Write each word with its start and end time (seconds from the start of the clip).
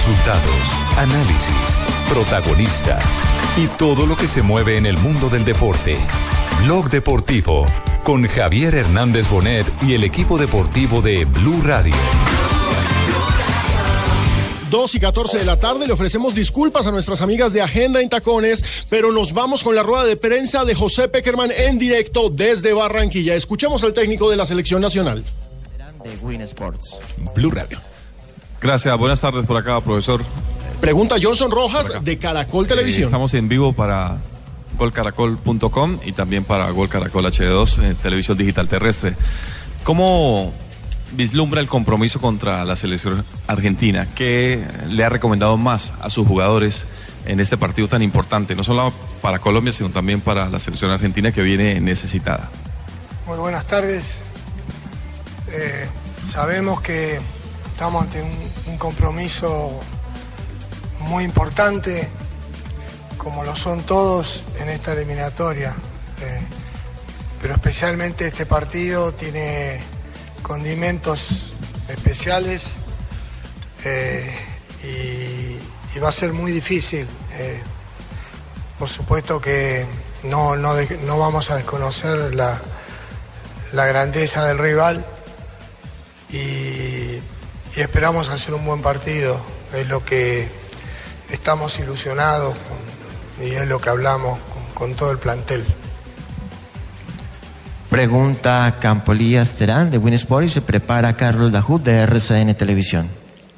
Resultados, 0.00 0.66
análisis, 0.96 1.78
protagonistas 2.08 3.04
y 3.58 3.66
todo 3.66 4.06
lo 4.06 4.16
que 4.16 4.28
se 4.28 4.40
mueve 4.40 4.78
en 4.78 4.86
el 4.86 4.96
mundo 4.96 5.28
del 5.28 5.44
deporte. 5.44 5.98
Blog 6.64 6.88
Deportivo 6.88 7.66
con 8.02 8.26
Javier 8.26 8.76
Hernández 8.76 9.28
Bonet 9.28 9.66
y 9.82 9.92
el 9.92 10.04
equipo 10.04 10.38
deportivo 10.38 11.02
de 11.02 11.26
Blue 11.26 11.60
Radio. 11.62 11.94
2 14.70 14.94
y 14.94 15.00
14 15.00 15.40
de 15.40 15.44
la 15.44 15.58
tarde. 15.58 15.86
Le 15.86 15.92
ofrecemos 15.92 16.34
disculpas 16.34 16.86
a 16.86 16.92
nuestras 16.92 17.20
amigas 17.20 17.52
de 17.52 17.60
Agenda 17.60 18.00
en 18.00 18.08
Tacones, 18.08 18.86
pero 18.88 19.12
nos 19.12 19.34
vamos 19.34 19.62
con 19.62 19.74
la 19.74 19.82
rueda 19.82 20.06
de 20.06 20.16
prensa 20.16 20.64
de 20.64 20.74
José 20.74 21.08
Peckerman 21.08 21.50
en 21.54 21.78
directo 21.78 22.30
desde 22.30 22.72
Barranquilla. 22.72 23.34
Escuchemos 23.34 23.84
al 23.84 23.92
técnico 23.92 24.30
de 24.30 24.38
la 24.38 24.46
selección 24.46 24.80
nacional. 24.80 25.22
De 26.02 26.16
Win 26.22 26.40
Sports. 26.40 26.98
Blue 27.34 27.50
Radio. 27.50 27.89
Gracias, 28.60 28.96
buenas 28.98 29.20
tardes 29.20 29.46
por 29.46 29.56
acá, 29.56 29.80
profesor. 29.80 30.22
Pregunta 30.80 31.16
Johnson 31.20 31.50
Rojas 31.50 31.90
de 32.02 32.18
Caracol 32.18 32.66
Televisión. 32.66 33.02
Eh, 33.02 33.06
estamos 33.06 33.32
en 33.34 33.48
vivo 33.48 33.72
para 33.72 34.18
golcaracol.com 34.78 35.98
y 36.04 36.12
también 36.12 36.44
para 36.44 36.70
Gol 36.70 36.88
Caracol 36.88 37.24
HD2, 37.24 37.82
eh, 37.82 37.94
televisión 38.02 38.36
digital 38.36 38.68
terrestre. 38.68 39.14
¿Cómo 39.82 40.52
vislumbra 41.12 41.60
el 41.60 41.68
compromiso 41.68 42.20
contra 42.20 42.64
la 42.64 42.76
selección 42.76 43.24
argentina? 43.46 44.06
¿Qué 44.14 44.62
le 44.88 45.04
ha 45.04 45.08
recomendado 45.08 45.56
más 45.56 45.94
a 46.00 46.10
sus 46.10 46.26
jugadores 46.26 46.86
en 47.26 47.40
este 47.40 47.56
partido 47.56 47.88
tan 47.88 48.02
importante? 48.02 48.54
No 48.54 48.64
solo 48.64 48.92
para 49.22 49.38
Colombia, 49.38 49.72
sino 49.72 49.90
también 49.90 50.20
para 50.20 50.48
la 50.48 50.60
selección 50.60 50.90
argentina 50.90 51.32
que 51.32 51.42
viene 51.42 51.80
necesitada. 51.80 52.50
Muy 53.26 53.38
buenas 53.38 53.66
tardes. 53.66 54.16
Eh, 55.52 55.86
sabemos 56.30 56.80
que 56.80 57.20
estamos 57.80 58.02
ante 58.02 58.22
un, 58.66 58.76
compromiso 58.76 59.80
muy 60.98 61.24
importante, 61.24 62.06
como 63.16 63.42
lo 63.42 63.56
son 63.56 63.80
todos 63.84 64.42
en 64.60 64.68
esta 64.68 64.92
eliminatoria. 64.92 65.74
Eh, 66.20 66.40
pero 67.40 67.54
especialmente 67.54 68.26
este 68.26 68.44
partido 68.44 69.12
tiene 69.12 69.80
condimentos 70.42 71.54
especiales 71.88 72.72
eh, 73.86 74.30
y, 74.84 75.98
va 76.00 76.10
a 76.10 76.12
ser 76.12 76.34
muy 76.34 76.52
difícil. 76.52 77.06
Eh, 77.32 77.62
por 78.78 78.90
supuesto 78.90 79.40
que 79.40 79.86
no, 80.24 80.54
no, 80.54 80.74
no 81.06 81.18
vamos 81.18 81.50
a 81.50 81.56
desconocer 81.56 82.34
la, 82.34 82.60
la 83.72 83.86
grandeza 83.86 84.44
del 84.44 84.58
rival 84.58 85.02
y, 86.28 87.20
y 87.76 87.80
esperamos 87.80 88.28
hacer 88.28 88.54
un 88.54 88.64
buen 88.64 88.82
partido. 88.82 89.40
Es 89.74 89.88
lo 89.88 90.04
que 90.04 90.48
estamos 91.30 91.78
ilusionados 91.78 92.56
con- 92.56 93.46
y 93.46 93.50
es 93.52 93.66
lo 93.66 93.80
que 93.80 93.88
hablamos 93.88 94.38
con, 94.52 94.62
con 94.74 94.94
todo 94.96 95.10
el 95.12 95.18
plantel. 95.18 95.64
Pregunta 97.88 98.76
Campolías 98.80 99.54
Terán 99.54 99.90
de 99.90 99.98
Win 99.98 100.14
Sports 100.14 100.46
y 100.50 100.54
se 100.54 100.60
prepara 100.60 101.16
Carlos 101.16 101.50
Dajud 101.50 101.80
de 101.80 101.98
RCN 102.02 102.54
Televisión. 102.54 103.08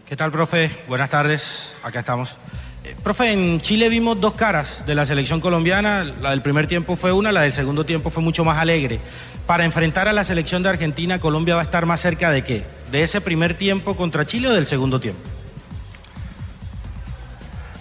¿Qué 0.08 0.16
tal, 0.16 0.30
profe? 0.32 0.70
Buenas 0.88 1.10
tardes, 1.10 1.74
acá 1.82 2.00
estamos. 2.00 2.36
Eh, 2.84 2.96
profe, 3.02 3.32
en 3.32 3.60
Chile 3.60 3.88
vimos 3.88 4.20
dos 4.20 4.34
caras 4.34 4.84
de 4.86 4.94
la 4.94 5.04
selección 5.06 5.40
colombiana. 5.40 6.04
La 6.04 6.30
del 6.30 6.42
primer 6.42 6.66
tiempo 6.66 6.96
fue 6.96 7.12
una, 7.12 7.30
la 7.30 7.42
del 7.42 7.52
segundo 7.52 7.84
tiempo 7.84 8.08
fue 8.10 8.22
mucho 8.22 8.44
más 8.44 8.58
alegre. 8.58 9.00
Para 9.46 9.64
enfrentar 9.64 10.08
a 10.08 10.12
la 10.12 10.24
selección 10.24 10.62
de 10.62 10.70
Argentina, 10.70 11.18
Colombia 11.18 11.54
va 11.54 11.60
a 11.60 11.64
estar 11.64 11.84
más 11.86 12.00
cerca 12.00 12.30
de 12.30 12.42
qué? 12.42 12.64
¿De 12.92 13.02
ese 13.02 13.22
primer 13.22 13.56
tiempo 13.56 13.96
contra 13.96 14.26
Chile 14.26 14.48
o 14.48 14.52
del 14.52 14.66
segundo 14.66 15.00
tiempo? 15.00 15.22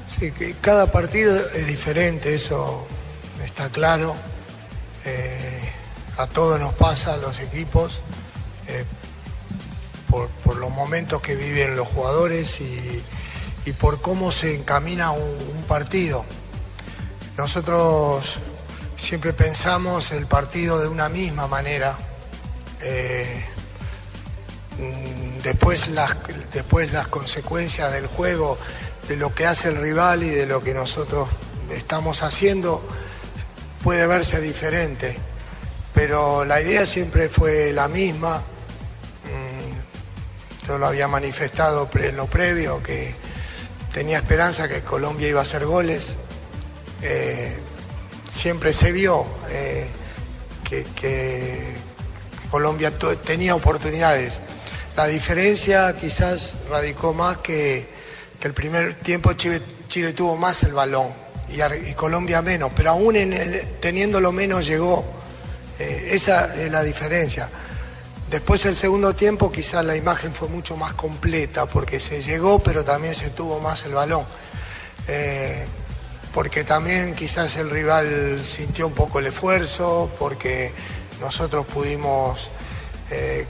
Sí, 0.07 0.31
que 0.31 0.53
cada 0.53 0.89
partido 0.89 1.37
es 1.49 1.67
diferente, 1.67 2.33
eso 2.33 2.87
está 3.43 3.67
claro. 3.67 4.15
Eh, 5.03 5.69
a 6.15 6.27
todos 6.27 6.61
nos 6.61 6.73
pasa, 6.75 7.15
a 7.15 7.17
los 7.17 7.41
equipos, 7.41 7.99
eh, 8.69 8.85
por, 10.09 10.29
los 10.55 10.71
momentos 10.71 11.21
que 11.21 11.35
viven 11.35 11.75
los 11.75 11.89
jugadores 11.89 12.61
y, 12.61 13.03
por 13.73 14.01
cómo 14.01 14.31
se 14.31 14.55
encamina 14.55 15.11
un, 15.11 15.63
partido. 15.67 16.23
Nosotros 17.37 18.37
siempre 18.95 19.33
pensamos 19.33 20.11
el 20.11 20.25
partido 20.25 20.79
de 20.79 20.87
una 20.87 21.09
misma 21.09 21.47
manera. 21.47 21.97
Eh, 22.79 23.43
después 25.43 25.89
las, 25.89 26.15
después 26.53 26.91
las 26.91 27.07
consecuencias 27.07 27.91
del 27.91 28.07
juego, 28.07 28.57
de 29.07 29.15
lo 29.15 29.33
que 29.33 29.45
hace 29.45 29.69
el 29.69 29.77
rival 29.77 30.23
y 30.23 30.29
de 30.29 30.45
lo 30.45 30.63
que 30.63 30.73
nosotros 30.73 31.27
estamos 31.73 32.23
haciendo, 32.23 32.81
puede 33.83 34.07
verse 34.07 34.39
diferente. 34.41 35.17
Pero 35.93 36.45
la 36.45 36.61
idea 36.61 36.85
siempre 36.85 37.29
fue 37.29 37.73
la 37.73 37.87
misma. 37.87 38.37
Mm, 39.25 40.67
Yo 40.67 40.77
lo 40.77 40.87
había 40.87 41.07
manifestado 41.07 41.89
en 41.95 42.15
lo 42.15 42.27
previo, 42.27 42.81
que 42.81 43.13
tenía 43.93 44.17
esperanza 44.17 44.67
que 44.67 44.81
Colombia 44.81 45.27
iba 45.27 45.39
a 45.39 45.43
hacer 45.43 45.65
goles. 45.65 46.15
Eh, 47.01 47.57
siempre 48.29 48.73
se 48.73 48.91
vio 48.91 49.25
eh, 49.49 49.87
que, 50.69 51.81
Colombia 52.49 52.91
tenía 53.25 53.55
oportunidades. 53.55 54.41
La 54.95 55.07
diferencia 55.07 55.95
quizás 55.95 56.55
radicó 56.69 57.13
más 57.13 57.37
que, 57.37 57.87
que 58.39 58.47
el 58.47 58.53
primer 58.53 58.95
tiempo 58.95 59.33
Chile, 59.33 59.61
tuvo 60.13 60.35
más 60.35 60.63
el 60.63 60.73
balón 60.73 61.09
y, 61.49 61.93
Colombia 61.93 62.41
menos, 62.41 62.71
pero 62.75 62.91
aún 62.91 63.15
en 63.15 63.33
el- 63.33 63.67
teniéndolo 63.79 64.31
menos 64.31 64.65
llegó. 64.65 65.03
Eh, 65.79 66.09
esa 66.11 66.53
es 66.55 66.71
la 66.71 66.83
diferencia. 66.83 67.49
Después 68.29 68.65
el 68.65 68.77
segundo 68.77 69.13
tiempo 69.15 69.51
quizás 69.51 69.83
la 69.83 69.95
imagen 69.95 70.33
fue 70.33 70.47
mucho 70.47 70.77
más 70.77 70.93
completa 70.93 71.65
porque 71.65 71.99
se 71.99 72.21
llegó 72.23 72.59
pero 72.59 72.85
también 72.85 73.13
se 73.15 73.29
tuvo 73.29 73.59
más 73.59 73.83
el 73.85 73.93
balón. 73.93 74.23
Eh, 75.07 75.65
porque 76.33 76.63
también 76.63 77.13
quizás 77.15 77.57
el 77.57 77.69
rival 77.69 78.41
sintió 78.43 78.87
un 78.87 78.93
poco 78.93 79.19
el 79.19 79.27
esfuerzo, 79.27 80.09
porque 80.17 80.71
nosotros 81.19 81.65
pudimos 81.65 82.49
eh, 83.09 83.45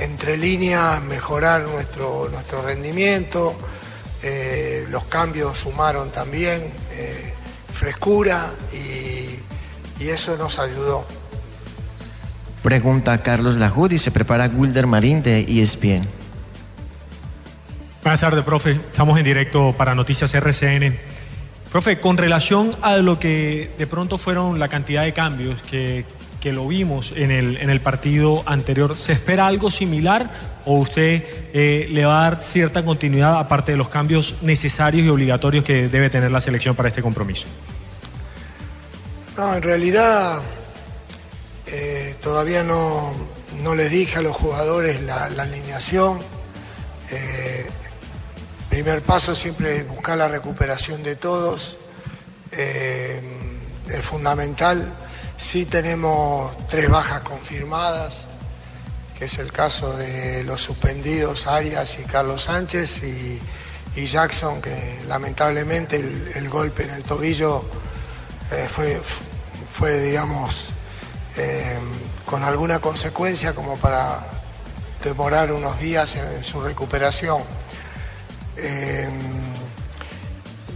entre 0.00 0.36
líneas 0.36 1.02
mejorar 1.02 1.62
nuestro, 1.62 2.28
nuestro 2.30 2.62
rendimiento, 2.62 3.54
eh, 4.22 4.86
los 4.90 5.04
cambios 5.04 5.58
sumaron 5.58 6.10
también 6.10 6.62
eh, 6.92 7.32
frescura 7.72 8.50
y, 8.72 10.02
y 10.02 10.08
eso 10.08 10.36
nos 10.36 10.58
ayudó. 10.58 11.04
Pregunta 12.62 13.22
Carlos 13.22 13.58
Dajud 13.58 13.90
y 13.90 13.98
se 13.98 14.10
prepara 14.10 14.46
Wilder 14.46 14.86
Marín 14.86 15.22
de 15.22 15.40
ESPN. 15.40 16.06
Buenas 18.02 18.20
tardes, 18.20 18.44
profe. 18.44 18.72
Estamos 18.72 19.18
en 19.18 19.24
directo 19.24 19.74
para 19.76 19.94
Noticias 19.94 20.34
RCN. 20.34 20.96
Profe, 21.70 21.98
con 21.98 22.16
relación 22.16 22.76
a 22.82 22.98
lo 22.98 23.18
que 23.18 23.70
de 23.76 23.86
pronto 23.86 24.16
fueron 24.16 24.58
la 24.58 24.68
cantidad 24.68 25.02
de 25.02 25.12
cambios 25.12 25.60
que, 25.62 26.04
que 26.44 26.52
lo 26.52 26.68
vimos 26.68 27.14
en 27.16 27.30
el, 27.30 27.56
en 27.56 27.70
el 27.70 27.80
partido 27.80 28.42
anterior, 28.44 28.98
¿se 28.98 29.12
espera 29.12 29.46
algo 29.46 29.70
similar 29.70 30.30
o 30.66 30.74
usted 30.74 31.24
eh, 31.54 31.86
le 31.90 32.04
va 32.04 32.20
a 32.20 32.30
dar 32.30 32.42
cierta 32.42 32.84
continuidad 32.84 33.38
aparte 33.38 33.72
de 33.72 33.78
los 33.78 33.88
cambios 33.88 34.34
necesarios 34.42 35.06
y 35.06 35.08
obligatorios 35.08 35.64
que 35.64 35.88
debe 35.88 36.10
tener 36.10 36.30
la 36.30 36.42
selección 36.42 36.76
para 36.76 36.90
este 36.90 37.00
compromiso? 37.00 37.46
No, 39.38 39.54
en 39.54 39.62
realidad 39.62 40.42
eh, 41.66 42.14
todavía 42.22 42.62
no, 42.62 43.14
no 43.62 43.74
les 43.74 43.90
dije 43.90 44.18
a 44.18 44.20
los 44.20 44.36
jugadores 44.36 45.00
la, 45.00 45.24
alineación. 45.24 46.18
Eh, 47.10 47.64
primer 48.68 49.00
paso 49.00 49.34
siempre 49.34 49.78
es 49.78 49.88
buscar 49.88 50.18
la 50.18 50.28
recuperación 50.28 51.02
de 51.02 51.16
todos. 51.16 51.78
Eh, 52.52 53.22
es 53.88 54.02
fundamental. 54.02 54.92
Sí 55.36 55.66
tenemos 55.66 56.56
tres 56.68 56.88
bajas 56.88 57.20
confirmadas, 57.20 58.26
que 59.18 59.26
es 59.26 59.38
el 59.38 59.52
caso 59.52 59.96
de 59.96 60.44
los 60.44 60.60
suspendidos 60.60 61.46
Arias 61.46 61.98
y 62.00 62.04
Carlos 62.04 62.42
Sánchez 62.42 63.02
y, 63.02 63.40
Jackson, 64.06 64.60
que 64.60 65.00
lamentablemente 65.06 65.96
el, 66.34 66.48
golpe 66.48 66.82
en 66.82 66.90
el 66.90 67.04
tobillo 67.04 67.62
eh, 68.50 68.66
fue, 68.68 69.00
fue, 69.72 70.00
digamos, 70.00 70.70
eh, 71.36 71.78
con 72.24 72.42
alguna 72.42 72.80
consecuencia 72.80 73.54
como 73.54 73.76
para 73.76 74.18
demorar 75.04 75.52
unos 75.52 75.78
días 75.78 76.16
en, 76.16 76.42
su 76.42 76.60
recuperación. 76.60 77.42
Eh, 78.56 79.08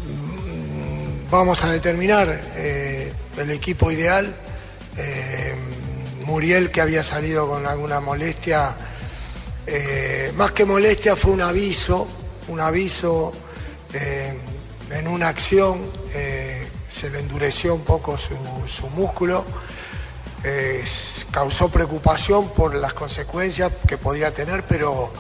mm, 0.07 1.31
vamos 1.31 1.65
a 1.65 1.73
determinar 1.73 2.41
el 2.57 3.51
equipo 3.51 3.91
ideal. 3.91 4.35
Eh, 4.99 5.55
Muriel, 6.25 6.71
que 6.71 6.81
había 6.81 7.03
salido 7.03 7.49
con 7.49 7.67
alguna 7.67 8.01
molestia, 8.01 8.77
eh, 9.67 10.33
más 10.37 10.53
que 10.53 10.65
molestia 10.65 11.15
fue 11.17 11.33
un 11.33 11.41
aviso 11.41 12.09
un 12.49 12.61
aviso, 12.61 13.33
eh, 13.93 14.33
en 14.91 15.07
una 15.07 15.29
acción 15.29 15.81
se 16.89 17.11
le 17.11 17.21
endureció 17.21 17.75
un 17.75 17.83
poco 17.83 18.17
su, 18.17 18.35
su 18.67 18.89
músculo, 18.89 19.45
causó 21.31 21.69
preocupación 21.69 22.49
por 22.49 22.75
las 22.75 22.95
consecuencias 22.95 23.71
que 23.87 23.99
podía 23.99 24.33
tener, 24.33 24.65
pero 24.67 25.13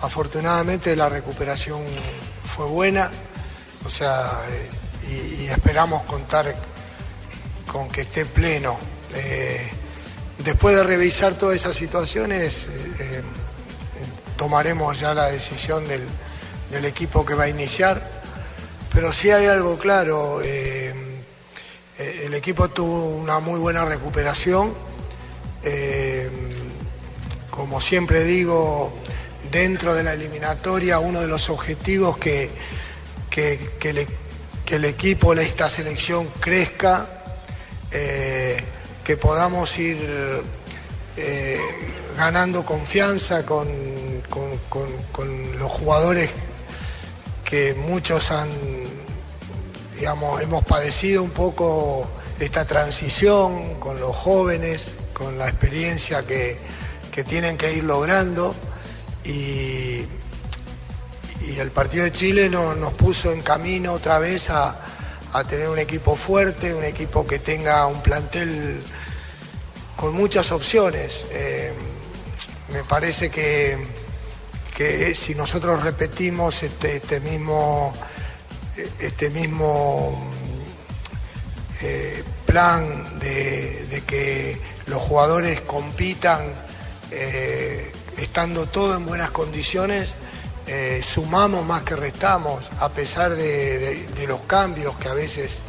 afortunadamente 0.00 0.96
la 0.96 1.08
recuperación 1.08 1.82
fue 2.44 2.66
buena, 2.66 3.12
o 3.86 3.88
sea, 3.88 4.28
y 5.08 5.46
esperamos 5.46 6.02
contar 6.02 6.52
con 7.70 7.88
que 7.90 8.00
esté 8.00 8.26
pleno. 8.26 8.91
Eh, 9.14 9.68
después 10.38 10.76
de 10.76 10.82
revisar 10.82 11.34
todas 11.34 11.56
esas 11.56 11.76
situaciones, 11.76 12.64
eh, 12.64 12.92
eh, 13.00 13.22
tomaremos 14.36 14.98
ya 14.98 15.14
la 15.14 15.26
decisión 15.26 15.86
del, 15.86 16.06
equipo 16.84 17.24
que 17.24 17.34
va 17.34 17.44
a 17.44 17.48
iniciar. 17.48 18.02
Pero 18.92 19.12
sí 19.12 19.30
hay 19.30 19.46
algo 19.46 19.76
claro, 19.78 20.40
el 20.42 22.34
equipo 22.34 22.68
tuvo 22.68 23.08
una 23.08 23.40
muy 23.40 23.58
buena 23.58 23.84
recuperación. 23.84 24.74
Como 27.50 27.80
siempre 27.80 28.24
digo, 28.24 28.94
dentro 29.50 29.94
de 29.94 30.02
la 30.02 30.14
eliminatoria, 30.14 30.98
uno 30.98 31.20
de 31.20 31.28
los 31.28 31.50
objetivos 31.50 32.16
que, 32.18 32.50
que, 33.30 33.58
el 34.66 34.84
equipo, 34.86 35.34
esta 35.34 35.68
selección 35.68 36.28
crezca, 36.40 37.06
que 39.04 39.16
podamos 39.16 39.78
ir 39.78 39.98
eh, 41.16 41.58
ganando 42.16 42.64
confianza 42.64 43.44
con, 43.44 43.68
con- 44.28 44.58
con- 45.12 45.58
los 45.58 45.70
jugadores 45.70 46.30
que 47.44 47.74
muchos 47.74 48.30
han, 48.30 48.48
digamos, 49.96 50.40
hemos 50.42 50.64
padecido 50.64 51.22
un 51.22 51.30
poco 51.30 52.06
esta 52.40 52.64
transición 52.64 53.78
con 53.78 54.00
los 54.00 54.16
jóvenes, 54.16 54.92
con 55.12 55.38
la 55.38 55.48
experiencia 55.48 56.26
que, 56.26 56.56
que 57.12 57.22
tienen 57.24 57.56
que 57.56 57.72
ir 57.74 57.84
logrando. 57.84 58.54
Y, 59.24 60.04
y 61.46 61.58
el 61.58 61.70
partido 61.70 62.04
de 62.04 62.12
Chile 62.12 62.48
no- 62.50 62.74
nos 62.74 62.92
puso 62.94 63.30
en 63.32 63.42
camino 63.42 63.92
otra 63.92 64.18
vez 64.18 64.50
a, 64.50 64.76
a 65.32 65.44
tener 65.44 65.68
un 65.68 65.78
equipo 65.78 66.16
fuerte, 66.16 66.74
un 66.74 66.84
equipo 66.84 67.26
que 67.26 67.38
tenga 67.38 67.86
un 67.86 68.02
plantel 68.02 68.82
con 69.96 70.14
muchas 70.14 70.52
opciones. 70.52 71.26
Eh, 71.30 71.72
me 72.72 72.84
parece 72.84 73.30
que, 73.30 73.78
que 74.76 75.14
si 75.14 75.34
nosotros 75.34 75.82
repetimos 75.82 76.62
este, 76.62 76.96
este 76.96 77.20
mismo, 77.20 77.92
este 78.98 79.30
mismo 79.30 80.32
eh, 81.82 82.22
plan 82.46 83.18
de, 83.18 84.02
que 84.06 84.60
los 84.86 85.00
jugadores 85.00 85.60
compitan 85.62 86.44
eh, 87.10 87.90
estando 88.18 88.66
todo 88.66 88.96
en 88.96 89.06
buenas 89.06 89.30
condiciones, 89.30 90.14
eh, 90.66 91.00
sumamos 91.04 91.64
más 91.66 91.82
que 91.82 91.96
restamos, 91.96 92.64
a 92.80 92.88
pesar 92.90 93.30
de, 93.34 93.78
de- 93.78 94.06
de 94.16 94.26
los 94.26 94.40
cambios 94.42 94.96
que 94.96 95.08
a 95.08 95.14
veces 95.14 95.60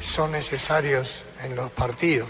son 0.00 0.32
necesarios 0.32 1.24
en 1.44 1.56
los 1.56 1.70
partidos. 1.70 2.28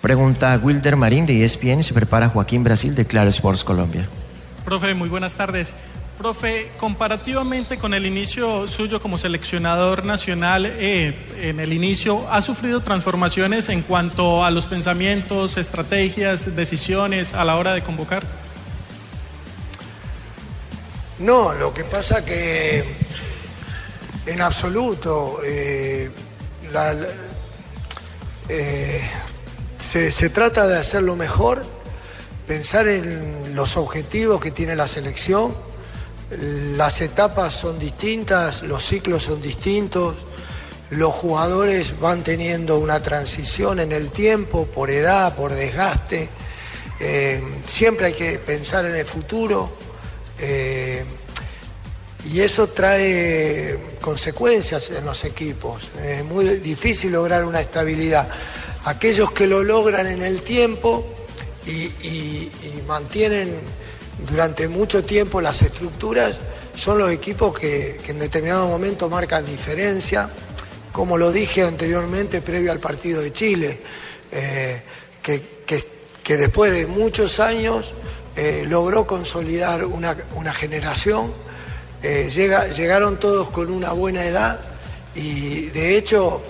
Pregunta 0.00 0.58
Wilder 0.62 0.96
Marín 0.96 1.26
de 1.26 1.44
ESPN 1.44 1.80
y 1.80 1.82
se 1.82 1.92
prepara 1.92 2.28
Joaquín 2.30 2.64
Brasil 2.64 2.94
de 2.94 3.04
Claro 3.06 3.28
Sports 3.28 3.64
Colombia. 3.64 4.08
Profe, 4.64 4.94
muy 4.94 5.08
buenas 5.08 5.34
tardes. 5.34 5.74
Profe, 6.16 6.70
comparativamente 6.78 7.78
con 7.78 7.94
el 7.94 8.04
inicio 8.04 8.66
suyo 8.68 9.00
como 9.00 9.16
seleccionador 9.18 10.04
nacional, 10.04 10.66
eh, 10.66 11.14
en 11.40 11.60
el 11.60 11.72
inicio, 11.72 12.30
¿ha 12.30 12.42
sufrido 12.42 12.80
transformaciones 12.80 13.68
en 13.70 13.80
cuanto 13.82 14.44
a 14.44 14.50
los 14.50 14.66
pensamientos, 14.66 15.56
estrategias, 15.56 16.54
decisiones 16.56 17.32
a 17.34 17.44
la 17.44 17.56
hora 17.56 17.72
de 17.72 17.82
convocar? 17.82 18.22
No, 21.20 21.52
lo 21.52 21.74
que 21.74 21.84
pasa 21.84 22.24
que 22.24 22.82
en 24.24 24.40
absoluto 24.40 25.40
eh, 25.44 26.10
eh, 28.48 29.00
se, 29.78 30.12
se 30.12 30.30
trata 30.30 30.66
de 30.66 30.78
hacerlo 30.78 31.16
mejor, 31.16 31.62
pensar 32.46 32.88
en 32.88 33.54
los 33.54 33.76
objetivos 33.76 34.40
que 34.40 34.50
tiene 34.50 34.74
la 34.74 34.88
selección, 34.88 35.54
las 36.30 37.02
etapas 37.02 37.54
son 37.54 37.78
distintas, 37.78 38.62
los 38.62 38.82
ciclos 38.84 39.24
son 39.24 39.42
distintos, 39.42 40.16
los 40.88 41.14
jugadores 41.14 42.00
van 42.00 42.22
teniendo 42.22 42.78
una 42.78 43.02
transición 43.02 43.78
en 43.78 43.92
el 43.92 44.10
tiempo, 44.10 44.66
por 44.66 44.90
edad, 44.90 45.36
por 45.36 45.52
desgaste. 45.52 46.30
Eh, 46.98 47.42
siempre 47.66 48.06
hay 48.06 48.12
que 48.14 48.38
pensar 48.38 48.86
en 48.86 48.96
el 48.96 49.06
futuro. 49.06 49.89
Eh, 50.40 51.04
y 52.30 52.40
eso 52.40 52.66
trae 52.68 53.78
consecuencias 54.00 54.90
en 54.90 55.04
los 55.04 55.24
equipos. 55.24 55.88
Es 56.02 56.24
muy 56.24 56.44
difícil 56.58 57.12
lograr 57.12 57.44
una 57.44 57.60
estabilidad. 57.60 58.28
Aquellos 58.84 59.32
que 59.32 59.46
lo 59.46 59.62
logran 59.62 60.06
en 60.06 60.22
el 60.22 60.42
tiempo 60.42 61.04
y, 61.66 61.70
y- 62.06 62.50
mantienen 62.86 63.54
durante 64.28 64.66
mucho 64.68 65.04
tiempo 65.04 65.40
las 65.40 65.62
estructuras 65.62 66.36
son 66.74 66.98
los 66.98 67.12
equipos 67.12 67.56
que, 67.58 68.00
en 68.08 68.18
determinado 68.18 68.66
momento 68.66 69.08
marcan 69.08 69.46
diferencia, 69.46 70.28
como 70.92 71.16
lo 71.16 71.30
dije 71.30 71.62
anteriormente 71.62 72.42
previo 72.42 72.72
al 72.72 72.80
partido 72.80 73.22
de 73.22 73.32
Chile, 73.32 73.80
eh, 74.32 74.82
que 75.22 76.36
después 76.36 76.72
de 76.72 76.86
muchos 76.86 77.38
años 77.40 77.92
eh, 78.36 78.64
logró 78.66 79.06
consolidar 79.06 79.84
una, 79.84 80.16
una 80.34 80.52
generación 80.54 81.32
eh, 82.02 82.30
llega- 82.32 82.68
llegaron 82.68 83.18
todos 83.20 83.50
con 83.50 83.70
una 83.70 83.92
buena 83.92 84.24
edad 84.24 84.60
y 85.14 85.66
de 85.66 85.96
hecho 85.98 86.40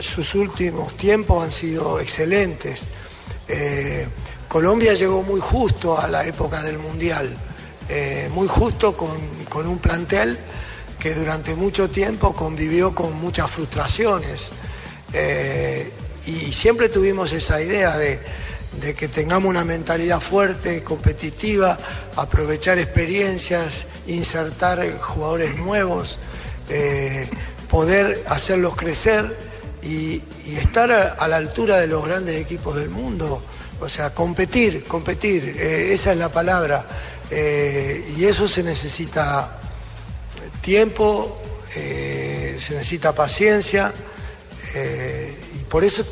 sus 0.00 0.34
últimos 0.34 0.96
tiempos 0.96 1.44
han 1.44 1.52
sido 1.52 2.00
excelentes. 2.00 2.86
Eh, 3.48 4.06
Colombia 4.48 4.94
llegó 4.94 5.22
muy 5.22 5.40
justo 5.40 5.98
a 6.00 6.08
la 6.08 6.24
época 6.24 6.62
del 6.62 6.78
Mundial, 6.78 7.36
muy 8.32 8.48
justo 8.48 8.96
con, 8.96 9.16
con 9.48 9.66
un 9.66 9.78
plantel 9.78 10.38
que 10.98 11.14
durante 11.14 11.54
mucho 11.54 11.90
tiempo 11.90 12.32
convivió 12.34 12.94
con 12.94 13.12
muchas 13.20 13.50
frustraciones. 13.50 14.50
Y 16.26 16.52
siempre 16.52 16.88
tuvimos 16.88 17.32
esa 17.32 17.60
idea 17.60 17.96
de, 17.96 18.18
de 18.80 18.94
que 18.94 19.08
tengamos 19.08 19.48
una 19.48 19.64
mentalidad 19.64 20.20
fuerte, 20.20 20.82
competitiva, 20.82 21.78
aprovechar 22.16 22.78
experiencias, 22.78 23.86
insertar 24.06 24.98
jugadores 25.00 25.56
nuevos, 25.56 26.18
eh, 26.68 27.28
poder 27.70 28.24
hacerlos 28.28 28.76
crecer 28.76 29.36
y, 29.82 30.22
estar 30.46 30.92
a, 30.92 31.26
la 31.26 31.36
altura 31.36 31.78
de 31.78 31.88
los 31.88 32.06
grandes 32.06 32.36
equipos 32.36 32.76
del 32.76 32.88
mundo. 32.88 33.42
O 33.80 33.88
sea, 33.88 34.14
competir, 34.14 34.84
competir, 34.84 35.56
eh, 35.58 35.92
esa 35.92 36.12
es 36.12 36.18
la 36.18 36.28
palabra. 36.28 36.86
Eh, 37.30 38.14
y 38.16 38.24
eso 38.24 38.46
se 38.46 38.62
necesita 38.62 39.58
tiempo, 40.60 41.40
se 41.74 42.74
necesita 42.74 43.12
paciencia 43.12 43.92
y 44.74 45.64
por 45.64 45.84
eso 45.84 46.04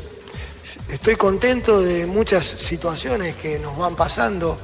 estoy 0.89 1.15
contento 1.15 1.81
de 1.81 2.05
muchas 2.05 2.45
situaciones 2.45 3.35
que 3.35 3.59
nos 3.59 3.77
van 3.77 3.95
pasando. 3.95 4.57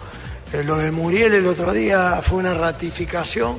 Eh, 0.54 0.64
lo 0.64 0.78
del 0.78 0.92
Muriel 0.92 1.34
el 1.34 1.48
otro 1.48 1.72
día 1.74 2.22
fue 2.24 2.40
una 2.40 2.54
ratificación 2.54 3.58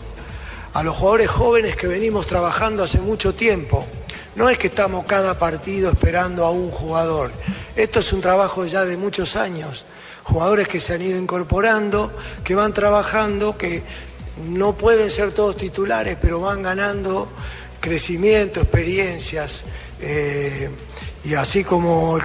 a 0.75 0.83
los 0.83 0.97
jugadores 0.97 1.29
jóvenes 1.29 1.77
que 1.77 1.87
venimos 1.87 2.27
trabajando 2.27 2.83
hace 2.83 3.01
mucho 3.01 3.35
tiempo. 3.35 3.85
No 4.35 4.49
es 4.49 4.59
que 4.59 4.69
estamos 4.69 5.05
cada 5.05 5.39
partido 5.39 5.91
esperando 5.91 6.45
a 6.45 6.51
un 6.51 6.71
jugador. 6.71 7.31
Esto 7.77 8.01
es 8.01 8.13
un 8.13 8.21
trabajo 8.21 8.65
ya 8.65 8.85
de 8.85 8.97
muchos 8.97 9.37
años. 9.37 9.85
Jugadores 10.23 10.69
que 10.69 10.81
se 10.81 10.95
han 10.95 11.03
ido 11.03 11.19
incorporando, 11.19 12.13
que 12.45 12.55
van 12.55 12.73
trabajando, 12.73 13.59
que 13.59 13.83
no 14.49 14.75
pueden 14.77 15.11
ser 15.11 15.33
todos 15.33 15.57
titulares, 15.57 16.17
pero 16.21 16.41
van 16.41 16.63
ganando 16.63 17.29
crecimiento, 17.81 18.61
experiencias. 18.61 19.63
eh, 20.01 20.71
y 21.25 21.35
así 21.35 21.63
como, 21.65 22.19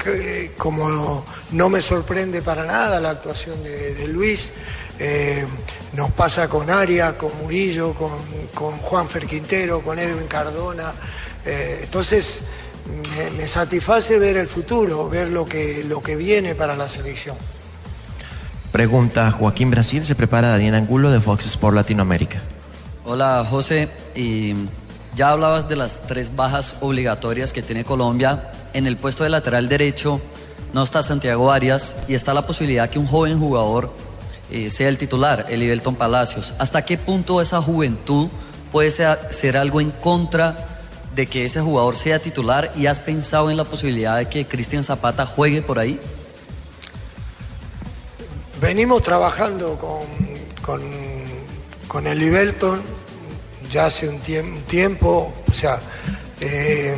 como 0.57 1.23
no 1.51 1.69
me 1.69 1.81
sorprende 1.81 2.41
para 2.41 2.65
nada 2.65 2.99
la 2.99 3.11
actuación 3.11 3.63
de, 3.63 3.93
de 3.93 4.07
Luis, 4.07 4.51
eh, 4.99 5.45
nos 5.93 6.11
pasa 6.11 6.47
con 6.47 6.69
Aria, 6.69 7.15
con 7.15 7.31
Murillo, 7.37 7.93
con, 7.93 8.11
con 8.53 8.77
Juanfer 8.79 9.27
Quintero, 9.27 9.81
con 9.81 9.99
Edwin 9.99 10.27
Cardona. 10.27 10.93
Eh, 11.45 11.81
entonces 11.83 12.43
me, 13.15 13.29
me 13.31 13.47
satisface 13.47 14.17
ver 14.17 14.37
el 14.37 14.47
futuro, 14.47 15.07
ver 15.09 15.29
lo 15.29 15.45
que, 15.45 15.83
lo 15.83 16.01
que 16.01 16.15
viene 16.15 16.55
para 16.55 16.75
la 16.75 16.89
selección. 16.89 17.37
Pregunta 18.71 19.31
Joaquín 19.31 19.71
Brasil, 19.71 20.03
se 20.03 20.15
prepara 20.15 20.49
Daniel 20.49 20.75
Angulo 20.75 21.11
de 21.11 21.19
Fox 21.21 21.45
Sport 21.45 21.75
Latinoamérica. 21.75 22.41
Hola 23.05 23.45
José, 23.49 23.87
y 24.15 24.55
ya 25.15 25.29
hablabas 25.31 25.69
de 25.69 25.77
las 25.77 26.01
tres 26.07 26.35
bajas 26.35 26.77
obligatorias 26.81 27.53
que 27.53 27.61
tiene 27.61 27.85
Colombia. 27.85 28.51
En 28.77 28.85
el 28.85 28.95
puesto 28.95 29.23
de 29.23 29.31
lateral 29.31 29.69
derecho 29.69 30.21
no 30.71 30.83
está 30.83 31.01
Santiago 31.01 31.51
Arias 31.51 31.97
y 32.07 32.13
está 32.13 32.35
la 32.35 32.45
posibilidad 32.45 32.87
que 32.87 32.99
un 32.99 33.07
joven 33.07 33.39
jugador 33.39 33.91
eh, 34.51 34.69
sea 34.69 34.87
el 34.87 34.99
titular, 34.99 35.47
el 35.49 35.63
Ibelton 35.63 35.95
Palacios. 35.95 36.53
¿Hasta 36.59 36.85
qué 36.85 36.99
punto 36.99 37.41
esa 37.41 37.59
juventud 37.59 38.27
puede 38.71 38.91
ser, 38.91 39.57
algo 39.57 39.81
en 39.81 39.89
contra 39.89 40.83
de 41.15 41.25
que 41.25 41.43
ese 41.43 41.59
jugador 41.59 41.95
sea 41.95 42.19
titular 42.19 42.71
y 42.75 42.85
has 42.85 42.99
pensado 42.99 43.49
en 43.49 43.57
la 43.57 43.63
posibilidad 43.63 44.15
de 44.15 44.29
que 44.29 44.45
Cristian 44.45 44.83
Zapata 44.83 45.25
juegue 45.25 45.63
por 45.63 45.79
ahí? 45.79 45.99
Venimos 48.61 49.01
trabajando 49.01 49.75
con, 49.79 50.05
con, 50.61 50.83
con 51.87 52.05
ya 53.71 53.87
hace 53.87 54.07
un, 54.07 54.19
tiempo, 54.67 55.33
o 55.49 55.53
sea, 55.53 55.81
eh, 56.39 56.95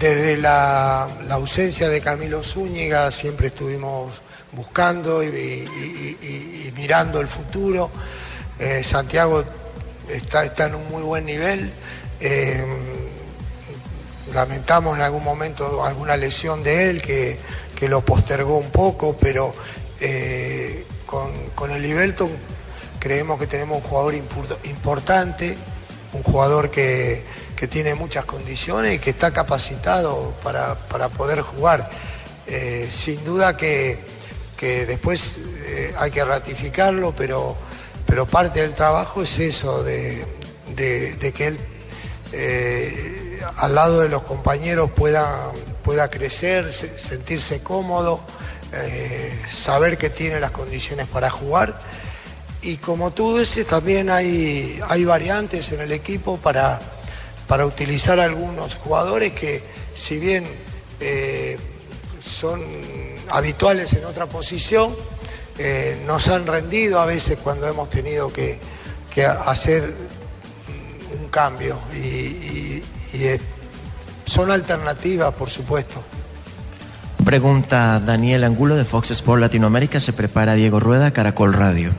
desde 0.00 0.38
la, 0.38 1.08
ausencia 1.30 1.90
de 1.90 2.00
Camilo 2.00 2.42
Zúñiga 2.42 3.12
siempre 3.12 3.48
estuvimos 3.48 4.10
buscando 4.52 5.22
y, 5.22 6.72
mirando 6.74 7.20
el 7.20 7.28
futuro. 7.28 7.90
Eh, 8.58 8.82
Santiago 8.82 9.44
está, 10.08 10.64
en 10.64 10.74
un 10.74 10.88
muy 10.88 11.02
buen 11.02 11.26
nivel. 11.26 11.70
Eh, 12.18 12.64
lamentamos 14.32 14.96
en 14.96 15.02
algún 15.02 15.22
momento 15.22 15.84
alguna 15.84 16.16
lesión 16.16 16.62
de 16.62 16.88
él 16.88 17.02
que, 17.02 17.38
lo 17.88 18.04
postergó 18.04 18.58
un 18.58 18.70
poco, 18.70 19.16
pero 19.18 19.54
con, 21.06 21.30
con 21.54 21.70
el 21.70 21.84
Ibelton 21.84 22.30
creemos 22.98 23.38
que 23.38 23.46
tenemos 23.46 23.82
un 23.82 23.88
jugador 23.88 24.14
importante, 24.14 25.56
un 26.12 26.22
jugador 26.22 26.70
que, 26.70 27.22
tiene 27.68 27.94
muchas 27.94 28.24
condiciones 28.24 28.96
y 28.96 28.98
que 28.98 29.10
está 29.10 29.32
capacitado 29.32 30.34
para, 30.42 30.76
poder 31.10 31.40
jugar. 31.42 31.90
Eh, 32.46 32.88
sin 32.90 33.24
duda 33.24 33.56
que, 33.56 33.98
después 34.60 35.36
eh, 35.66 35.94
hay 35.98 36.10
que 36.10 36.24
ratificarlo, 36.24 37.14
pero, 37.16 37.56
pero 38.06 38.26
parte 38.26 38.62
del 38.62 38.74
trabajo 38.74 39.22
es 39.22 39.38
eso, 39.38 39.82
de, 39.84 40.26
que 40.76 41.46
él 41.46 41.58
eh, 42.32 43.40
al 43.56 43.74
lado 43.74 44.00
de 44.00 44.08
los 44.08 44.22
compañeros 44.22 44.90
pueda, 44.92 45.52
pueda 45.82 46.08
crecer, 46.10 46.72
sentirse 46.72 47.62
cómodo, 47.62 48.20
saber 49.50 49.98
que 49.98 50.10
tiene 50.10 50.38
las 50.38 50.52
condiciones 50.52 51.08
para 51.08 51.28
jugar 51.28 51.80
y 52.62 52.76
como 52.76 53.10
tú 53.10 53.38
dices, 53.38 53.66
también 53.66 54.10
hay, 54.10 54.80
hay 54.86 55.04
variantes 55.04 55.72
en 55.72 55.80
el 55.80 55.92
equipo 55.92 56.36
para, 56.36 56.78
para 57.50 57.66
utilizar 57.66 58.20
algunos 58.20 58.76
jugadores 58.76 59.32
que, 59.32 59.60
si 59.92 60.20
bien 60.20 60.44
eh, 61.00 61.58
son 62.22 62.62
habituales 63.28 63.92
en 63.94 64.04
otra 64.04 64.26
posición, 64.26 64.94
eh, 65.58 66.00
nos 66.06 66.28
han 66.28 66.46
rendido 66.46 67.00
a 67.00 67.06
veces 67.06 67.40
cuando 67.42 67.66
hemos 67.66 67.90
tenido 67.90 68.32
que, 68.32 68.60
hacer 69.44 69.92
un 71.20 71.28
cambio. 71.28 71.76
Y, 71.92 72.84
eh, 73.14 73.40
son 74.26 74.52
alternativas, 74.52 75.34
por 75.34 75.50
supuesto. 75.50 76.04
Pregunta 77.24 77.98
Daniel 77.98 78.44
Angulo 78.44 78.76
de 78.76 78.84
Fox 78.84 79.10
Sport 79.10 79.40
Latinoamérica. 79.40 79.98
Se 79.98 80.12
prepara 80.12 80.54
Diego 80.54 80.78
Rueda, 80.78 81.10
Caracol 81.10 81.52
Radio. 81.52 81.90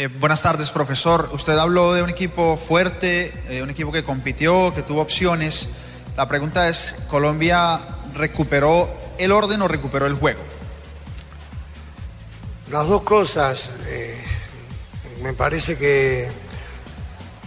Eh, 0.00 0.06
buenas 0.06 0.42
tardes, 0.42 0.70
profesor. 0.70 1.28
Usted 1.34 1.58
habló 1.58 1.92
de 1.92 2.02
un 2.02 2.08
equipo 2.08 2.56
fuerte, 2.56 3.34
eh, 3.50 3.62
un 3.62 3.68
equipo 3.68 3.92
que 3.92 4.02
compitió, 4.02 4.72
que 4.72 4.80
tuvo 4.80 5.02
opciones. 5.02 5.68
La 6.16 6.26
pregunta 6.26 6.70
es, 6.70 6.96
¿Colombia 7.10 7.78
recuperó 8.14 8.88
el 9.18 9.30
orden 9.30 9.60
o 9.60 9.68
recuperó 9.68 10.06
el 10.06 10.14
juego? 10.14 10.40
Las 12.70 12.88
dos 12.88 13.02
cosas. 13.02 13.68
Eh, 13.88 14.18
me 15.22 15.34
parece 15.34 15.76
que, 15.76 16.30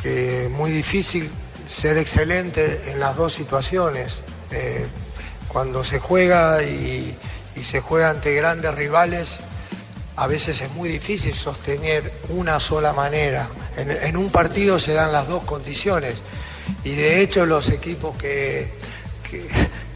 es 0.03 0.49
muy 0.51 0.69
difícil 0.69 1.31
ser 1.67 1.97
excelente 1.97 2.83
en 2.85 2.99
las 2.99 3.15
dos 3.15 3.33
situaciones. 3.33 4.21
cuando 5.47 5.83
se 5.83 5.97
juega 5.97 6.61
y 6.61 7.17
se 7.63 7.81
juega 7.81 8.11
ante 8.11 8.35
grandes 8.35 8.75
rivales, 8.75 9.39
a 10.15 10.27
veces 10.27 10.61
es 10.61 10.71
muy 10.71 10.89
difícil 10.89 11.33
sostener 11.33 12.11
una 12.29 12.59
sola 12.59 12.93
manera. 12.93 13.47
En, 13.77 14.15
un 14.17 14.29
partido 14.29 14.79
se 14.79 14.93
dan 14.93 15.11
las 15.11 15.27
dos 15.27 15.43
condiciones 15.43 16.15
y 16.83 16.91
de 16.91 17.21
hecho 17.21 17.45
los 17.45 17.69
equipos 17.69 18.15
que, 18.17 18.71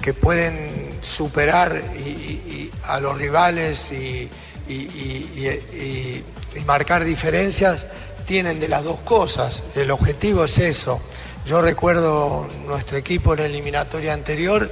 que, 0.02 0.14
pueden 0.14 0.98
superar 1.02 1.84
a 2.86 3.00
los 3.00 3.18
rivales 3.18 3.92
y, 3.92 4.30
marcar 6.66 7.06
diferencias 7.06 7.86
tienen 8.26 8.60
de 8.60 8.68
las 8.68 8.84
dos 8.84 9.00
cosas. 9.02 9.64
El 9.76 9.92
objetivo 9.92 10.46
es 10.46 10.58
eso. 10.58 11.00
Yo 11.46 11.62
recuerdo 11.62 12.48
nuestro 12.66 12.98
equipo 12.98 13.34
en 13.34 13.40
la 13.40 13.46
eliminatoria 13.46 14.14
anterior 14.14 14.70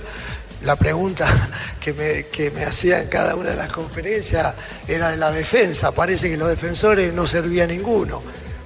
la 0.64 0.76
pregunta 0.76 1.28
que 1.80 1.94
me, 1.94 2.26
que 2.28 2.52
me 2.52 2.64
hacía 2.64 3.02
en 3.02 3.08
cada 3.08 3.36
una 3.36 3.52
de 3.52 3.56
las 3.58 3.72
conferencias 3.72 4.54
era 4.88 5.12
de 5.12 5.18
la 5.18 5.32
defensa. 5.32 5.92
Parece 5.92 6.30
que 6.30 6.38
los 6.38 6.50
defensores 6.50 7.14
no 7.14 7.28
servía 7.28 7.68
ninguno. 7.68 8.22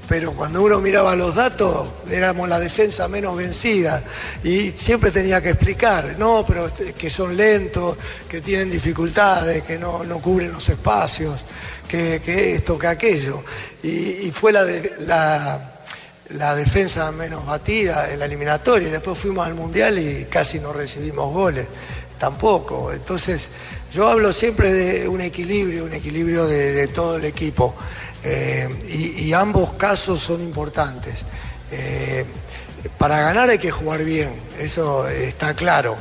Pero 0.09 0.33
cuando 0.33 0.63
uno 0.63 0.79
miraba 0.79 1.15
los 1.15 1.35
datos, 1.35 1.87
éramos 2.09 2.49
la 2.49 2.59
defensa 2.59 3.07
menos 3.07 3.37
vencida. 3.37 4.03
Y 4.43 4.71
siempre 4.71 5.11
tenía 5.11 5.39
que 5.39 5.51
explicar, 5.51 6.15
no, 6.17 6.43
pero 6.47 6.67
que 6.97 7.11
son 7.11 7.37
lentos, 7.37 7.95
que 8.27 8.41
tienen 8.41 8.71
dificultades, 8.71 9.61
que 9.61 9.77
no, 9.77 10.01
cubren 10.19 10.51
los 10.51 10.67
espacios, 10.67 11.39
que, 11.87 12.55
esto, 12.55 12.79
que 12.79 12.87
aquello. 12.87 13.43
Y, 13.83 14.31
fue 14.31 14.51
la, 14.51 14.63
la 15.05 15.78
la 16.29 16.55
defensa 16.55 17.11
menos 17.11 17.45
batida 17.45 18.11
en 18.11 18.19
la 18.19 18.25
eliminatoria 18.25 18.87
y 18.87 18.91
después 18.91 19.17
fuimos 19.17 19.47
al 19.47 19.55
Mundial 19.55 19.97
y 19.97 20.25
casi 20.25 20.59
no 20.59 20.73
recibimos 20.73 21.33
goles, 21.33 21.67
tampoco. 22.19 22.91
Entonces 22.91 23.49
yo 23.91 24.07
hablo 24.07 24.31
siempre 24.31 24.71
de 24.71 25.07
un 25.07 25.21
equilibrio, 25.21 25.85
un 25.85 25.93
equilibrio 25.93 26.45
de, 26.45 26.87
todo 26.87 27.15
el 27.15 27.25
equipo 27.25 27.75
eh, 28.23 28.69
y, 29.17 29.33
ambos 29.33 29.73
casos 29.73 30.21
son 30.21 30.41
importantes. 30.41 31.15
Eh, 31.71 32.25
para 32.97 33.21
ganar 33.21 33.49
hay 33.49 33.57
que 33.57 33.71
jugar 33.71 34.03
bien, 34.03 34.31
eso 34.59 35.07
está 35.07 35.53
claro, 35.53 35.97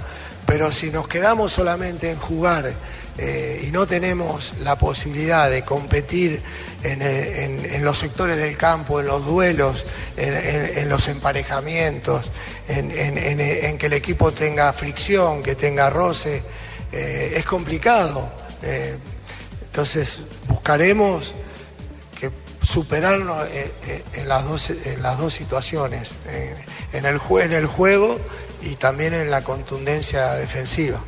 pero 0.46 0.70
si 0.70 0.90
nos 0.90 1.08
quedamos 1.08 1.52
solamente 1.52 2.10
en 2.10 2.18
jugar 2.18 2.72
eh, 3.20 3.64
y 3.66 3.72
no 3.72 3.88
tenemos 3.88 4.54
la 4.62 4.78
posibilidad 4.78 5.50
de 5.50 5.64
competir 5.64 6.40
en, 6.84 7.84
los 7.84 7.98
sectores 7.98 8.36
del 8.36 8.56
campo, 8.56 9.00
en 9.00 9.06
los 9.06 9.26
duelos, 9.26 9.84
en, 10.16 10.88
los 10.88 11.08
emparejamientos, 11.08 12.30
en, 12.68 13.78
que 13.78 13.86
el 13.86 13.92
equipo 13.92 14.30
tenga 14.30 14.72
fricción, 14.72 15.42
que 15.42 15.56
tenga 15.56 15.90
roce, 15.90 16.42
eh, 16.92 17.32
es 17.34 17.44
complicado. 17.44 18.30
Eh, 18.62 18.96
entonces 19.62 20.20
buscaremos 20.46 21.34
que 22.20 22.30
superarnos 22.62 23.48
en, 24.14 24.28
las, 24.28 24.46
dos, 24.46 25.32
situaciones, 25.34 26.12
en 26.92 27.04
el 27.04 27.66
juego 27.66 28.16
y 28.62 28.76
también 28.76 29.12
en 29.12 29.30
la 29.30 29.42
contundencia 29.42 30.34
defensiva. 30.34 31.00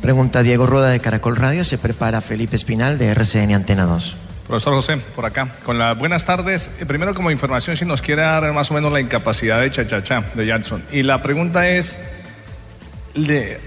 Pregunta 0.00 0.42
Diego 0.42 0.66
Rueda 0.66 0.88
de 0.88 1.00
Caracol 1.00 1.36
Radio, 1.36 1.64
se 1.64 1.78
prepara 1.78 2.20
Felipe 2.20 2.56
Espinal 2.56 2.98
de 2.98 3.08
RCN 3.08 3.54
Antena 3.54 3.84
2. 3.84 4.16
Profesor 4.46 4.74
José, 4.74 4.98
por 5.16 5.24
acá, 5.24 5.48
con 5.64 5.78
las 5.78 5.96
buenas 5.96 6.26
tardes. 6.26 6.70
Eh, 6.78 6.84
primero 6.84 7.14
como 7.14 7.30
información, 7.30 7.76
si 7.76 7.86
nos 7.86 8.02
quiere 8.02 8.22
dar 8.22 8.52
más 8.52 8.70
o 8.70 8.74
menos 8.74 8.92
la 8.92 9.00
incapacidad 9.00 9.60
de 9.60 9.70
Chachachá, 9.70 10.22
de 10.34 10.46
Jackson. 10.46 10.82
Y 10.92 11.02
la 11.02 11.22
pregunta 11.22 11.66
es, 11.68 11.98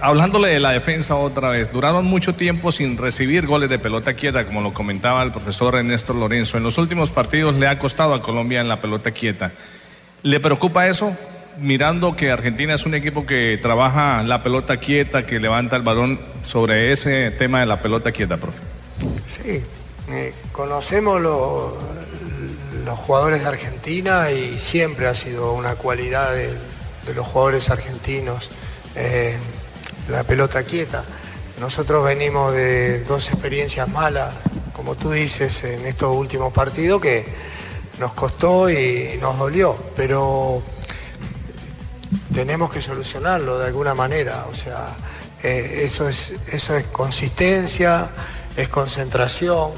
hablándole 0.02 0.50
de 0.50 0.60
la 0.60 0.72
defensa 0.72 1.16
otra 1.16 1.50
vez, 1.50 1.72
duraron 1.72 2.06
mucho 2.06 2.36
tiempo 2.36 2.72
sin 2.72 2.96
recibir 2.98 3.48
goles 3.48 3.72
de 3.72 3.80
pelota 3.80 4.14
quieta, 4.14 4.46
como 4.46 4.62
lo 4.62 4.72
comentaba 4.72 5.24
el 5.24 5.32
profesor 5.32 5.76
Ernesto 5.76 6.14
Lorenzo. 6.14 6.58
En 6.58 6.64
los 6.64 6.78
últimos 6.78 7.10
partidos 7.10 7.56
le 7.56 7.68
ha 7.68 7.80
costado 7.80 8.14
a 8.14 8.22
Colombia 8.22 8.62
en 8.62 8.68
la 8.68 8.80
pelota 8.80 9.10
quieta. 9.10 9.52
¿Le 10.22 10.40
preocupa 10.40 10.88
eso? 10.88 11.18
Mirando 11.60 12.16
que 12.16 12.32
Argentina 12.32 12.74
es 12.74 12.86
un 12.86 12.94
equipo 12.94 13.26
que 13.26 13.60
trabaja 13.62 14.24
la 14.24 14.42
pelota 14.44 14.78
quieta, 14.78 15.26
que 15.26 15.40
levanta 15.40 15.76
el 15.76 15.82
balón 15.82 16.20
sobre 16.44 16.92
ese 16.92 17.32
tema 17.32 17.60
de 17.60 17.66
la 17.66 17.82
pelota 17.82 18.12
quieta, 18.12 18.38
profe. 18.38 18.60
Sí, 19.28 19.62
eh, 20.10 20.34
conocemos 20.52 21.22
los 21.22 23.00
jugadores 23.00 23.42
de 23.42 23.48
Argentina 23.48 24.32
y 24.32 24.58
siempre 24.58 25.08
ha 25.08 25.16
sido 25.16 25.54
una 25.54 25.76
cualidad 25.76 26.34
de, 26.34 26.54
los 27.14 27.26
jugadores 27.26 27.70
argentinos 27.70 28.50
eh, 28.96 29.38
la 30.10 30.24
pelota 30.24 30.64
quieta. 30.64 31.04
Nosotros 31.60 32.06
venimos 32.06 32.54
de 32.54 33.04
dos 33.06 33.30
experiencias 33.30 33.88
malas, 33.90 34.34
como 34.74 34.96
tú 34.96 35.12
dices, 35.12 35.64
en 35.64 35.86
estos 35.86 36.16
últimos 36.16 36.54
partidos 36.54 37.02
que 37.02 37.26
nos 38.00 38.14
costó 38.14 38.70
y 38.70 39.18
nos 39.20 39.40
dolió, 39.40 39.76
pero 39.96 40.62
tenemos 42.34 42.72
que 42.72 42.82
solucionarlo 42.82 43.60
de 43.60 43.68
alguna 43.68 43.94
manera. 43.94 44.46
O 44.52 44.56
sea, 44.56 44.88
eh, 45.44 45.82
eso, 45.86 46.08
es, 46.08 46.34
eso 46.52 46.76
es 46.76 46.86
consistencia, 46.88 48.10
es 48.56 48.70
concentración, 48.70 49.72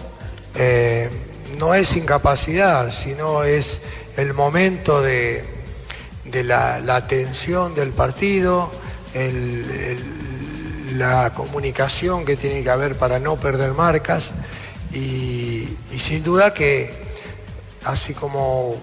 eh, 0.55 1.09
no 1.57 1.73
es 1.73 1.95
incapacidad, 1.95 2.91
sino 2.91 3.43
es 3.43 3.81
el 4.17 4.33
momento 4.33 5.01
de, 5.01 5.43
de 6.25 6.43
la, 6.43 6.79
la 6.79 6.95
atención 6.97 7.75
del 7.75 7.91
partido, 7.91 8.71
el- 9.13 10.97
la 10.97 11.33
comunicación 11.33 12.25
que 12.25 12.35
tiene 12.35 12.61
que 12.63 12.69
haber 12.69 12.95
para 12.95 13.19
no 13.19 13.37
perder 13.37 13.71
marcas 13.73 14.31
y, 14.91 15.77
y 15.93 15.99
sin 15.99 16.23
duda 16.23 16.53
que 16.53 16.91
así 17.85 18.13
como, 18.13 18.75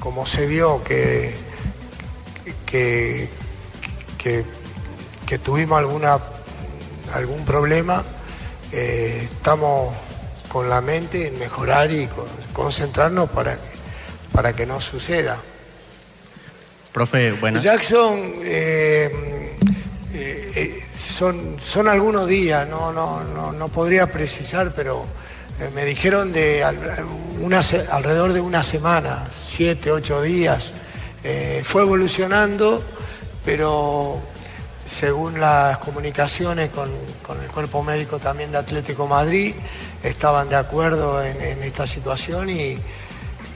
como 0.00 0.26
se 0.26 0.46
vio 0.46 0.82
que, 0.82 1.34
que, 2.66 3.28
que, 4.18 4.44
que 5.26 5.38
tuvimos 5.38 5.78
alguna, 5.78 6.18
algún 7.14 7.44
problema, 7.44 8.02
eh, 8.72 9.28
estamos 9.32 9.94
con 10.48 10.68
la 10.68 10.80
mente 10.80 11.28
en 11.28 11.38
mejorar 11.38 11.90
y 11.90 12.06
con- 12.08 12.26
concentrarnos 12.52 13.30
para 13.30 13.54
que, 13.54 13.60
para 14.32 14.52
que 14.54 14.66
no 14.66 14.80
suceda. 14.80 15.38
Profe, 16.92 17.32
buenas. 17.32 17.62
Jackson, 17.62 18.32
eh, 18.42 19.54
eh, 20.14 20.52
eh, 20.54 20.84
son, 20.96 21.56
son 21.60 21.88
algunos 21.88 22.26
días, 22.26 22.66
no, 22.68 22.92
no, 22.92 23.22
no, 23.22 23.52
no 23.52 23.68
podría 23.68 24.06
precisar, 24.10 24.72
pero 24.74 25.04
me 25.74 25.84
dijeron 25.84 26.32
de 26.32 26.64
al- 26.64 27.04
una 27.40 27.60
alrededor 27.90 28.32
de 28.32 28.40
una 28.40 28.62
semana, 28.64 29.28
siete, 29.42 29.90
ocho 29.92 30.22
días. 30.22 30.72
Eh, 31.28 31.62
fue 31.64 31.82
evolucionando, 31.82 32.80
pero 33.44 34.20
según 34.86 35.40
las 35.40 35.78
comunicaciones 35.78 36.70
con, 36.70 36.88
con 37.26 37.42
el 37.42 37.48
cuerpo 37.48 37.82
médico 37.82 38.20
también 38.20 38.52
de 38.52 38.58
Atlético 38.58 39.08
Madrid, 39.08 39.56
estaban 40.04 40.48
de 40.48 40.54
acuerdo 40.54 41.20
en, 41.20 41.42
en 41.42 41.62
esta 41.64 41.88
situación 41.88 42.48
y, 42.48 42.78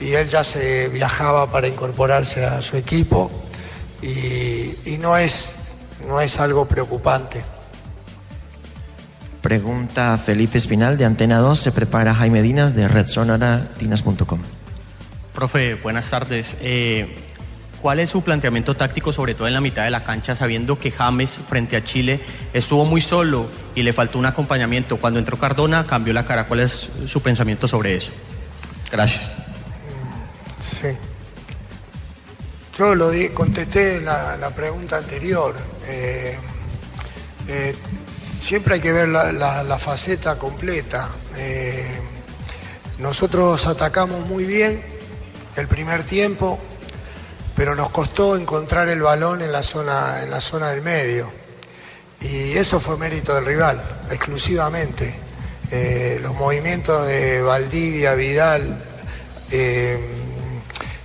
y 0.01 0.13
él 0.13 0.27
ya 0.27 0.43
se 0.43 0.89
viajaba 0.89 1.49
para 1.49 1.69
incorporarse 1.69 2.45
a 2.45 2.61
su 2.61 2.75
equipo 2.75 3.31
y, 4.01 4.75
y 4.85 4.97
no, 4.99 5.15
es, 5.15 5.55
no 6.09 6.19
es 6.19 6.41
algo 6.41 6.65
preocupante. 6.65 7.41
Pregunta 9.41 10.17
Felipe 10.17 10.57
Espinal 10.57 10.97
de 10.97 11.05
Antena 11.05 11.39
2. 11.39 11.57
Se 11.57 11.71
prepara 11.71 12.13
Jaime 12.13 12.41
Dinas 12.41 12.75
de 12.75 12.89
RedSonaratinas.com. 12.89 14.41
Profe, 15.33 15.75
buenas 15.75 16.09
tardes. 16.09 16.57
Eh, 16.59 17.15
¿Cuál 17.81 17.99
es 17.99 18.11
su 18.11 18.21
planteamiento 18.21 18.75
táctico, 18.75 19.11
sobre 19.11 19.33
todo 19.33 19.47
en 19.47 19.53
la 19.55 19.61
mitad 19.61 19.83
de 19.83 19.89
la 19.89 20.03
cancha, 20.03 20.35
sabiendo 20.35 20.77
que 20.77 20.91
James 20.91 21.39
frente 21.49 21.75
a 21.75 21.83
Chile 21.83 22.19
estuvo 22.53 22.85
muy 22.85 23.01
solo 23.01 23.47
y 23.73 23.81
le 23.81 23.91
faltó 23.91 24.19
un 24.19 24.27
acompañamiento? 24.27 24.97
Cuando 24.97 25.19
entró 25.19 25.39
Cardona 25.39 25.87
cambió 25.87 26.13
la 26.13 26.25
cara. 26.25 26.45
¿Cuál 26.47 26.59
es 26.59 26.89
su 27.07 27.21
pensamiento 27.23 27.67
sobre 27.67 27.95
eso? 27.95 28.11
Gracias. 28.91 29.31
Sí. 30.61 30.89
Yo 32.77 32.93
lo 32.93 33.09
di- 33.09 33.29
contesté 33.29 33.99
la, 34.01 34.37
la 34.37 34.51
pregunta 34.51 34.97
anterior. 34.97 35.55
Eh, 35.87 36.37
eh, 37.47 37.75
siempre 38.39 38.75
hay 38.75 38.81
que 38.81 38.91
ver 38.91 39.09
la, 39.09 39.31
la- 39.31 39.63
la 39.63 39.79
faceta 39.79 40.37
completa. 40.37 41.09
Eh, 41.35 41.83
nosotros 42.99 43.65
atacamos 43.65 44.25
muy 44.27 44.45
bien 44.45 44.83
el 45.55 45.67
primer 45.67 46.03
tiempo, 46.03 46.59
pero 47.61 47.75
nos 47.75 47.91
costó 47.91 48.35
encontrar 48.35 48.89
el 48.89 49.03
balón 49.03 49.43
en 49.43 49.51
la 49.51 49.61
zona, 49.61 50.23
en 50.23 50.31
la 50.31 50.41
zona 50.41 50.71
del 50.71 50.81
medio. 50.81 51.31
Y 52.19 52.53
eso 52.57 52.79
fue 52.79 52.97
mérito 52.97 53.35
del 53.35 53.45
rival, 53.45 53.99
exclusivamente. 54.09 55.13
Eh, 55.69 56.17
los 56.23 56.33
movimientos 56.33 57.05
de 57.05 57.39
Valdivia, 57.43 58.15
Vidal, 58.15 58.83
eh, 59.51 59.99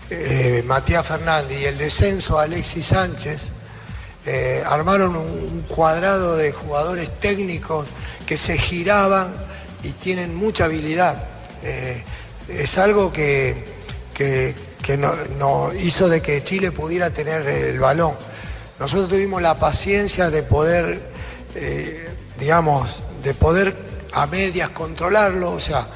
eh, 0.09 0.63
Matías 0.67 1.07
Fernández 1.07 1.61
y 1.61 1.67
el 1.67 1.77
descenso 1.77 2.39
a 2.39 2.45
Alexis 2.45 2.87
Sánchez 2.87 3.49
armaron 4.65 5.15
un, 5.15 5.27
un 5.27 5.65
cuadrado 5.69 6.39
de 6.39 6.53
jugadores 6.53 7.21
técnicos 7.21 7.87
que 8.27 8.39
se 8.39 8.57
giraban 8.57 9.35
y 9.83 9.91
tienen 9.91 10.35
mucha 10.35 10.65
habilidad. 10.65 11.23
Es 12.49 12.79
algo 12.79 13.13
que, 13.13 13.63
que- 14.15 14.55
que 14.87 14.97
no, 14.97 15.75
hizo 15.75 16.09
de 16.09 16.23
que 16.23 16.45
Chile 16.45 16.71
pudiera 16.71 17.11
tener 17.11 17.45
el 17.49 17.81
balón. 17.81 18.13
Nosotros 18.79 19.09
tuvimos 19.09 19.43
la 19.43 19.59
paciencia 19.59 20.31
de 20.31 20.45
poder, 20.45 21.01
eh, 21.57 22.09
digamos, 22.39 23.03
de 23.25 23.35
poder 23.35 23.75
a 24.13 24.29
medias 24.29 24.71
controlarlo, 24.71 25.51
o 25.51 25.61
sea, 25.61 25.89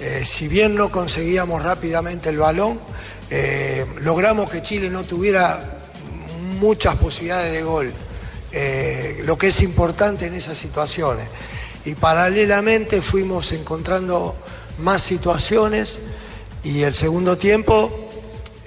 eh, 0.00 0.22
si 0.24 0.48
bien 0.48 0.74
no 0.74 0.90
conseguíamos 0.90 1.62
rápidamente 1.62 2.30
el 2.30 2.38
balón, 2.38 2.80
eh, 3.28 3.84
logramos 4.00 4.50
que 4.50 4.62
Chile 4.62 4.88
no 4.88 5.02
tuviera 5.02 5.82
muchas 6.58 6.96
posibilidades 6.96 7.52
de 7.52 7.62
gol, 7.62 7.92
lo 9.24 9.36
que 9.36 9.48
es 9.48 9.60
importante 9.60 10.26
en 10.26 10.34
esas 10.34 10.56
situaciones. 10.56 11.28
Y 11.84 11.94
paralelamente 11.94 13.02
fuimos 13.02 13.52
encontrando 13.52 14.34
más 14.78 15.02
situaciones 15.02 15.98
y 16.64 16.82
el 16.82 16.94
segundo 16.94 17.38
tiempo 17.38 18.09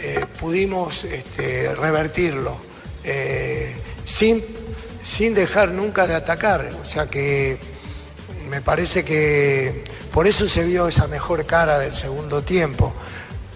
eh, 0.06 0.26
pudimos 0.38 1.06
este, 1.06 1.74
revertirlo 1.76 2.58
eh, 3.06 3.74
sin, 4.04 4.44
sin 5.02 5.34
dejar 5.34 5.72
nunca 5.72 6.06
de 6.08 6.16
atacar. 6.16 6.70
O 6.82 6.86
sea 6.86 7.08
que 7.08 7.58
me 8.50 8.60
parece 8.60 9.06
que 9.06 9.86
por 10.13 10.28
eso 10.28 10.48
se 10.50 10.66
vio 10.66 10.89
esa 10.89 11.08
mejor 11.08 11.46
cara 11.46 11.80
del 11.80 11.96
segundo 11.96 12.42
tiempo. 12.42 12.94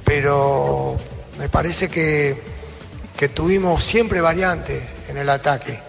Pero 0.06 0.98
me 1.38 1.50
parece 1.50 1.90
que, 1.90 2.38
que 3.18 3.28
tuvimos 3.28 3.84
siempre 3.84 4.22
variantes 4.22 4.82
en 5.10 5.18
el 5.18 5.30
ataque. 5.30 5.82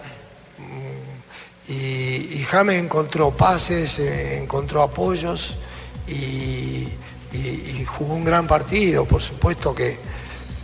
Mm, 0.57 1.71
Y, 1.71 2.39
y 2.39 2.43
James 2.43 2.83
encontró 2.83 3.31
pases, 3.31 3.97
eh, 3.99 4.37
encontró 4.37 4.81
apoyos 4.81 5.55
y, 6.07 6.89
jugó 7.85 8.15
un 8.15 8.25
gran 8.25 8.47
partido. 8.47 9.05
Por 9.05 9.21
supuesto 9.21 9.73
que, 9.73 9.97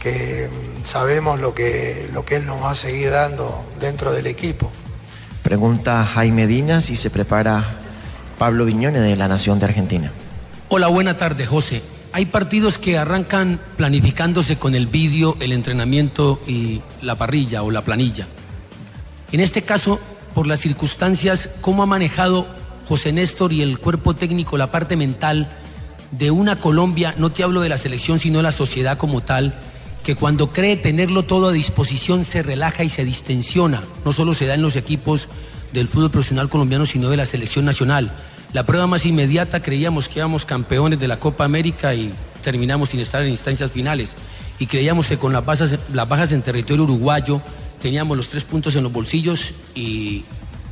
que, 0.06 0.48
sabemos 0.84 1.40
lo 1.40 1.56
que, 1.56 2.08
lo 2.14 2.24
que 2.26 2.36
él 2.36 2.46
nos 2.46 2.62
va 2.62 2.72
a 2.72 2.76
seguir 2.76 3.10
dando 3.10 3.66
dentro 3.80 4.14
del 4.14 4.28
equipo. 4.28 4.72
Pregunta 5.42 6.06
Jaime 6.06 6.46
Dinas 6.46 6.92
y 6.92 6.96
se 6.96 7.10
prepara 7.10 7.80
Pablo 8.38 8.66
Viñone 8.66 9.00
de 9.00 9.16
La 9.16 9.28
Nación 9.28 9.58
de 9.58 9.66
Argentina. 9.66 10.12
Hola, 10.70 10.88
buena 10.88 11.18
tarde, 11.18 11.48
José. 11.48 11.82
Hay 12.14 12.28
partidos 12.28 12.78
que 12.78 13.00
arrancan 13.00 13.60
planificándose 13.78 14.58
con 14.58 14.76
el 14.76 14.86
vídeo, 14.86 15.38
el 15.40 15.52
entrenamiento 15.52 16.40
y 16.46 16.84
la 17.02 17.16
parrilla 17.16 17.64
o 17.64 17.72
la 17.72 17.82
planilla. 17.82 18.28
En 19.32 19.40
este 19.40 19.64
caso, 19.64 20.00
por 20.36 20.46
las 20.46 20.60
circunstancias, 20.60 21.50
¿cómo 21.62 21.82
ha 21.82 21.88
manejado 21.88 22.46
José 22.88 23.12
Néstor 23.12 23.52
y 23.52 23.64
el 23.64 23.80
cuerpo 23.80 24.16
técnico 24.16 24.56
la 24.56 24.70
parte 24.70 24.98
mental 24.98 25.52
de 26.12 26.30
una 26.30 26.60
Colombia, 26.60 27.16
no 27.18 27.32
te 27.32 27.42
hablo 27.42 27.62
de 27.62 27.70
la 27.70 27.80
selección, 27.80 28.20
sino 28.20 28.38
de 28.38 28.44
la 28.44 28.52
sociedad 28.52 29.00
como 29.00 29.22
tal, 29.22 29.60
que 30.06 30.16
cuando 30.16 30.54
cree 30.54 30.78
tenerlo 30.78 31.24
todo 31.24 31.50
a 31.50 31.52
disposición 31.52 32.26
se 32.26 32.44
relaja 32.44 32.84
y 32.84 32.90
se 32.90 33.04
distensiona? 33.04 33.84
No 34.06 34.14
solo 34.14 34.36
se 34.36 34.46
da 34.46 34.54
en 34.54 34.62
los 34.62 34.76
equipos 34.76 35.28
del 35.74 35.88
fútbol 35.88 36.12
profesional 36.12 36.48
colombiano, 36.48 36.86
sino 36.86 37.10
de 37.10 37.18
la 37.18 37.26
selección 37.26 37.66
nacional. 37.66 38.12
La 38.54 38.64
prueba 38.64 38.86
más 38.86 39.08
inmediata 39.08 39.62
creíamos 39.62 40.08
que 40.08 40.20
éramos 40.20 40.46
campeones 40.46 41.00
de 41.00 41.08
la 41.08 41.18
Copa 41.18 41.44
América 41.44 41.96
y 41.96 42.14
terminamos 42.44 42.90
sin 42.90 43.00
estar 43.00 43.24
en 43.24 43.32
instancias 43.32 43.72
finales. 43.72 44.14
Y 44.60 44.68
creíamos 44.68 45.08
que 45.08 45.18
con 45.18 45.34
las 45.34 45.44
bajas, 45.44 46.32
en 46.32 46.42
territorio 46.44 46.84
uruguayo 46.84 47.42
teníamos 47.82 48.16
los 48.16 48.30
tres 48.30 48.44
puntos 48.44 48.76
en 48.76 48.84
los 48.84 48.94
bolsillos 48.94 49.54
y 49.74 50.24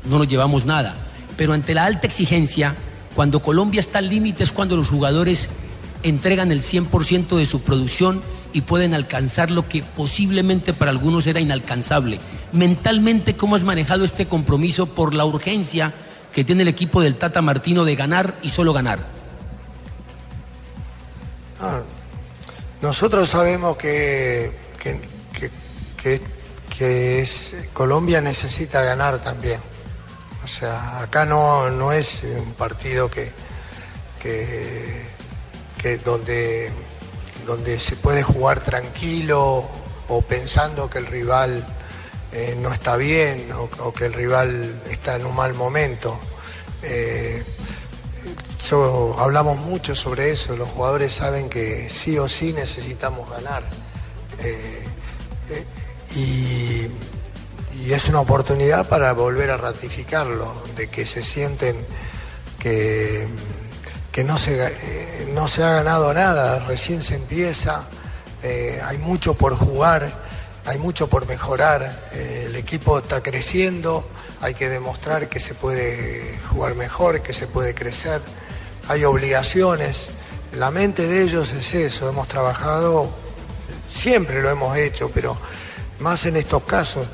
no 0.05 0.19
nos 0.19 0.27
llevamos 0.27 0.67
nada. 0.67 0.95
Pero 1.37 1.53
ante 1.53 1.73
la 1.73 1.85
alta 1.85 2.05
exigencia, 2.05 2.75
cuando 3.15 3.41
Colombia 3.41 3.79
está 3.79 3.97
al 3.97 4.09
límite 4.09 4.43
es 4.43 4.51
cuando 4.51 4.77
los 4.77 4.89
jugadores 4.89 5.49
entregan 6.03 6.51
el 6.51 6.61
100% 6.61 7.35
de 7.35 7.47
su 7.47 7.61
producción 7.61 8.21
y 8.53 8.61
pueden 8.61 8.93
alcanzar 8.93 9.51
lo 9.51 9.67
que 9.67 9.81
posiblemente 9.83 10.73
para 10.73 10.91
algunos 10.91 11.27
era 11.27 11.39
inalcanzable. 11.39 12.19
Mentalmente, 12.51 13.35
¿cómo 13.35 13.55
has 13.55 13.63
manejado 13.63 14.05
este 14.05 14.27
compromiso 14.27 14.85
por 14.85 15.13
la 15.13 15.25
urgencia 15.25 15.93
que 16.33 16.43
tiene 16.43 16.61
el 16.61 16.67
equipo 16.67 17.01
del 17.01 17.15
Tata 17.15 17.41
Martino 17.41 17.83
de 17.83 17.95
ganar 17.95 18.37
y 18.41 18.49
solo 18.51 18.71
ganar? 18.73 18.99
Ah, 21.59 21.81
nosotros 22.81 23.29
sabemos 23.29 23.77
que, 23.77 24.51
que, 24.81 24.99
que- 25.33 26.21
que- 26.77 27.21
es, 27.21 27.53
Colombia 27.71 28.19
necesita 28.19 28.81
ganar 28.81 29.19
también. 29.23 29.61
O 30.43 30.47
sea, 30.47 30.99
acá 31.01 31.23
no, 31.25 31.69
no 31.69 31.93
es 31.93 32.21
un 32.23 32.51
partido 32.53 33.09
que, 33.09 33.31
que, 34.21 35.05
que 35.77 35.97
donde 35.99 36.69
donde 37.45 37.79
se 37.79 37.95
puede 37.95 38.23
jugar 38.23 38.62
tranquilo 38.62 39.63
o 40.10 40.21
pensando 40.21 40.89
que 40.89 40.99
el 40.99 41.08
rival 41.08 41.65
eh, 42.32 42.58
no 42.60 42.73
está 42.73 42.95
bien 42.97 43.49
o, 43.51 43.93
que 43.93 44.06
el 44.06 44.13
rival 44.13 44.82
está 44.89 45.15
en 45.15 45.25
un 45.25 45.36
mal 45.36 45.53
momento. 45.53 46.19
Eh, 46.84 47.43
hablamos 49.17 49.58
mucho 49.58 49.93
sobre 49.93 50.32
eso, 50.32 50.56
los 50.56 50.69
jugadores 50.69 51.13
saben 51.13 51.49
que 51.49 51.89
sí 51.89 52.17
o 52.17 52.27
sí 52.27 52.53
necesitamos 52.53 53.29
ganar. 53.29 53.63
Eh, 54.39 54.84
y 56.15 57.91
es 57.91 58.08
una 58.08 58.21
oportunidad 58.21 58.88
para 58.88 59.13
volver 59.13 59.51
a 59.51 59.58
ratificarlo, 59.58 60.53
de 60.75 60.88
que 60.89 61.06
se 61.06 61.23
sienten 61.23 61.75
que, 62.60 63.27
que 64.13 64.23
no, 64.23 64.38
se, 64.38 64.65
eh, 64.67 65.28
no 65.34 65.47
se 65.49 65.63
ha 65.63 65.71
ganado 65.71 66.13
nada, 66.13 66.60
recién 66.67 67.02
se 67.02 67.15
empieza, 67.15 67.84
eh, 68.43 68.80
hay 68.86 68.97
mucho 68.99 69.34
por 69.34 69.56
jugar, 69.58 70.13
hay 70.65 70.78
mucho 70.78 71.08
por 71.10 71.28
mejorar, 71.28 72.10
eh, 72.13 72.45
el 72.47 72.56
equipo 72.56 72.99
está 72.99 73.21
creciendo, 73.21 74.08
hay 74.39 74.54
que 74.54 74.69
demostrar 74.69 75.28
que 75.30 75.39
se 75.41 75.56
puede 75.56 76.38
jugar 76.49 76.76
mejor, 76.76 77.21
que 77.21 77.34
se 77.34 77.47
puede 77.47 77.73
crecer, 77.73 78.21
hay 78.88 79.04
obligaciones, 79.04 80.12
la 80.54 80.69
mente 80.69 81.08
de 81.08 81.23
ellos 81.23 81.52
es 81.52 81.73
eso, 81.73 82.08
hemos 82.08 82.28
trabajado, 82.28 83.10
siempre 83.89 84.41
lo 84.41 84.49
hemos 84.52 84.78
hecho, 84.78 85.10
pero 85.13 85.36
más 85.99 86.26
en 86.26 86.38
estos 86.38 86.63
casos, 86.63 87.08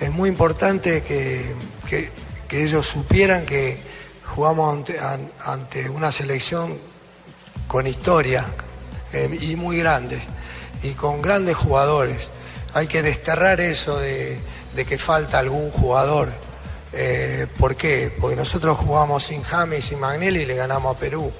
es 0.00 0.10
muy 0.10 0.28
importante 0.30 1.02
que, 1.02 1.54
que- 1.88 2.10
que 2.48 2.62
ellos 2.64 2.86
supieran 2.86 3.44
que 3.44 3.76
jugamos 4.34 4.72
ante, 4.74 4.98
an- 4.98 5.30
ante 5.44 5.88
una 5.88 6.10
selección 6.12 6.78
con 7.66 7.86
historia 7.86 8.44
eh, 9.12 9.36
y 9.40 9.56
muy 9.56 9.78
grande 9.78 10.20
y 10.82 10.90
con 10.92 11.22
grandes 11.22 11.56
jugadores. 11.56 12.30
Hay 12.74 12.86
que 12.86 13.02
desterrar 13.02 13.60
eso 13.60 13.98
de, 13.98 14.38
de 14.74 14.84
que 14.84 14.98
falta 14.98 15.38
algún 15.38 15.70
jugador. 15.70 16.30
Eh, 16.92 17.46
¿Por 17.58 17.74
qué? 17.76 18.12
Porque 18.20 18.36
nosotros 18.36 18.78
jugamos 18.78 19.24
sin 19.24 19.42
James 19.42 19.78
y 19.78 19.88
sin 19.88 20.00
Magnelli 20.00 20.40
y 20.42 20.46
le 20.46 20.54
ganamos 20.56 20.96
a 20.96 20.98
Perú. 20.98 21.32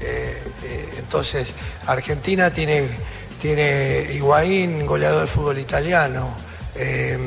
Eh, 0.00 0.42
eh, 0.64 0.88
entonces, 0.98 1.48
Argentina 1.86 2.50
tiene, 2.50 2.86
tiene 3.40 4.08
Higuaín, 4.12 4.86
goleador 4.86 5.20
del 5.20 5.28
fútbol 5.28 5.58
italiano. 5.58 6.34
Eh, 6.74 7.18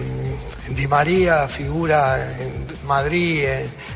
Di 0.69 0.87
María 0.87 1.47
figura 1.49 2.39
en 2.39 2.62
Madrid, 2.83 3.45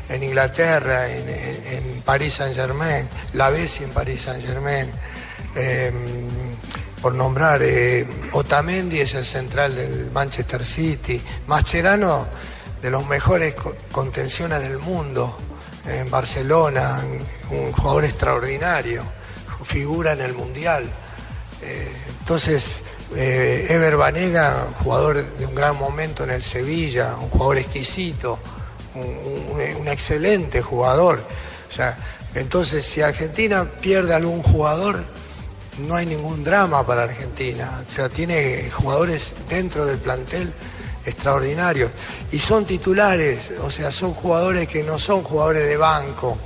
en, 0.08 0.22
Inglaterra, 0.22 1.08
en, 1.08 2.02
París 2.04 2.34
Saint 2.34 2.54
Germain, 2.54 3.06
La 3.34 3.50
Bessi 3.50 3.84
en 3.84 3.90
París 3.90 4.22
Saint 4.22 4.44
Germain. 4.44 4.90
Eh, 5.56 5.92
por 7.02 7.14
nombrar, 7.14 7.60
eh, 7.62 8.06
Otamendi 8.32 9.00
es 9.00 9.14
el 9.14 9.24
central 9.26 9.76
del 9.76 10.10
Manchester 10.10 10.64
City, 10.64 11.22
Mascherano 11.46 12.26
de 12.82 12.90
los 12.90 13.06
mejores 13.06 13.54
co- 13.54 13.74
contenciones 13.92 14.60
del 14.60 14.78
mundo 14.78 15.36
en 15.86 16.10
Barcelona, 16.10 17.00
un 17.50 17.72
jugador 17.72 18.04
extraordinario, 18.04 19.02
figura 19.64 20.12
en 20.12 20.22
el 20.22 20.32
Mundial. 20.34 20.84
Eh, 21.62 21.92
entonces, 22.20 22.80
eh, 23.14 23.66
Ever 23.68 23.96
Banega, 23.96 24.66
jugador 24.82 25.24
de 25.24 25.46
un 25.46 25.54
gran 25.54 25.76
momento 25.76 26.24
en 26.24 26.30
el 26.30 26.42
Sevilla, 26.42 27.14
un 27.20 27.30
jugador 27.30 27.58
exquisito, 27.58 28.38
un, 28.94 29.88
excelente 29.88 30.62
jugador. 30.62 31.20
O 31.68 31.72
sea, 31.72 31.96
entonces 32.34 32.84
si 32.84 33.00
Argentina 33.00 33.64
pierde 33.80 34.14
algún 34.14 34.42
jugador, 34.42 35.04
no 35.78 35.94
hay 35.94 36.06
ningún 36.06 36.44
drama 36.44 36.86
para 36.86 37.04
Argentina. 37.04 37.82
O 37.88 37.94
sea, 37.94 38.08
tiene 38.08 38.70
jugadores 38.70 39.34
dentro 39.48 39.86
del 39.86 39.98
plantel 39.98 40.52
extraordinarios. 41.06 41.90
Y 42.30 42.38
son 42.38 42.64
titulares, 42.64 43.52
o 43.62 43.70
sea, 43.70 43.90
son 43.90 44.14
jugadores 44.14 44.68
que 44.68 44.82
no 44.82 44.98
son 44.98 45.22
jugadores 45.22 45.66
de 45.66 45.76
banco, 45.76 46.36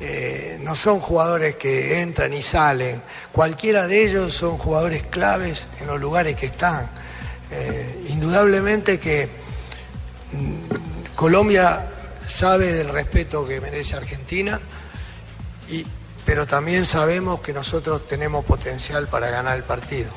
eh, 0.00 0.58
no 0.62 0.74
son 0.74 1.00
jugadores 1.00 1.56
que 1.56 2.00
entran 2.00 2.32
y 2.32 2.42
salen. 2.42 3.02
Cualquiera 3.32 3.86
de 3.86 4.04
ellos 4.04 4.34
son 4.34 4.56
jugadores 4.56 5.04
claves 5.04 5.66
en 5.80 5.86
los 5.86 6.00
lugares 6.00 6.36
que 6.36 6.46
están. 6.46 6.88
Eh, 7.52 8.06
indudablemente 8.08 8.98
que 8.98 9.28
mm, 10.32 10.69
Colombia 11.20 11.82
sabe 12.26 12.72
del 12.72 12.88
respeto 12.88 13.46
que 13.46 13.60
merece 13.60 13.94
Argentina, 13.94 14.58
y, 15.68 15.84
pero 16.24 16.46
también 16.46 16.86
sabemos 16.86 17.42
que 17.42 17.52
nosotros 17.52 18.08
tenemos 18.08 18.42
potencial 18.42 19.06
para 19.06 19.28
ganar 19.28 19.58
el 19.58 19.62
partido. 19.62 20.08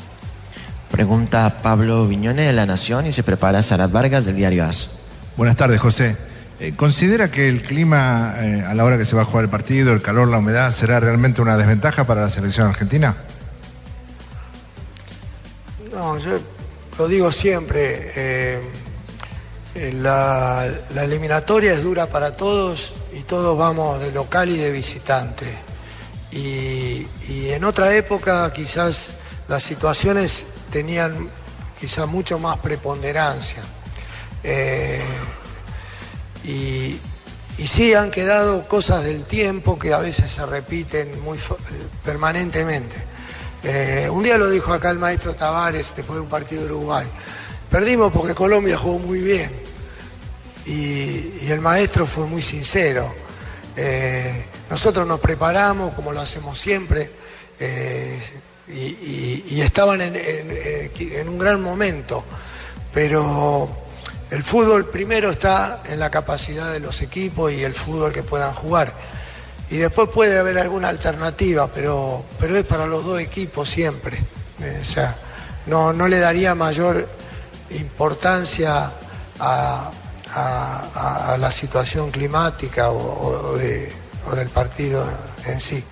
Pregunta 0.90 1.60
Pablo 1.62 2.08
Viñone 2.08 2.44
de 2.44 2.54
La 2.54 2.66
Nación 2.66 3.06
y 3.06 3.12
se 3.12 3.22
prepara 3.22 3.62
Sarat 3.62 3.92
Vargas 3.92 4.24
del 4.24 4.38
diario 4.38 4.64
AS. 4.64 4.92
Buenas 5.36 5.58
tardes, 5.58 5.82
José. 5.82 6.16
Eh, 6.62 6.72
¿Considera 6.74 7.30
que 7.30 7.50
el 7.50 7.64
clima 7.64 8.36
eh, 8.38 8.64
a 8.66 8.74
la 8.74 8.86
hora 8.86 8.98
que 8.98 9.04
se 9.04 9.18
va 9.18 9.24
a 9.24 9.26
jugar 9.26 9.44
el 9.44 9.50
partido, 9.50 9.92
el 9.92 10.02
calor, 10.02 10.30
la 10.30 10.38
humedad, 10.38 10.72
será 10.72 11.02
realmente 11.02 11.42
una 11.42 11.58
desventaja 11.58 12.06
para 12.06 12.22
la 12.22 12.30
selección 12.30 12.68
argentina? 12.68 13.14
No, 15.92 16.18
yo 16.18 16.40
lo 16.98 17.08
digo 17.10 17.30
siempre, 17.30 18.08
eh, 18.16 18.62
eh, 18.62 18.62
la, 19.76 20.70
la 20.94 21.04
eliminatoria 21.04 21.74
es 21.74 21.84
dura 21.84 22.08
para 22.08 22.36
todos 22.36 22.94
y 23.14 23.22
todos 23.22 23.58
vamos 23.58 24.00
de 24.00 24.12
local 24.12 24.50
y 24.50 24.58
de 24.58 24.72
visitante. 24.72 25.46
Y, 26.36 27.06
en 27.50 27.64
otra 27.64 27.96
época 27.96 28.52
quizás 28.52 29.14
las 29.48 29.62
situaciones 29.62 30.46
tenían 30.72 31.30
quizás 31.80 32.08
mucho 32.08 32.40
más 32.40 32.58
preponderancia. 32.58 33.62
Eh, 34.44 35.02
y, 36.44 37.00
sí 37.66 37.94
han 37.94 38.10
quedado 38.12 38.68
cosas 38.68 39.04
del 39.04 39.24
tiempo 39.24 39.78
que 39.78 39.94
a 39.94 40.00
veces 40.00 40.32
se 40.32 40.46
repiten 40.46 41.22
muy 41.24 41.38
permanentemente. 42.04 42.96
Eh, 43.64 44.10
un 44.12 44.24
día 44.24 44.38
lo 44.38 44.50
dijo 44.50 44.74
acá 44.74 44.90
el 44.90 45.00
maestro 45.00 45.34
Tavares 45.36 45.94
después 45.96 46.18
de 46.18 46.22
un 46.22 46.30
partido 46.30 46.64
de 46.64 46.74
Uruguay. 46.74 47.08
Perdimos 47.70 48.12
porque 48.12 48.34
Colombia 48.34 48.78
jugó 48.78 49.00
muy 49.00 49.20
bien. 49.20 49.63
Y, 50.66 51.50
el 51.50 51.60
maestro 51.60 52.06
fue 52.06 52.26
muy 52.26 52.42
sincero. 52.42 53.14
Eh, 53.76 54.46
nosotros 54.70 55.08
nos 55.08 55.20
preparamos 55.20 55.94
como 55.94 56.14
lo 56.14 56.22
hacemos 56.22 56.58
siempre 56.58 57.10
eh, 57.60 58.20
y, 58.68 59.62
estaban 59.62 60.02
en 60.02 61.30
un 61.30 61.38
gran 61.38 61.62
momento. 61.62 62.24
Pero 62.94 63.70
el 64.34 64.44
fútbol 64.44 64.90
primero 64.90 65.30
está 65.30 65.84
en 65.86 66.00
la 66.00 66.10
capacidad 66.10 66.74
de 66.74 66.80
los 66.80 67.04
equipos 67.04 67.52
y 67.52 67.64
el 67.64 67.76
fútbol 67.76 68.12
que 68.12 68.24
puedan 68.24 68.54
jugar. 68.54 68.94
Y 69.70 69.78
después 69.78 70.10
puede 70.10 70.38
haber 70.38 70.58
alguna 70.58 70.90
alternativa, 70.90 71.68
pero, 71.68 72.24
pero 72.40 72.58
es 72.58 72.66
para 72.66 72.88
los 72.88 73.06
dos 73.06 73.20
equipos 73.20 73.70
siempre. 73.70 74.18
Eh, 74.62 74.80
o 74.82 74.86
sea, 74.86 75.16
no, 75.68 75.94
no 75.94 76.08
le 76.08 76.20
daría 76.20 76.56
mayor 76.56 77.08
importancia 77.72 78.92
a, 79.40 79.92
a- 80.36 80.84
a- 80.96 81.34
a 81.34 81.38
la 81.38 81.52
situación 81.52 82.12
climática 82.12 82.90
o, 82.92 83.58
de- 83.58 83.92
o 84.32 84.36
del 84.36 84.50
partido 84.50 85.06
en 85.46 85.60
sí. 85.60 85.84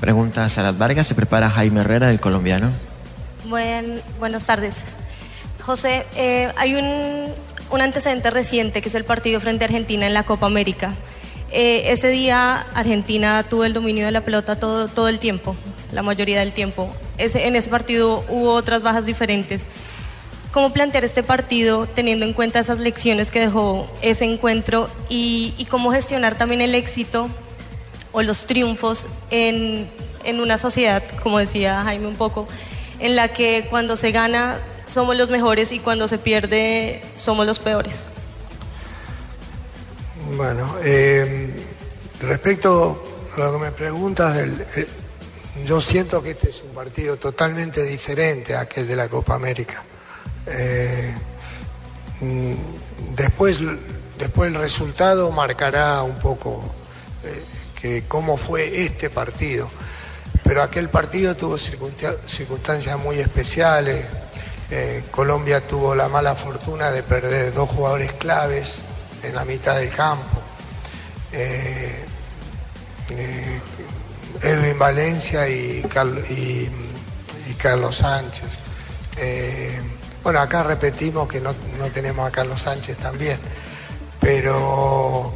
Pregunta 0.00 0.48
Sarat 0.48 0.76
Vargas, 0.76 1.06
se 1.06 1.14
prepara 1.14 1.48
Jaime 1.50 1.80
Herrera 1.80 2.08
del 2.08 2.20
colombiano. 2.20 2.70
Buen- 3.48 4.00
buenas 4.18 4.44
tardes. 4.46 4.84
José, 5.64 6.06
eh, 6.16 6.52
hay 6.56 6.74
un, 6.74 7.26
un 7.70 7.80
antecedente 7.80 8.30
reciente 8.30 8.82
que 8.82 8.88
es 8.88 8.94
el 8.94 9.04
partido 9.04 9.40
frente 9.40 9.64
a 9.64 9.66
Argentina 9.66 10.06
en 10.06 10.14
la 10.14 10.22
Copa 10.24 10.46
América. 10.46 10.94
Eh, 11.52 11.92
ese 11.92 12.08
día 12.08 12.66
Argentina 12.74 13.44
tuvo 13.48 13.64
el 13.64 13.72
dominio 13.72 14.04
de 14.06 14.12
la 14.12 14.20
pelota 14.22 14.56
todo, 14.56 14.88
todo 14.88 15.08
el 15.08 15.18
tiempo, 15.18 15.56
la 15.92 16.02
mayoría 16.02 16.40
del 16.40 16.52
tiempo. 16.52 16.92
Ese- 17.18 17.46
en 17.46 17.56
ese 17.56 17.70
partido 17.70 18.24
hubo 18.28 18.52
otras 18.52 18.82
bajas 18.82 19.06
diferentes. 19.06 19.66
¿Cómo 20.56 20.72
plantear 20.72 21.04
este 21.04 21.22
partido 21.22 21.86
teniendo 21.86 22.24
en 22.24 22.32
cuenta 22.32 22.60
esas 22.60 22.78
lecciones 22.78 23.30
que 23.30 23.40
dejó 23.40 23.86
ese 24.00 24.24
encuentro 24.24 24.88
y, 25.10 25.66
cómo 25.68 25.92
gestionar 25.92 26.38
también 26.38 26.62
el 26.62 26.74
éxito 26.74 27.28
o 28.10 28.22
los 28.22 28.46
triunfos 28.46 29.06
en, 29.28 29.86
en 30.24 30.40
una 30.40 30.56
sociedad, 30.56 31.02
como 31.22 31.38
decía 31.38 31.82
Jaime 31.82 32.06
un 32.06 32.16
poco, 32.16 32.48
en 33.00 33.16
la 33.16 33.28
que 33.34 33.66
cuando 33.68 33.98
se 33.98 34.12
gana 34.12 34.62
somos 34.86 35.14
los 35.18 35.28
mejores 35.28 35.72
y 35.72 35.78
cuando 35.78 36.08
se 36.08 36.16
pierde 36.16 37.02
somos 37.16 37.46
los 37.46 37.58
peores? 37.58 37.96
Bueno, 40.38 40.74
eh, 40.82 41.50
respecto 42.22 43.04
a 43.36 43.40
lo 43.40 43.52
que 43.52 43.58
me 43.58 43.72
preguntas, 43.72 44.34
del- 44.34 44.64
eh, 44.74 44.86
yo 45.66 45.82
siento 45.82 46.22
que 46.22 46.30
este 46.30 46.48
es 46.48 46.62
un 46.62 46.70
partido 46.74 47.18
totalmente 47.18 47.82
diferente 47.82 48.54
a 48.54 48.60
aquel 48.60 48.88
de 48.88 48.96
la 48.96 49.10
Copa 49.10 49.34
América. 49.34 49.84
Eh, 50.46 51.12
mm, 52.20 53.14
después, 53.14 53.58
después 54.18 54.52
el 54.52 54.58
resultado 54.58 55.30
marcará 55.32 56.02
un 56.02 56.18
poco 56.18 56.62
eh, 57.24 57.44
que 57.80 58.04
cómo 58.06 58.36
fue 58.36 58.84
este 58.84 59.10
partido. 59.10 59.68
pero 60.44 60.62
aquel 60.62 60.88
partido 60.88 61.34
tuvo 61.34 61.58
circunstancias 61.58 62.98
muy 63.00 63.18
especiales. 63.18 64.06
Eh, 64.70 65.02
Colombia 65.10 65.60
tuvo 65.66 65.94
la 65.94 66.08
mala 66.08 66.34
fortuna 66.36 66.90
de 66.92 67.02
perder 67.02 67.52
dos 67.52 67.68
jugadores 67.68 68.12
claves 68.12 68.82
en 69.24 69.34
la 69.34 69.44
mitad 69.44 69.76
del 69.76 69.90
campo. 69.90 70.42
Edwin 74.42 74.78
Valencia 74.78 75.48
y, 75.48 75.82
Carlos 77.58 77.96
Sánchez. 77.96 78.60
Bueno, 80.26 80.40
acá 80.40 80.64
repetimos 80.64 81.28
que 81.28 81.40
no, 81.40 81.54
tenemos 81.94 82.26
a 82.26 82.32
Carlos 82.32 82.62
Sánchez 82.62 82.96
también, 82.96 83.38
pero 84.18 85.32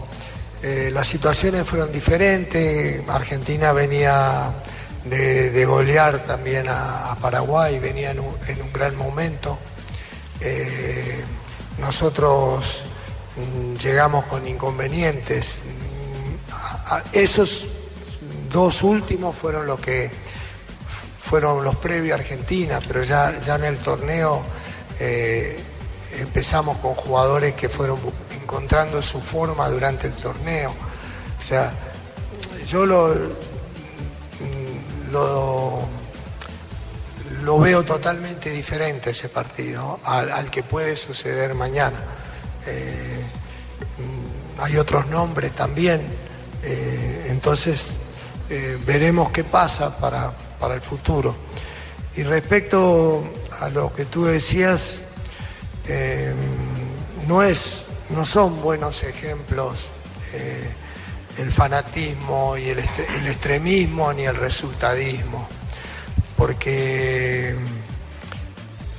las 0.90 1.06
situaciones 1.06 1.64
fueron 1.64 1.92
diferentes. 1.92 3.00
Argentina 3.08 3.70
venía 3.70 4.50
de, 5.04 5.64
golear 5.64 6.24
también 6.24 6.66
a, 6.68 7.16
Paraguay, 7.20 7.78
venía 7.78 8.10
en 8.10 8.18
un, 8.18 8.72
gran 8.72 8.96
momento. 8.96 9.60
Eh, 10.40 11.22
nosotros 11.78 12.82
mm, 13.36 13.76
llegamos 13.76 14.24
con 14.24 14.44
inconvenientes. 14.48 15.60
Mm, 15.66 17.16
esos 17.16 17.64
dos 18.50 18.82
últimos 18.82 19.36
fueron 19.36 19.68
los 19.68 19.78
que 19.78 20.10
fueron 21.22 21.62
los 21.62 21.76
previos 21.76 22.18
a 22.18 22.20
Argentina, 22.20 22.80
pero 22.88 23.04
ya, 23.04 23.40
ya 23.40 23.54
en 23.54 23.66
el 23.66 23.78
torneo 23.78 24.42
eh, 25.02 25.56
empezamos 26.18 26.76
con 26.78 26.94
jugadores 26.94 27.54
que 27.54 27.70
fueron 27.70 27.98
encontrando 28.38 29.00
su 29.00 29.18
forma 29.18 29.66
durante 29.70 30.08
el 30.08 30.12
torneo. 30.12 30.74
O 31.38 31.42
sea, 31.42 31.72
yo 32.66 32.84
lo, 32.84 33.14
lo, 35.10 35.88
veo 37.58 37.82
totalmente 37.82 38.50
diferente 38.50 39.08
ese 39.10 39.30
partido 39.30 40.00
al, 40.04 40.50
que 40.50 40.62
puede 40.62 40.94
suceder 40.96 41.54
mañana. 41.54 41.96
Eh, 42.66 43.24
hay 44.58 44.76
otros 44.76 45.06
nombres 45.06 45.52
también, 45.52 46.02
eh, 46.62 47.24
entonces 47.28 47.96
veremos 48.84 49.30
qué 49.30 49.44
pasa 49.44 49.96
para, 49.96 50.34
para, 50.58 50.74
el 50.74 50.82
futuro. 50.82 51.34
Y 52.16 52.22
respecto 52.22 53.24
a 53.60 53.68
lo 53.68 53.94
que 53.94 54.04
tú 54.04 54.24
decías, 54.24 54.98
no, 57.26 57.42
es, 57.42 57.82
no 58.10 58.24
son 58.24 58.60
buenos 58.62 59.02
ejemplos 59.02 59.90
el 61.40 61.52
fanatismo 61.52 62.56
y 62.56 62.68
el, 62.68 62.78
extremismo 62.78 64.12
ni 64.12 64.24
el 64.24 64.36
resultadismo, 64.36 65.48
porque 66.36 67.54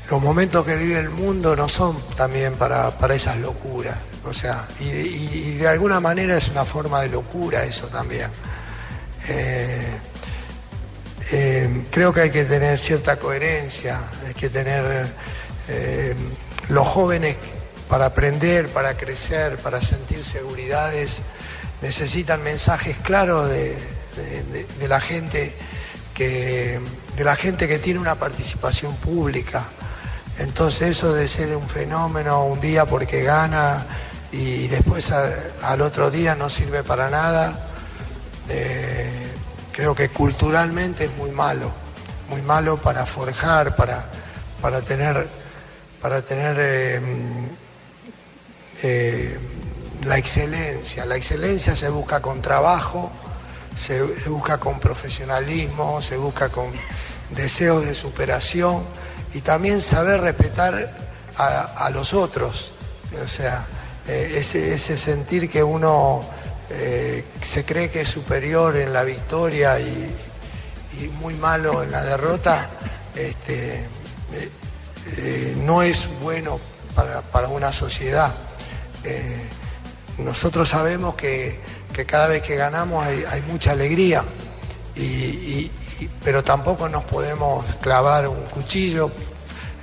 los 0.09 0.21
momentos 0.21 0.65
que 0.65 0.75
vive 0.75 0.99
el 0.99 1.09
mundo 1.09 1.55
no 1.55 1.69
son 1.69 2.01
también 2.15 2.55
para, 2.55 2.93
esas 3.13 3.37
locuras, 3.37 3.97
o 4.25 4.33
sea, 4.33 4.67
y, 4.79 5.55
de 5.55 5.67
alguna 5.67 5.99
manera 5.99 6.37
es 6.37 6.49
una 6.49 6.65
forma 6.65 7.01
de 7.01 7.09
locura 7.09 7.63
eso 7.63 7.87
también. 7.87 8.29
Eh, 9.27 9.97
eh, 11.31 11.85
creo 11.89 12.13
que 12.13 12.21
hay 12.21 12.29
que 12.31 12.45
tener 12.45 12.77
cierta 12.77 13.17
coherencia, 13.17 13.99
hay 14.27 14.33
que 14.33 14.49
tener 14.49 15.07
eh, 15.67 16.15
los 16.69 16.87
jóvenes 16.87 17.37
para 17.89 18.07
aprender, 18.07 18.67
para 18.69 18.95
crecer, 18.95 19.57
para 19.57 19.81
sentir 19.81 20.23
seguridades 20.23 21.21
necesitan 21.81 22.43
mensajes 22.43 22.97
claros 22.97 23.49
de, 23.49 23.75
la 24.87 24.99
gente 24.99 25.53
que 26.13 26.79
de 27.15 27.23
la 27.23 27.35
gente 27.35 27.67
que 27.67 27.79
tiene 27.79 27.99
una 27.99 28.15
participación 28.15 28.95
pública. 28.95 29.63
Entonces 30.37 30.91
eso 30.91 31.13
de 31.13 31.27
ser 31.27 31.55
un 31.55 31.67
fenómeno 31.67 32.45
un 32.45 32.61
día 32.61 32.85
porque 32.85 33.23
gana 33.23 33.85
y 34.31 34.67
después 34.67 35.11
al 35.11 35.81
otro 35.81 36.09
día 36.09 36.35
no 36.35 36.49
sirve 36.49 36.83
para 36.83 37.09
nada, 37.09 37.57
eh, 38.47 39.30
creo 39.71 39.95
que 39.95 40.09
culturalmente 40.09 41.05
es 41.05 41.15
muy 41.17 41.31
malo, 41.31 41.71
muy 42.29 42.41
malo 42.41 42.77
para 42.77 43.05
forjar, 43.05 43.75
para, 43.75 44.05
para 44.61 44.81
tener, 44.81 45.27
para 46.01 46.21
tener 46.21 46.55
eh, 46.59 47.01
eh, 48.83 49.39
la 50.05 50.17
excelencia. 50.17 51.05
La 51.05 51.15
excelencia 51.15 51.75
se 51.75 51.89
busca 51.89 52.21
con 52.21 52.41
trabajo, 52.41 53.11
se, 53.75 54.01
busca 54.27 54.57
con 54.57 54.79
profesionalismo, 54.79 56.01
se 56.01 56.17
busca 56.17 56.49
con 56.49 56.67
deseos 57.35 57.85
de 57.85 57.95
superación 57.95 58.83
y 59.33 59.41
también 59.41 59.81
saber 59.81 60.21
respetar 60.21 60.97
a, 61.37 61.89
los 61.91 62.13
otros. 62.13 62.71
O 63.23 63.27
sea, 63.27 63.65
eh, 64.07 64.35
ese, 64.37 64.97
sentir 64.97 65.49
que 65.49 65.63
uno 65.63 66.23
eh, 66.73 67.25
se 67.41 67.65
cree 67.65 67.89
que 67.89 68.01
es 68.01 68.09
superior 68.09 68.77
en 68.77 68.93
la 68.93 69.03
victoria 69.03 69.79
y, 69.79 70.15
muy 71.19 71.33
malo 71.33 71.81
en 71.81 71.89
la 71.89 72.03
derrota, 72.03 72.69
este, 73.15 73.85
eh, 75.17 75.55
no 75.63 75.81
es 75.81 76.07
bueno 76.21 76.59
para, 76.95 77.47
una 77.47 77.71
sociedad 77.71 78.31
nosotros 80.17 80.69
sabemos 80.69 81.15
que, 81.15 81.59
cada 82.05 82.27
vez 82.27 82.41
que 82.41 82.55
ganamos 82.55 83.05
hay, 83.05 83.41
mucha 83.47 83.71
alegría, 83.71 84.23
pero 86.23 86.43
tampoco 86.43 86.89
nos 86.89 87.03
podemos 87.03 87.65
clavar 87.81 88.27
un 88.27 88.41
cuchillo 88.45 89.11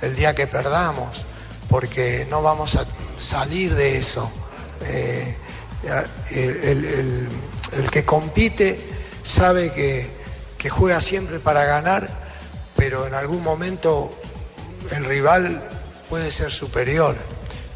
el 0.01 0.15
día 0.15 0.33
que 0.33 0.47
perdamos, 0.47 1.25
porque 1.69 2.25
no 2.29 2.41
vamos 2.41 2.75
a 2.75 2.85
salir 3.19 3.75
de 3.75 3.97
eso. 3.97 4.29
Eh, 4.81 5.35
el, 6.31 7.27
que 7.91 8.05
compite 8.05 8.79
sabe 9.23 9.71
que, 9.73 10.69
juega 10.69 11.01
siempre 11.01 11.39
para 11.39 11.63
ganar, 11.63 12.09
pero 12.75 13.07
en 13.07 13.13
algún 13.13 13.41
momento 13.41 14.11
el 14.91 15.05
rival 15.05 15.63
puede 16.09 16.31
ser 16.31 16.51
superior 16.51 17.15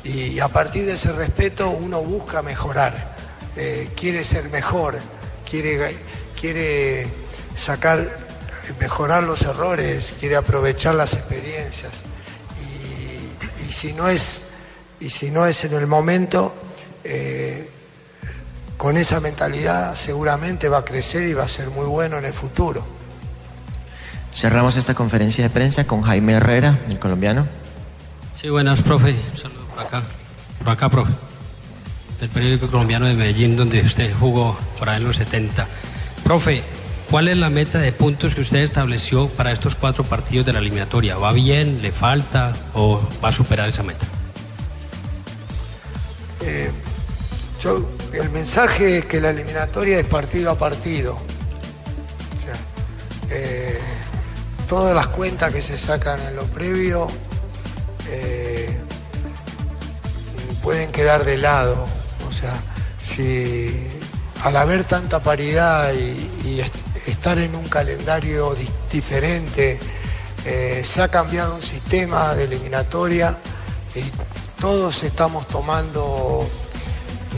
y 0.04 0.40
a 0.40 0.50
partir 0.50 0.86
de 0.86 0.94
ese 0.94 1.14
respeto 1.14 1.70
uno 1.70 2.02
busca 2.02 2.42
mejorar, 2.42 3.16
eh, 3.56 3.90
quiere 3.96 4.24
ser 4.24 4.50
mejor, 4.50 4.98
quiere, 5.50 5.96
quiere 6.40 7.08
sacar, 7.56 8.18
mejorar 8.80 9.24
los 9.24 9.44
errores, 9.44 10.14
quiere 10.20 10.36
aprovechar 10.36 10.96
las 10.96 11.14
experiencias. 11.14 12.04
Y, 13.68 13.72
si, 13.72 13.94
no 13.94 14.10
es, 14.10 14.44
y 15.00 15.10
si 15.10 15.32
no 15.32 15.46
es 15.46 15.64
en 15.64 15.74
el 15.74 15.88
momento, 15.88 16.54
eh, 17.04 17.70
con 18.78 18.98
esa 18.98 19.20
mentalidad 19.20 19.96
seguramente 19.96 20.70
va 20.70 20.80
a 20.80 20.86
crecer 20.86 21.24
y 21.24 21.34
va 21.34 21.44
a 21.44 21.50
ser 21.50 21.70
muy 21.70 21.86
bueno 21.86 22.18
en 22.18 22.26
el 22.26 22.34
futuro. 22.34 22.86
Cerramos 24.34 24.76
esta 24.78 24.96
conferencia 24.96 25.44
de 25.44 25.50
prensa 25.50 25.86
con 25.86 26.02
Jaime 26.02 26.34
Herrera, 26.34 26.80
el 26.90 27.00
colombiano. 27.00 27.48
Sí, 28.36 28.50
buenas, 28.50 28.82
profe. 28.82 29.16
Por 29.76 29.86
acá, 29.86 30.04
por 30.60 30.70
acá, 30.70 30.90
profe. 30.90 31.14
Del 32.20 32.30
periódico 32.30 32.68
colombiano 32.68 33.06
de 33.06 33.14
Medellín, 33.14 33.56
donde 33.56 33.82
usted 33.82 34.14
jugó 34.20 34.58
por 34.80 34.90
ahí 34.90 34.98
en 34.98 35.08
los 35.08 35.18
70. 35.18 35.68
Profe, 36.24 36.64
¿cuál 37.12 37.28
es 37.28 37.38
la 37.38 37.50
meta 37.50 37.80
de 37.80 37.92
puntos 37.92 38.34
que 38.34 38.42
usted 38.42 38.60
estableció 38.60 39.30
para 39.30 39.52
estos 39.52 39.76
cuatro 39.76 40.04
partidos 40.04 40.46
de 40.46 40.54
la 40.54 40.60
eliminatoria? 40.60 41.18
¿Va 41.18 41.32
bien? 41.32 41.82
¿Le 41.82 41.92
falta? 41.92 42.54
¿O 42.74 43.02
va 43.24 43.30
a 43.30 43.32
superar 43.32 43.70
esa 43.70 43.84
meta? 43.84 44.06
Eh, 46.42 46.72
yo, 47.62 47.86
el 48.14 48.30
mensaje 48.30 49.00
es 49.00 49.06
que 49.06 49.20
la 49.20 49.32
eliminatoria 49.32 50.00
es 50.00 50.06
partido 50.06 50.52
a 50.52 50.58
partido. 50.58 51.14
O 51.14 52.40
sea, 52.42 52.56
eh, 53.32 53.80
todas 54.70 54.96
las 54.96 55.08
cuentas 55.08 55.52
que 55.52 55.62
se 55.62 55.78
sacan 55.78 56.20
en 56.22 56.36
lo 56.36 56.44
previo 56.46 57.08
eh, 58.10 58.70
pueden 60.62 60.92
quedar 60.92 61.26
de 61.26 61.38
lado. 61.38 61.88
O 62.28 62.32
sea, 62.32 62.54
si 63.04 63.88
al 64.44 64.58
haber 64.58 64.84
tanta 64.84 65.22
paridad 65.22 65.94
y, 65.94 66.62
estar 67.08 67.38
en 67.38 67.54
un 67.56 67.68
calendario 67.68 68.56
diferente, 68.90 69.78
eh, 70.46 70.84
se 70.86 71.02
ha 71.02 71.10
cambiado 71.10 71.56
un 71.56 71.62
sistema 71.62 72.34
de 72.34 72.46
eliminatoria 72.46 73.38
y 73.94 74.04
todos 74.62 75.04
estamos 75.04 75.46
tomando 75.50 76.48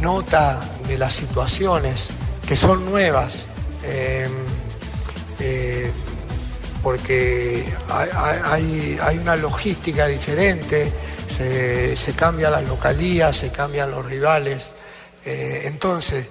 nota 0.01 0.59
de 0.87 0.97
las 0.97 1.13
situaciones 1.13 2.09
que 2.47 2.55
son 2.55 2.85
nuevas. 2.85 3.39
Eh, 3.83 4.27
eh, 5.39 5.91
porque 6.81 7.65
hay, 7.89 8.99
hay, 9.01 9.17
una 9.17 9.35
logística 9.35 10.05
diferente, 10.05 10.91
se, 11.27 12.13
cambia 12.15 12.51
la 12.51 12.61
localía, 12.61 13.33
se 13.33 13.49
cambian 13.49 13.89
los 13.89 14.05
rivales. 14.05 14.73
Eh, 15.25 15.63
entonces, 15.65 16.27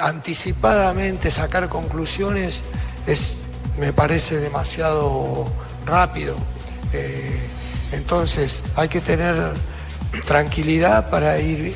anticipadamente 0.00 1.30
sacar 1.30 1.68
conclusiones 1.68 2.62
es 3.06 3.40
me 3.78 3.92
parece 3.92 4.36
demasiado 4.38 5.52
rápido. 5.84 6.36
Entonces 7.92 8.60
hay 8.76 8.88
que 8.88 9.00
tener 9.00 9.34
tranquilidad 10.26 11.10
para 11.10 11.38
ir 11.38 11.74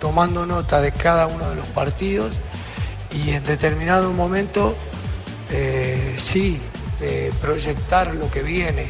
tomando 0.00 0.46
nota 0.46 0.80
de 0.80 0.92
cada 0.92 1.26
uno 1.26 1.48
de 1.50 1.56
los 1.56 1.66
partidos 1.66 2.32
y 3.10 3.30
en 3.30 3.42
determinado 3.44 4.12
momento 4.12 4.74
eh, 5.50 6.16
sí 6.18 6.60
eh, 7.00 7.32
proyectar 7.40 8.14
lo 8.14 8.30
que 8.30 8.42
viene 8.42 8.86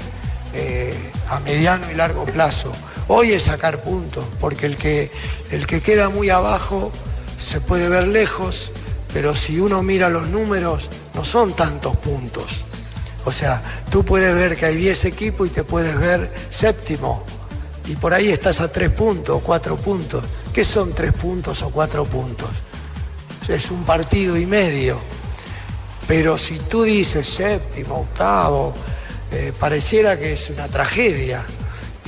eh, 0.54 0.94
a 1.28 1.40
mediano 1.40 1.90
y 1.90 1.94
largo 1.94 2.24
plazo. 2.24 2.72
Hoy 3.07 3.33
es 3.33 3.44
sacar 3.44 3.83
puntos, 3.83 4.24
porque 4.40 4.66
el 4.66 4.76
que, 4.76 5.11
el 5.50 5.66
que 5.66 5.81
queda 5.81 6.09
muy 6.09 6.31
abajo 6.31 6.92
se 7.38 7.61
puede 7.61 7.88
ver 7.88 8.09
lejos, 8.09 8.70
pero 9.12 9.37
si 9.37 9.61
uno 9.61 9.83
mira 9.83 10.09
los 10.09 10.28
números, 10.28 10.90
no 11.14 11.24
son 11.24 11.54
tantos 11.54 11.96
puntos. 11.96 12.64
O 13.24 13.33
sea, 13.33 13.62
tú 13.90 14.04
puedes 14.04 14.35
ver 14.35 14.57
que 14.57 14.66
hay 14.66 14.76
10 14.76 15.04
equipos 15.07 15.46
y 15.46 15.50
te 15.50 15.64
puedes 15.64 15.98
ver 15.98 16.33
séptimo. 16.50 17.24
Y 17.87 17.96
por 17.96 18.14
ahí 18.14 18.31
estás 18.31 18.61
a 18.61 18.72
3 18.72 18.90
puntos 18.90 19.37
o 19.37 19.40
4 19.40 19.76
puntos. 19.76 20.24
¿Qué 20.52 20.64
son 20.64 20.92
3 20.92 21.12
puntos 21.12 21.62
o 21.62 21.70
4 21.70 22.04
puntos? 22.04 22.48
Es 23.48 23.70
un 23.70 23.84
partido 23.84 24.37
y 24.37 24.44
medio. 24.46 24.98
Pero 26.06 26.37
si 26.38 26.58
tú 26.58 26.82
dices 26.82 27.26
séptimo, 27.28 28.00
octavo, 28.00 28.74
eh, 29.30 29.52
pareciera 29.58 30.18
que 30.18 30.32
es 30.32 30.50
una 30.50 30.66
tragedia. 30.68 31.44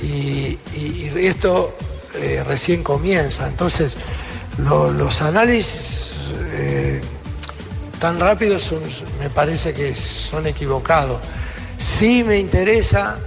Y, 0.03 0.57
esto 1.17 1.75
eh, 2.15 2.43
recién 2.45 2.83
comienza. 2.83 3.47
Entonces, 3.47 3.95
lo- 4.57 4.91
los 4.91 5.21
análisis 5.21 6.11
eh, 6.53 7.01
tan 7.99 8.19
rápidos 8.19 8.73
me 9.19 9.29
parece 9.29 9.73
que 9.73 9.93
son 9.95 10.47
equivocados. 10.47 11.21
Sí 11.77 12.23
me 12.23 12.37
interesa, 12.37 13.17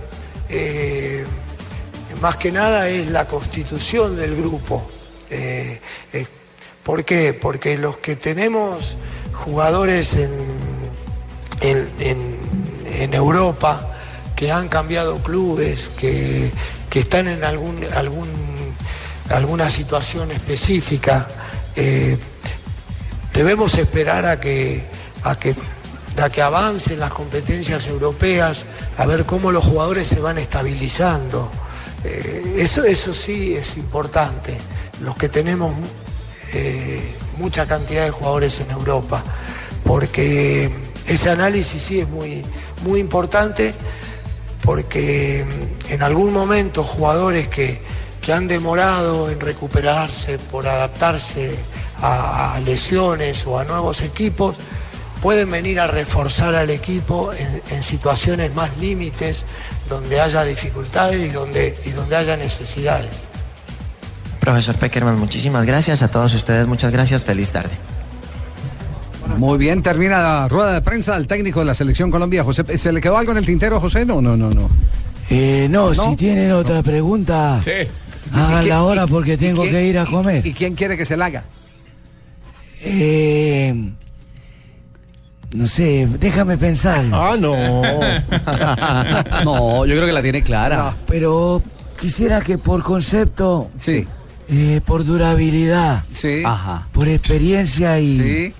más 2.20 2.36
que 2.36 2.52
nada, 2.52 2.88
es 2.88 3.08
la 3.10 3.26
constitución 3.26 4.16
del 4.16 4.36
grupo. 4.36 4.86
Eh, 5.34 5.80
eh, 6.12 6.26
¿Por 6.84 7.04
qué? 7.04 7.32
Porque 7.32 7.76
los 7.76 7.98
que 7.98 8.14
tenemos 8.14 8.96
jugadores 9.32 10.14
en, 10.14 10.30
en, 11.60 13.14
Europa, 13.14 13.96
que 14.36 14.52
han 14.52 14.68
cambiado 14.68 15.18
clubes, 15.18 15.90
que, 15.90 16.50
que 16.90 17.00
están 17.00 17.26
en 17.26 17.42
algún, 17.42 17.84
algún, 17.94 18.28
alguna 19.30 19.70
situación 19.70 20.30
específica, 20.30 21.26
eh, 21.74 22.16
debemos 23.32 23.74
esperar 23.74 24.26
a 24.26 24.38
que, 24.38 24.84
a 25.24 25.36
que, 25.36 25.54
a 26.22 26.30
que 26.30 26.42
avancen 26.42 27.00
las 27.00 27.12
competencias 27.12 27.86
europeas, 27.88 28.64
a 28.98 29.06
ver 29.06 29.24
cómo 29.24 29.50
los 29.50 29.64
jugadores 29.64 30.06
se 30.06 30.20
van 30.20 30.38
estabilizando. 30.38 31.50
Eso, 32.56 32.84
eso 32.84 33.14
sí 33.14 33.54
es 33.54 33.78
importante. 33.78 34.58
Los 35.04 35.16
que 35.16 35.28
tenemos 35.28 35.74
eh, 36.54 37.14
mucha 37.36 37.66
cantidad 37.66 38.04
de 38.04 38.10
jugadores 38.10 38.60
en 38.60 38.70
Europa, 38.70 39.22
porque 39.84 40.70
ese 41.06 41.30
análisis 41.30 41.82
sí 41.82 42.00
es 42.00 42.08
muy, 42.08 42.42
muy 42.82 43.00
importante, 43.00 43.74
porque 44.62 45.44
mm, 45.44 45.92
en 45.92 46.02
algún 46.02 46.32
momento 46.32 46.82
jugadores 46.82 47.48
que, 47.48 47.80
que 48.22 48.32
han 48.32 48.48
demorado 48.48 49.30
en 49.30 49.40
recuperarse 49.40 50.38
por 50.38 50.66
adaptarse 50.66 51.54
a, 52.00 52.58
lesiones 52.64 53.46
o 53.46 53.58
a 53.58 53.64
nuevos 53.64 54.00
equipos, 54.00 54.56
pueden 55.20 55.50
venir 55.50 55.80
a 55.80 55.86
reforzar 55.86 56.54
al 56.54 56.70
equipo 56.70 57.32
en, 57.32 57.62
en 57.70 57.82
situaciones 57.82 58.54
más 58.54 58.76
límites, 58.78 59.44
donde 59.88 60.20
haya 60.20 60.44
dificultades 60.44 61.20
y 61.20 61.28
donde, 61.28 61.78
y 61.84 61.90
donde 61.90 62.16
haya 62.16 62.36
necesidades. 62.36 63.33
Profesor 64.44 64.76
Peckerman, 64.76 65.18
muchísimas 65.18 65.64
gracias 65.64 66.02
a 66.02 66.08
todos 66.08 66.34
ustedes. 66.34 66.66
Muchas 66.66 66.92
gracias. 66.92 67.24
Feliz 67.24 67.50
tarde. 67.50 67.70
Muy 69.38 69.56
bien, 69.56 69.82
termina 69.82 70.18
la 70.18 70.48
rueda 70.48 70.74
de 70.74 70.82
prensa 70.82 71.14
del 71.14 71.26
técnico 71.26 71.60
de 71.60 71.64
la 71.66 71.72
selección 71.72 72.10
Colombia, 72.10 72.44
José. 72.44 72.62
¿Se 72.76 72.92
le 72.92 73.00
quedó 73.00 73.16
algo 73.16 73.32
en 73.32 73.38
el 73.38 73.46
tintero, 73.46 73.80
José? 73.80 74.04
No, 74.04 74.20
no, 74.20 74.36
no, 74.36 74.50
no. 74.50 74.68
Eh, 75.30 75.66
no, 75.70 75.94
¿No? 75.94 76.10
si 76.10 76.16
tienen 76.16 76.52
otra 76.52 76.82
pregunta, 76.82 77.58
¿Y 77.62 77.64
quién- 77.64 77.88
háganla 78.34 78.76
ahora 78.76 79.06
porque 79.06 79.38
tengo 79.38 79.62
quién- 79.62 79.72
que 79.74 79.86
ir 79.86 79.98
a 79.98 80.04
comer. 80.04 80.46
¿Y 80.46 80.52
quién 80.52 80.74
quiere 80.74 80.98
que 80.98 81.06
se 81.06 81.16
la 81.16 81.24
haga? 81.24 81.42
Eh, 82.82 83.74
no 85.54 85.66
sé, 85.66 86.06
déjame 86.20 86.58
pensar. 86.58 87.02
Ah, 87.12 87.34
no. 87.40 87.54
no, 89.44 89.86
yo 89.86 89.94
creo 89.94 90.04
que 90.06 90.12
la 90.12 90.20
tiene 90.20 90.42
clara. 90.42 90.94
Pero 91.06 91.62
quisiera 91.98 92.42
que 92.42 92.58
por 92.58 92.82
concepto, 92.82 93.70
sí. 93.78 94.06
Eh, 94.48 94.80
por 94.84 95.04
durabilidad, 95.04 96.04
sí. 96.12 96.42
Ajá. 96.44 96.86
por 96.92 97.08
experiencia 97.08 97.98
y 98.00 98.52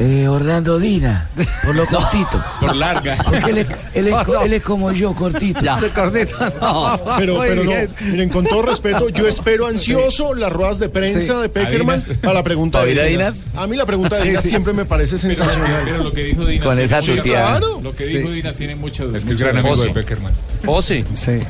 eh, 0.00 0.28
Orlando 0.28 0.78
Dina, 0.78 1.28
por 1.64 1.74
lo 1.74 1.84
cortito. 1.90 2.40
Por 2.60 2.76
larga. 2.76 3.16
Porque 3.24 3.50
él 3.50 3.58
es, 3.58 3.66
él 3.94 4.06
es 4.06 4.12
No, 4.14 4.24
co- 4.24 4.32
no. 4.34 4.42
él 4.42 4.52
es 4.52 4.62
como 4.62 4.92
yo, 4.92 5.12
cortito. 5.12 5.58
cortito, 5.92 6.36
no. 6.60 7.00
Pero, 7.18 7.40
pero 7.40 7.62
miren, 8.04 8.28
con 8.28 8.44
todo 8.46 8.62
respeto, 8.62 9.08
yo 9.08 9.26
espero 9.26 9.66
ansioso 9.66 10.34
las 10.34 10.52
ruedas 10.52 10.78
de 10.78 10.88
prensa 10.88 11.20
Sí. 11.20 11.42
de 11.42 11.48
Peckerman 11.48 12.00
para 12.22 12.34
la 12.34 12.42
pregunta 12.44 12.78
de 12.84 12.90
¿Oír 12.90 13.00
a 13.00 13.04
Dinas. 13.06 13.46
A 13.56 13.66
mí 13.66 13.76
la 13.76 13.86
pregunta 13.86 14.14
de 14.14 14.22
Sí, 14.22 14.28
Dinas 14.28 14.42
sí. 14.44 14.50
siempre 14.50 14.72
me 14.72 14.84
parece 14.84 15.18
sensacional. 15.18 15.82
Pero 15.84 16.04
lo 16.04 16.12
que 16.12 16.22
dijo 16.22 16.44
Dinas 16.44 16.64
Con 16.64 16.78
esa 16.78 17.02
tuteada. 17.02 17.58
Lo 17.58 17.90
que 17.92 18.04
Sí. 18.04 18.18
dijo 18.18 18.30
Dinas 18.30 18.56
tiene 18.56 18.76
mucho 18.76 19.12
Es 19.16 19.24
que 19.24 19.32
es 19.32 19.38
gran 19.40 19.56
amigo 19.58 19.76
de 19.82 19.90
Peckerman. 19.90 20.32
Pose. 20.64 21.04
Sí. 21.14 21.40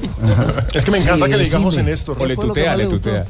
Es 0.74 0.84
que 0.84 0.90
me 0.90 0.98
encanta 0.98 1.26
Sí, 1.26 1.32
que 1.32 1.36
le 1.38 1.44
digamos 1.44 1.74
decime. 1.74 1.90
en 1.90 1.94
esto. 1.94 2.16
O 2.18 2.26
le 2.26 2.36
tutea, 2.36 2.76
le 2.76 2.86
tutea. 2.86 3.24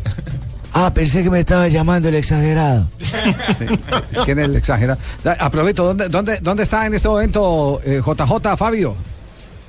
Ah, 0.72 0.92
pensé 0.92 1.22
que 1.22 1.30
me 1.30 1.40
estaba 1.40 1.66
llamando 1.68 2.08
el 2.08 2.14
exagerado. 2.14 2.86
¿Quién 4.24 4.38
es 4.38 4.44
el 4.44 4.56
exagerado? 4.56 4.98
Aprovecho, 5.38 5.84
¿dónde, 5.84 6.08
dónde, 6.08 6.38
dónde 6.40 6.62
está 6.62 6.86
en 6.86 6.94
este 6.94 7.08
momento 7.08 7.80
eh, 7.84 8.00
JJ 8.04 8.56
Fabio? 8.56 8.94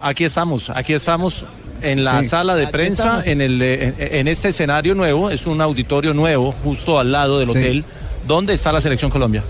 Aquí 0.02 0.24
estamos, 0.26 0.70
aquí 0.70 0.94
estamos 0.94 1.46
en 1.82 2.04
la 2.04 2.22
Sí. 2.22 2.30
sala 2.30 2.56
de 2.56 2.64
Aquí 2.64 2.72
prensa, 2.72 3.04
estamos. 3.04 3.28
en, 3.28 3.42
el, 3.42 3.62
eh, 3.62 3.94
en, 3.98 4.16
en 4.20 4.28
este 4.28 4.50
escenario 4.50 4.96
nuevo, 4.96 5.30
es 5.30 5.46
un 5.46 5.62
auditorio 5.62 6.14
nuevo, 6.14 6.54
justo 6.64 7.00
al 7.00 7.12
lado 7.12 7.40
del 7.40 7.48
Sí. 7.50 7.58
hotel, 7.58 7.86
donde 8.28 8.54
está 8.54 8.72
la 8.72 8.82
selección 8.82 9.10
Colombia. 9.12 9.44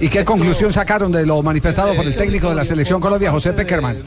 ¿Y 0.00 0.08
qué 0.08 0.24
conclusión 0.24 0.72
sacaron 0.72 1.12
de 1.12 1.26
lo 1.26 1.42
manifestado 1.42 1.94
por 1.94 2.06
el 2.06 2.16
técnico 2.16 2.48
de 2.48 2.54
la 2.54 2.64
selección 2.64 3.00
Colombia, 3.00 3.30
José 3.30 3.52
Peckerman? 3.52 3.98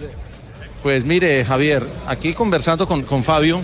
Pues 0.83 1.05
mire, 1.05 1.45
Javier, 1.45 1.83
aquí 2.07 2.33
conversando 2.33 2.85
con, 2.85 3.03
con 3.03 3.23
Fabio, 3.23 3.61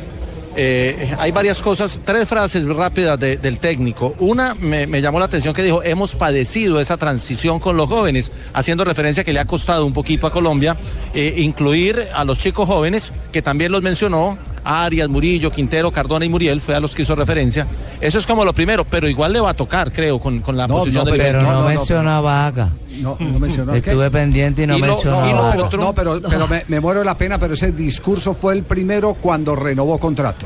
eh, 0.55 1.13
hay 1.19 1.31
varias 1.31 1.61
cosas, 1.61 1.99
tres 2.03 2.27
frases 2.27 2.65
rápidas 2.65 3.19
de- 3.19 3.35
del 3.37 3.59
técnico. 3.59 4.15
Una 4.19 4.55
me, 4.55 4.87
llamó 5.01 5.19
la 5.19 5.25
atención 5.25 5.53
que 5.53 5.61
dijo, 5.63 5.83
hemos 5.83 6.15
padecido 6.15 6.79
esa 6.79 6.95
transición 6.97 7.59
con 7.59 7.75
los 7.77 7.89
jóvenes, 7.89 8.31
haciendo 8.53 8.83
referencia 8.85 9.23
que 9.25 9.33
le 9.33 9.39
ha 9.41 9.45
costado 9.45 9.85
un 9.85 9.93
poquito 9.93 10.27
a 10.27 10.31
Colombia 10.31 10.77
eh, 11.13 11.35
incluir 11.37 12.07
a 12.13 12.23
los 12.23 12.39
chicos 12.39 12.67
jóvenes, 12.67 13.11
que 13.33 13.41
también 13.41 13.71
los 13.73 13.81
mencionó, 13.83 14.37
Arias, 14.69 15.09
Murillo, 15.09 15.49
Quintero, 15.51 15.91
Cardona 15.91 16.25
y 16.25 16.29
Muriel, 16.29 16.61
fue 16.61 16.75
a 16.75 16.79
los 16.79 16.93
que 16.93 17.01
hizo 17.01 17.15
referencia. 17.15 17.65
Eso 17.99 18.19
es 18.19 18.25
como 18.27 18.45
lo 18.45 18.53
primero, 18.53 18.83
pero 18.85 19.09
igual 19.09 19.33
le 19.33 19.39
va 19.39 19.49
a 19.51 19.53
tocar, 19.53 19.91
creo, 19.91 20.19
con, 20.19 20.41
con 20.41 20.55
la 20.55 20.67
No, 20.67 20.77
posición 20.77 21.05
no, 21.05 21.11
del 21.11 21.19
Pero 21.19 21.41
no, 21.41 21.51
no, 21.51 21.61
no, 21.63 21.67
mencionó 21.69 22.11
a 22.11 22.21
Vaca. 22.21 22.69
No, 23.01 23.17
no 23.19 23.39
mencionó. 23.39 23.73
Estuve 23.73 24.11
pendiente 24.11 24.63
y 24.63 24.67
no 24.67 24.77
Y 24.77 24.81
lo- 24.81 24.87
mencionó 24.87 25.25
y 25.25 25.29
a 25.31 25.33
lo 25.35 25.41
Vaca. 25.43 25.63
otro- 25.63 25.81
No, 25.81 25.93
pero, 25.93 26.21
pero 26.21 26.47
me, 26.47 26.63
me 26.67 26.79
muero 26.79 26.99
de 26.99 27.05
la 27.05 27.17
pena, 27.17 27.37
pero 27.39 27.53
ese 27.53 27.71
discurso 27.71 28.33
fue 28.33 28.53
el 28.53 28.63
primero 28.63 29.13
cuando 29.15 29.55
renovó 29.55 29.97
contrato, 29.97 30.45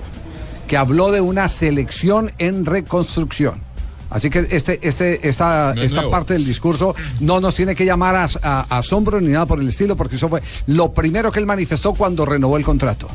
que 0.68 0.78
habló 0.78 1.12
de 1.12 1.20
una 1.22 1.48
selección 1.48 2.32
en 2.38 2.66
reconstrucción. 2.66 3.62
Así 4.10 4.30
que 4.30 4.46
este, 4.52 4.80
este, 4.88 5.28
esta, 5.28 5.74
No 5.74 5.82
es 5.82 5.88
esta 5.88 6.02
nuevo. 6.02 6.12
parte 6.12 6.34
del 6.34 6.46
discurso 6.46 6.94
no 7.20 7.40
nos 7.42 7.56
tiene 7.56 7.74
que 7.76 7.84
llamar 7.84 8.16
a, 8.16 8.28
a- 8.44 8.66
a 8.70 8.78
asombro 8.78 9.20
ni 9.20 9.30
nada 9.32 9.48
por 9.48 9.60
el 9.60 9.68
estilo, 9.68 9.96
porque 9.96 10.18
eso 10.18 10.30
fue 10.30 10.40
lo 10.68 10.94
primero 10.94 11.32
que 11.32 11.40
él 11.40 11.48
manifestó 11.48 11.94
cuando 11.96 12.24
renovó 12.24 12.58
el 12.58 12.64
contrato, 12.64 13.08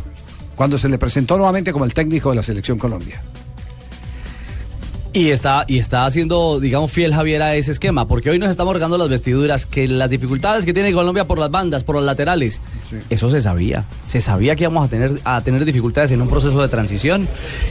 cuando 0.59 0.77
se 0.77 0.89
le 0.89 0.99
presentó 0.99 1.37
nuevamente 1.37 1.73
como 1.73 1.85
el 1.85 1.95
técnico 1.95 2.31
de 2.31 2.35
la 2.35 2.43
selección 2.43 2.79
Colombia. 2.79 3.23
Y 5.15 5.31
está, 5.31 5.65
y 5.67 5.79
está 5.79 6.05
haciendo, 6.05 6.61
digamos, 6.61 6.93
fiel 6.93 7.15
Javier 7.15 7.43
a 7.43 7.55
ese 7.57 7.73
esquema, 7.73 8.07
porque 8.07 8.29
hoy 8.31 8.39
nos 8.39 8.51
estamos 8.51 8.75
regando 8.75 8.99
las 8.99 9.09
vestiduras, 9.09 9.65
que 9.67 9.89
las 9.89 10.11
dificultades 10.11 10.65
que 10.67 10.75
tiene 10.75 10.93
Colombia 10.93 11.25
por 11.25 11.39
las 11.39 11.51
bandas, 11.51 11.83
por 11.83 11.97
los 11.97 12.05
laterales, 12.05 12.61
eso 13.09 13.31
se 13.31 13.41
sabía. 13.41 13.85
Se 14.05 14.21
sabía 14.21 14.55
que 14.55 14.65
íbamos 14.65 14.85
a 14.87 14.89
tener, 14.89 15.19
a 15.25 15.41
tener 15.41 15.65
dificultades 15.65 16.11
en 16.13 16.21
un 16.21 16.29
proceso 16.29 16.61
de 16.61 16.69
transición 16.69 17.27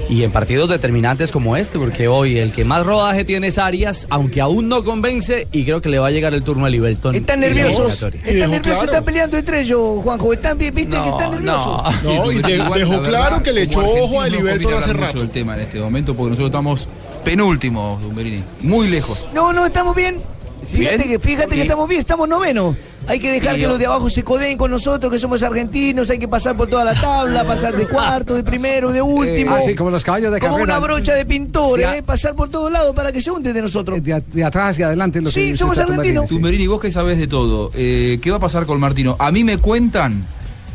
y 0.10 0.24
en 0.24 0.32
partidos 0.32 0.68
determinantes 0.70 1.32
como 1.32 1.56
este, 1.56 1.78
porque 1.78 2.08
hoy 2.08 2.38
el 2.38 2.52
que 2.52 2.66
más 2.66 2.86
rodaje 2.86 3.24
tiene 3.24 3.48
es 3.48 3.60
Arias, 3.60 4.08
aunque 4.10 4.42
aún 4.42 4.68
no 4.68 4.84
convence, 4.84 5.48
y 5.52 5.64
creo 5.64 5.80
que 5.82 5.90
le 5.90 6.00
va 6.00 6.08
a 6.08 6.12
llegar 6.12 6.34
el 6.34 6.42
turno 6.44 6.66
a 6.66 6.70
Livelton. 6.70 7.14
Están 7.16 7.40
nerviosos. 7.42 8.02
Están 8.02 8.52
nerviosos, 8.52 8.84
están 8.84 9.06
peleando 9.06 9.38
entre 9.38 9.62
ellos, 9.62 10.02
Juanjo. 10.04 10.34
Están 10.34 10.58
bien, 10.58 10.74
viste 10.74 10.98
que 11.02 11.10
están 11.10 11.32
nerviosos. 11.32 12.04
No, 12.04 12.32
y 12.32 12.42
de- 12.42 12.56
Igual, 12.58 12.80
dejó 12.80 13.04
claro 13.04 13.44
que 13.44 13.54
le 13.54 13.62
echó 13.64 13.80
ojo 13.80 14.22
a 14.22 14.28
no 14.28 14.38
conviene 14.38 14.74
hace 14.74 14.94
rato. 14.94 15.20
del 15.20 15.30
tema 15.30 15.54
en 15.56 15.62
este 15.62 15.80
momento 15.80 16.16
porque 16.16 16.32
nosotros 16.32 16.48
estamos 16.50 16.88
penúltimos, 17.32 18.02
Dumberini. 18.02 18.42
Muy 18.62 18.88
lejos. 18.88 19.28
No, 19.34 19.52
no, 19.52 19.66
estamos 19.66 19.94
bien. 19.96 20.22
Fíjate, 20.66 21.04
que, 21.08 21.20
fíjate 21.20 21.56
que 21.56 21.62
estamos 21.62 21.88
bien, 21.88 22.00
estamos 22.00 22.28
novenos. 22.28 22.76
Hay 23.08 23.20
que 23.20 23.32
dejar 23.32 23.56
que 23.56 23.68
los 23.68 23.80
de 23.80 23.86
abajo 23.86 24.10
se 24.10 24.24
codeen 24.24 24.58
con 24.58 24.70
nosotros, 24.72 25.10
que 25.12 25.18
somos 25.20 25.42
argentinos. 25.44 26.10
Hay 26.10 26.20
que 26.20 26.28
pasar 26.28 26.58
por 26.58 26.68
toda 26.68 26.84
la 26.84 26.94
tabla, 26.94 27.46
pasar 27.46 27.74
de 27.76 27.86
cuarto, 27.88 28.34
de 28.34 28.44
primero, 28.44 28.92
de 28.92 29.02
último. 29.02 29.56
así 29.56 29.76
como 29.76 29.90
los 29.92 30.04
caballos 30.04 30.32
de 30.34 30.40
Como 30.40 30.56
carrera. 30.58 30.78
una 30.78 30.86
brocha 30.86 31.14
de 31.14 31.26
pintor, 31.26 31.80
De 31.80 31.86
a- 31.86 31.98
¿eh? 31.98 32.04
Pasar 32.04 32.34
por 32.36 32.50
todos 32.50 32.70
lados 32.72 32.94
para 32.96 33.12
que 33.14 33.22
se 33.22 33.32
unten 33.32 33.54
de 33.54 33.62
nosotros. 33.62 34.02
De, 34.04 34.22
de 34.34 34.44
atrás 34.44 34.72
hacia 34.72 34.88
adelante. 34.88 35.22
Lo 35.22 35.30
Sí, 35.32 35.56
somos 35.56 35.78
argentinos. 35.78 36.04
Tumberini, 36.06 36.28
sí. 36.28 36.36
Tumberini, 36.36 36.68
vos 36.68 36.82
que 36.82 36.92
sabés 36.92 37.18
de 37.18 37.28
todo, 37.28 37.72
eh, 37.74 38.20
¿qué 38.22 38.32
va 38.32 38.38
a 38.38 38.42
pasar 38.42 38.66
con 38.66 38.78
Martino? 38.80 39.16
A 39.20 39.32
mí 39.32 39.44
me 39.46 39.58
cuentan 39.60 40.26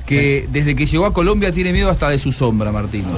que 0.06 0.46
desde 0.50 0.74
que 0.74 0.86
llegó 0.86 1.06
a 1.06 1.12
Colombia 1.14 1.52
tiene 1.52 1.72
miedo 1.72 1.90
hasta 1.90 2.08
de 2.08 2.18
su 2.18 2.32
sombra, 2.32 2.72
Martino. 2.72 3.08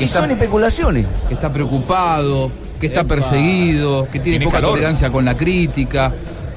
Y 0.00 0.08
son 0.08 0.30
especulaciones. 0.30 1.06
Que 1.28 1.34
está 1.34 1.52
preocupado, 1.52 2.50
que 2.80 2.86
está 2.86 3.00
Epa. 3.00 3.14
perseguido, 3.14 4.04
que 4.06 4.18
tiene, 4.18 4.38
Tiene 4.38 4.44
poca 4.46 4.58
calor. 4.58 4.70
tolerancia 4.72 5.10
con 5.10 5.24
la 5.24 5.36
crítica. 5.36 6.12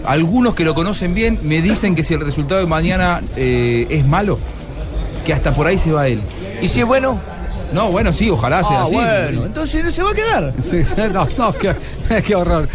Algunos 0.06 0.54
que 0.56 0.64
lo 0.64 0.74
conocen 0.76 1.14
bien 1.14 1.40
me 1.44 1.62
dicen 1.62 1.96
que 1.96 2.04
si 2.04 2.14
el 2.14 2.22
resultado 2.22 2.60
de 2.60 2.68
mañana 2.68 3.22
eh, 3.36 3.88
es 3.90 4.06
malo, 4.06 4.40
que 5.26 5.34
hasta 5.34 5.54
por 5.54 5.68
ahí 5.68 5.78
se 5.78 5.92
va 5.92 6.08
él. 6.08 6.22
¿Y 6.62 6.68
si 6.68 6.80
es 6.82 6.86
bueno? 6.86 7.20
No, 7.76 7.92
bueno, 7.92 8.12
sí, 8.14 8.30
ojalá 8.30 8.64
sea 8.64 8.80
Ah, 8.80 8.84
así. 8.84 8.96
bueno, 8.96 9.46
entonces 9.46 9.84
no 9.84 9.92
se 9.92 10.02
va 10.02 10.12
a 10.12 10.14
quedar. 10.14 10.54
Sí, 10.62 10.84
sí, 10.84 10.94
no, 11.12 11.28
no, 11.38 11.54
qué, 11.54 11.76
qué 12.26 12.36
horror. 12.36 12.68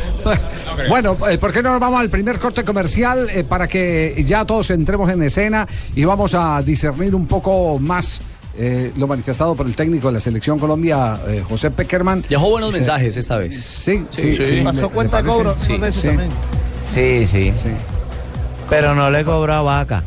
Bueno, 0.89 1.17
eh, 1.29 1.39
¿por 1.39 1.53
qué 1.53 1.63
no 1.63 1.71
nos 1.73 1.81
vamos 1.81 2.01
al 2.01 2.11
primer 2.11 2.39
corte 2.39 2.65
comercial 2.65 3.29
eh, 3.31 3.43
para 3.45 3.67
que 3.67 4.23
ya 4.27 4.45
todos 4.45 4.71
entremos 4.71 5.11
en 5.11 5.23
escena 5.23 5.67
y 5.95 6.05
vamos 6.05 6.35
a 6.35 6.63
discernir 6.63 7.15
un 7.15 7.27
poco 7.27 7.79
más 7.79 8.21
eh, 8.59 8.93
lo 8.97 9.07
manifestado 9.07 9.55
por 9.55 9.67
el 9.67 9.75
técnico 9.75 10.09
de 10.09 10.15
la 10.15 10.21
selección 10.21 10.59
Colombia, 10.59 11.19
eh, 11.29 11.43
José 11.49 11.71
Peckerman? 11.71 12.23
Dejó 12.29 12.51
buenos 12.51 12.73
Sí. 12.75 12.81
mensajes 12.81 13.17
esta 13.17 13.37
vez. 13.37 13.59
Sí, 13.59 14.05
sí, 14.11 14.37
sí. 14.37 14.61
Pasó 14.63 14.83
¿le- 14.83 14.89
cuenta 14.89 15.23
de 15.23 15.29
cobro 15.29 15.55
dos 15.55 15.81
veces 15.81 16.03
también. 16.03 16.31
Sí, 16.83 17.27
sí, 17.27 17.53
Pero 18.69 18.95
no 18.95 19.11
le 19.11 19.25
cobró 19.25 19.55
a 19.55 19.63
Vaca. 19.63 20.03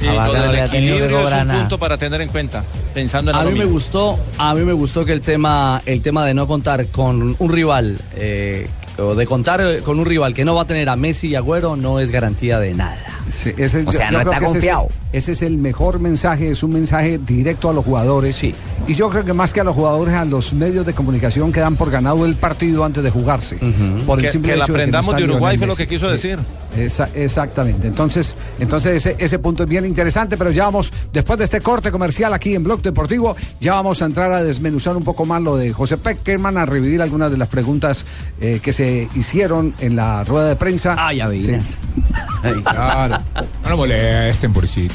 Sí, 0.00 0.06
A 0.06 0.12
Vaca 0.14 0.28
lo 0.28 0.34
no 0.38 0.42
del 0.44 0.52
le 0.52 0.60
ha 0.60 0.68
tenido 0.68 0.96
que 0.96 1.04
equilibrio 1.04 1.28
es 1.28 1.32
un 1.42 1.48
punto 1.60 1.78
para 1.78 1.98
tener 1.98 2.20
en 2.20 2.28
cuenta, 2.28 2.64
pensando 2.92 3.30
en 3.30 3.36
A 3.36 3.42
mí 3.44 3.58
me 3.58 3.64
gustó, 3.64 4.18
a 4.38 4.54
mí 4.54 4.60
me 4.62 4.72
gustó 4.72 5.04
que 5.04 5.12
el 5.12 5.20
tema, 5.20 5.82
el 5.86 6.02
tema 6.02 6.24
de 6.24 6.34
no 6.34 6.46
contar 6.46 6.86
con 6.86 7.34
un 7.38 7.52
rival, 7.52 7.98
eh, 8.16 8.68
o 8.98 9.14
de 9.14 9.26
contar 9.26 9.80
con 9.82 9.98
un 9.98 10.06
rival 10.06 10.34
que 10.34 10.44
no 10.44 10.54
va 10.54 10.62
a 10.62 10.66
tener 10.66 10.88
a 10.88 10.96
Messi 10.96 11.28
y 11.28 11.34
Agüero 11.34 11.74
no 11.76 11.98
es 11.98 12.10
garantía 12.12 12.58
de 12.60 12.74
nada. 12.74 12.96
Sí, 13.28 13.52
ese- 13.56 13.84
O 13.86 13.90
sea, 13.92 14.10
yo 14.10 14.18
no 14.18 14.24
está 14.30 14.36
ese 14.36 14.46
confiado. 14.46 14.88
Ese 15.14 15.32
es, 15.32 15.42
el 15.42 15.58
mejor 15.58 16.00
mensaje, 16.00 16.50
es 16.50 16.62
un 16.64 16.72
mensaje 16.72 17.18
directo 17.18 17.70
a 17.70 17.72
los 17.72 17.84
jugadores. 17.84 18.34
Y 18.86 18.94
yo 18.94 19.08
creo 19.10 19.24
que 19.24 19.32
más 19.32 19.52
que 19.52 19.60
a 19.60 19.64
los 19.64 19.74
jugadores, 19.74 20.14
a 20.14 20.24
los 20.24 20.52
medios 20.52 20.84
de 20.84 20.92
comunicación 20.92 21.52
que 21.52 21.60
dan 21.60 21.76
por 21.76 21.90
ganado 21.90 22.26
el 22.26 22.34
partido 22.36 22.84
antes 22.84 23.02
de 23.04 23.10
jugarse. 23.10 23.56
Por 24.06 24.18
el 24.18 24.24
Que- 24.26 24.30
simple 24.32 24.50
que 24.52 24.56
la 24.58 24.64
hecho 24.64 24.72
de 24.72 24.78
no 24.78 24.82
aprendamos 24.82 25.14
está 25.14 25.24
de 25.26 25.30
Uruguay 25.30 25.56
fue 25.56 25.66
lo 25.68 25.76
que 25.76 25.86
quiso 25.86 26.08
decir. 26.10 26.38
Esa- 26.76 27.08
exactamente. 27.14 27.86
Entonces, 27.86 28.36
entonces 28.58 28.96
ese, 28.96 29.14
ese 29.18 29.38
punto 29.38 29.62
es 29.62 29.68
bien 29.68 29.84
interesante, 29.86 30.36
pero 30.36 30.50
ya 30.50 30.64
vamos, 30.64 30.92
después 31.12 31.38
de 31.38 31.44
este 31.44 31.60
corte 31.60 31.92
comercial 31.92 32.34
aquí 32.34 32.54
en 32.56 32.64
Blog 32.64 32.82
Deportivo, 32.82 33.36
ya 33.60 33.74
vamos 33.74 34.02
a 34.02 34.06
entrar 34.06 34.32
a 34.32 34.42
desmenuzar 34.42 34.96
un 34.96 35.04
poco 35.04 35.24
más 35.24 35.40
lo 35.40 35.56
de 35.56 35.72
José 35.72 35.96
Peckerman, 35.96 36.58
a 36.58 36.66
revivir 36.66 37.00
algunas 37.00 37.30
de 37.30 37.36
las 37.36 37.48
preguntas 37.48 38.04
eh, 38.40 38.58
que 38.60 38.72
se 38.72 39.08
hicieron 39.14 39.74
en 39.78 39.94
la 39.94 40.24
rueda 40.24 40.48
de 40.48 40.56
prensa. 40.56 40.96
Ah, 40.98 41.12
ya 41.12 41.28
veías. 41.28 41.80
Claro. 42.64 43.18
No 43.62 43.70
lo 43.70 43.76
molesten, 43.76 44.52
pobrecito. 44.52 44.94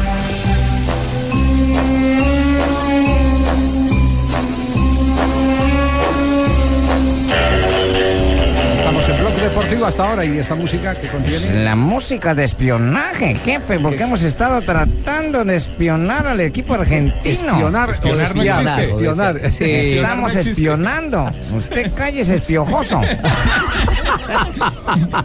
Deportivo 9.71 9.87
hasta 9.87 10.09
ahora 10.09 10.25
y 10.25 10.37
esta 10.37 10.55
música 10.55 10.93
que 10.95 11.07
contiene. 11.07 11.63
La 11.63 11.77
música 11.77 12.35
de 12.35 12.43
espionaje, 12.43 13.35
jefe, 13.35 13.79
porque 13.79 14.03
hemos 14.03 14.21
estado 14.21 14.61
tratando 14.63 15.45
de 15.45 15.55
espionar 15.55 16.27
al 16.27 16.41
equipo 16.41 16.73
argentino. 16.73 17.21
Espionar, 17.23 17.89
Espionar 17.89 18.35
no 18.35 18.41
espionar. 18.43 18.75
Sí. 18.75 18.91
Espionar 18.91 19.35
no 19.35 19.47
Estamos 19.47 20.35
espionando. 20.35 21.31
Usted 21.55 21.93
cállese, 21.93 22.35
espiojoso. 22.35 22.99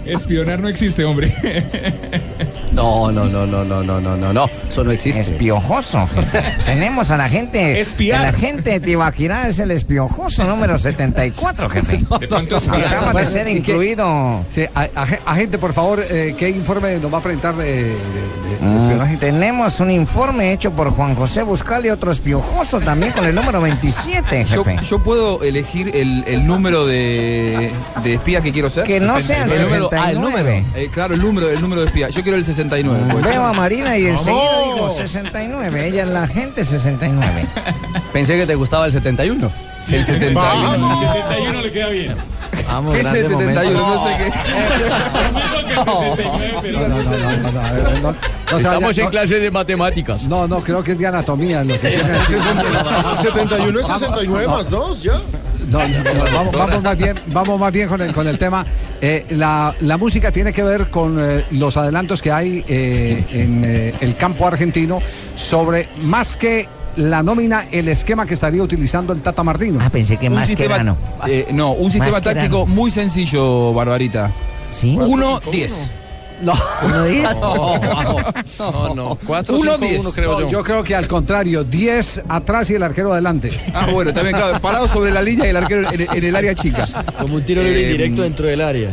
Espionar 0.04 0.60
no 0.60 0.68
existe, 0.68 1.04
hombre. 1.04 1.34
No, 2.76 3.10
no, 3.10 3.24
no, 3.24 3.46
no, 3.46 3.64
no, 3.64 3.82
no, 3.82 4.00
no, 4.00 4.16
no, 4.16 4.32
no. 4.32 4.50
Eso 4.68 4.84
no 4.84 4.90
existe. 4.90 5.20
Espiojoso, 5.22 6.06
jefe. 6.08 6.42
Tenemos 6.66 7.10
a 7.10 7.16
la 7.16 7.28
gente. 7.28 7.80
Espiar. 7.80 8.20
La 8.20 8.32
gente 8.34 8.70
de 8.72 8.80
Tibaquirá 8.80 9.48
es 9.48 9.58
el 9.60 9.70
espiojoso 9.70 10.44
número 10.44 10.76
74, 10.76 11.68
jefe. 11.70 12.00
Acaba 12.86 13.18
de 13.20 13.26
ser 13.26 13.48
incluido. 13.48 14.44
Sí, 14.50 14.64
a- 14.74 14.88
age- 14.94 15.20
agente, 15.24 15.56
por 15.58 15.72
favor, 15.72 16.04
eh, 16.08 16.34
¿qué 16.38 16.50
informe 16.50 16.98
nos 16.98 17.12
va 17.12 17.18
a 17.18 17.22
presentar 17.22 17.54
eh, 17.54 17.64
de, 17.64 17.82
de- 17.82 17.86
de 17.90 17.96
Mm, 18.60 18.76
espionaje? 18.78 19.16
Tenemos 19.18 19.80
un 19.80 19.90
informe 19.90 20.52
hecho 20.52 20.70
por 20.72 20.90
Juan 20.90 21.14
José 21.14 21.42
Buscal 21.42 21.84
y 21.86 21.90
otro 21.90 22.10
espiojoso 22.10 22.80
también 22.80 23.12
con 23.12 23.24
el 23.26 23.34
número 23.34 23.60
27, 23.60 24.44
Yo, 24.44 24.64
jefe. 24.64 24.82
yo 24.84 24.98
puedo 25.02 25.42
elegir 25.42 25.90
el, 25.94 26.24
el 26.26 26.46
número 26.46 26.86
de, 26.86 27.70
de 28.02 28.14
espía 28.14 28.40
que 28.42 28.52
quiero 28.52 28.68
ser. 28.70 28.84
Que 28.84 28.98
no 29.00 29.20
sea 29.20 29.44
el 29.44 29.62
número, 29.62 29.88
ah, 29.92 30.10
el 30.10 30.16
69. 30.18 30.20
número. 30.20 30.66
Eh, 30.76 30.88
claro, 30.92 31.14
el 31.14 31.20
número, 31.20 31.48
el 31.50 31.60
número 31.60 31.80
de 31.82 31.86
espía. 31.88 32.08
Yo 32.10 32.22
quiero 32.22 32.36
el 32.38 32.44
69. 32.44 32.65
Pues. 32.68 33.24
Veo 33.24 33.44
a 33.44 33.52
Marina 33.52 33.96
y 33.98 34.06
enseguida 34.06 34.62
digo 34.74 34.90
69. 34.90 35.86
Ella 35.88 36.02
es 36.02 36.08
la 36.08 36.26
gente 36.28 36.64
69. 36.64 37.46
Pensé 38.12 38.36
que 38.36 38.46
te 38.46 38.54
gustaba 38.54 38.86
el 38.86 38.92
71. 38.92 39.50
El 39.90 40.04
71. 40.04 40.92
El 40.92 40.98
71 41.08 41.60
le 41.60 41.72
queda 41.72 41.88
bien. 41.90 42.14
Vamos, 42.66 42.94
¿Qué 42.94 43.00
es 43.00 43.06
el 43.06 43.26
71? 43.28 43.70
No 43.72 44.04
sé 44.04 44.16
qué. 44.18 44.32
No, 45.76 46.88
no, 46.88 46.88
no, 46.88 47.02
no, 47.02 47.36
no, 47.36 47.50
no, 47.52 47.60
a 47.60 47.72
ver, 47.72 48.00
no, 48.02 48.14
no 48.50 48.58
se 48.58 48.66
vaya- 48.68 49.04
no- 49.04 49.10
clase 49.10 49.38
de 49.38 49.50
matemáticas. 49.50 50.24
No, 50.26 50.48
no, 50.48 50.60
creo 50.60 50.82
que 50.82 50.92
es 50.92 50.98
de 50.98 51.06
anatomía. 51.06 51.62
Los 51.64 51.80
que 51.80 51.88
tienen- 51.90 52.22
71 53.22 53.80
es 53.80 53.86
69 53.86 54.48
más 54.48 54.70
2, 54.70 55.02
ya. 55.02 55.12
No, 55.70 55.86
no, 55.86 56.14
no, 56.14 56.24
vamos, 56.32 56.52
vamos 56.54 56.82
más 56.82 56.96
bien, 56.96 57.18
vamos 57.26 57.58
más 57.58 57.72
bien 57.72 57.88
con 57.88 58.00
el, 58.00 58.12
con 58.12 58.26
el 58.26 58.38
tema. 58.38 58.64
Eh, 59.00 59.26
la, 59.30 59.74
la 59.80 59.96
música 59.96 60.30
tiene 60.30 60.52
que 60.52 60.62
ver 60.62 60.88
con 60.88 61.16
eh, 61.18 61.44
los 61.50 61.76
adelantos 61.76 62.22
que 62.22 62.30
hay 62.32 62.64
eh, 62.68 63.24
en 63.32 63.64
eh, 63.64 63.94
el 64.00 64.16
campo 64.16 64.46
argentino 64.46 65.00
sobre 65.34 65.88
más 66.02 66.36
que 66.36 66.68
la 66.96 67.22
nómina, 67.22 67.66
el 67.70 67.88
esquema 67.88 68.26
que 68.26 68.34
estaría 68.34 68.62
utilizando 68.62 69.12
el 69.12 69.20
Tata 69.20 69.42
Martino. 69.42 69.78
Ah, 69.82 69.90
pensé 69.90 70.16
que 70.16 70.28
Un 70.28 70.44
sistema, 70.44 70.96
eh, 71.26 71.46
no, 71.52 71.72
un 71.72 71.90
sistema 71.90 72.20
táctico 72.20 72.66
muy 72.66 72.90
sencillo, 72.90 73.72
Barbarita. 73.74 74.30
¿Sí? 74.70 74.96
1-10. 74.96 75.90
No. 76.42 76.52
¿Uno 76.84 77.04
diez? 77.04 77.28
No, 78.58 78.94
no. 78.94 79.18
4 79.26 79.54
Uno, 79.56 79.72
5 79.74 79.86
diez. 79.86 80.00
1 80.04 80.12
creo 80.12 80.32
No, 80.32 80.40
yo. 80.42 80.48
yo 80.48 80.62
creo 80.62 80.82
que 80.84 80.94
al 80.94 81.06
contrario, 81.08 81.64
10 81.64 82.22
atrás 82.28 82.70
y 82.70 82.74
el 82.74 82.82
arquero 82.82 83.12
adelante. 83.12 83.50
Ah, 83.74 83.88
bueno, 83.90 84.12
también, 84.12 84.36
claro, 84.36 84.60
parado 84.60 84.88
sobre 84.88 85.10
la 85.10 85.22
línea 85.22 85.46
y 85.46 85.50
el 85.50 85.56
arquero 85.56 85.90
en, 85.90 86.00
en 86.16 86.24
el 86.24 86.36
área 86.36 86.54
chica. 86.54 86.86
Como 87.20 87.36
un 87.36 87.42
tiro 87.44 87.62
libre 87.62 87.80
Eh, 87.80 87.90
indirecto 87.90 88.22
dentro 88.22 88.46
del 88.46 88.60
área. 88.60 88.90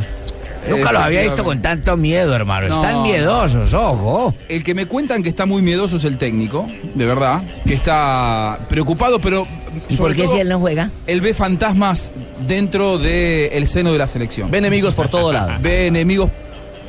Nunca 0.70 0.94
lo 0.94 1.00
había 1.00 1.22
visto 1.24 1.44
con 1.44 1.62
tanto 1.62 1.98
miedo, 1.98 2.34
hermano. 2.34 2.68
Están 2.68 2.94
No, 2.94 3.04
miedosos, 3.04 3.74
ojo. 3.74 4.34
El 4.48 4.64
que 4.64 4.74
me 4.74 4.86
cuentan 4.86 5.22
que 5.22 5.28
está 5.28 5.46
muy 5.46 5.62
miedoso 5.62 5.98
es 5.98 6.06
el 6.06 6.18
técnico, 6.18 6.68
de 6.96 7.06
verdad, 7.06 7.42
que 7.68 7.74
está 7.74 8.60
preocupado, 8.70 9.20
pero 9.20 9.46
¿Y 9.90 9.98
por 9.98 10.16
qué 10.16 10.24
todo, 10.24 10.36
si 10.36 10.40
él 10.40 10.48
no 10.48 10.60
juega? 10.60 10.90
Él 11.06 11.20
ve 11.20 11.34
fantasmas 11.34 12.14
dentro 12.48 12.98
del 12.98 13.68
seno 13.68 13.92
de 13.92 13.98
la 13.98 14.08
selección. 14.08 14.50
Ve 14.52 14.60
enemigos 14.60 14.96
por 14.96 15.10
todo 15.10 15.34
lado. 15.34 15.52
Ve 15.60 15.88
enemigos 15.88 16.30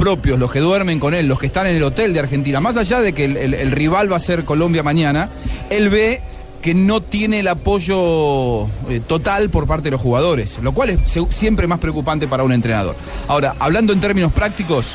propios, 0.05 0.39
los 0.39 0.51
que 0.53 0.61
duermen 0.61 1.01
con 1.01 1.15
él, 1.15 1.27
los 1.27 1.39
que 1.39 1.47
están 1.47 1.67
en 1.67 1.77
el 1.77 1.83
hotel 1.83 2.13
de 2.13 2.21
Argentina. 2.21 2.61
Más 2.61 2.77
allá 2.77 3.01
de 3.01 3.15
que 3.15 3.25
el, 3.25 3.39
el- 3.39 3.55
el 3.55 3.71
rival 3.71 4.13
va 4.13 4.17
a 4.17 4.21
ser 4.21 4.45
Colombia 4.45 4.83
mañana, 4.83 5.31
él 5.71 5.89
ve 5.89 6.21
que 6.61 6.75
no 6.75 7.01
tiene 7.01 7.41
el 7.41 7.49
apoyo 7.49 8.65
eh, 8.91 9.01
total 9.07 9.49
por 9.49 9.67
parte 9.67 9.85
de 9.85 9.93
los 9.93 10.01
jugadores, 10.03 10.59
lo 10.63 10.73
cual 10.73 10.91
es 10.91 10.99
siempre 11.31 11.67
más 11.67 11.79
preocupante 11.79 12.29
para 12.29 12.43
un 12.45 12.53
entrenador. 12.53 12.95
Ahora, 13.29 13.55
hablando 13.59 13.95
en 13.95 14.01
términos 14.01 14.31
prácticos, 14.31 14.95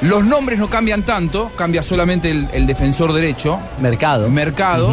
los 0.00 0.24
nombres 0.24 0.58
no 0.58 0.68
cambian 0.68 1.04
tanto, 1.04 1.52
cambia 1.54 1.84
solamente 1.84 2.28
el, 2.32 2.48
el 2.52 2.66
defensor 2.66 3.12
derecho. 3.12 3.60
Mercado. 3.80 4.28
Mercado. 4.28 4.92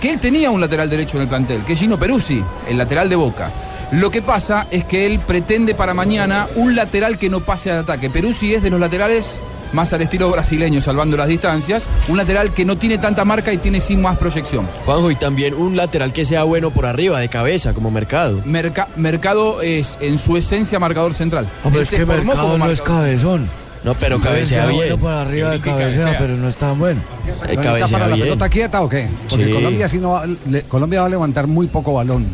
Que 0.00 0.10
él 0.10 0.18
tenía 0.18 0.50
un 0.50 0.60
lateral 0.60 0.90
derecho 0.90 1.16
en 1.18 1.22
el 1.22 1.28
plantel, 1.28 1.62
que 1.64 1.74
es 1.74 1.78
Gino 1.78 1.96
Peruzzi, 1.96 2.42
el 2.68 2.76
lateral 2.76 3.08
de 3.08 3.14
Boca. 3.14 3.52
Lo 3.92 4.10
que 4.10 4.22
pasa 4.22 4.66
es 4.70 4.84
que 4.84 5.06
él 5.06 5.20
pretende 5.20 5.74
para 5.74 5.94
mañana 5.94 6.48
un 6.56 6.74
lateral 6.74 7.18
que 7.18 7.30
no 7.30 7.40
pase 7.40 7.70
al 7.70 7.78
ataque. 7.80 8.10
Peruzzi 8.10 8.54
es 8.54 8.62
de 8.62 8.70
los 8.70 8.80
laterales 8.80 9.40
más 9.72 9.92
al 9.92 10.02
estilo 10.02 10.30
brasileño, 10.30 10.80
salvando 10.80 11.16
las 11.16 11.26
distancias, 11.26 11.88
un 12.08 12.16
lateral 12.16 12.52
que 12.54 12.64
no 12.64 12.76
tiene 12.78 12.98
tanta 12.98 13.24
marca 13.24 13.52
y 13.52 13.58
tiene 13.58 13.80
sin 13.80 14.00
más 14.00 14.16
proyección. 14.18 14.68
Juanjo, 14.84 15.10
y 15.10 15.16
también 15.16 15.52
un 15.54 15.76
lateral 15.76 16.12
que 16.12 16.24
sea 16.24 16.44
bueno 16.44 16.70
por 16.70 16.86
arriba, 16.86 17.18
de 17.18 17.28
cabeza, 17.28 17.72
como 17.72 17.90
Mercado. 17.90 18.40
Merca- 18.44 18.86
Mercado 18.96 19.62
es 19.62 19.98
en 20.00 20.18
su 20.18 20.36
esencia 20.36 20.78
marcador 20.78 21.14
central. 21.14 21.48
Hombre, 21.64 21.82
es 21.82 21.90
que 21.90 22.06
Mercado 22.06 22.56
no 22.56 22.70
es 22.70 22.82
cabezón. 22.82 23.48
No, 23.82 23.94
pero 23.94 24.18
cabecea 24.20 24.64
Bueno 24.66 24.80
bien. 24.82 24.98
por 24.98 25.12
arriba 25.12 25.50
de 25.50 25.60
cabecea, 25.60 26.16
pero 26.18 26.36
no 26.36 26.48
es 26.48 26.56
tan 26.56 26.78
bueno. 26.78 27.00
Eh, 27.26 27.32
¿Bonita 27.56 27.62
cabecea 27.62 27.88
para 27.88 28.06
la 28.08 28.16
pelota 28.16 28.48
quieta 28.48 28.80
o 28.82 28.88
qué? 28.88 29.08
Porque 29.28 29.44
Sí. 29.46 29.52
Colombia, 29.52 29.88
sí 29.88 29.98
no 29.98 30.10
va, 30.10 30.24
le- 30.46 30.62
Colombia 30.62 31.00
va 31.00 31.06
a 31.06 31.10
levantar 31.10 31.46
muy 31.48 31.66
poco 31.66 31.92
balón. 31.94 32.24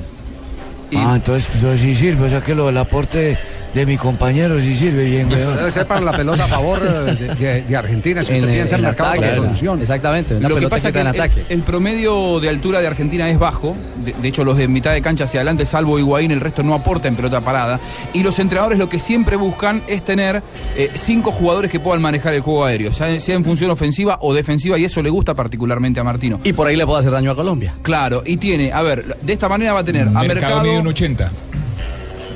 Ah, 0.96 1.14
entonces, 1.16 1.50
entonces 1.54 1.80
sí 1.80 1.94
sirve. 1.94 2.26
O 2.26 2.28
sea 2.28 2.40
que 2.40 2.54
lo 2.54 2.66
del 2.66 2.78
aporte 2.78 3.38
de 3.74 3.86
mi 3.86 3.96
compañero 3.96 4.60
sí 4.60 4.74
sirve 4.74 5.04
bien, 5.04 5.30
Eso 5.30 5.46
weón. 5.46 5.56
debe 5.58 5.70
ser 5.70 5.86
para 5.86 6.00
la 6.00 6.12
pelota 6.12 6.44
a 6.44 6.48
favor 6.48 6.80
eh, 6.84 7.14
de, 7.14 7.34
de- 7.34 7.62
de 7.62 7.76
Argentina. 7.76 8.22
Si 8.24 8.32
En, 8.34 8.40
usted 8.40 8.52
piensa 8.52 8.74
en 8.76 8.80
en 8.80 8.86
mercado 8.88 9.10
ataque, 9.10 9.26
de 9.26 9.34
solución. 9.36 9.80
Exactamente, 9.80 10.36
una 10.36 10.48
Lo 10.48 10.56
que 10.56 10.68
pasa 10.68 10.90
que 10.92 11.00
en 11.00 11.06
el, 11.06 11.14
ataque. 11.14 11.44
el 11.48 11.62
promedio 11.62 12.40
de 12.40 12.48
altura 12.48 12.80
de 12.80 12.86
Argentina 12.88 13.28
es 13.28 13.38
bajo. 13.38 13.76
De, 14.04 14.12
de 14.12 14.28
hecho, 14.28 14.44
los 14.44 14.56
de 14.56 14.66
mitad 14.68 14.92
de 14.92 15.02
cancha 15.02 15.24
hacia 15.24 15.40
adelante, 15.40 15.66
salvo 15.66 15.98
Higuaín, 15.98 16.30
el 16.30 16.40
resto 16.40 16.62
no 16.62 16.74
aporta 16.74 17.08
en 17.08 17.16
pelota 17.16 17.40
parada. 17.40 17.78
Y 18.12 18.22
los 18.22 18.38
entrenadores 18.38 18.78
lo 18.78 18.88
que 18.88 18.98
siempre 18.98 19.36
buscan 19.36 19.82
es 19.86 20.04
tener 20.04 20.42
eh, 20.76 20.90
cinco 20.94 21.30
jugadores 21.32 21.70
que 21.70 21.78
puedan 21.80 22.02
manejar 22.02 22.34
el 22.34 22.40
juego 22.40 22.64
aéreo, 22.64 22.92
sea, 22.92 23.18
sea 23.20 23.34
en 23.36 23.44
función 23.44 23.70
ofensiva 23.70 24.18
o 24.20 24.34
defensiva, 24.34 24.78
y 24.78 24.84
eso 24.84 25.02
le 25.02 25.10
gusta 25.10 25.34
particularmente 25.34 26.00
a 26.00 26.04
Martino. 26.04 26.40
Y 26.44 26.52
por 26.52 26.66
ahí 26.66 26.76
le 26.76 26.86
puede 26.86 27.00
hacer 27.00 27.12
daño 27.12 27.30
a 27.30 27.36
Colombia. 27.36 27.74
Claro, 27.82 28.22
y 28.26 28.36
tiene, 28.38 28.72
a 28.72 28.82
ver, 28.82 29.04
de 29.20 29.32
esta 29.32 29.48
manera 29.48 29.72
va 29.74 29.80
a 29.80 29.84
tener 29.84 30.08
a 30.08 30.10
Mercado 30.10 30.28
Mercado. 30.34 30.62
mide 30.62 30.78
un 30.78 30.86
80. 30.88 31.30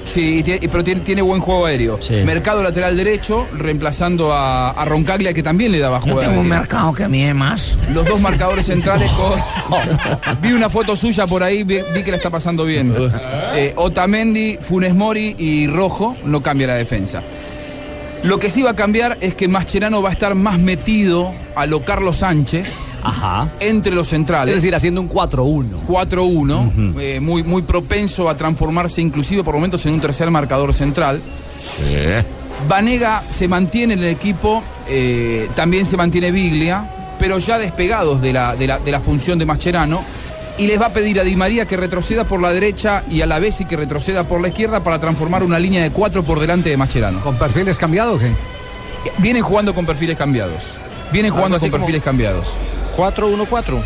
Sí, 0.07 0.43
y 0.45 0.69
pero 0.69 0.85
tiene, 0.85 1.01
tiene 1.01 1.23
buen 1.23 1.41
juego 1.41 1.67
aéreo. 1.67 1.99
Sí. 2.01 2.15
Mercado 2.25 2.63
lateral 2.63 2.97
derecho, 2.97 3.47
reemplazando 3.57 4.33
a, 4.33 4.71
a 4.71 4.85
Roncaglia, 4.85 5.33
que 5.33 5.43
también 5.43 5.73
le 5.73 5.79
daba 5.79 6.01
juego 6.01 6.21
aéreo. 6.21 6.43
mercado 6.43 6.93
que 6.93 7.09
mide 7.09 7.35
más. 7.35 7.77
Los 7.93 8.05
dos 8.07 8.21
marcadores 8.21 8.67
centrales 8.67 9.11
con... 9.13 9.41
vi 10.41 10.53
una 10.53 10.69
foto 10.69 10.95
suya 10.97 11.27
por 11.27 11.43
ahí, 11.43 11.65
vi, 11.65 11.79
vi 11.95 12.03
que 12.03 12.11
la 12.11 12.17
está 12.19 12.31
pasando 12.31 12.65
bien. 12.65 12.95
Eh, 13.57 13.73
Otamendi, 13.77 14.59
Funes 14.61 14.95
Mori 14.95 15.37
y 15.39 15.69
Rojo 15.69 16.17
no 16.25 16.43
cambia 16.43 16.67
la 16.67 16.75
defensa. 16.75 17.23
Lo 18.25 18.39
que 18.39 18.49
sí 18.49 18.62
va 18.62 18.70
a 18.70 18.75
cambiar 18.75 19.18
es 19.20 19.35
que 19.35 19.49
Mascherano 19.49 20.01
va 20.01 20.09
a 20.09 20.12
estar 20.12 20.35
más 20.35 20.59
metido 20.59 21.31
a 21.55 21.66
lo 21.66 21.85
Carlos 21.85 22.16
Sánchez 22.16 22.79
Ajá. 23.03 23.51
entre 23.61 23.93
los 23.93 24.09
centrales. 24.09 24.57
Es 24.57 24.62
decir, 24.62 24.75
haciendo 24.75 25.03
un 25.03 25.11
4-1. 25.11 25.85
4-1, 25.87 26.95
eh, 26.99 27.20
muy, 27.20 27.43
muy 27.43 27.61
propenso 27.61 28.31
a 28.31 28.35
transformarse 28.35 29.03
inclusive 29.03 29.45
por 29.45 29.55
momentos 29.55 29.85
en 29.85 29.93
un 29.93 30.01
tercer 30.01 30.31
marcador 30.31 30.72
central. 30.72 31.20
Vanega 32.66 33.25
se 33.29 33.47
mantiene 33.47 33.93
en 33.93 34.01
el 34.01 34.09
equipo, 34.09 34.62
eh, 34.89 35.51
también 35.55 35.85
se 35.85 35.99
mantiene 35.99 36.33
Biglia, 36.33 36.89
pero 37.18 37.37
ya 37.37 37.59
despegados 37.59 38.22
de 38.22 38.33
la, 38.33 38.57
de 38.57 38.66
la, 38.66 38.79
de 38.79 38.91
la 38.91 39.01
función 39.01 39.39
de 39.39 39.45
Mascherano. 39.45 40.03
Y 40.57 40.67
les 40.67 40.81
va 40.81 40.87
a 40.87 40.93
pedir 40.93 41.19
a 41.19 41.25
Di 41.25 41.35
María 41.35 41.67
que 41.67 41.77
retroceda 41.77 42.25
por 42.25 42.41
la 42.41 42.53
derecha 42.53 43.03
y 43.11 43.23
a 43.23 43.27
la 43.27 43.41
Bessi 43.41 43.65
que 43.65 43.77
retroceda 43.77 44.25
por 44.25 44.41
la 44.41 44.49
izquierda 44.49 44.85
para 44.85 45.01
transformar 45.01 45.43
una 45.43 45.59
línea 45.59 45.83
de 45.83 45.91
cuatro 45.91 46.23
por 46.23 46.39
delante 46.39 46.71
de 46.71 46.77
Mascherano. 46.77 47.21
¿Con 47.21 47.37
perfiles 47.37 47.77
cambiados 47.77 48.17
o 48.17 48.19
qué? 48.21 48.31
Vienen 49.19 49.43
jugando 49.43 49.75
con 49.75 49.85
perfiles 49.85 50.17
cambiados. 50.17 50.75
Vienen 51.13 51.33
jugando 51.33 51.59
con 51.59 51.71
perfiles 51.71 52.03
cambiados. 52.03 52.55
4-1-4. 52.97 53.81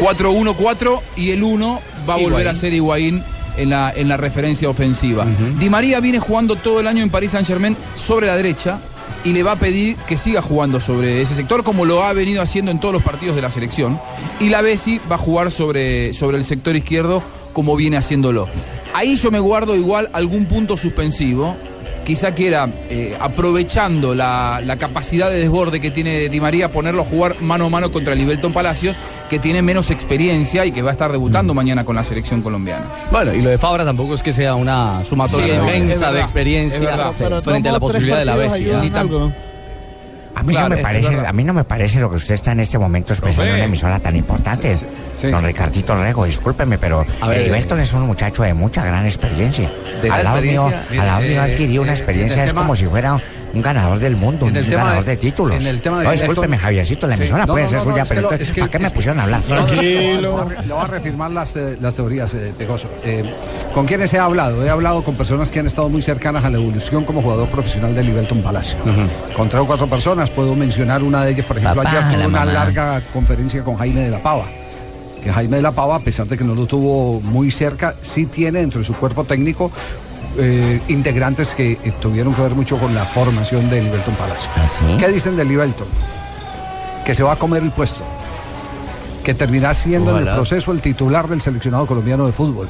4-1-4 0.00 1.00
y 1.16 1.30
el 1.30 1.42
1 1.42 1.80
va 2.08 2.14
a 2.14 2.16
volver 2.18 2.48
a 2.48 2.54
ser 2.54 2.72
Higuaín 2.72 3.22
en 3.56 3.70
la, 3.70 3.92
en 3.94 4.08
la 4.08 4.16
referencia 4.16 4.68
ofensiva. 4.68 5.26
Di 5.58 5.70
María 5.70 6.00
viene 6.00 6.20
jugando 6.20 6.56
todo 6.56 6.80
el 6.80 6.86
año 6.86 7.02
en 7.02 7.10
París 7.10 7.32
Saint 7.32 7.46
Germain 7.46 7.76
sobre 7.96 8.26
la 8.26 8.36
derecha 8.36 8.78
y 9.24 9.32
le 9.32 9.42
va 9.42 9.52
a 9.52 9.56
pedir 9.56 9.96
que 10.06 10.16
siga 10.16 10.42
jugando 10.42 10.80
sobre 10.80 11.22
ese 11.22 11.34
sector 11.34 11.64
como 11.64 11.84
lo 11.84 12.04
ha 12.04 12.12
venido 12.12 12.42
haciendo 12.42 12.70
en 12.70 12.78
todos 12.78 12.92
los 12.92 13.02
partidos 13.02 13.34
de 13.34 13.42
la 13.42 13.50
selección. 13.50 13.98
Y 14.38 14.50
la 14.50 14.60
Bessi 14.60 15.00
va 15.10 15.16
a 15.16 15.18
jugar 15.18 15.50
sobre, 15.50 16.12
sobre 16.12 16.36
el 16.36 16.44
sector 16.44 16.76
izquierdo 16.76 17.22
como 17.52 17.74
viene 17.76 17.96
haciéndolo. 17.96 18.48
Ahí 18.92 19.16
yo 19.16 19.30
me 19.30 19.40
guardo 19.40 19.74
igual 19.74 20.10
algún 20.12 20.44
punto 20.46 20.76
suspensivo. 20.76 21.56
Quizá 22.04 22.32
quiera, 22.34 22.68
eh, 22.90 23.16
aprovechando 23.20 24.14
la, 24.14 24.60
la 24.64 24.76
capacidad 24.76 25.30
de 25.30 25.38
desborde 25.40 25.80
que 25.80 25.90
tiene 25.90 26.28
Di 26.28 26.40
María, 26.40 26.70
ponerlo 26.70 27.02
a 27.02 27.04
jugar 27.04 27.36
mano 27.40 27.66
a 27.66 27.70
mano 27.70 27.90
contra 27.90 28.14
Libelton 28.14 28.52
Palacios, 28.52 28.96
que 29.30 29.38
tiene 29.38 29.62
menos 29.62 29.90
experiencia 29.90 30.66
y 30.66 30.72
que 30.72 30.82
va 30.82 30.90
a 30.90 30.92
estar 30.92 31.10
debutando 31.10 31.54
mañana 31.54 31.84
con 31.84 31.96
la 31.96 32.04
selección 32.04 32.42
colombiana. 32.42 32.84
Bueno, 33.10 33.32
y 33.32 33.40
lo 33.40 33.48
de 33.50 33.58
Fabra 33.58 33.84
tampoco 33.84 34.14
es 34.14 34.22
que 34.22 34.32
sea 34.32 34.54
una 34.54 35.02
sumatoria 35.04 35.46
Sí, 35.46 35.50
verdad, 35.86 36.12
de 36.12 36.20
experiencia 36.20 36.80
verdad. 36.80 37.12
frente- 37.12 37.42
frente 37.42 37.68
a 37.68 37.72
la 37.72 37.80
posibilidad 37.80 38.18
de 38.18 38.24
la 38.26 38.36
Bessi. 38.36 38.64
¿Eh? 40.34 40.40
A 40.40 40.42
mí, 40.42 40.52
Claro, 40.52 40.68
no 40.68 40.76
me 40.76 40.82
parece, 40.82 41.26
a 41.26 41.32
mí 41.32 41.44
no 41.44 41.52
me 41.52 41.64
parece 41.64 42.00
lo 42.00 42.10
que 42.10 42.16
usted 42.16 42.34
está 42.34 42.52
en 42.52 42.60
este 42.60 42.78
momento 42.78 43.12
expresando 43.12 43.50
en 43.50 43.56
una 43.56 43.64
emisora 43.64 43.98
tan 43.98 44.16
importante. 44.16 44.76
Sí. 45.14 45.30
Don 45.30 45.44
Ricardito 45.44 45.94
Rego, 45.94 46.24
discúlpeme, 46.24 46.78
pero 46.78 47.04
Belton 47.26 47.80
es 47.80 47.92
un 47.92 48.02
muchacho 48.02 48.42
de 48.42 48.54
mucha 48.54 48.84
gran 48.84 49.04
experiencia. 49.06 49.70
De 50.02 50.10
al 50.10 50.24
lado 50.24 50.42
mío, 50.42 50.70
al 50.90 50.96
lado 50.96 51.20
Mire, 51.20 51.34
mío 51.34 51.44
eh, 51.44 51.52
adquirió 51.52 51.82
una 51.82 51.92
eh, 51.92 51.94
experiencia, 51.94 52.36
en 52.36 52.42
el 52.42 52.48
es 52.48 52.54
como 52.54 52.74
si 52.76 52.86
fuera 52.86 53.20
un 53.54 53.62
ganador 53.62 53.98
del 53.98 54.16
mundo, 54.16 54.46
un 54.46 54.52
ganador 54.52 55.04
de- 55.04 55.10
de, 55.12 55.16
títulos. 55.16 55.62
en 55.62 55.66
el 55.68 55.80
tema 55.80 55.98
de 56.00 56.04
no, 56.04 56.12
discúlpeme, 56.12 56.58
Javiercito, 56.58 57.06
la 57.06 57.14
Sí. 57.16 57.22
emisora 57.22 57.46
No, 57.46 57.52
puede 57.52 57.64
no, 57.64 57.70
ser 57.70 57.80
suya, 57.80 58.04
pero 58.04 58.30
es 58.32 58.50
¿para 58.52 58.68
qué 58.68 58.78
me 58.78 58.84
que- 58.88 58.90
pusieron 58.94 59.20
a 59.20 59.22
hablar? 59.24 59.42
Tranquilo. 59.42 60.20
Le 60.20 60.28
voy 60.28 60.40
a 60.40 60.44
re- 60.60 60.66
le 60.66 60.72
voy 60.74 60.82
a 60.82 60.86
reafirmar 60.86 61.30
las, 61.30 61.56
eh, 61.56 61.76
las 61.80 61.94
teorías, 61.94 62.34
eh, 62.34 62.52
Pegoso. 62.56 62.88
Eh, 63.04 63.24
¿Con 63.72 63.86
quiénes 63.86 64.12
he 64.14 64.18
hablado? 64.18 64.64
He 64.64 64.70
hablado 64.70 65.02
con 65.04 65.14
personas 65.14 65.50
que 65.50 65.60
han 65.60 65.66
estado 65.66 65.88
muy 65.88 66.02
cercanas 66.02 66.44
a 66.44 66.50
la 66.50 66.56
evolución 66.58 67.04
como 67.04 67.22
jugador 67.22 67.48
profesional 67.48 67.94
de 67.94 68.02
Livelton 68.04 68.42
Palacio. 68.42 68.76
Con 69.36 69.48
tres 69.48 69.62
o 69.62 69.66
cuatro 69.66 69.86
personas, 69.86 70.30
puedo 70.30 70.54
mencionar 70.54 71.02
una 71.02 71.24
de 71.24 71.32
ellas, 71.32 71.44
por 71.46 71.58
ejemplo, 71.58 71.82
Papá, 71.82 71.96
ayer 71.96 72.08
tuve 72.10 72.18
la 72.22 72.28
una 72.28 72.38
mamá. 72.40 72.52
larga 72.52 73.00
conferencia 73.12 73.62
con 73.62 73.76
Jaime 73.76 74.00
de 74.00 74.10
la 74.10 74.22
Pava. 74.22 74.46
Que 75.22 75.32
Jaime 75.32 75.56
de 75.56 75.62
la 75.62 75.72
Pava, 75.72 75.96
a 75.96 76.00
pesar 76.00 76.26
de 76.26 76.36
que 76.36 76.44
no 76.44 76.54
lo 76.54 76.66
tuvo 76.66 77.20
muy 77.22 77.50
cerca, 77.50 77.94
sí 78.02 78.26
tiene 78.26 78.60
dentro 78.60 78.80
de 78.80 78.84
su 78.86 78.94
cuerpo 78.94 79.24
técnico 79.24 79.70
eh, 80.38 80.80
integrantes 80.88 81.54
que 81.54 81.72
eh, 81.72 81.92
tuvieron 82.00 82.34
que 82.34 82.42
ver 82.42 82.52
mucho 82.54 82.76
con 82.78 82.94
la 82.94 83.04
formación 83.04 83.68
de 83.70 83.82
Livelton 83.82 84.14
Palacio. 84.14 84.50
¿Ah, 84.56 84.66
sí? 84.66 84.84
¿Qué 84.98 85.08
dicen 85.08 85.36
de 85.36 85.44
Livelton? 85.44 85.86
Que 87.04 87.14
se 87.14 87.22
va 87.22 87.32
a 87.32 87.36
comer 87.36 87.62
el 87.62 87.70
puesto. 87.70 88.04
Que 89.24 89.34
terminará 89.34 89.72
siendo 89.74 90.18
en 90.18 90.26
el 90.28 90.34
proceso 90.34 90.70
el 90.72 90.80
titular 90.82 91.28
del 91.28 91.40
seleccionado 91.40 91.86
colombiano 91.86 92.26
de 92.26 92.32
fútbol. 92.32 92.68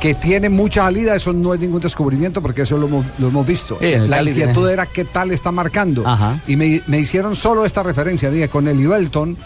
Que 0.00 0.14
tiene 0.14 0.48
mucha 0.50 0.82
salida, 0.82 1.14
eso 1.14 1.32
no 1.32 1.54
es 1.54 1.60
ningún 1.60 1.80
descubrimiento 1.80 2.42
porque 2.42 2.62
eso 2.62 2.76
lo 2.76 2.86
hemos, 2.86 3.06
lo 3.18 3.28
hemos 3.28 3.46
visto. 3.46 3.78
Sí, 3.80 3.92
La 3.96 4.16
Cali 4.18 4.30
inquietud 4.32 4.52
tiene- 4.62 4.72
era 4.72 4.86
qué 4.86 5.04
tal 5.04 5.30
está 5.30 5.50
marcando. 5.50 6.06
Ajá. 6.06 6.38
Y 6.46 6.56
me, 6.56 6.82
me 6.86 6.98
hicieron 6.98 7.34
solo 7.36 7.64
esta 7.64 7.82
referencia, 7.82 8.30
dije, 8.30 8.48
con 8.48 8.68
el 8.68 8.76
Livelton, 8.76 9.36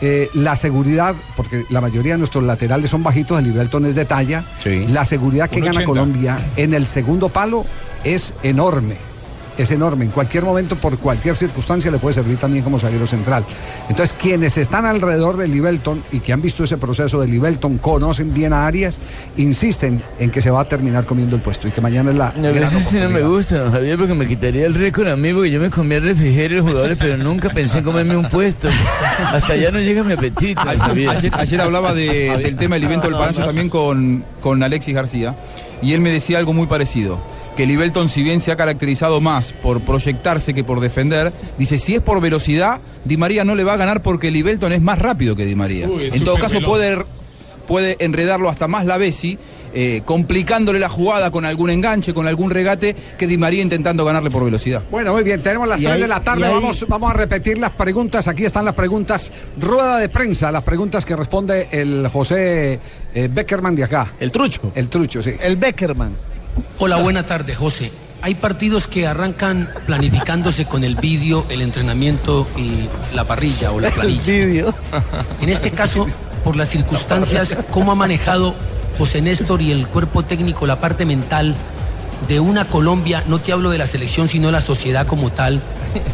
eh, 0.00 0.28
la 0.34 0.56
seguridad, 0.56 1.14
porque 1.36 1.64
la 1.70 1.80
mayoría 1.80 2.12
de 2.14 2.18
nuestros 2.18 2.44
laterales 2.44 2.90
son 2.90 3.02
bajitos, 3.02 3.38
el 3.38 3.46
Livelton 3.46 3.86
es 3.86 3.94
de 3.94 4.04
talla, 4.04 4.44
Sí. 4.62 4.86
la 4.88 5.04
seguridad 5.04 5.48
que 5.50 5.60
gana 5.60 5.80
1.80. 5.80 5.84
Colombia 5.84 6.50
en 6.56 6.74
el 6.74 6.86
segundo 6.86 7.28
palo 7.28 7.64
es 8.04 8.34
enorme. 8.42 8.96
Es 9.58 9.70
enorme. 9.72 10.04
En 10.04 10.12
cualquier 10.12 10.44
momento, 10.44 10.76
por 10.76 10.98
cualquier 10.98 11.34
circunstancia, 11.34 11.90
le 11.90 11.98
puede 11.98 12.14
servir 12.14 12.38
también 12.38 12.62
como 12.64 12.78
zaguero 12.78 13.06
central. 13.06 13.44
Entonces, 13.88 14.14
quienes 14.18 14.56
están 14.56 14.86
alrededor 14.86 15.36
de 15.36 15.48
Livelton 15.48 16.02
y 16.12 16.20
que 16.20 16.32
han 16.32 16.40
visto 16.40 16.62
ese 16.64 16.78
proceso 16.78 17.20
de 17.20 17.26
Livelton, 17.26 17.78
conocen 17.78 18.32
bien 18.32 18.52
a 18.52 18.66
Arias, 18.66 18.98
insisten 19.36 20.02
en 20.18 20.30
que 20.30 20.40
se 20.40 20.50
va 20.50 20.60
a 20.60 20.64
terminar 20.68 21.04
comiendo 21.04 21.36
el 21.36 21.42
puesto 21.42 21.66
y 21.68 21.70
que 21.70 21.80
mañana 21.80 22.10
es 22.10 22.16
la. 22.16 22.32
No, 22.36 22.52
gran 22.52 22.64
eso 22.64 22.78
sí 22.80 22.98
no 22.98 23.08
me 23.10 23.22
gusta, 23.22 23.58
don 23.58 23.72
Javier, 23.72 23.98
porque 23.98 24.14
me 24.14 24.26
quitaría 24.26 24.66
el 24.66 24.74
récord 24.74 25.08
a 25.08 25.16
mí, 25.16 25.32
porque 25.32 25.50
yo 25.50 25.60
me 25.60 25.70
comía 25.70 25.98
el 25.98 26.04
refrigerio 26.04 26.48
de 26.58 26.62
los 26.62 26.66
jugadores, 26.70 26.96
pero 27.00 27.16
nunca 27.16 27.48
pensé 27.50 27.78
en 27.78 27.84
comerme 27.84 28.16
un 28.16 28.28
puesto. 28.28 28.68
Hasta 29.32 29.52
allá 29.54 29.70
no 29.70 29.80
llega 29.80 30.02
mi 30.04 30.12
apetito, 30.12 30.60
Javier. 30.62 31.10
Ayer, 31.10 31.32
ayer 31.34 31.60
hablaba 31.60 31.94
de- 31.94 32.38
del 32.42 32.56
tema 32.56 32.76
del 32.76 32.84
evento 32.84 33.08
del 33.08 33.16
Palacio 33.16 33.44
también 33.44 33.68
con, 33.68 34.24
con 34.40 34.62
Alexis 34.62 34.94
García 34.94 35.34
y 35.82 35.92
él 35.94 36.00
me 36.00 36.10
decía 36.12 36.38
algo 36.38 36.52
muy 36.52 36.66
parecido. 36.66 37.18
Que 37.58 37.66
Libelton, 37.66 38.08
si 38.08 38.22
bien 38.22 38.40
se 38.40 38.52
ha 38.52 38.56
caracterizado 38.56 39.20
más 39.20 39.52
por 39.52 39.80
proyectarse 39.80 40.54
que 40.54 40.62
por 40.62 40.78
defender, 40.78 41.32
dice, 41.58 41.76
si 41.78 41.96
es 41.96 42.00
por 42.00 42.20
velocidad, 42.20 42.80
Di 43.04 43.16
María 43.16 43.42
no 43.42 43.56
le 43.56 43.64
va 43.64 43.72
a 43.72 43.76
ganar 43.76 44.00
porque 44.00 44.30
Libelton 44.30 44.70
es 44.72 44.80
más 44.80 45.00
rápido 45.00 45.34
que 45.34 45.44
Di 45.44 45.56
María. 45.56 45.88
Uy, 45.88 46.04
en 46.12 46.24
todo 46.24 46.36
caso 46.36 46.54
veloz. 46.54 46.68
puede, 46.70 47.04
puede 47.66 47.96
enredarlo 47.98 48.48
hasta 48.48 48.68
más 48.68 48.86
la 48.86 48.96
Bessi, 48.96 49.38
eh, 49.74 50.02
complicándole 50.04 50.78
la 50.78 50.88
jugada 50.88 51.32
con 51.32 51.44
algún 51.44 51.70
enganche, 51.70 52.14
con 52.14 52.28
algún 52.28 52.50
regate, 52.52 52.94
que 53.18 53.26
Di 53.26 53.36
María 53.36 53.60
intentando 53.60 54.04
ganarle 54.04 54.30
por 54.30 54.44
velocidad. 54.44 54.84
Bueno, 54.88 55.12
muy 55.12 55.24
bien, 55.24 55.42
tenemos 55.42 55.66
las 55.66 55.80
Y 55.80 55.82
3 55.82 55.96
ahí- 55.96 56.02
de 56.02 56.06
la 56.06 56.20
tarde, 56.20 56.48
vamos, 56.48 56.86
vamos 56.88 57.10
a 57.10 57.14
repetir 57.14 57.58
las 57.58 57.72
preguntas, 57.72 58.28
aquí 58.28 58.44
están 58.44 58.66
las 58.66 58.74
preguntas, 58.76 59.32
rueda 59.60 59.98
de 59.98 60.08
prensa, 60.08 60.52
las 60.52 60.62
preguntas 60.62 61.04
que 61.04 61.16
responde 61.16 61.66
el 61.72 62.06
José 62.06 62.78
eh, 63.14 63.28
Beckerman 63.28 63.74
de 63.74 63.82
acá. 63.82 64.12
El 64.20 64.30
trucho. 64.30 64.70
El 64.76 64.88
trucho, 64.88 65.24
sí. 65.24 65.32
El 65.40 65.56
Beckerman. 65.56 66.37
Hola, 66.78 66.96
buena 66.96 67.26
tarde, 67.26 67.54
José. 67.54 67.92
Hay 68.20 68.34
partidos 68.34 68.86
que 68.86 69.06
arrancan 69.06 69.70
planificándose 69.86 70.64
con 70.64 70.82
el 70.82 70.96
vídeo, 70.96 71.46
el 71.50 71.62
entrenamiento 71.62 72.46
y 72.56 72.88
la 73.14 73.24
parrilla 73.24 73.70
o 73.70 73.80
la 73.80 73.90
planilla. 73.90 74.74
En 75.40 75.48
este 75.48 75.70
caso, 75.70 76.06
por 76.42 76.56
las 76.56 76.68
circunstancias, 76.68 77.56
¿cómo 77.70 77.92
ha 77.92 77.94
manejado 77.94 78.54
José 78.98 79.22
Néstor 79.22 79.62
y 79.62 79.70
el 79.70 79.86
cuerpo 79.86 80.24
técnico 80.24 80.66
la 80.66 80.80
parte 80.80 81.06
mental 81.06 81.54
de 82.26 82.40
una 82.40 82.66
Colombia, 82.66 83.22
no 83.28 83.38
te 83.38 83.52
hablo 83.52 83.70
de 83.70 83.78
la 83.78 83.86
selección, 83.86 84.28
sino 84.28 84.48
de 84.48 84.52
la 84.52 84.60
sociedad 84.60 85.06
como 85.06 85.30
tal, 85.30 85.60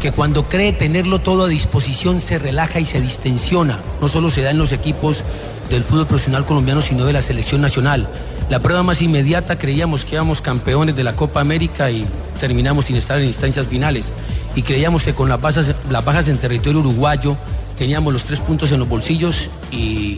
que 0.01 0.11
cuando 0.11 0.47
cree 0.47 0.71
tenerlo 0.71 1.19
todo 1.19 1.45
a 1.45 1.47
disposición 1.47 2.21
se 2.21 2.37
relaja 2.37 2.79
y 2.79 2.85
se 2.85 3.01
distensiona? 3.01 3.79
No 3.99 4.07
solo 4.07 4.29
se 4.29 4.43
da 4.43 4.51
en 4.51 4.59
los 4.59 4.71
equipos 4.71 5.23
del 5.69 5.83
fútbol 5.83 6.05
profesional 6.05 6.45
colombiano, 6.45 6.83
sino 6.83 7.05
de 7.05 7.13
la 7.13 7.23
selección 7.23 7.61
nacional. 7.61 8.07
La 8.49 8.59
prueba 8.59 8.83
más 8.83 9.01
inmediata 9.01 9.57
creíamos 9.57 10.05
que 10.05 10.15
íbamos 10.15 10.39
campeones 10.39 10.95
de 10.95 11.03
la 11.03 11.15
Copa 11.15 11.41
América 11.41 11.89
y 11.89 12.05
terminamos 12.39 12.85
sin 12.85 12.95
estar 12.95 13.19
en 13.19 13.25
instancias 13.25 13.67
finales. 13.67 14.11
y 14.55 14.61
creíamos 14.61 15.03
que 15.03 15.13
con 15.13 15.27
las 15.27 15.41
bajas 15.41 16.27
en 16.29 16.37
territorio 16.37 16.79
uruguayo 16.79 17.35
teníamos 17.77 18.13
los 18.13 18.23
tres 18.23 18.39
puntos 18.39 18.71
en 18.71 18.79
los 18.79 18.87
bolsillos 18.87 19.49
y 19.69 20.17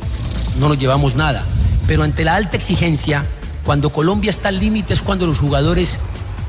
no 0.60 0.70
nos 0.70 0.78
llevamos 0.78 1.16
nada. 1.16 1.44
Pero 1.88 2.04
ante 2.04 2.24
la 2.24 2.36
alta 2.36 2.56
exigencia, 2.56 3.26
cuando 3.66 3.90
Colombia 3.90 4.30
está 4.30 4.50
al 4.50 4.60
límite 4.60 4.94
es 4.94 5.02
cuando 5.02 5.26
los 5.26 5.40
jugadores 5.40 5.98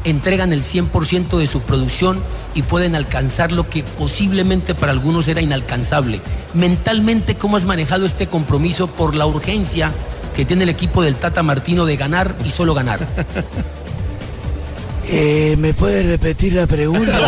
entregan 0.04 0.52
el 0.52 0.62
100% 0.62 1.38
de 1.38 1.46
su 1.46 1.60
producción 1.60 2.20
y 2.54 2.62
pueden 2.62 2.94
alcanzar 2.94 3.52
lo 3.52 3.68
que 3.70 3.82
posiblemente 3.82 4.74
para 4.74 4.92
algunos 4.92 5.28
era 5.28 5.40
inalcanzable. 5.40 6.20
Mentalmente, 6.54 7.36
¿cómo 7.36 7.56
has 7.56 7.64
manejado 7.64 8.04
este 8.04 8.26
compromiso 8.26 8.86
por 8.86 9.14
la 9.14 9.26
urgencia 9.26 9.92
que 10.38 10.44
tiene 10.44 10.62
el 10.62 10.68
equipo 10.68 11.02
del 11.02 11.16
Tata 11.16 11.42
Martino 11.42 11.84
de 11.84 11.96
ganar 11.96 12.36
y 12.44 12.50
solo 12.52 12.72
ganar? 12.72 13.00
Eh, 15.10 15.56
¿Me 15.58 15.72
puede 15.72 16.02
repetir 16.02 16.52
la 16.52 16.66
pregunta? 16.66 17.18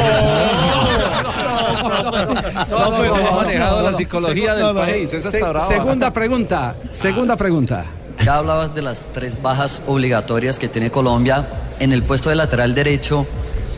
No, 2.69 2.91
pues 2.91 3.11
hemos 3.11 3.37
manejado 3.37 3.83
la 3.83 3.95
psicología 3.95 4.55
del 4.55 4.75
país. 4.77 5.15
Esa 5.15 5.29
está 5.31 5.49
brava. 5.49 5.67
Segunda 5.67 6.13
pregunta, 6.13 6.75
segunda 6.93 7.37
pregunta. 7.37 7.87
Ya 8.23 8.37
hablabas 8.37 8.75
de 8.75 8.83
las 8.83 9.07
tres 9.15 9.41
bajas 9.41 9.83
obligatorias 9.89 10.59
que 10.59 10.69
tiene 10.69 10.91
Colombia. 10.91 11.49
En 11.81 11.93
el 11.93 12.03
puesto 12.03 12.29
de 12.29 12.37
lateral 12.37 12.75
derecho 12.75 13.27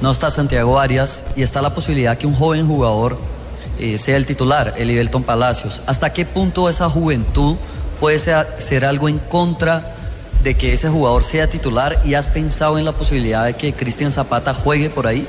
no 0.03 0.11
está 0.11 0.31
Santiago 0.33 0.81
Arias 0.81 1.27
y 1.37 1.43
está 1.43 1.63
la 1.63 1.75
posibilidad 1.75 2.19
que 2.19 2.27
un 2.27 2.35
joven 2.35 2.67
jugador 2.67 3.17
eh, 3.79 3.97
sea 3.97 4.17
el 4.17 4.27
titular, 4.27 4.75
el 4.77 4.91
Ibelton 4.91 5.23
Palacios. 5.23 5.81
¿Hasta 5.87 6.13
qué 6.13 6.27
punto 6.27 6.69
esa 6.69 6.91
juventud 6.91 7.57
puede 8.03 8.19
ser, 8.19 8.49
ser 8.59 8.85
algo 8.85 9.09
en 9.09 9.21
contra 9.21 9.95
de 10.43 10.57
que 10.57 10.73
ese 10.73 10.89
jugador 10.89 11.23
sea 11.23 11.49
titular 11.49 12.03
y 12.05 12.15
has 12.15 12.27
pensado 12.27 12.77
en 12.77 12.85
la 12.85 12.91
posibilidad 12.91 13.45
de 13.45 13.55
que 13.55 13.75
Cristian 13.75 14.11
Zapata 14.11 14.53
juegue 14.55 14.91
por 14.91 15.07
ahí? 15.07 15.25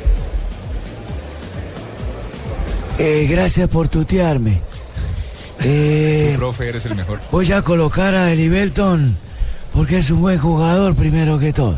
Eh, 2.97 3.27
gracias 3.29 3.69
por 3.69 3.87
tutearme. 3.87 4.59
Eh, 5.65 6.33
profe, 6.35 6.67
eres 6.67 6.85
el 6.87 6.95
mejor. 6.95 7.21
voy 7.31 7.49
a 7.53 7.61
colocar 7.61 8.15
a 8.15 8.33
Elibelton 8.33 9.15
porque 9.71 9.99
es 9.99 10.09
un 10.09 10.19
buen 10.19 10.37
jugador, 10.37 10.93
primero 10.95 11.39
que 11.39 11.53
todo. 11.53 11.77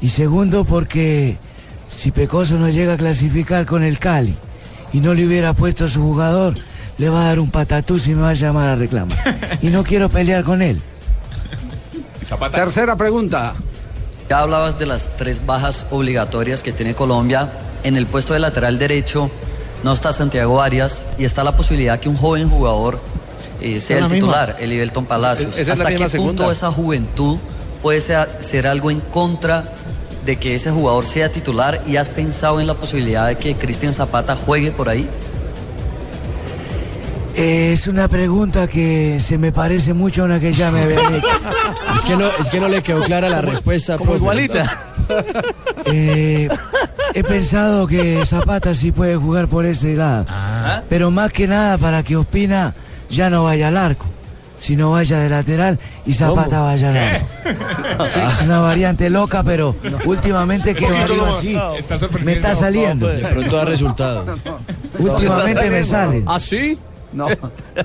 Y 0.00 0.08
segundo, 0.08 0.64
porque 0.64 1.36
si 1.88 2.10
Pecoso 2.10 2.56
no 2.56 2.68
llega 2.68 2.94
a 2.94 2.96
clasificar 2.96 3.64
con 3.64 3.84
el 3.84 4.00
Cali 4.00 4.34
y 4.92 5.00
no 5.00 5.14
le 5.14 5.26
hubiera 5.26 5.52
puesto 5.52 5.84
a 5.84 5.88
su 5.88 6.00
jugador, 6.00 6.54
le 6.98 7.08
va 7.08 7.22
a 7.22 7.24
dar 7.28 7.40
un 7.40 7.50
patatús 7.50 8.06
y 8.08 8.14
me 8.14 8.22
va 8.22 8.30
a 8.30 8.34
llamar 8.34 8.68
a 8.68 8.74
reclamar. 8.76 9.58
Y 9.62 9.68
no 9.68 9.84
quiero 9.84 10.08
pelear 10.08 10.44
con 10.44 10.62
él. 10.62 10.80
Tercera 12.52 12.96
pregunta. 12.96 13.54
Ya 14.28 14.40
hablabas 14.40 14.78
de 14.78 14.86
las 14.86 15.16
tres 15.16 15.44
bajas 15.46 15.86
obligatorias 15.90 16.62
que 16.62 16.72
tiene 16.72 16.94
Colombia. 16.94 17.52
En 17.84 17.96
el 17.96 18.06
puesto 18.06 18.32
de 18.34 18.40
lateral 18.40 18.78
derecho 18.78 19.30
no 19.84 19.92
está 19.92 20.12
Santiago 20.12 20.60
Arias 20.60 21.06
y 21.18 21.24
está 21.24 21.44
la 21.44 21.56
posibilidad 21.56 22.00
que 22.00 22.08
un 22.08 22.16
joven 22.16 22.48
jugador 22.50 22.98
eh, 23.60 23.78
sea 23.78 23.98
el 23.98 24.04
la 24.04 24.08
titular, 24.10 24.56
el 24.58 24.72
Ibelton 24.72 25.04
Palacios. 25.06 25.56
Es- 25.56 25.68
¿Hasta 25.68 25.84
qué 25.86 25.92
misma 25.92 26.06
punto 26.08 26.10
segunda. 26.32 26.52
esa 26.52 26.72
juventud 26.72 27.38
puede 27.82 28.00
ser, 28.00 28.28
ser 28.40 28.66
algo 28.66 28.90
en 28.90 29.00
contra 29.00 29.64
de 30.24 30.36
que 30.36 30.56
ese 30.56 30.72
jugador 30.72 31.06
sea 31.06 31.30
titular 31.30 31.80
y 31.86 31.96
has 31.96 32.08
pensado 32.08 32.60
en 32.60 32.66
la 32.66 32.74
posibilidad 32.74 33.28
de 33.28 33.36
que 33.36 33.54
Cristian 33.54 33.92
Zapata 33.92 34.34
juegue 34.34 34.72
por 34.72 34.88
ahí? 34.88 35.08
Es 37.36 37.86
una 37.86 38.08
pregunta 38.08 38.66
que 38.66 39.18
se 39.20 39.36
me 39.36 39.52
parece 39.52 39.92
mucho 39.92 40.22
a 40.22 40.24
una 40.24 40.40
que 40.40 40.52
ya 40.54 40.70
me 40.70 40.82
habían 40.82 41.14
hecho. 41.16 41.26
Es 41.94 42.02
que 42.02 42.16
no, 42.16 42.28
es 42.28 42.48
que 42.48 42.60
no 42.60 42.68
le 42.68 42.82
quedó 42.82 43.02
clara 43.02 43.28
la 43.28 43.42
respuesta. 43.42 43.96
profe. 43.98 44.52
Eh, 45.88 46.48
he 47.14 47.22
pensado 47.22 47.86
que 47.86 48.24
Zapata 48.24 48.74
sí 48.74 48.90
puede 48.90 49.14
jugar 49.14 49.46
por 49.46 49.64
ese 49.64 49.94
lado. 49.94 50.26
Pero 50.88 51.12
más 51.12 51.30
que 51.30 51.46
nada 51.46 51.78
para 51.78 52.02
que 52.02 52.16
Ospina 52.16 52.74
ya 53.08 53.30
no 53.30 53.44
vaya 53.44 53.68
al 53.68 53.76
arco, 53.76 54.06
sino 54.58 54.90
vaya 54.90 55.20
de 55.20 55.28
lateral 55.28 55.78
y 56.04 56.12
Zapata 56.14 56.56
¿Cómo? 56.56 56.64
vaya 56.64 56.88
al 56.88 56.96
arco. 56.96 57.26
Sí, 58.12 58.18
es 58.28 58.40
una 58.42 58.58
variante 58.58 59.08
loca, 59.08 59.44
pero 59.44 59.76
últimamente 60.06 60.74
que 60.74 60.88
nomás. 60.88 61.36
así 61.38 61.56
Está 61.78 61.94
me 62.24 62.32
está 62.32 62.56
saliendo. 62.56 63.06
De 63.06 63.24
pronto 63.28 63.56
da 63.56 63.64
resultado. 63.64 64.36
Últimamente 64.98 65.70
me 65.70 65.84
sale. 65.84 66.24
¿Ah, 66.26 66.40
sí? 66.40 66.76
No, 67.16 67.26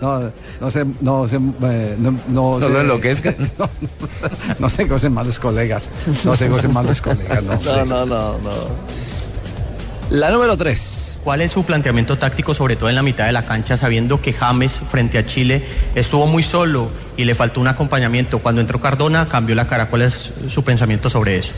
no, 0.02 0.32
no 0.60 0.70
se, 0.72 0.86
no 1.00 1.28
se, 1.28 1.38
eh, 1.38 1.96
no, 1.98 2.12
no, 2.28 2.60
No 2.60 2.62
se- 2.62 2.70
lo 2.70 2.82
enloquezcan. 2.82 3.36
No, 3.58 3.70
no 4.60 4.70
se 4.70 4.84
gocen 4.86 5.14
malos 5.14 5.40
colegas. 5.40 5.90
No 6.24 6.36
se 6.36 6.50
gocen 6.50 6.74
malos 6.74 7.02
colegas, 7.02 7.42
no. 7.44 7.56
No, 7.62 7.86
no, 7.86 8.06
no, 8.06 8.38
no. 8.40 8.52
La 10.10 10.30
número 10.30 10.58
3. 10.58 11.18
¿Cuál 11.24 11.40
es 11.42 11.52
su 11.54 11.64
planteamiento 11.64 12.18
táctico, 12.18 12.54
sobre 12.54 12.76
todo 12.76 12.90
en 12.90 12.96
la 12.96 13.04
mitad 13.04 13.26
de 13.28 13.32
la 13.32 13.46
cancha, 13.46 13.78
sabiendo 13.78 14.22
que 14.22 14.34
James 14.34 14.82
frente 14.90 15.18
a 15.18 15.26
Chile 15.26 15.64
estuvo 15.96 16.28
muy 16.28 16.44
solo 16.44 16.90
y 17.16 17.24
le 17.24 17.34
faltó 17.36 17.62
un 17.62 17.68
acompañamiento? 17.68 18.40
Cuando 18.40 18.60
entró 18.60 18.82
Cardona 18.82 19.30
cambió 19.30 19.56
la 19.56 19.68
cara. 19.68 19.90
¿Cuál 19.90 20.02
es 20.02 20.34
su 20.50 20.64
pensamiento 20.64 21.10
sobre 21.10 21.38
eso? 21.38 21.54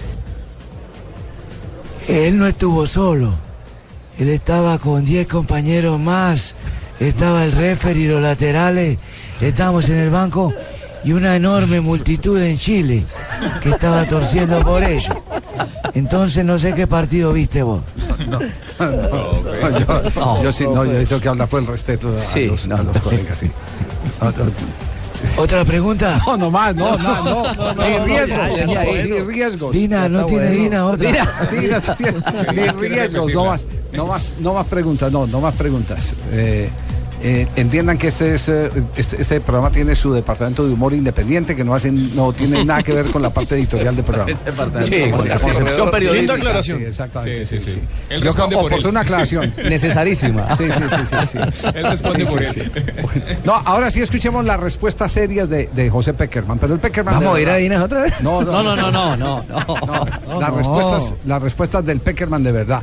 Él 2.07 2.37
no 2.37 2.45
estuvo 2.45 2.85
solo. 2.85 3.33
Él 4.19 4.29
estaba 4.29 4.77
con 4.77 5.05
10 5.05 5.27
compañeros 5.27 5.99
más. 5.99 6.53
Estaba 6.99 7.43
el 7.45 7.51
referee, 7.51 8.07
los 8.07 8.21
laterales. 8.21 8.97
Estábamos 9.41 9.89
en 9.89 9.97
el 9.97 10.09
banco 10.09 10.53
y 11.03 11.11
una 11.11 11.35
enorme 11.35 11.81
multitud 11.81 12.39
en 12.41 12.57
Chile 12.57 13.05
que 13.61 13.69
estaba 13.69 14.05
torciendo 14.07 14.59
por 14.61 14.83
ello. 14.83 15.23
Entonces 15.93 16.43
no 16.43 16.57
sé 16.57 16.73
qué 16.73 16.87
partido 16.87 17.33
viste 17.33 17.61
vos. 17.61 17.81
No, 18.27 18.39
yo, 19.79 20.43
yo 20.43 20.51
sí, 20.51 20.63
no, 20.65 20.85
yo 20.85 21.05
tengo 21.05 21.21
que 21.21 21.29
hablar 21.29 21.47
por 21.47 21.61
el 21.61 21.67
respeto 21.67 22.15
a, 22.17 22.21
Sí, 22.21 22.47
los, 22.47 22.67
a 22.69 22.81
los 22.81 22.99
colegas, 22.99 23.39
sí. 23.39 23.51
¿Otra 25.37 25.65
pregunta? 25.65 26.21
No, 26.25 26.37
no 26.37 26.51
más, 26.51 26.75
no, 26.75 26.97
no, 26.97 27.23
no, 27.23 27.53
No, 27.55 27.73
no, 27.75 27.83
ni 27.87 27.97
no, 27.97 28.05
riesgos, 28.05 28.55
ya, 28.55 28.83
riesgos. 29.25 29.71
Dina, 29.75 30.09
no 30.09 30.25
tiene 30.25 30.49
Dina 30.49 30.85
otra. 30.85 31.11
Dina, 31.11 31.47
Dina, 31.51 31.79
no 31.79 31.95
tiene- 31.95 32.73
ni 32.81 32.87
riesgos, 32.89 33.33
no 33.33 33.45
más, 33.45 33.65
no 33.91 34.05
más, 34.05 34.33
no 34.39 34.53
más 34.53 34.65
preguntas, 34.67 35.11
no, 35.11 35.25
no 35.27 35.41
más 35.41 35.55
preguntas. 35.55 36.15
Eh, 36.31 36.69
eh, 37.23 37.47
entiendan 37.55 37.97
que 37.97 38.07
este, 38.07 38.35
es, 38.35 38.49
eh, 38.49 38.69
este, 38.97 39.21
este 39.21 39.39
programa 39.41 39.71
tiene 39.71 39.95
su 39.95 40.13
departamento 40.13 40.67
de 40.67 40.73
humor 40.73 40.93
independiente 40.93 41.55
que 41.55 41.63
no 41.63 41.73
hacen, 41.73 42.13
no 42.15 42.33
tiene 42.33 42.65
nada 42.65 42.83
que 42.83 42.91
ver 42.93 43.09
con 43.11 43.21
la 43.21 43.33
parte 43.33 43.55
editorial 43.55 43.95
del 43.95 44.03
programa. 44.05 44.31
Sí, 44.83 45.09
con 45.11 45.27
la 45.27 45.39
concepción 45.39 45.89
periodística. 45.91 46.13
Linda 46.13 46.33
aclaración. 46.35 46.79
Sí, 46.79 46.85
exactamente. 46.85 47.45
Sí, 47.45 47.57
sí, 47.59 47.63
sí, 47.65 47.71
sí. 47.73 47.81
sí. 48.09 48.15
Yo 48.21 48.33
creo 48.33 48.59
oportuna 48.59 49.01
aclaración. 49.01 49.53
Necesarísima. 49.69 50.55
Sí, 50.55 50.65
sí, 50.71 50.83
sí, 50.89 50.95
sí, 51.07 51.15
sí. 51.31 51.67
Él 51.73 51.83
responde 51.85 52.25
Sí, 52.25 52.31
por 52.31 52.39
sí, 52.49 52.59
él. 52.59 52.71
sí. 52.75 53.19
No, 53.45 53.53
ahora 53.53 53.89
sí 53.89 54.01
escuchemos 54.01 54.43
las 54.45 54.59
respuestas 54.59 55.11
serias 55.11 55.47
de, 55.49 55.69
de 55.73 55.89
José 55.89 56.13
Peckerman. 56.13 56.59
Pero 56.59 56.73
el 56.73 56.79
Peckerman. 56.79 57.15
¿Vamos 57.19 57.37
a 57.37 57.41
ir 57.41 57.49
a 57.49 57.55
Dinas 57.55 57.83
otra 57.83 58.01
vez? 58.01 58.21
No, 58.21 58.41
no, 58.41 58.51
No, 58.51 58.75
no, 58.75 58.75
no, 58.75 58.91
no, 58.91 59.17
no. 59.17 59.43
no. 59.47 60.39
las, 60.41 60.53
respuestas, 60.53 61.13
las 61.25 61.41
respuestas 61.41 61.85
del 61.85 61.99
Peckerman 61.99 62.43
de 62.43 62.51
verdad. 62.51 62.81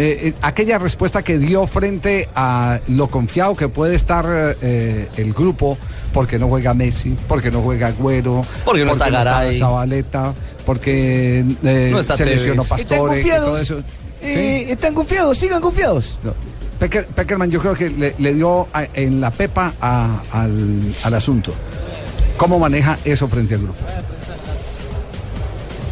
Eh, 0.00 0.28
eh, 0.28 0.34
aquella 0.42 0.78
respuesta 0.78 1.22
que 1.24 1.38
dio 1.38 1.66
frente 1.66 2.28
a 2.34 2.78
lo 2.86 3.08
confiado 3.08 3.56
que 3.56 3.68
puede 3.68 3.96
estar 3.96 4.56
eh, 4.62 5.08
el 5.16 5.32
grupo, 5.32 5.76
porque 6.12 6.38
no 6.38 6.46
juega 6.48 6.72
Messi, 6.72 7.16
porque 7.26 7.50
no 7.50 7.62
juega 7.62 7.88
Agüero, 7.88 8.44
Porque 8.64 8.84
no 8.84 8.92
está 8.92 9.10
Garay. 9.10 9.58
Zabaleta, 9.58 10.32
porque 10.64 11.40
eh, 11.64 11.88
No 11.90 11.98
está 11.98 12.16
se 12.16 12.24
lesionó 12.26 12.62
Tevez. 12.62 12.80
¿Están 12.82 12.98
Pastore, 12.98 13.20
y 13.20 13.24
todo 13.24 13.46
confiados? 13.48 13.60
eso. 13.60 13.82
Eh, 14.22 14.66
¿Están 14.70 14.94
confiados? 14.94 15.36
Sigan 15.36 15.60
confiados. 15.60 16.20
No. 16.22 16.32
Pecker- 16.78 17.06
Peckerman 17.06 17.50
yo 17.50 17.58
creo 17.58 17.74
que 17.74 17.90
le, 17.90 18.14
le 18.18 18.34
dio 18.34 18.68
a- 18.72 18.86
en 18.94 19.20
la 19.20 19.32
pepa 19.32 19.74
a- 19.80 20.22
al, 20.30 20.80
al 21.02 21.14
asunto. 21.14 21.52
¿Cómo 22.36 22.60
maneja 22.60 22.96
eso 23.04 23.26
frente 23.26 23.54
al 23.56 23.62
grupo? 23.62 23.80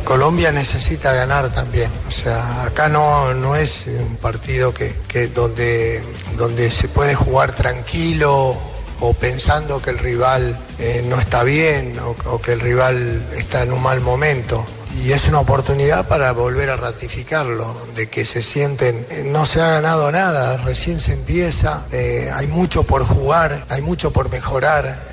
Colombia 0.06 0.52
necesita 0.52 1.12
ganar 1.12 1.52
también. 1.52 1.90
O 2.06 2.12
sea, 2.12 2.62
acá 2.62 2.88
no, 2.88 3.34
no 3.34 3.56
es 3.56 3.86
un 3.88 4.16
partido 4.16 4.72
que, 4.72 4.94
que 5.08 5.26
donde, 5.26 6.00
donde 6.38 6.70
se 6.70 6.86
puede 6.86 7.16
jugar 7.16 7.50
tranquilo 7.52 8.56
o 9.00 9.12
pensando 9.14 9.82
que 9.82 9.90
el 9.90 9.98
rival 9.98 10.56
eh, 10.78 11.04
no 11.08 11.18
está 11.18 11.42
bien 11.42 11.98
o, 11.98 12.40
que 12.40 12.52
el 12.52 12.60
rival 12.60 13.20
está 13.36 13.64
en 13.64 13.72
un 13.72 13.82
mal 13.82 14.00
momento. 14.00 14.64
Y 15.04 15.10
es 15.10 15.26
una 15.26 15.40
oportunidad 15.40 16.06
para 16.06 16.32
volver 16.32 16.70
a 16.70 16.76
ratificarlo, 16.76 17.76
de 17.96 18.08
que 18.08 18.24
se 18.24 18.42
sienten, 18.42 19.06
eh, 19.10 19.24
no 19.26 19.44
se 19.44 19.60
ha 19.60 19.72
ganado 19.72 20.10
nada, 20.12 20.56
recién 20.58 21.00
se 21.00 21.14
empieza, 21.14 21.84
eh, 21.90 22.30
hay 22.32 22.46
mucho 22.46 22.84
por 22.84 23.04
jugar, 23.04 23.66
hay 23.68 23.82
mucho 23.82 24.12
por 24.12 24.30
mejorar, 24.30 25.12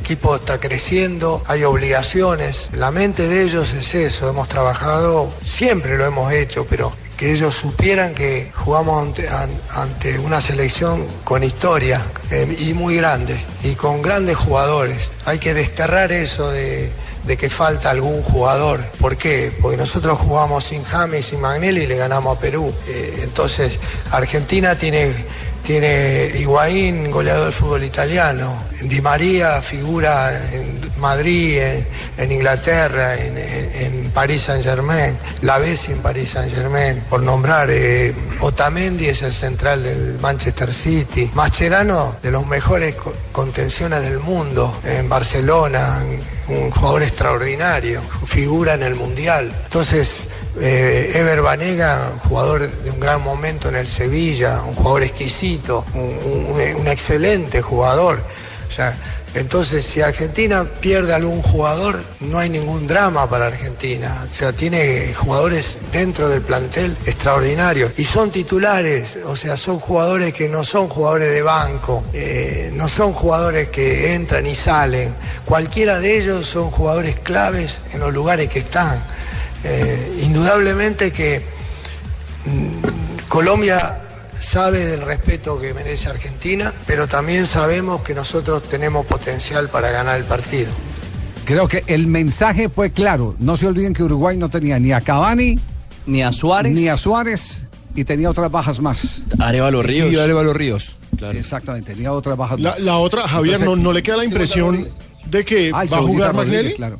equipo 0.00 0.36
está 0.36 0.58
creciendo, 0.58 1.42
hay 1.46 1.64
obligaciones, 1.64 2.70
la 2.72 2.90
mente 2.90 3.28
de 3.28 3.42
ellos 3.42 3.72
es 3.72 3.94
eso, 3.94 4.28
hemos 4.28 4.48
trabajado, 4.48 5.30
siempre 5.44 5.96
lo 5.96 6.04
hemos 6.06 6.32
hecho, 6.32 6.66
pero 6.68 6.92
que 7.16 7.32
ellos 7.32 7.54
supieran 7.54 8.14
que 8.14 8.50
jugamos 8.54 9.02
ante, 9.06 9.28
an- 9.28 9.50
ante 9.74 10.18
una 10.18 10.40
selección 10.40 11.06
con 11.24 11.44
historia 11.44 12.00
eh, 12.30 12.56
y 12.58 12.72
muy 12.72 12.96
grande 12.96 13.36
y 13.62 13.74
con 13.74 14.00
grandes 14.00 14.36
jugadores. 14.36 15.10
Hay 15.26 15.38
que 15.38 15.52
desterrar 15.52 16.12
eso 16.12 16.50
de, 16.50 16.90
de 17.24 17.36
que 17.36 17.50
falta 17.50 17.90
algún 17.90 18.22
jugador. 18.22 18.80
¿Por 18.98 19.18
qué? 19.18 19.52
Porque 19.60 19.76
nosotros 19.76 20.18
jugamos 20.18 20.64
sin 20.64 20.82
James 20.82 21.26
y 21.26 21.30
sin 21.30 21.40
Magnelli 21.42 21.82
y 21.82 21.86
le 21.86 21.96
ganamos 21.96 22.38
a 22.38 22.40
Perú. 22.40 22.72
Eh, 22.88 23.20
entonces, 23.22 23.78
Argentina 24.10 24.76
tiene 24.76 25.12
tiene 25.64 26.32
Higuaín, 26.38 27.10
goleador 27.10 27.44
del 27.46 27.52
fútbol 27.52 27.84
italiano. 27.84 28.64
Di 28.82 29.00
María 29.00 29.60
figura 29.62 30.32
en 30.52 30.80
Madrid, 30.98 31.58
en, 32.18 32.32
Inglaterra, 32.32 33.14
en, 33.16 33.36
en- 33.38 34.10
París 34.10 34.42
Saint 34.42 34.64
Germain. 34.64 35.16
La 35.42 35.58
Bessi 35.58 35.92
en 35.92 35.98
París 35.98 36.30
Saint 36.30 36.52
Germain, 36.52 37.00
por 37.08 37.22
nombrar. 37.22 37.68
eh, 37.70 38.12
Otamendi 38.40 39.06
es 39.08 39.22
el 39.22 39.32
central 39.32 39.82
del 39.84 40.18
Manchester 40.20 40.74
City. 40.74 41.30
Mascherano, 41.34 42.16
de 42.22 42.30
los 42.32 42.44
mejores 42.46 42.96
co- 42.96 43.14
contenciones 43.32 44.02
del 44.02 44.18
mundo, 44.18 44.76
en 44.84 45.08
Barcelona, 45.08 46.02
un 46.48 46.70
jugador 46.72 47.02
extraordinario, 47.04 48.00
figura 48.26 48.74
en 48.74 48.82
el 48.82 48.96
Mundial. 48.96 49.52
Entonces, 49.64 50.24
eh, 50.58 51.12
Ever 51.14 51.42
Banega, 51.42 52.12
jugador 52.28 52.70
de 52.70 52.90
un 52.90 53.00
gran 53.00 53.22
momento 53.22 53.68
en 53.68 53.76
el 53.76 53.86
Sevilla, 53.86 54.62
un 54.66 54.74
jugador 54.74 55.02
exquisito, 55.04 55.84
un, 55.94 56.88
excelente 56.88 57.62
jugador. 57.62 58.20
O 58.68 58.72
sea, 58.72 58.96
entonces 59.34 59.84
si 59.84 60.00
Argentina 60.00 60.64
pierde 60.80 61.14
algún 61.14 61.40
jugador, 61.42 62.02
no 62.20 62.38
hay 62.38 62.50
ningún 62.50 62.86
drama 62.88 63.30
para 63.30 63.46
Argentina. 63.46 64.26
O 64.28 64.34
sea, 64.34 64.52
tiene 64.52 65.14
jugadores 65.14 65.78
dentro 65.92 66.28
del 66.28 66.40
plantel 66.40 66.96
extraordinarios. 67.06 67.92
Y 67.96 68.04
son 68.04 68.30
titulares, 68.30 69.18
o 69.24 69.36
sea, 69.36 69.56
son 69.56 69.78
jugadores 69.78 70.34
que 70.34 70.48
no 70.48 70.64
son 70.64 70.88
jugadores 70.88 71.32
de 71.32 71.42
banco, 71.42 72.02
eh, 72.12 72.70
no 72.74 72.88
son 72.88 73.12
jugadores 73.12 73.68
que 73.68 74.14
entran 74.14 74.46
y 74.46 74.54
salen. 74.56 75.14
Cualquiera 75.44 76.00
de 76.00 76.18
ellos 76.18 76.46
son 76.46 76.70
jugadores 76.70 77.16
claves 77.16 77.80
en 77.92 78.00
los 78.00 78.12
lugares 78.12 78.48
que 78.48 78.60
están. 78.60 79.00
Eh, 79.64 80.20
indudablemente 80.22 81.12
que 81.12 81.42
mm, 82.46 83.28
Colombia 83.28 83.98
sabe 84.40 84.86
del 84.86 85.02
respeto 85.02 85.60
que 85.60 85.74
merece 85.74 86.08
Argentina, 86.08 86.72
pero 86.86 87.06
también 87.06 87.46
sabemos 87.46 88.02
que 88.02 88.14
nosotros 88.14 88.62
tenemos 88.64 89.04
potencial 89.06 89.68
para 89.68 89.90
ganar 89.90 90.18
el 90.18 90.24
partido. 90.24 90.70
Creo 91.44 91.68
que 91.68 91.84
el 91.88 92.06
mensaje 92.06 92.68
fue 92.68 92.90
claro. 92.92 93.34
No 93.38 93.56
se 93.56 93.66
olviden 93.66 93.92
que 93.92 94.02
Uruguay 94.02 94.36
no 94.36 94.48
tenía 94.48 94.78
ni 94.78 94.92
a 94.92 95.00
Cavani, 95.00 95.58
ni 96.06 96.22
a 96.22 96.32
Suárez, 96.32 96.72
ni 96.72 96.88
a 96.88 96.96
Suárez 96.96 97.66
y 97.94 98.04
tenía 98.04 98.30
otras 98.30 98.50
bajas 98.50 98.80
más. 98.80 99.22
Arevalo 99.38 99.82
Ríos. 99.82 100.12
Y 100.12 100.16
Arevalo 100.18 100.54
Ríos. 100.54 100.96
Exactamente, 101.32 101.92
tenía 101.92 102.12
otras 102.12 102.36
bajas 102.36 102.58
La, 102.60 102.70
más. 102.70 102.80
la 102.80 102.96
otra, 102.96 103.28
Javier, 103.28 103.56
Entonces- 103.56 103.76
¿no, 103.78 103.82
no 103.82 103.92
le 103.92 104.02
queda 104.02 104.16
la 104.18 104.24
impresión 104.24 104.88
de 105.26 105.44
que 105.44 105.70
Ah, 105.74 105.84
va 105.92 105.98
a 105.98 106.02
jugar 106.02 106.32
Magnelli? 106.34 106.72
claro. 106.72 106.98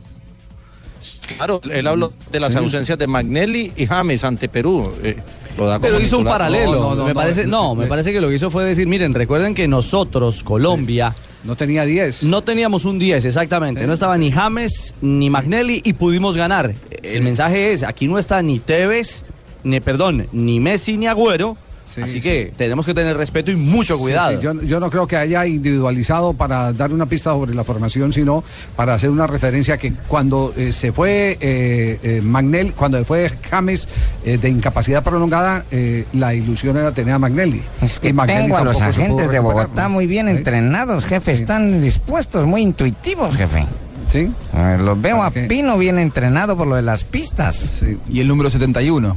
Claro, 1.36 1.60
él 1.70 1.86
habló 1.86 2.12
de 2.30 2.40
las 2.40 2.52
Sí. 2.52 2.58
ausencias 2.58 2.98
de 2.98 3.06
Magnelli 3.06 3.72
y 3.76 3.86
James 3.86 4.24
ante 4.24 4.48
Perú. 4.48 4.90
eh, 5.02 5.16
lo 5.56 5.66
da 5.66 5.78
Pero 5.78 6.00
hizo 6.00 6.18
un 6.18 6.24
paralelo. 6.24 6.94
me 7.04 7.14
parece, 7.14 7.46
no, 7.46 7.74
me 7.74 7.86
parece 7.86 8.12
que 8.12 8.20
lo 8.20 8.28
que 8.28 8.36
hizo 8.36 8.50
fue 8.50 8.64
decir, 8.64 8.86
miren, 8.86 9.14
recuerden 9.14 9.54
que 9.54 9.66
nosotros, 9.68 10.42
Colombia, 10.42 11.14
no 11.44 11.56
tenía 11.56 11.84
10. 11.84 12.24
No 12.24 12.42
teníamos 12.42 12.84
un 12.84 12.98
10, 12.98 13.24
exactamente. 13.24 13.86
No 13.86 13.92
estaba 13.92 14.16
ni 14.18 14.30
James 14.30 14.94
ni 15.00 15.28
Magnelli 15.30 15.80
y 15.84 15.92
pudimos 15.94 16.36
ganar. 16.36 16.74
El 17.02 17.22
mensaje 17.22 17.72
es, 17.72 17.82
aquí 17.82 18.06
no 18.06 18.18
está 18.18 18.42
ni 18.42 18.58
Tevez, 18.58 19.24
ni 19.64 19.80
perdón, 19.80 20.26
ni 20.32 20.60
Messi 20.60 20.96
ni 20.96 21.06
Agüero. 21.06 21.56
Así 22.02 22.20
que 22.20 22.52
tenemos 22.56 22.86
que 22.86 22.94
tener 22.94 23.16
respeto 23.16 23.50
y 23.50 23.56
mucho 23.56 23.96
Sí, 23.96 24.02
cuidado. 24.02 24.32
sí, 24.32 24.38
yo, 24.42 24.52
yo 24.62 24.80
no 24.80 24.90
creo 24.90 25.06
que 25.06 25.16
haya 25.16 25.46
individualizado 25.46 26.34
para 26.34 26.72
dar 26.72 26.92
una 26.92 27.06
pista 27.06 27.30
sobre 27.30 27.54
la 27.54 27.64
formación, 27.64 28.12
sino 28.12 28.42
para 28.76 28.94
hacer 28.94 29.10
una 29.10 29.26
referencia 29.26 29.76
que 29.78 29.92
cuando 30.08 30.52
eh, 30.56 30.72
se 30.72 30.92
fue 30.92 31.38
eh, 31.40 31.98
eh, 32.02 32.20
Magnelli, 32.22 32.70
cuando 32.70 33.04
fue 33.04 33.30
James 33.50 33.88
eh, 34.24 34.38
de 34.38 34.48
incapacidad 34.48 35.02
prolongada, 35.02 35.64
eh, 35.70 36.04
la 36.12 36.34
ilusión 36.34 36.76
era 36.76 36.92
tener 36.92 37.14
a 37.14 37.18
Magnelli. 37.18 37.62
Es 37.82 37.98
que 37.98 38.08
Y 38.08 38.12
Magnelli 38.12 38.42
tengo 38.44 38.56
a 38.56 38.64
los 38.64 38.78
se 38.78 38.84
agentes 38.84 39.30
de 39.30 39.38
Bogotá 39.38 39.88
muy 39.88 40.06
bien 40.06 40.26
¿Sí? 40.26 40.32
entrenados, 40.36 41.04
jefe. 41.06 41.32
Están 41.32 41.80
dispuestos, 41.80 42.46
muy 42.46 42.62
intuitivos, 42.62 43.36
jefe. 43.36 43.66
Sí. 44.06 44.30
Eh, 44.54 44.76
los 44.80 45.00
veo 45.00 45.22
a 45.22 45.30
Pino 45.30 45.78
bien 45.78 45.98
entrenado 45.98 46.56
por 46.56 46.66
lo 46.66 46.74
de 46.74 46.82
las 46.82 47.04
pistas. 47.04 47.82
Y 48.08 48.20
el 48.20 48.26
número 48.28 48.50
71. 48.50 49.16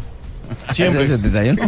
Siempre. 0.71 1.07
71? 1.07 1.61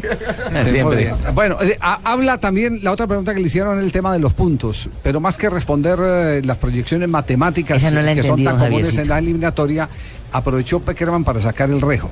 Sí, 0.63 0.69
Siempre. 0.69 1.13
Bueno, 1.33 1.57
eh, 1.61 1.77
ha- 1.81 1.99
habla 2.03 2.37
también 2.37 2.79
la 2.83 2.91
otra 2.91 3.07
pregunta 3.07 3.33
que 3.33 3.39
le 3.39 3.47
hicieron 3.47 3.79
el 3.79 3.91
tema 3.91 4.11
de 4.13 4.19
los 4.19 4.33
puntos, 4.33 4.89
pero 5.03 5.19
más 5.19 5.37
que 5.37 5.49
responder 5.49 5.99
eh, 6.01 6.41
las 6.43 6.57
proyecciones 6.57 7.09
matemáticas 7.09 7.77
Esa 7.77 7.91
no 7.91 8.01
la 8.01 8.11
he 8.11 8.15
que 8.15 8.23
son 8.23 8.31
entendido, 8.39 8.51
tan 8.51 8.59
comunes 8.59 8.77
Javiercito. 8.87 9.01
en 9.03 9.09
la 9.09 9.19
eliminatoria, 9.19 9.89
aprovechó 10.31 10.79
Peckerman 10.79 11.23
para 11.23 11.41
sacar 11.41 11.69
el 11.69 11.81
rejo, 11.81 12.09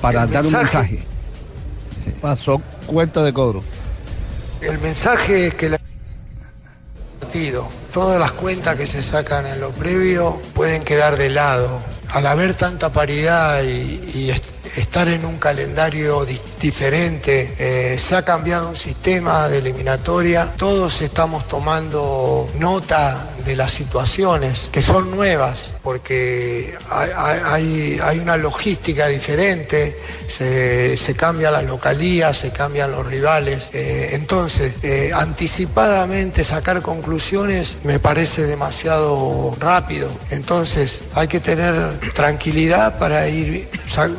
para 0.00 0.24
El 0.24 0.30
dar 0.30 0.44
un 0.46 0.52
mensaje. 0.52 0.92
mensaje. 0.94 2.20
Pasó 2.20 2.60
cuenta 2.86 3.22
de 3.22 3.32
cobro. 3.32 3.62
El 4.60 4.78
mensaje 4.78 5.46
es 5.48 5.54
que 5.54 5.68
la 5.70 5.78
partido, 7.20 7.68
todas 7.92 8.18
las 8.18 8.32
cuentas 8.32 8.76
que 8.76 8.86
se 8.86 9.02
sacan 9.02 9.46
en 9.46 9.60
lo 9.60 9.70
previo 9.70 10.40
pueden 10.54 10.82
quedar 10.82 11.16
de 11.16 11.30
lado. 11.30 11.80
Al 12.12 12.26
haber 12.26 12.54
tanta 12.54 12.90
paridad 12.90 13.62
y, 13.62 14.00
y 14.14 14.30
est- 14.30 14.44
estar 14.76 15.08
en 15.08 15.24
un 15.24 15.38
calendario 15.38 16.24
di- 16.24 16.40
diferente, 16.60 17.54
eh, 17.58 17.98
se 17.98 18.16
ha 18.16 18.22
cambiado 18.24 18.68
un 18.68 18.76
sistema 18.76 19.48
de 19.48 19.58
eliminatoria. 19.58 20.52
Todos 20.56 21.00
estamos 21.02 21.46
tomando 21.48 22.48
nota 22.58 23.26
de 23.44 23.56
las 23.56 23.72
situaciones 23.72 24.68
que 24.70 24.82
son 24.82 25.10
nuevas, 25.10 25.70
porque 25.82 26.74
hay, 26.90 27.98
hay- 28.02 28.18
una 28.20 28.36
logística 28.36 29.06
diferente, 29.08 29.98
se, 30.28 30.96
se 30.98 31.14
cambia 31.14 31.50
la 31.50 31.62
localía, 31.62 32.34
se 32.34 32.50
cambian 32.50 32.90
los 32.92 33.06
rivales. 33.06 33.70
Eh, 33.72 34.10
entonces, 34.12 34.74
eh, 34.82 35.10
anticipadamente 35.14 36.44
sacar 36.44 36.82
conclusiones 36.82 37.78
me 37.84 37.98
parece 37.98 38.42
demasiado 38.44 39.56
rápido. 39.58 40.10
Entonces, 40.30 41.00
hay 41.14 41.28
que 41.28 41.40
tener 41.40 41.98
tranquilidad 42.14 42.98
para 42.98 43.26
ir 43.28 43.68
sa- 43.88 44.10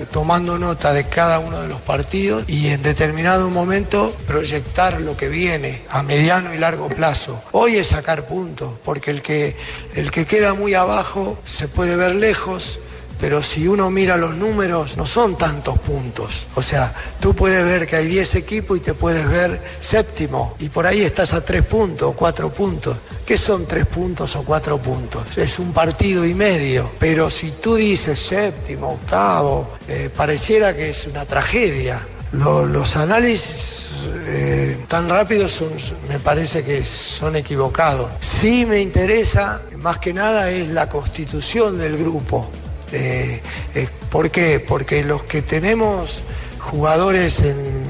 nota 0.41 0.93
de 0.93 1.07
cada 1.07 1.39
uno 1.39 1.61
de 1.61 1.67
los 1.67 1.81
partidos 1.81 2.43
y 2.47 2.67
en 2.67 2.81
determinado 2.81 3.49
momento 3.49 4.15
proyectar 4.27 4.99
lo 5.01 5.15
que 5.15 5.29
viene 5.29 5.81
a 5.89 6.03
mediano 6.03 6.53
y 6.53 6.57
largo 6.57 6.89
plazo. 6.89 7.41
Hoy 7.51 7.77
es 7.77 7.87
sacar 7.87 8.25
puntos, 8.27 8.73
porque 8.83 9.11
el 9.11 9.21
que, 9.21 9.55
el 9.95 10.11
que 10.11 10.25
queda 10.25 10.53
muy 10.53 10.73
abajo 10.73 11.37
se 11.45 11.67
puede 11.67 11.95
ver 11.95 12.15
lejos, 12.15 12.79
pero 13.21 13.41
si 13.43 13.67
uno 13.67 13.89
mira 13.91 14.17
los 14.17 14.35
números, 14.35 14.97
no 14.97 15.05
son 15.05 15.37
tantos 15.37 15.77
puntos. 15.79 16.47
O 16.55 16.61
sea, 16.61 16.91
tú 17.19 17.33
puedes 17.35 17.63
ver 17.63 17.85
que 17.87 17.95
hay 17.97 18.07
10 18.07 18.33
equipos 18.35 18.77
y 18.79 18.81
te 18.81 18.95
puedes 18.95 19.27
ver 19.29 19.61
séptimo, 19.79 20.55
y 20.59 20.69
por 20.69 20.87
ahí 20.87 21.03
estás 21.03 21.33
a 21.33 21.45
3 21.45 21.63
puntos 21.63 22.09
o 22.09 22.13
4 22.13 22.49
puntos. 22.49 22.97
¿Qué 23.25 23.37
son 23.37 23.67
3 23.67 23.85
puntos 23.85 24.35
o 24.35 24.43
4 24.43 24.77
puntos? 24.79 25.37
Es 25.37 25.59
un 25.59 25.71
partido 25.71 26.25
y 26.25 26.33
medio. 26.33 26.91
Pero 26.99 27.29
si 27.29 27.51
tú 27.51 27.75
dices 27.75 28.19
séptimo, 28.19 28.93
octavo, 28.93 29.77
eh, 29.87 30.09
pareciera 30.13 30.75
que 30.75 30.89
es 30.89 31.05
una 31.07 31.23
tragedia. 31.25 32.01
Lo- 32.33 32.65
los 32.65 32.95
análisis 32.95 33.85
eh, 34.27 34.77
tan 34.87 35.07
rápidos 35.09 35.51
son, 35.51 35.69
me 36.09 36.17
parece 36.19 36.63
que 36.63 36.83
son 36.83 37.35
equivocados. 37.35 38.09
Sí 38.21 38.65
me 38.65 38.81
interesa, 38.81 39.61
más 39.77 39.99
que 39.99 40.13
nada, 40.13 40.49
es 40.49 40.69
la 40.69 40.89
constitución 40.89 41.77
del 41.77 41.97
grupo. 41.97 42.49
Eh, 42.91 43.41
eh, 43.75 43.87
¿Por 44.09 44.31
qué? 44.31 44.59
Porque 44.59 45.03
los 45.03 45.23
que 45.23 45.41
tenemos 45.41 46.21
jugadores 46.59 47.41
en, 47.41 47.81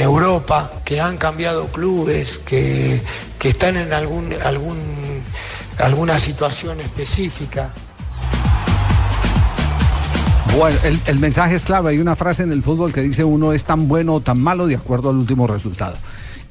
Europa, 0.00 0.72
que 0.84 1.00
han 1.00 1.16
cambiado 1.16 1.66
clubes, 1.66 2.38
que, 2.38 3.00
que 3.38 3.50
están 3.50 3.76
en 3.76 3.92
algún, 3.92 4.32
algún, 4.44 4.78
alguna 5.78 6.18
situación 6.18 6.80
específica, 6.80 7.72
Bueno, 10.56 10.78
el, 10.84 10.98
el 11.06 11.18
mensaje 11.18 11.54
es 11.54 11.64
claro. 11.64 11.88
Hay 11.88 11.98
una 11.98 12.16
frase 12.16 12.42
en 12.42 12.52
el 12.52 12.62
fútbol 12.62 12.92
que 12.92 13.02
dice 13.02 13.22
uno 13.22 13.52
es 13.52 13.64
tan 13.64 13.86
bueno 13.86 14.14
o 14.14 14.20
tan 14.20 14.40
malo 14.40 14.66
de 14.66 14.76
acuerdo 14.76 15.10
al 15.10 15.16
último 15.16 15.46
resultado. 15.46 15.96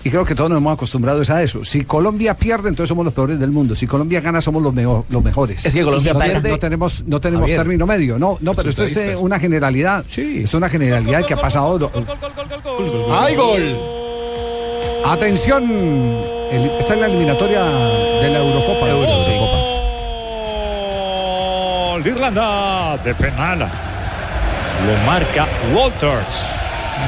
Y 0.06 0.12
creo 0.12 0.24
que 0.24 0.36
todos 0.36 0.52
nos 0.52 0.58
hemos 0.60 0.72
acostumbrado 0.74 1.24
a 1.28 1.42
eso. 1.42 1.66
Si 1.66 1.84
Colombia 1.84 2.36
pierde, 2.36 2.70
entonces 2.70 2.90
somos 2.90 3.04
los 3.04 3.14
peores 3.14 3.40
del 3.40 3.50
mundo. 3.50 3.76
Si 3.76 3.88
Colombia 3.88 4.22
gana, 4.22 4.40
somos 4.40 4.62
los, 4.62 4.72
mejor- 4.72 5.04
los 5.10 5.24
mejores. 5.24 5.66
Es 5.66 5.74
que 5.74 5.84
Colombia 5.84 6.14
pierde- 6.14 6.50
no 6.52 6.60
tenemos, 6.60 7.04
no 7.08 7.20
tenemos 7.20 7.46
Javier. 7.46 7.60
término 7.60 7.88
medio. 7.88 8.20
No, 8.20 8.38
no, 8.40 8.54
pero 8.54 8.70
esto 8.70 8.84
es 8.84 8.96
eh, 8.98 9.16
una 9.16 9.40
generalidad. 9.40 10.06
Sí. 10.08 10.42
Es 10.44 10.54
una 10.54 10.70
generalidad 10.70 11.26
que 11.26 11.34
ha 11.34 11.42
pasado. 11.42 11.80
lo- 11.80 11.92
¡Ay, 13.12 13.36
gol! 13.36 13.80
Atención. 15.06 15.64
El- 16.52 16.70
esta 16.80 16.94
es 16.94 17.00
la 17.00 17.08
eliminatoria 17.08 17.64
de 17.64 18.30
la 18.30 18.38
Eurocopa. 18.38 18.88
Eurocopa. 18.88 19.58
Gol 21.94 22.04
de 22.04 22.10
Irlanda 22.12 22.98
de 23.04 23.16
penal. 23.16 23.60
Lo 23.60 25.06
marca 25.08 25.48
Walters. 25.76 26.28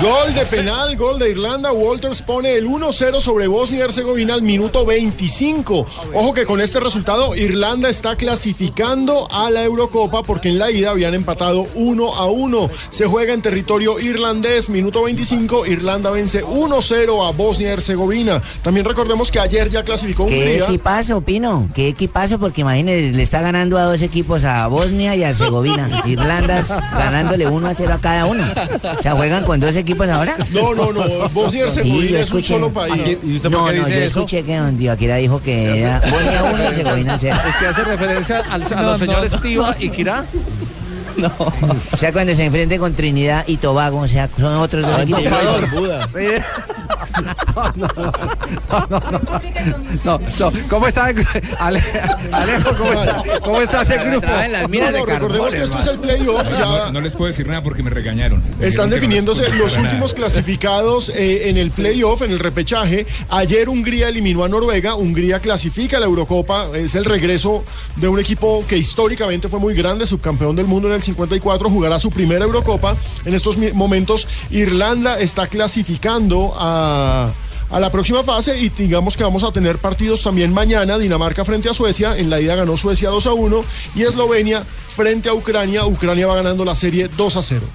Gol 0.01 0.35
de 0.35 0.45
penal, 0.45 0.95
gol 0.95 1.17
de 1.17 1.31
Irlanda. 1.31 1.71
Walters 1.71 2.21
pone 2.21 2.53
el 2.53 2.67
1-0 2.67 3.19
sobre 3.19 3.47
Bosnia 3.47 3.79
y 3.79 3.81
Herzegovina 3.81 4.35
al 4.35 4.43
minuto 4.43 4.85
25. 4.85 5.87
Ojo 6.13 6.33
que 6.33 6.45
con 6.45 6.61
este 6.61 6.79
resultado 6.79 7.35
Irlanda 7.35 7.89
está 7.89 8.15
clasificando 8.15 9.27
a 9.31 9.49
la 9.49 9.63
Eurocopa 9.63 10.21
porque 10.21 10.49
en 10.49 10.59
la 10.59 10.69
ida 10.69 10.91
habían 10.91 11.15
empatado 11.15 11.65
1 11.73 12.13
a 12.13 12.27
1. 12.27 12.69
Se 12.89 13.07
juega 13.07 13.33
en 13.33 13.41
territorio 13.41 13.99
irlandés, 13.99 14.69
minuto 14.69 15.01
25. 15.03 15.65
Irlanda 15.65 16.11
vence 16.11 16.45
1-0 16.45 17.27
a 17.27 17.31
Bosnia 17.31 17.69
y 17.69 17.71
Herzegovina. 17.71 18.43
También 18.61 18.85
recordemos 18.85 19.31
que 19.31 19.39
ayer 19.39 19.71
ya 19.71 19.81
clasificó 19.81 20.27
¿Qué 20.27 20.37
Hungría. 20.37 20.65
equipazo, 20.65 21.21
Pino? 21.21 21.69
¿Qué 21.73 21.87
equipazo? 21.87 22.37
Porque 22.37 22.61
imagínese, 22.61 23.13
le 23.13 23.23
está 23.23 23.41
ganando 23.41 23.79
a 23.79 23.83
dos 23.83 24.03
equipos, 24.03 24.45
a 24.45 24.67
Bosnia 24.67 25.15
y 25.15 25.23
a 25.23 25.29
Herzegovina. 25.29 25.89
Irlanda 26.05 26.63
ganándole 26.91 27.47
1 27.47 27.67
a 27.67 27.73
0 27.73 27.93
a 27.95 27.97
cada 27.97 28.25
uno. 28.27 28.43
O 28.97 29.01
sea, 29.01 29.13
juegan 29.13 29.43
con 29.43 29.59
dos 29.59 29.75
equipos 29.77 30.07
ahora. 30.09 30.35
No, 30.51 30.73
no, 30.73 30.91
no. 30.91 31.29
Bosnia 31.29 31.61
y 31.61 31.63
Herzegovina 31.67 32.01
Sí, 32.07 32.09
yo 32.11 32.17
es 32.19 32.31
un 32.31 32.43
solo 32.43 32.71
país. 32.73 33.19
¿Y 33.23 33.35
usted 33.35 33.49
por 33.51 33.59
no, 33.61 33.67
qué 33.67 33.73
no, 33.77 33.85
dice 33.85 33.91
yo 33.99 34.05
eso? 34.05 34.19
escuché 34.19 34.43
que 34.43 34.57
don 34.57 34.77
dijo 35.17 35.41
que 35.41 35.79
era 35.79 35.99
Bosnia 36.09 36.43
1 36.53 36.57
y 36.63 36.65
Herzegovina 36.67 37.17
0. 37.19 37.35
¿Usted 37.49 37.65
hace 37.67 37.83
referencia 37.83 38.39
al- 38.49 38.61
a 38.63 38.67
No, 38.67 38.81
los 38.81 38.91
no, 38.91 38.97
señores 38.97 39.31
no. 39.31 39.41
Tiva 39.41 39.75
y 39.79 39.89
Kirá? 39.89 40.25
O 41.91 41.97
sea, 41.97 42.11
cuando 42.13 42.35
se 42.35 42.45
enfrenten 42.45 42.79
con 42.79 42.93
Trinidad 42.93 43.43
y 43.47 43.57
Tobago, 43.57 43.99
o 43.99 44.07
sea, 44.07 44.29
son 44.37 44.55
otros 44.57 44.85
dos 44.85 44.99
equipos. 45.01 45.23
Barbuda. 45.29 46.07
No, 50.03 50.19
no. 50.19 50.51
¿Cómo 50.69 50.87
está? 50.87 51.05
Ale- 51.59 51.83
Alejo, 52.31 52.69
¿cómo 52.77 52.93
está? 52.93 53.23
¿Cómo 53.43 53.61
está 53.61 53.81
ese 53.81 53.97
grupo? 53.97 54.27
No, 54.27 54.91
no, 54.91 55.05
recordemos 55.05 55.53
que 55.55 55.63
esto 55.63 55.77
es 55.79 55.85
el 55.87 55.99
playoff. 55.99 56.43
No, 56.43 56.57
Ya 56.57 56.65
no- 56.65 56.91
no 56.91 57.01
les 57.01 57.13
puedo 57.15 57.27
decir 57.31 57.47
nada 57.47 57.61
porque 57.63 57.83
me 57.83 57.89
regañaron. 57.89 58.43
Me 58.59 58.67
Están 58.67 58.89
no 58.89 58.95
definiéndose 58.95 59.49
los 59.49 59.75
últimos 59.77 60.13
clasificados 60.13 61.09
eh, 61.09 61.49
en 61.49 61.57
el 61.57 61.71
playoff, 61.71 62.21
en 62.21 62.31
el 62.31 62.39
repechaje. 62.39 63.05
Ayer 63.29 63.69
Hungría 63.69 64.09
eliminó 64.09 64.43
a 64.43 64.49
Noruega. 64.49 64.95
Hungría 64.95 65.39
clasifica 65.39 65.97
a 65.97 65.99
la 65.99 66.05
Eurocopa. 66.05 66.67
Es 66.75 66.95
el 66.95 67.05
regreso 67.05 67.63
de 67.95 68.07
un 68.07 68.19
equipo 68.19 68.63
que 68.67 68.77
históricamente 68.77 69.47
fue 69.49 69.59
muy 69.59 69.73
grande, 69.73 70.05
subcampeón 70.05 70.55
del 70.55 70.65
mundo 70.65 70.87
en 70.89 70.95
el 70.95 71.01
54. 71.07 71.69
Jugará 71.69 71.97
su 71.99 72.11
primera 72.11 72.45
Eurocopa. 72.45 72.95
En 73.25 73.33
estos 73.33 73.57
momentos, 73.73 74.27
Irlanda 74.51 75.19
está 75.19 75.47
clasificando 75.47 76.53
a. 76.57 77.31
A 77.69 77.81
la 77.81 77.91
próxima 77.91 78.23
fase 78.23 78.57
y 78.57 78.69
digamos 78.69 79.17
que 79.17 79.25
vamos 79.25 79.43
a 79.43 79.51
tener 79.51 79.77
partidos 79.77 80.23
también 80.23 80.53
mañana, 80.53 80.97
Dinamarca 80.97 81.43
frente 81.43 81.67
a 81.69 81.73
Suecia, 81.73 82.17
en 82.17 82.29
la 82.29 82.39
ida 82.39 82.55
ganó 82.55 82.77
Suecia 82.77 83.09
2 83.09 83.25
a 83.25 83.33
1 83.33 83.61
y 83.95 84.03
Eslovenia 84.03 84.63
frente 84.95 85.27
a 85.27 85.33
Ucrania, 85.33 85.85
Ucrania 85.85 86.27
va 86.27 86.35
ganando 86.37 86.63
la 86.63 86.75
serie 86.75 87.09
2 87.17 87.35
a 87.35 87.43
0. 87.43 87.65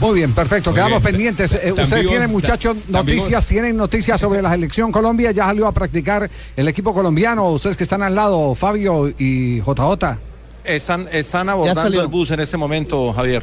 Muy 0.00 0.16
bien, 0.16 0.34
perfecto. 0.34 0.68
Muy 0.68 0.74
Quedamos 0.76 1.00
bien. 1.02 1.12
pendientes. 1.14 1.54
Eh, 1.54 1.70
Ustedes 1.72 1.88
vivos- 1.88 2.06
tienen, 2.10 2.30
muchachos, 2.30 2.76
noticias, 2.88 3.26
vivos. 3.28 3.46
tienen 3.46 3.76
noticias 3.78 4.20
sobre 4.20 4.42
la 4.42 4.50
selección 4.50 4.92
Colombia. 4.92 5.30
Ya 5.30 5.46
salió 5.46 5.66
a 5.66 5.72
practicar 5.72 6.28
el 6.54 6.68
equipo 6.68 6.92
colombiano. 6.92 7.48
Ustedes 7.52 7.78
que 7.78 7.84
están 7.84 8.02
al 8.02 8.14
lado, 8.14 8.54
Fabio 8.54 9.08
y 9.18 9.60
JJ. 9.62 10.18
Están, 10.66 11.06
están 11.12 11.48
abordando 11.48 12.00
el 12.00 12.06
bus 12.08 12.30
en 12.32 12.40
este 12.40 12.56
momento, 12.56 13.12
Javier. 13.12 13.42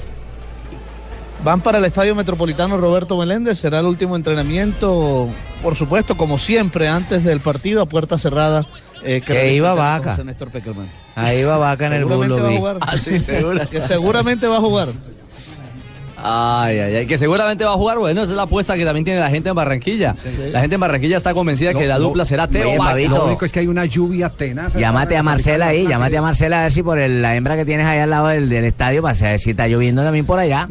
Van 1.44 1.60
para 1.62 1.78
el 1.78 1.86
Estadio 1.86 2.16
Metropolitano 2.16 2.78
Roberto 2.78 3.18
Meléndez, 3.18 3.60
será 3.60 3.80
el 3.80 3.86
último 3.86 4.16
entrenamiento, 4.16 5.28
por 5.62 5.76
supuesto, 5.76 6.16
como 6.16 6.40
siempre, 6.40 6.88
antes 6.88 7.24
del 7.26 7.42
partido, 7.42 7.82
a 7.82 7.86
puerta 7.86 8.18
cerrada. 8.18 8.66
eh, 9.04 9.22
Que 9.26 9.34
realiza 9.34 9.56
iba 9.56 9.74
vaca. 9.74 10.18
Néstor. 10.24 10.50
Ahí 11.16 11.44
va 11.44 11.58
vaca 11.58 11.88
en 11.88 11.94
el 11.94 12.06
bus, 12.06 12.14
Seguramente 12.26 12.38
lo 12.38 12.44
va 12.44 12.48
a 12.48 12.52
vi. 12.52 12.58
jugar. 12.58 12.78
Ah, 12.80 12.98
sí, 12.98 13.20
seguro. 13.20 13.60
Que 13.70 13.82
seguramente 13.82 14.48
va 14.48 14.58
a 14.58 14.62
jugar. 14.62 14.88
Ay, 16.26 16.80
ay, 16.80 16.96
ay, 16.96 17.06
que 17.06 17.18
seguramente 17.18 17.66
va 17.66 17.72
a 17.72 17.76
jugar. 17.76 17.98
Bueno, 18.00 18.22
esa 18.24 18.32
es 18.32 18.38
la 18.38 18.44
apuesta 18.44 18.78
que 18.78 18.86
también 18.86 19.04
tiene 19.04 19.20
la 19.20 19.30
gente 19.30 19.50
en 19.50 19.56
Barranquilla. 19.56 20.16
La 20.52 20.62
gente 20.62 20.76
en 20.76 20.82
Barranquilla 20.82 21.18
está 21.18 21.34
convencida 21.34 21.74
que 21.74 21.86
la 21.88 21.98
dupla 22.00 22.24
será 22.26 22.48
Teo 22.48 22.70
Oye. 22.70 23.10
Lo 23.10 23.26
único 23.26 23.46
es 23.46 23.52
que 23.52 23.60
hay 23.60 23.68
una 23.68 23.86
lluvia 23.86 24.30
tenaz. 24.30 24.74
Llámate 24.74 25.18
a 25.18 25.24
Marcela 25.24 25.68
ahí, 25.68 25.88
llámate 25.88 26.18
a 26.18 26.22
Marcela 26.22 26.60
a 26.60 26.64
ver 26.64 26.72
si 26.72 26.82
por 26.84 26.98
el- 27.00 27.22
la 27.22 27.36
hembra 27.36 27.56
que 27.56 27.66
tienes 27.66 27.86
ahí 27.86 28.00
al 28.00 28.10
lado 28.10 28.28
del, 28.28 28.48
del 28.50 28.66
estadio 28.66 29.02
para 29.02 29.16
saber 29.16 29.40
si 29.40 29.52
está 29.52 29.68
lloviendo 29.68 30.02
también 30.04 30.26
por 30.26 30.40
allá. 30.40 30.68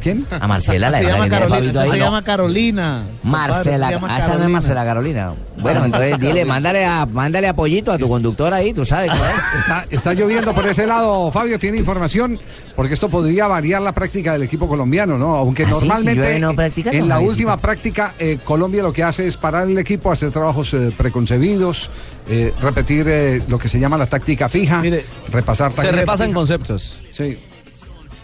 ¿Quién? 0.00 0.26
A 0.30 0.46
Marcela, 0.48 0.90
la 0.90 0.98
hembra 1.00 1.12
llama 1.14 1.24
que 1.24 1.62
tiene 1.62 1.78
ahí. 1.78 1.90
se 1.90 1.98
llama 1.98 2.24
Carolina. 2.24 3.04
Marcela, 3.22 3.88
ah, 4.08 4.18
esa 4.18 4.34
no 4.36 4.44
es. 4.44 4.50
Marcela 4.50 4.84
Carolina. 4.84 5.32
Bueno, 5.58 5.84
entonces 5.84 6.18
dile, 6.18 6.44
mándale 6.44 6.84
a, 6.84 7.06
mándale 7.06 7.48
apoyito 7.48 7.92
a 7.92 7.98
tu 7.98 8.08
conductor 8.08 8.52
ahí, 8.52 8.72
tú 8.72 8.84
sabes. 8.84 9.10
Está, 9.58 9.86
está 9.90 10.14
lloviendo 10.14 10.52
por 10.54 10.66
ese 10.66 10.86
lado. 10.86 11.30
Fabio 11.30 11.58
tiene 11.58 11.78
información 11.78 12.38
porque 12.74 12.94
esto 12.94 13.08
podría 13.08 13.46
variar 13.46 13.80
la 13.82 13.92
práctica 13.92 14.32
del 14.32 14.42
equipo 14.42 14.68
colombiano, 14.68 14.95
¿no? 15.04 15.36
Aunque 15.36 15.64
Ah, 15.64 15.66
sí, 15.66 15.72
si 15.80 15.86
normalmente 15.88 16.38
no 16.38 16.50
en 16.92 17.00
no, 17.00 17.06
la 17.06 17.18
última 17.20 17.56
práctica 17.60 18.14
eh, 18.18 18.38
Colombia 18.42 18.82
lo 18.82 18.92
que 18.92 19.02
hace 19.02 19.26
es 19.26 19.36
parar 19.36 19.68
el 19.68 19.76
equipo, 19.76 20.10
hacer 20.10 20.30
trabajos 20.30 20.72
eh, 20.72 20.92
preconcebidos, 20.96 21.90
eh, 22.28 22.54
repetir 22.62 23.06
eh, 23.08 23.42
lo 23.48 23.58
que 23.58 23.68
se 23.68 23.78
llama 23.78 23.98
la 23.98 24.06
táctica 24.06 24.48
fija, 24.48 24.82
repasar 25.30 25.72
Se 25.76 25.92
repasan 25.92 26.28
fija. 26.28 26.36
conceptos. 26.36 26.98
Sí. 27.10 27.36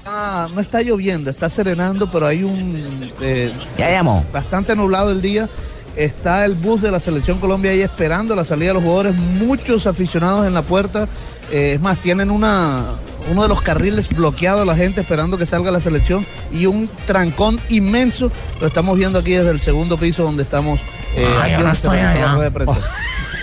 Ah, 0.07 0.49
no 0.55 0.61
está 0.61 0.83
lloviendo, 0.83 1.31
está 1.31 1.49
serenando, 1.51 2.11
pero 2.11 2.27
hay 2.27 2.43
un... 2.43 3.13
eh, 3.21 3.53
Ya 3.77 3.91
llamó. 3.91 4.25
Bastante 4.33 4.75
nublado 4.75 5.13
el 5.13 5.21
día. 5.21 5.49
Está 5.97 6.45
el 6.47 6.55
bus 6.55 6.81
de 6.81 6.91
la 6.91 7.01
Selección 7.01 7.39
Colombia 7.39 7.71
ahí 7.73 7.83
esperando 7.83 8.35
la 8.35 8.45
salida 8.45 8.69
de 8.69 8.75
los 8.75 8.83
jugadores. 8.83 9.15
Muchos 9.15 9.87
aficionados 9.87 10.47
en 10.47 10.55
la 10.55 10.63
puerta. 10.63 11.07
Eh, 11.51 11.73
es 11.75 11.81
más, 11.81 11.99
tienen 11.99 12.31
una, 12.31 12.85
uno 13.31 13.43
de 13.43 13.49
los 13.49 13.61
carriles 13.61 14.09
bloqueado 14.09 14.65
la 14.65 14.75
gente 14.75 15.03
esperando 15.03 15.37
que 15.37 15.45
salga 15.45 15.71
la 15.71 15.81
selección 15.81 16.25
y 16.51 16.65
un 16.67 16.89
trancón 17.07 17.61
inmenso. 17.69 18.33
Lo 18.61 18.67
estamos 18.69 18.97
viendo 18.97 19.19
aquí 19.19 19.33
desde 19.33 19.51
el 19.51 19.61
segundo 19.61 19.99
piso 19.99 20.23
donde 20.23 20.43
estamos. 20.45 20.81
eh, 21.15 21.27
Ah, 21.39 21.43
aquí 21.43 21.53
yo 21.53 21.59
no 21.61 21.73
estoy 21.73 21.99
allá. 21.99 22.27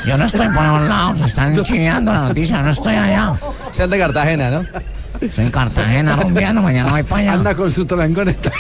Yo 0.08 0.18
no 0.18 0.26
estoy 0.26 0.48
por 0.48 0.64
los 0.64 0.88
lados, 0.88 1.20
están 1.22 1.62
chineando 1.62 2.12
la 2.12 2.22
noticia, 2.22 2.62
no 2.64 2.72
estoy 2.72 2.96
allá. 2.96 3.34
Sean 3.72 3.90
de 3.92 4.00
Cartagena, 4.00 4.50
¿no? 4.50 4.66
Estoy 5.22 5.46
en 5.46 5.52
Cartagena 5.52 6.16
rumbeando, 6.16 6.62
mañana 6.62 6.92
voy 6.92 7.04
para 7.04 7.22
allá. 7.22 7.34
Anda 7.34 7.56
con 7.56 7.70
su 7.72 7.86
tolangón. 7.86 8.30
está- 8.30 8.52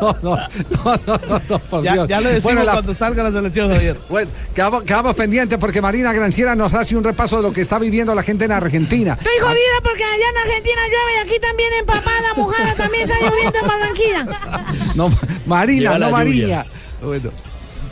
No, 0.00 0.16
no, 0.22 0.36
no, 0.84 1.00
no, 1.06 1.20
no, 1.28 1.42
no, 1.48 1.58
por 1.58 1.82
Ya, 1.84 1.92
Dios. 1.94 2.08
ya 2.08 2.18
le 2.20 2.24
decimos 2.26 2.42
Bueno, 2.42 2.64
la- 2.64 2.72
cuando 2.72 2.94
salga 2.94 3.22
la 3.22 3.30
selección, 3.32 3.70
Javier. 3.72 3.96
Bueno, 4.08 4.30
quedamos, 4.54 4.82
quedamos 4.82 5.14
pendientes 5.14 5.58
porque 5.58 5.80
Marina 5.80 6.12
Granciera 6.12 6.54
nos 6.54 6.74
hace 6.74 6.96
un 6.96 7.04
repaso 7.04 7.36
de 7.36 7.42
lo 7.42 7.52
que 7.52 7.60
está 7.60 7.78
viviendo 7.78 8.14
la 8.14 8.22
gente 8.22 8.44
en 8.44 8.52
Argentina. 8.52 9.12
Estoy 9.18 9.38
jodida 9.40 9.80
porque 9.82 10.02
allá 10.04 10.24
en 10.30 10.48
Argentina 10.48 10.80
llueve 10.86 11.12
y 11.16 11.28
aquí 11.28 11.40
también 11.40 11.68
empapada, 11.80 12.34
mojada, 12.36 12.74
también 12.74 13.08
está 13.10 13.24
lloviendo 13.24 13.58
en 13.60 13.68
Barranquilla. 13.68 14.26
No, 14.94 15.10
Marina, 15.46 15.92
Llega 15.94 16.06
no. 16.06 16.12
María. 16.12 16.66
Bueno. 17.02 17.30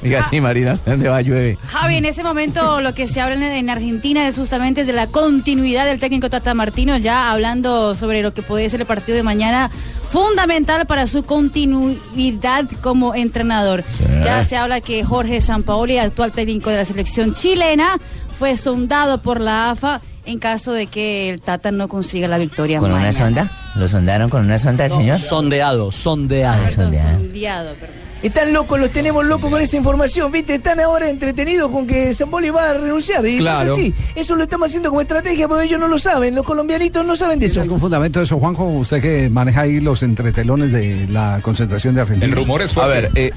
Diga, 0.03 0.23
sí, 0.23 0.41
Marina, 0.41 0.79
¿dónde 0.87 1.09
va 1.09 1.21
llueve? 1.23 1.59
Javi, 1.69 1.97
en 1.97 2.05
ese 2.05 2.23
momento 2.23 2.81
lo 2.81 2.95
que 2.95 3.09
se 3.09 3.21
habla 3.21 3.35
en- 3.35 3.43
en 3.43 3.69
Argentina 3.71 4.29
es 4.29 4.37
justamente 4.39 4.85
de 4.85 4.93
la 4.93 5.09
continuidad 5.09 5.85
del 5.87 5.99
técnico 5.99 6.31
Tata 6.31 6.55
Martino, 6.55 6.97
ya 6.97 7.33
hablando 7.33 7.95
sobre 7.97 8.23
lo 8.23 8.33
que 8.33 8.43
puede 8.43 8.69
ser 8.69 8.81
el 8.81 8.87
partido 8.87 9.17
de 9.17 9.23
mañana, 9.25 9.71
fundamental 10.11 10.87
para 10.87 11.07
su 11.07 11.25
continuidad 11.25 12.65
como 12.81 13.15
entrenador. 13.15 13.85
Ya 14.25 14.45
se 14.45 14.57
habla 14.57 14.81
que 14.81 15.05
Jorge 15.05 15.41
Sampaoli, 15.41 15.99
actual 15.99 16.33
técnico 16.33 16.71
de 16.71 16.77
la 16.77 16.85
selección 16.85 17.35
chilena, 17.35 17.99
fue 18.31 18.57
sondado 18.57 19.21
por 19.21 19.41
la 19.41 19.71
AFA 19.71 20.01
en 20.25 20.39
caso 20.39 20.73
de 20.73 20.87
que 20.87 21.31
el 21.31 21.41
Tata 21.41 21.73
no 21.73 21.89
consiga 21.89 22.29
la 22.29 22.39
victoria. 22.39 22.79
¿Con 22.79 22.93
una 22.93 23.11
sonda? 23.13 23.51
¿Lo 23.75 23.89
sondaron 23.89 24.31
con 24.31 24.45
una 24.45 24.59
sonda, 24.59 24.89
señor? 24.89 25.19
Sondeado, 25.19 25.91
sondeado. 25.91 26.69
Sondeado, 26.69 27.75
perdón. 27.75 28.08
Están 28.23 28.53
locos, 28.53 28.81
los 28.81 28.91
tenemos 28.91 29.25
locos 29.27 29.49
con 29.51 29.63
esa 29.63 29.77
información, 29.77 30.33
¿viste? 30.33 30.57
Están 30.57 30.81
ahora 30.81 31.09
entretenidos 31.09 31.71
con 31.71 31.87
que 31.87 32.13
Zamboli 32.13 32.51
va 32.51 32.71
a 32.71 32.75
renunciar. 32.75 33.25
Y 33.27 33.39
Claro. 33.39 33.73
así. 33.75 33.95
Eso 34.17 34.35
lo 34.35 34.43
estamos 34.45 34.69
haciendo 34.69 34.89
como 34.89 35.01
estrategia, 35.01 35.47
porque 35.47 35.67
ellos 35.67 35.79
no 35.79 35.87
lo 35.87 35.99
saben. 35.99 36.35
Los 36.35 36.45
colombianitos 36.45 37.07
no 37.07 37.15
saben 37.15 37.39
de 37.39 37.47
eso. 37.47 37.61
¿Algún 37.61 37.79
fundamento 37.81 38.19
de 38.19 38.25
eso, 38.25 38.39
Juanjo? 38.39 38.65
Usted 38.65 39.01
que 39.01 39.31
maneja 39.31 39.61
ahí 39.63 39.81
los 39.81 40.03
entretelones 40.03 40.73
de 40.73 41.07
la 41.09 41.39
concentración 41.43 41.95
de 41.95 42.01
Argentina. 42.01 42.27
El 42.27 42.33
rumor 42.33 42.61
es 42.63 42.77
A 42.77 42.87
ver, 42.87 43.11
eh, 43.15 43.31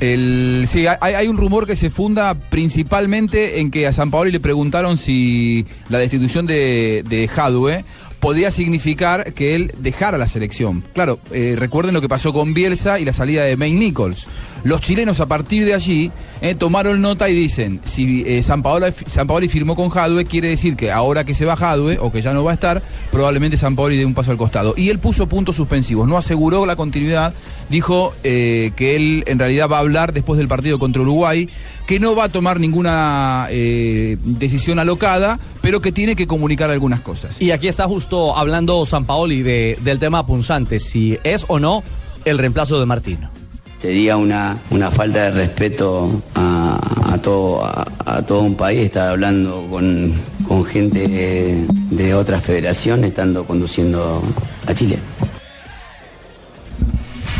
el, 0.00 0.64
sí, 0.66 0.86
hay, 0.86 1.12
hay 1.14 1.28
un 1.28 1.36
rumor 1.36 1.66
que 1.66 1.76
se 1.76 1.90
funda 1.90 2.34
principalmente 2.34 3.60
en 3.60 3.70
que 3.70 3.86
a 3.86 3.92
San 3.92 4.10
Paoli 4.10 4.32
le 4.32 4.40
preguntaron 4.40 4.96
si 4.96 5.66
la 5.88 5.98
destitución 5.98 6.46
de, 6.46 7.04
de 7.08 7.28
Jadue 7.28 7.84
podía 8.20 8.50
significar 8.50 9.32
que 9.32 9.54
él 9.54 9.74
dejara 9.78 10.18
la 10.18 10.26
selección. 10.26 10.84
Claro, 10.92 11.18
eh, 11.32 11.54
recuerden 11.58 11.94
lo 11.94 12.00
que 12.00 12.08
pasó 12.08 12.32
con 12.32 12.54
Bielsa 12.54 13.00
y 13.00 13.04
la 13.04 13.12
salida 13.12 13.44
de 13.44 13.56
May 13.56 13.72
Nichols. 13.72 14.28
Los 14.62 14.82
chilenos 14.82 15.20
a 15.20 15.26
partir 15.26 15.64
de 15.64 15.72
allí 15.72 16.12
eh, 16.42 16.54
tomaron 16.54 17.00
nota 17.00 17.30
y 17.30 17.34
dicen, 17.34 17.80
si 17.84 18.22
eh, 18.26 18.42
San, 18.42 18.62
Paolo, 18.62 18.86
San 19.06 19.26
Paoli 19.26 19.48
firmó 19.48 19.74
con 19.74 19.88
Jadue, 19.88 20.26
quiere 20.26 20.48
decir 20.48 20.76
que 20.76 20.92
ahora 20.92 21.24
que 21.24 21.32
se 21.32 21.46
va 21.46 21.56
Jadue 21.56 21.96
o 21.98 22.12
que 22.12 22.20
ya 22.20 22.34
no 22.34 22.44
va 22.44 22.50
a 22.50 22.54
estar, 22.54 22.82
probablemente 23.10 23.56
San 23.56 23.74
Paoli 23.74 23.96
dé 23.96 24.04
un 24.04 24.12
paso 24.12 24.32
al 24.32 24.36
costado. 24.36 24.74
Y 24.76 24.90
él 24.90 24.98
puso 24.98 25.26
puntos 25.26 25.56
suspensivos, 25.56 26.06
no 26.06 26.18
aseguró 26.18 26.66
la 26.66 26.76
continuidad, 26.76 27.32
dijo 27.70 28.14
que 28.22 28.96
él 28.96 29.24
en 29.26 29.38
realidad 29.38 29.68
va 29.68 29.78
a 29.78 29.80
hablar 29.80 30.12
después 30.12 30.36
del 30.36 30.48
partido 30.48 30.78
contra 30.78 31.00
Uruguay, 31.00 31.48
que 31.86 31.98
no 32.00 32.14
va 32.14 32.24
a 32.24 32.28
tomar 32.28 32.60
ninguna 32.60 33.48
decisión 33.48 34.78
alocada, 34.78 35.38
pero 35.62 35.80
que 35.80 35.92
tiene 35.92 36.16
que 36.16 36.26
comunicar 36.26 36.70
algunas 36.70 37.00
cosas. 37.00 37.40
Y 37.40 37.50
aquí 37.52 37.68
está 37.68 37.86
justo. 37.86 38.09
Hablando 38.36 38.84
San 38.84 39.04
Paoli 39.04 39.42
de, 39.42 39.78
del 39.82 39.98
tema 39.98 40.26
punzante, 40.26 40.78
si 40.78 41.18
es 41.24 41.44
o 41.48 41.58
no 41.58 41.82
el 42.24 42.38
reemplazo 42.38 42.78
de 42.80 42.86
Martino. 42.86 43.30
Sería 43.78 44.16
una, 44.16 44.58
una 44.70 44.90
falta 44.90 45.24
de 45.24 45.30
respeto 45.30 46.22
a, 46.34 47.18
todo, 47.22 47.64
a, 47.64 48.22
todo 48.26 48.40
un 48.40 48.54
país 48.54 48.80
estar 48.80 49.08
hablando 49.08 49.66
con, 49.70 50.12
con 50.46 50.64
gente 50.64 51.08
de, 51.08 51.64
de 51.90 52.14
otra 52.14 52.40
federación 52.40 53.04
estando 53.04 53.44
conduciendo 53.44 54.20
a 54.66 54.74
Chile. 54.74 54.98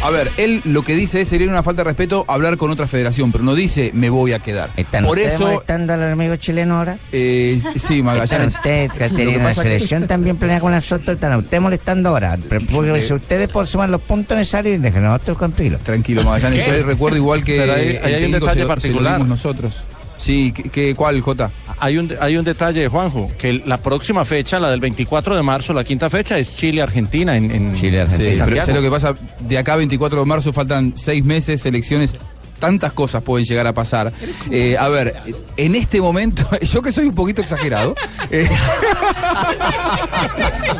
A 0.02 0.08
ver, 0.08 0.30
él 0.38 0.62
lo 0.64 0.80
que 0.82 0.94
dice 0.96 1.20
es 1.20 1.28
sería 1.28 1.46
una 1.48 1.62
falta 1.62 1.80
de 1.82 1.90
respeto 1.90 2.24
hablar 2.26 2.56
con 2.56 2.70
otra 2.70 2.86
federación, 2.86 3.32
pero 3.32 3.44
no 3.44 3.54
dice 3.54 3.90
me 3.92 4.08
voy 4.08 4.32
a 4.32 4.38
quedar. 4.38 4.70
¿Están 4.78 5.04
Por 5.04 5.18
eso, 5.18 5.46
molestando 5.46 5.92
al 5.92 6.12
amigo 6.12 6.36
chileno 6.36 6.78
ahora? 6.78 6.98
eh, 7.12 7.60
sí, 7.76 8.02
Magallanes. 8.02 8.32
¿Están 8.32 8.46
ustedes 8.46 8.92
que 8.92 9.14
que- 9.14 9.54
selección 9.54 10.06
también 10.06 10.38
planeada 10.38 10.62
con 10.62 10.72
la 10.72 10.80
Soto? 10.80 11.12
¿Están 11.12 11.36
ustedes 11.36 11.62
molestando 11.62 12.08
ahora? 12.08 12.38
Pero 12.48 12.64
porque 12.72 12.96
Eh, 12.96 13.00
si 13.02 13.12
ustedes 13.12 13.48
por 13.50 13.66
sumar 13.66 13.90
los 13.90 14.00
puntos 14.00 14.38
necesarios 14.38 14.76
y 14.78 14.78
dejen 14.80 15.04
a 15.04 15.08
nosotros 15.08 15.36
tranquilos. 15.36 15.82
Tranquilo, 15.82 16.22
Magallanes. 16.22 16.64
Yo 16.64 16.82
recuerdo 16.82 17.18
igual 17.18 17.44
que 17.44 17.58
Pero 17.58 17.74
ahí- 17.74 17.96
el 17.96 18.04
ahí 18.04 18.14
hay 18.14 18.24
un 18.24 18.32
detalle 18.32 18.40
se 18.40 18.46
lo- 18.46 18.52
se 18.54 18.60
lo 18.62 18.68
particular. 18.68 19.12
dimos 19.16 19.28
nosotros. 19.28 19.82
Sí, 20.20 20.52
¿qué, 20.52 20.64
qué- 20.64 20.94
cuál, 20.94 21.20
Jota? 21.22 21.50
Hay 21.78 21.96
un, 21.96 22.14
hay 22.20 22.36
un 22.36 22.44
detalle, 22.44 22.86
Juanjo, 22.88 23.30
que 23.38 23.54
la 23.64 23.78
próxima 23.78 24.24
fecha, 24.26 24.60
la 24.60 24.70
del 24.70 24.80
24 24.80 25.34
de 25.34 25.42
marzo, 25.42 25.72
la 25.72 25.82
quinta 25.82 26.10
fecha, 26.10 26.38
es 26.38 26.54
Chile-Argentina 26.56 27.36
en, 27.36 27.50
en 27.50 27.74
Sí, 27.74 27.88
pero 27.90 28.08
Santiago. 28.10 28.60
¿sabes 28.66 28.74
lo 28.74 28.82
que 28.82 28.90
pasa? 28.90 29.14
De 29.48 29.56
acá 29.56 29.72
a 29.72 29.76
24 29.76 30.20
de 30.20 30.26
marzo 30.26 30.52
faltan 30.52 30.92
seis 30.96 31.24
meses, 31.24 31.64
elecciones. 31.64 32.16
Tantas 32.60 32.92
cosas 32.92 33.22
pueden 33.22 33.44
llegar 33.46 33.66
a 33.66 33.72
pasar. 33.74 34.12
Eh, 34.50 34.76
a 34.78 34.88
ver, 34.88 35.16
en 35.56 35.74
este 35.74 36.00
momento, 36.00 36.46
yo 36.62 36.82
que 36.82 36.92
soy 36.92 37.06
un 37.06 37.14
poquito 37.14 37.40
exagerado, 37.42 37.96
eh, 38.30 38.48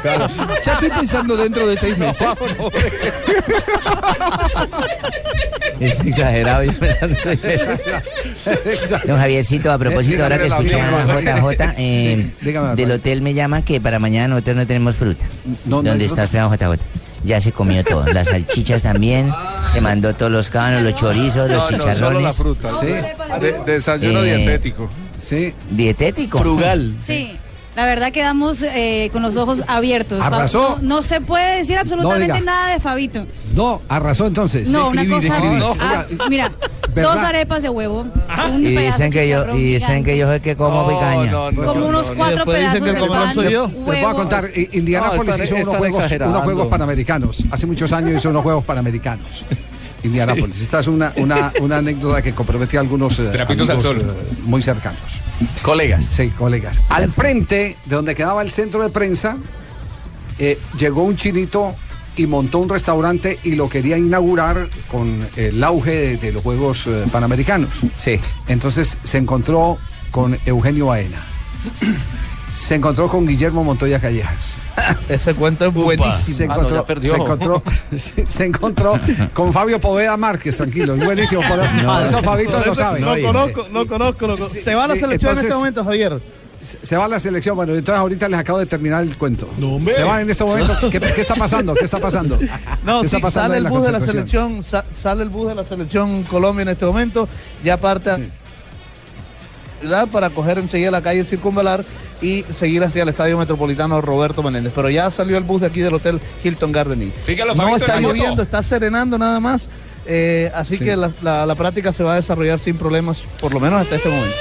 claro, 0.02 0.28
ya 0.64 0.74
estoy 0.74 0.90
pensando 0.90 1.36
dentro 1.36 1.66
de 1.66 1.76
seis 1.76 1.96
meses. 1.98 2.28
Es 5.80 6.00
exagerado, 6.00 6.64
yo 6.64 6.78
pensando 6.78 7.16
seis 7.22 7.40
veces. 7.42 7.90
Don 9.06 9.18
Javiercito, 9.18 9.72
a 9.72 9.78
propósito, 9.78 10.22
ahora 10.22 10.38
que 10.38 10.46
escuchaban 10.46 11.10
a 11.10 11.20
JJ, 11.20 11.74
eh, 11.78 12.26
Sí, 12.38 12.44
dígame, 12.44 12.74
del 12.76 12.90
hotel 12.92 13.22
me 13.22 13.32
llaman 13.34 13.62
que 13.62 13.80
para 13.80 13.98
mañana 13.98 14.28
nosotros 14.28 14.56
no 14.56 14.66
tenemos 14.66 14.96
fruta. 14.96 15.24
No, 15.64 15.76
no 15.76 15.78
hay 15.78 15.84
¿Dónde 15.84 16.06
fruta. 16.08 16.24
está 16.24 16.24
esperando 16.24 16.54
JJ? 16.76 16.84
Ya 17.24 17.40
se 17.40 17.52
comió 17.52 17.84
todo, 17.84 18.06
las 18.06 18.28
salchichas 18.28 18.82
también, 18.82 19.30
se 19.70 19.80
mandó 19.80 20.14
todos 20.14 20.32
los 20.32 20.48
cabanos, 20.48 20.82
los 20.82 20.94
chorizos, 20.94 21.50
los 21.50 21.68
chicharrones. 21.68 22.34
Sí. 22.34 22.86
De- 23.40 23.60
desayuno 23.66 24.20
Eh, 24.22 24.36
dietético. 24.36 24.88
Sí. 25.20 25.52
Dietético. 25.70 26.38
Frugal. 26.38 26.94
Sí. 27.02 27.36
La 27.80 27.86
verdad 27.86 28.12
quedamos 28.12 28.62
eh, 28.62 29.08
con 29.10 29.22
los 29.22 29.38
ojos 29.38 29.64
abiertos. 29.66 30.20
Arrasó. 30.20 30.76
No, 30.82 30.96
no 30.96 31.02
se 31.02 31.22
puede 31.22 31.56
decir 31.56 31.78
absolutamente 31.78 32.38
nada 32.42 32.74
de 32.74 32.78
Fabito. 32.78 33.26
No, 33.56 33.80
arrasó 33.88 34.26
entonces. 34.26 34.68
No, 34.68 34.88
una 34.90 35.08
cosa. 35.08 35.34
Ah, 35.80 36.04
mira, 36.28 36.52
¿Verdad? 36.94 37.14
dos 37.14 37.22
arepas 37.22 37.62
de 37.62 37.70
huevo. 37.70 38.00
Un 38.52 38.66
Y 38.66 38.74
pedazo 38.74 38.98
dicen 38.98 39.10
de 39.10 39.18
que 39.20 39.28
yo, 39.30 39.56
y 39.56 39.72
dicen 39.72 40.04
que 40.04 40.18
yo 40.18 40.26
soy 40.26 40.36
el 40.36 40.42
que 40.42 40.56
como 40.56 40.86
picaña. 40.88 41.32
Como 41.64 41.86
unos 41.86 42.10
cuatro 42.10 42.44
pedazos 42.44 42.82
de 42.82 42.92
pan. 42.92 43.34
Le 43.36 43.48
huevo. 43.48 43.68
voy 43.78 43.96
a 43.96 44.12
contar, 44.12 44.50
I- 44.54 44.68
Indianápolis 44.72 45.38
hizo 45.42 45.56
unos 45.56 45.76
juegos, 45.78 46.12
unos 46.12 46.42
juegos 46.44 46.68
panamericanos. 46.68 47.44
Hace 47.50 47.66
muchos 47.66 47.90
años 47.94 48.14
hizo 48.14 48.28
unos 48.28 48.42
juegos 48.42 48.62
panamericanos. 48.62 49.46
Indianápolis. 50.02 50.60
Esta 50.60 50.80
es 50.80 50.86
una, 50.86 51.12
una, 51.16 51.52
una 51.60 51.78
anécdota 51.78 52.22
que 52.22 52.32
compromete 52.32 52.76
a 52.76 52.80
algunos 52.80 53.18
eh, 53.18 53.28
Trapitos 53.30 53.68
al 53.70 53.80
sol. 53.80 54.00
eh, 54.00 54.34
muy 54.44 54.62
cercanos. 54.62 55.20
Colegas. 55.62 56.04
Sí, 56.04 56.28
colegas. 56.30 56.80
Al 56.88 57.10
frente 57.10 57.76
de 57.84 57.94
donde 57.96 58.14
quedaba 58.14 58.42
el 58.42 58.50
centro 58.50 58.82
de 58.82 58.90
prensa, 58.90 59.36
eh, 60.38 60.58
llegó 60.78 61.02
un 61.02 61.16
chinito 61.16 61.74
y 62.16 62.26
montó 62.26 62.58
un 62.58 62.68
restaurante 62.68 63.38
y 63.44 63.54
lo 63.54 63.68
quería 63.68 63.96
inaugurar 63.96 64.68
con 64.90 65.26
el 65.36 65.62
auge 65.62 65.90
de, 65.92 66.16
de 66.16 66.32
los 66.32 66.42
Juegos 66.42 66.88
Panamericanos. 67.12 67.70
Sí. 67.96 68.18
Entonces 68.48 68.98
se 69.04 69.18
encontró 69.18 69.78
con 70.10 70.36
Eugenio 70.44 70.86
Baena. 70.86 71.24
Se 72.60 72.74
encontró 72.74 73.08
con 73.08 73.26
Guillermo 73.26 73.64
Montoya 73.64 73.98
Callejas. 73.98 74.56
Ese 75.08 75.34
cuento 75.34 75.66
es 75.66 75.72
buenísimo. 75.74 76.36
Se 76.36 76.44
Ah, 76.44 76.46
no, 76.48 76.52
encontró, 76.54 76.84
perdió. 76.86 77.14
se 77.14 77.20
encontró, 77.20 77.62
se, 77.96 78.26
se 78.30 78.44
encontró 78.44 79.00
con 79.32 79.52
Fabio 79.52 79.80
Poveda 79.80 80.16
Márquez, 80.16 80.56
tranquilo, 80.58 80.94
es 80.94 81.04
buenísimo. 81.04 81.40
Por, 81.48 81.58
por 81.58 82.02
eso 82.06 82.22
Fabito 82.22 82.60
lo 82.64 82.74
sabe. 82.74 83.00
No 83.00 83.14
conozco, 83.26 83.68
no 83.70 83.86
conozco. 83.86 84.26
no 84.26 84.36
conozco. 84.36 84.58
Se 84.58 84.74
va 84.74 84.84
a 84.84 84.88
la 84.88 84.94
sí, 84.94 85.00
selección 85.00 85.32
en 85.32 85.38
este 85.44 85.54
momento, 85.54 85.84
Javier. 85.84 86.20
Se 86.60 86.94
va 86.98 87.06
a 87.06 87.08
la 87.08 87.18
selección, 87.18 87.56
bueno, 87.56 87.72
entonces 87.74 87.98
ahorita 87.98 88.28
les 88.28 88.38
acabo 88.38 88.58
de 88.58 88.66
terminar 88.66 89.02
el 89.02 89.16
cuento. 89.16 89.48
hombre. 89.62 89.94
se 89.94 90.02
va 90.04 90.20
en 90.20 90.28
este 90.28 90.44
momento. 90.44 90.76
¿Qué, 90.90 91.00
qué 91.00 91.20
está 91.22 91.34
pasando? 91.34 91.74
¿Qué 91.74 91.84
está 91.86 91.98
pasando? 91.98 92.38
No, 92.84 93.00
¿Qué 93.00 93.08
sí, 93.08 93.16
está 93.16 93.20
pasando 93.26 93.54
sale 93.54 93.60
en 93.60 93.64
el 93.66 93.72
bus 93.72 93.86
de 93.86 93.92
la 93.92 94.00
selección, 94.00 94.62
sa- 94.62 94.84
sale 94.94 95.22
el 95.22 95.30
bus 95.30 95.48
de 95.48 95.54
la 95.54 95.64
selección 95.64 96.22
Colombia 96.24 96.62
en 96.64 96.68
este 96.68 96.84
momento, 96.84 97.26
ya 97.64 97.78
parte 97.78 98.10
ciudad 99.80 100.08
para 100.08 100.30
coger 100.30 100.58
enseguida 100.58 100.90
la 100.90 101.02
calle 101.02 101.24
Circunvalar 101.24 101.84
y 102.22 102.44
seguir 102.54 102.82
hacia 102.84 103.02
el 103.02 103.08
Estadio 103.08 103.38
Metropolitano 103.38 104.00
Roberto 104.00 104.42
Menéndez. 104.42 104.72
Pero 104.74 104.90
ya 104.90 105.10
salió 105.10 105.36
el 105.38 105.44
bus 105.44 105.62
de 105.62 105.68
aquí 105.68 105.80
del 105.80 105.94
Hotel 105.94 106.20
Hilton 106.44 106.70
Garden 106.72 107.02
Inn. 107.02 107.12
Sígalo, 107.20 107.54
No 107.54 107.76
está 107.76 108.00
lloviendo, 108.00 108.42
está 108.42 108.62
serenando 108.62 109.16
nada 109.18 109.40
más. 109.40 109.68
eh, 110.06 110.50
así 110.54 110.76
Sí. 110.78 110.84
que 110.84 110.96
la, 110.96 111.10
la- 111.22 111.44
la 111.46 111.54
práctica 111.54 111.92
se 111.92 112.02
va 112.02 112.14
a 112.14 112.16
desarrollar 112.16 112.58
sin 112.58 112.76
problemas, 112.76 113.18
por 113.40 113.52
lo 113.52 113.60
menos 113.60 113.82
hasta 113.82 113.96
este 113.96 114.08
momento. 114.08 114.34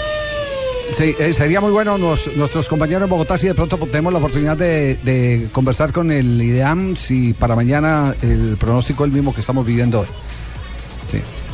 Sí, 0.93 1.13
eh, 1.19 1.33
sería 1.33 1.61
muy 1.61 1.71
bueno 1.71 1.97
nos- 1.99 2.35
nuestros 2.35 2.67
compañeros 2.67 3.03
en 3.03 3.09
Bogotá 3.09 3.37
si 3.37 3.45
de 3.47 3.53
pronto 3.53 3.77
tenemos 3.77 4.11
la 4.11 4.17
oportunidad 4.19 4.57
de, 4.57 4.95
de 5.03 5.47
conversar 5.51 5.91
con 5.91 6.11
el 6.11 6.41
IDEAM 6.41 6.95
si 6.95 7.33
para 7.33 7.55
mañana 7.55 8.15
el 8.23 8.55
pronóstico 8.57 9.03
es 9.03 9.09
el 9.09 9.13
mismo 9.13 9.33
que 9.33 9.41
estamos 9.41 9.65
viviendo 9.65 9.99
hoy. 9.99 10.07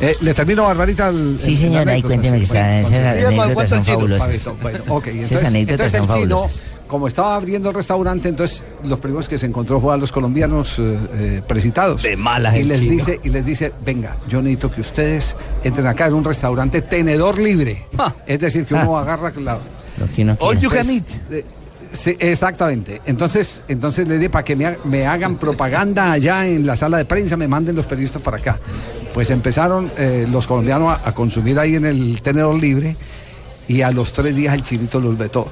Eh, 0.02 0.16
le 0.22 0.34
termino, 0.34 0.64
Barbarita. 0.64 1.10
El, 1.10 1.40
Sí, 1.40 1.52
el- 1.52 1.58
señor, 1.58 1.86
la 1.86 1.94
ahí 1.94 2.02
cuénteme 2.02 2.38
que 2.38 2.44
está- 2.44 2.80
esas 2.80 2.92
Bueno, 2.92 3.08
anécdotas 3.08 3.50
entonces- 3.50 3.70
son 3.70 3.86
fabulosas. 3.86 4.50
Bueno, 4.62 4.80
ok, 4.90 5.08
entonces, 5.08 5.44
anécdotas 5.46 5.48
entonces 5.48 5.92
son 5.92 6.02
el 6.02 6.24
chino, 6.24 6.38
fabulosas. 6.38 6.66
como 6.88 7.08
estaba 7.08 7.36
abriendo 7.36 7.70
el 7.70 7.76
restaurante, 7.76 8.28
entonces 8.30 8.66
los 8.84 9.00
primeros 9.00 9.30
que 9.30 9.38
se 9.38 9.46
encontró 9.46 9.80
fue 9.80 9.94
a 9.94 9.98
los 9.98 10.12
colombianos 10.12 10.80
eh, 10.80 10.98
eh. 11.14 11.42
De 12.04 12.16
malas 12.18 12.56
y 12.58 12.64
les 12.64 12.82
chino. 12.82 12.92
dice 12.92 13.20
Y 13.24 13.30
les 13.30 13.46
dice, 13.46 13.72
venga, 13.86 14.18
yo 14.28 14.42
necesito 14.42 14.70
que 14.70 14.82
ustedes 14.82 15.36
entren 15.64 15.88
acá 15.88 16.08
en 16.08 16.14
un 16.16 16.24
restaurante 16.26 16.82
tenedor 16.82 17.40
libre. 17.40 17.86
Es 18.28 18.40
decir, 18.40 18.66
que 18.66 18.74
uno 18.74 18.98
agarra 18.98 19.32
la, 19.40 19.60
All 20.40 20.60
you 20.60 20.70
can 20.70 20.86
pues, 20.86 20.90
eat. 21.32 21.46
Sí, 21.96 22.16
exactamente. 22.20 23.02
Entonces, 23.06 23.62
entonces 23.68 24.08
les 24.08 24.20
dije 24.20 24.30
para 24.30 24.44
que 24.46 24.56
me, 24.56 24.66
ha- 24.68 24.78
me 24.84 25.08
hagan 25.08 25.36
propaganda 25.38 26.12
allá 26.12 26.46
en 26.48 26.66
la 26.66 26.76
sala 26.76 26.98
de 26.98 27.06
prensa, 27.06 27.36
me 27.38 27.48
manden 27.48 27.76
los 27.76 27.86
periodistas 27.86 28.22
para 28.22 28.38
acá. 28.38 28.60
Pues 29.14 29.30
empezaron 29.32 29.92
eh, 29.98 30.28
los 30.30 30.46
colombianos 30.48 30.90
a, 31.04 31.10
a 31.10 31.16
consumir 31.16 31.58
ahí 31.60 31.76
en 31.76 31.86
el 31.86 32.22
tenedor 32.22 32.60
libre 32.60 32.96
y 33.68 33.82
a 33.82 33.92
los 33.92 34.12
tres 34.12 34.36
días 34.36 34.54
el 34.54 34.64
chinito 34.64 35.00
los 35.00 35.18
vetó. 35.18 35.48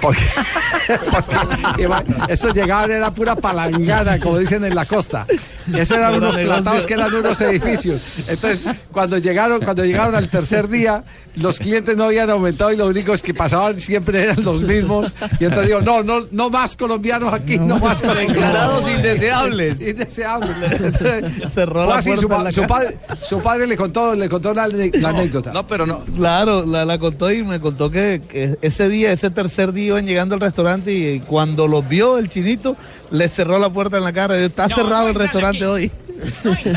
Porque, 0.00 0.20
porque, 1.10 1.82
iba- 1.82 2.04
eso 2.28 2.52
llegaban 2.52 2.90
era 2.90 3.12
pura 3.12 3.34
palangana, 3.36 4.18
como 4.20 4.38
dicen 4.38 4.64
en 4.64 4.74
la 4.74 4.84
costa. 4.84 5.26
Eso 5.74 5.94
eran 5.96 6.14
unos 6.14 6.36
platados 6.36 6.86
que 6.86 6.94
eran 6.94 7.12
unos 7.14 7.40
edificios. 7.40 8.28
Entonces, 8.28 8.68
cuando 8.92 9.18
llegaron, 9.18 9.60
cuando 9.62 9.84
llegaron 9.84 10.14
al 10.14 10.28
tercer 10.28 10.68
día, 10.68 11.02
los 11.36 11.58
clientes 11.58 11.96
no 11.96 12.04
habían 12.04 12.30
aumentado 12.30 12.72
y 12.72 12.76
los 12.76 12.88
únicos 12.88 13.22
que 13.22 13.34
pasaban 13.34 13.80
siempre 13.80 14.22
eran 14.24 14.44
los 14.44 14.62
mismos. 14.62 15.14
Y 15.40 15.44
entonces 15.44 15.66
digo, 15.68 15.80
no, 15.82 16.02
no, 16.02 16.26
no 16.30 16.50
más 16.50 16.76
colombianos 16.76 17.32
aquí, 17.32 17.58
no, 17.58 17.78
más 17.78 18.00
colombianos. 18.00 18.32
Declarados 18.34 18.88
indeseables. 18.88 19.80
Indeseables. 19.88 20.56
Entonces, 20.80 21.52
Cerró 21.52 21.86
la 21.86 21.96
así, 21.96 22.16
su, 22.16 22.28
puerta 22.28 22.36
en 22.36 22.38
pa- 22.38 22.42
la 22.44 22.52
su 22.52 22.62
padre, 22.66 22.98
su 23.22 23.40
padre 23.40 23.66
le 23.66 23.76
contó, 23.76 24.14
le 24.14 24.28
contó 24.28 24.52
la, 24.54 24.68
la 24.68 25.08
anécdota. 25.08 25.52
No, 25.52 25.66
pero 25.66 25.86
no. 25.86 26.04
Claro, 26.16 26.64
la, 26.64 26.84
la 26.84 26.98
contó 26.98 27.30
y 27.32 27.42
me 27.42 27.60
contó 27.60 27.90
que, 27.90 28.22
que 28.28 28.56
ese 28.62 28.88
día, 28.88 29.10
ese 29.12 29.30
tercer 29.30 29.72
día 29.72 29.86
iban 29.96 30.06
llegando 30.06 30.34
al 30.34 30.40
restaurante 30.40 30.92
y 30.92 31.20
cuando 31.20 31.66
los 31.66 31.86
vio 31.88 32.18
el 32.18 32.28
chinito, 32.28 32.76
le 33.10 33.28
cerró 33.28 33.58
la 33.58 33.70
puerta 33.70 33.96
en 33.98 34.04
la 34.04 34.12
cara. 34.12 34.34
Dijo, 34.36 34.46
Está 34.46 34.68
cerrado 34.68 35.08
el 35.08 35.14
restaurante 35.14 35.66
hoy. 35.66 35.90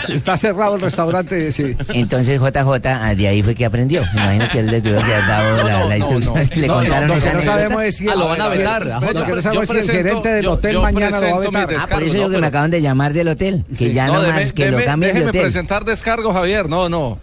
Está 0.09 0.35
cerrado 0.37 0.75
el 0.75 0.81
restaurante, 0.81 1.51
sí. 1.53 1.75
Entonces 1.93 2.39
JJ 2.41 2.87
ah, 2.87 3.15
de 3.15 3.27
ahí 3.27 3.41
fue 3.41 3.55
que 3.55 3.65
aprendió. 3.65 4.03
Me 4.13 4.21
imagino 4.21 4.49
que 4.51 4.59
él 4.59 4.65
le 4.67 4.81
tuvo 4.81 4.97
que 4.97 5.13
haber 5.13 5.27
dado 5.27 5.63
la, 5.67 5.85
la 5.85 5.97
instrucción. 5.97 6.35
Le 6.55 6.67
No, 6.67 6.73
no, 6.75 6.79
contaron 6.81 7.07
lo 7.09 7.15
esa 7.15 7.33
no 7.33 7.41
sabemos 7.41 7.83
es 7.83 7.95
si 7.95 8.09
Ah, 8.09 8.15
lo 8.15 8.27
van 8.27 8.41
a 8.41 8.47
vetar, 8.49 8.85
Lo 8.85 8.99
que 8.99 9.13
no 9.13 9.35
Yo 9.35 9.41
sabemos 9.41 9.69
es 9.69 9.85
si 9.85 9.91
el 9.91 9.97
gerente 9.97 10.29
del 10.29 10.43
yo- 10.43 10.51
hotel 10.53 10.73
yo 10.73 10.81
mañana 10.81 11.19
lo 11.21 11.27
va 11.29 11.35
a 11.35 11.65
vetar. 11.65 11.75
Ah, 11.79 11.87
por 11.87 12.03
eso 12.03 12.13
no, 12.15 12.19
yo 12.19 12.25
que 12.25 12.29
pero- 12.31 12.41
me 12.41 12.47
acaban 12.47 12.71
de 12.71 12.81
llamar 12.81 13.13
del 13.13 13.27
hotel. 13.29 13.63
Que 13.77 13.93
ya 13.93 14.07
no 14.07 14.21
más, 14.23 14.51
que 14.51 14.71
lo 14.71 14.83
cambien 14.83 15.13
de 15.13 15.19
déjeme 15.19 15.29
hotel. 15.29 15.41
presentar 15.41 15.85
descargo, 15.85 16.33
Javier. 16.33 16.67
No, 16.67 16.89
no. 16.89 17.17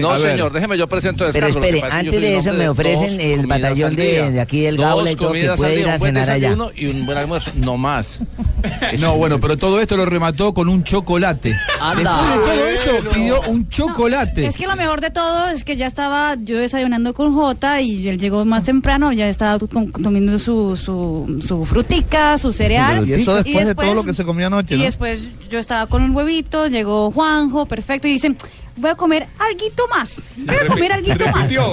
No, 0.00 0.18
señor, 0.18 0.52
déjeme 0.52 0.76
yo 0.78 0.86
presento 0.88 1.26
Pero 1.32 1.46
escándalo, 1.46 1.76
espere, 1.76 1.92
antes 1.92 2.20
de 2.20 2.36
eso 2.36 2.52
me 2.54 2.68
ofrecen 2.68 3.20
el 3.20 3.46
batallón 3.46 3.90
al 3.90 3.96
de- 3.96 4.40
aquí 4.40 4.60
del 4.62 4.76
Gaula 4.76 5.10
y 5.10 5.16
todo, 5.16 5.32
que 5.32 5.50
puede 5.56 5.80
ir 5.80 5.88
a 5.88 5.98
cenar 5.98 6.30
allá. 6.30 6.56
Y 6.76 6.86
un 6.86 7.06
buen 7.06 7.18
almuerzo, 7.18 7.50
no 7.54 7.76
más. 7.76 8.20
No, 8.98 9.16
bueno, 9.18 9.38
pero 9.40 9.58
todo 9.58 9.78
esto 9.78 9.94
lo 9.96 10.06
remató 10.06 10.54
con 10.54 10.70
un 10.70 10.82
chocolate. 10.84 11.54
Anda. 11.80 12.22
Después 12.32 12.56
de 12.56 12.64
todo 12.64 12.66
esto 13.02 13.10
pidió 13.10 13.40
un 13.42 13.68
chocolate. 13.68 14.46
Es 14.46 14.56
que 14.56 14.66
lo 14.66 14.74
mejor 14.74 15.02
de 15.02 15.10
todo 15.10 15.48
es 15.50 15.64
que 15.64 15.76
ya 15.76 15.86
estaba 15.86 16.34
yo 16.42 16.56
desayunando 16.56 17.12
con 17.12 17.34
Jota 17.34 17.82
y 17.82 18.08
él 18.08 18.18
llegó 18.18 18.44
más 18.46 18.64
temprano, 18.64 19.12
ya 19.12 19.28
estaba 19.28 19.58
con- 19.58 19.88
comiendo 19.88 20.38
su, 20.38 20.76
su, 20.78 21.42
su 21.46 21.66
frutica, 21.66 22.38
su 22.38 22.52
cereal. 22.52 23.06
Y 23.06 23.12
eso 23.12 23.34
después, 23.42 23.68
de 23.68 23.74
todo 23.74 23.94
lo 23.94 24.04
que 24.04 24.14
se 24.14 24.24
comió 24.24 24.46
anoche, 24.46 24.76
Y 24.76 24.78
¿no? 24.78 24.84
después 24.84 25.22
yo 25.50 25.58
estaba 25.58 25.86
con 25.86 26.02
un 26.02 26.16
huevito, 26.16 26.66
llegó 26.68 27.10
Juanjo, 27.10 27.66
perfecto, 27.66 28.08
y 28.08 28.12
dicen, 28.12 28.36
voy 28.76 28.90
a 28.90 28.94
comer 28.94 29.26
alguito 29.38 29.84
más. 29.88 30.22
Voy 30.36 30.56
a 30.56 30.66
comer 30.66 30.92
alguito 30.94 31.26
más. 31.28 31.50
Y 31.50 31.54
yo, 31.54 31.72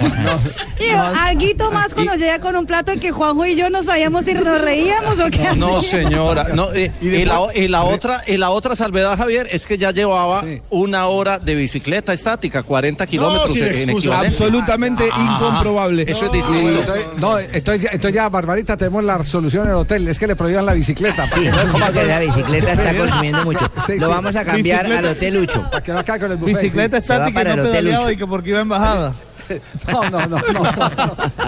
alguito 1.20 1.72
más 1.72 1.94
cuando 1.94 2.14
llega 2.16 2.40
con 2.40 2.56
un 2.56 2.66
plato 2.66 2.92
y 2.94 2.98
que 3.00 3.12
Juanjo 3.12 3.46
y 3.46 3.56
yo 3.56 3.70
no 3.70 3.84
sabíamos 3.84 4.26
si 4.26 4.34
nos 4.34 4.62
reíamos 4.62 5.20
o 5.20 5.30
qué 5.30 5.40
No, 5.56 5.78
hacíamos. 5.78 5.88
señora. 5.88 6.44
No, 6.54 6.74
eh, 6.74 6.92
y, 7.02 7.26
la, 7.26 7.40
y 7.56 7.68
la 7.68 7.84
otra, 7.84 8.22
y 8.28 8.38
la 8.38 8.50
otra 8.52 8.76
salvedad, 8.76 9.18
Javier, 9.18 9.48
es 9.52 9.66
que 9.68 9.78
ya 9.78 9.92
llevaba 9.92 10.44
una 10.70 11.08
hora 11.08 11.40
de 11.40 11.56
bicicleta 11.56 12.14
estática, 12.14 12.64
40 12.64 13.06
kilómetros 13.08 13.52
sin 13.54 13.64
en 13.66 13.74
excusa. 13.90 13.98
equivalente. 14.08 14.28
Absolutamente 14.44 15.06
incomprobable. 15.08 16.06
Eso 16.08 16.26
es 16.26 16.32
No, 16.32 16.34
distinto. 16.34 16.80
Entonces, 16.80 17.06
no, 17.18 17.40
entonces, 17.40 17.82
ya- 17.84 17.90
entonces 17.92 18.14
ya, 18.16 18.30
Barbarita, 18.30 18.78
tenemos 18.78 19.04
la 19.04 19.24
solución 19.24 19.66
en 19.66 19.72
el 19.72 19.78
hotel. 19.78 20.08
Es 20.08 20.20
que 20.20 20.28
le 20.28 20.36
prohíban 20.36 20.66
la 20.66 20.74
bicicleta. 20.74 21.26
Sí, 21.28 21.42
sí, 21.42 21.78
porque 21.80 22.04
la 22.04 22.20
bicicleta 22.20 22.72
está 22.74 22.96
consumiendo 22.96 23.44
mucho. 23.46 23.70
Lo 24.00 24.10
vamos 24.10 24.36
a 24.36 24.44
cambiar 24.46 24.86
al 24.92 25.06
Hotel 25.06 25.34
Lucho. 25.36 25.62
Para 25.70 25.84
que 25.84 25.92
no 25.94 26.04
caiga 26.04 26.20
con 26.20 26.32
el 26.32 26.38
buffet. 26.38 26.62
Bicicleta 26.62 26.91
sí. 26.92 26.98
estática 26.98 27.42
y 27.42 27.56
no 27.56 27.64
pedaleaba 27.64 28.12
y 28.12 28.18
que 28.18 28.28
porque 28.28 28.50
iba 28.50 28.62
en 28.62 28.70
bajada. 28.70 29.16
No, 29.92 30.10
no, 30.10 30.28
no, 30.28 30.38
no, 30.38 30.64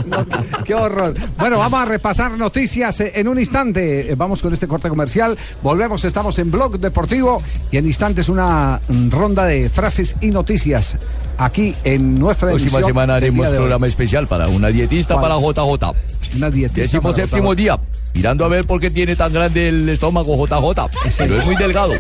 no, 0.05 0.25
Qué 0.65 0.73
horror. 0.73 1.15
Bueno, 1.37 1.57
vamos 1.57 1.81
a 1.81 1.85
repasar 1.85 2.31
noticias 2.37 2.99
en 2.99 3.27
un 3.27 3.39
instante. 3.39 4.13
Vamos 4.15 4.41
con 4.41 4.51
este 4.51 4.67
corte 4.67 4.89
comercial. 4.89 5.37
Volvemos, 5.61 6.03
estamos 6.03 6.37
en 6.39 6.51
Blog 6.51 6.79
Deportivo 6.79 7.41
y 7.71 7.77
en 7.77 7.85
instantes 7.85 8.29
una 8.29 8.81
ronda 9.09 9.45
de 9.45 9.69
frases 9.69 10.15
y 10.21 10.31
noticias 10.31 10.97
aquí 11.37 11.75
en 11.83 12.19
nuestra 12.19 12.49
Próxima 12.49 12.71
emisión 12.71 12.89
semana 12.89 13.15
haremos 13.15 13.47
programa 13.47 13.87
especial 13.87 14.27
para 14.27 14.47
una 14.47 14.67
dietista 14.69 15.15
¿Cuál? 15.15 15.29
para 15.29 15.39
JJ. 15.39 16.35
Una 16.35 16.49
dietista 16.49 16.81
Décimo 16.81 17.03
para 17.03 17.15
séptimo 17.15 17.53
JJ. 17.53 17.55
día. 17.55 17.79
Mirando 18.13 18.45
a 18.45 18.47
ver 18.47 18.65
por 18.65 18.79
qué 18.79 18.91
tiene 18.91 19.15
tan 19.15 19.33
grande 19.33 19.69
el 19.69 19.89
estómago 19.89 20.35
JJ. 20.45 20.89
Pero 21.17 21.39
es 21.39 21.45
muy 21.45 21.55
delgado. 21.55 21.93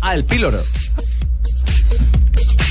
Ah, 0.00 0.14
el 0.14 0.24
píloro. 0.24 0.58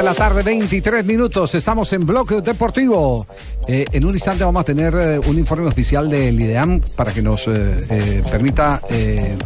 De 0.00 0.04
la 0.06 0.14
tarde, 0.14 0.42
23 0.42 1.04
minutos. 1.04 1.54
Estamos 1.54 1.92
en 1.92 2.06
Bloque 2.06 2.40
Deportivo. 2.40 3.26
Eh, 3.68 3.84
en 3.92 4.04
un 4.06 4.14
instante 4.14 4.44
vamos 4.44 4.62
a 4.62 4.64
tener 4.64 4.94
eh, 4.94 5.18
un 5.18 5.38
informe 5.38 5.66
oficial 5.66 6.08
del 6.08 6.40
IDEAM 6.40 6.80
para 6.96 7.12
que 7.12 7.20
nos 7.20 7.46
eh, 7.48 7.76
eh, 7.90 8.22
permita 8.30 8.80
eh, 8.88 9.36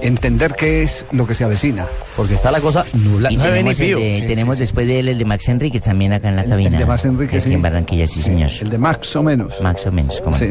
entender 0.00 0.54
qué 0.54 0.84
es 0.84 1.04
lo 1.12 1.26
que 1.26 1.34
se 1.34 1.44
avecina. 1.44 1.86
Porque 2.16 2.34
está 2.34 2.50
la 2.50 2.60
cosa 2.60 2.86
nula. 2.94 3.30
Y 3.30 3.36
tenemos, 3.36 3.78
el 3.78 3.96
de- 3.96 4.24
tenemos 4.26 4.58
después 4.58 4.86
de 4.86 5.00
él 5.00 5.08
el 5.10 5.18
de 5.18 5.24
Max 5.26 5.48
Enrique 5.50 5.80
también 5.80 6.12
acá 6.14 6.30
en 6.30 6.36
la 6.36 6.44
cabina. 6.44 6.70
El 6.70 6.78
de 6.78 6.86
Max 6.86 7.04
Enrique, 7.04 7.40
sí. 7.40 7.52
en 7.52 7.60
Barranquilla, 7.60 8.06
sí, 8.06 8.22
señor. 8.22 8.50
El 8.62 8.70
de 8.70 8.78
Max 8.78 9.14
o 9.16 9.22
menos. 9.22 9.60
Max 9.60 9.86
o 9.86 9.92
menos, 9.92 10.20
como 10.22 10.36
Sí. 10.36 10.48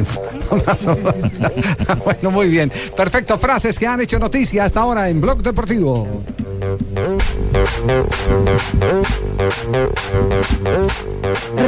Más 0.65 0.85
o 0.85 0.95
menos. 0.95 1.31
bueno, 2.05 2.29
muy 2.31 2.49
bien. 2.49 2.71
Perfecto. 2.95 3.37
Frases 3.39 3.79
que 3.79 3.87
han 3.87 3.99
hecho 3.99 4.19
noticia 4.19 4.65
hasta 4.65 4.81
ahora 4.81 5.09
en 5.09 5.19
Blog 5.19 5.41
Deportivo. 5.41 6.07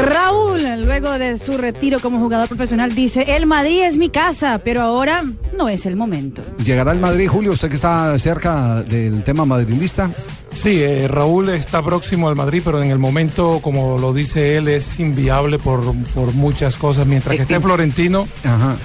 Raúl, 0.08 0.86
luego 0.86 1.12
de 1.18 1.38
su 1.38 1.58
retiro 1.58 2.00
como 2.00 2.20
jugador 2.20 2.48
profesional, 2.48 2.94
dice, 2.94 3.36
el 3.36 3.46
Madrid 3.46 3.84
es 3.84 3.98
mi 3.98 4.10
casa, 4.10 4.60
pero 4.64 4.82
ahora 4.82 5.24
no 5.58 5.70
es 5.70 5.86
el 5.86 5.96
momento. 5.96 6.42
¿Llegará 6.64 6.92
el 6.92 7.00
Madrid, 7.00 7.28
Julio? 7.28 7.52
Usted 7.52 7.70
que 7.70 7.76
está 7.76 8.18
cerca 8.20 8.82
del 8.82 9.24
tema 9.24 9.46
madrilista. 9.46 10.10
Sí, 10.52 10.82
eh, 10.82 11.08
Raúl 11.10 11.50
está 11.50 11.84
próximo 11.84 12.30
al 12.30 12.36
Madrid, 12.36 12.62
pero 12.64 12.82
en 12.82 12.90
el 12.90 12.98
momento, 12.98 13.60
como 13.62 13.98
lo 13.98 14.14
dice 14.14 14.56
él, 14.58 14.70
es 14.70 15.00
inviable 15.02 15.60
por, 15.60 15.82
por 16.14 16.34
muchas 16.34 16.78
cosas. 16.78 17.06
Mientras 17.06 17.36
que 17.36 17.42
esté 17.42 17.60
Florentino, 17.60 18.26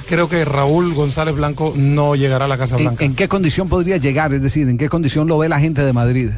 creo 0.08 0.28
que 0.28 0.44
Raúl 0.44 0.92
González 0.94 1.34
Blanco 1.34 1.72
no 1.76 2.16
llegará 2.16 2.46
a 2.46 2.48
la 2.48 2.58
Casa 2.58 2.76
¿En, 2.76 2.82
Blanca. 2.82 3.04
en 3.04 3.14
qué 3.14 3.28
condición 3.28 3.68
podría 3.68 3.98
llegar? 3.98 4.32
Es 4.34 4.42
decir, 4.42 4.68
¿en 4.68 4.78
qué 4.78 4.88
condición 4.88 5.28
lo 5.28 5.38
ve 5.38 5.48
la 5.48 5.60
gente 5.60 5.82
de 5.82 5.92
Madrid? 5.92 6.30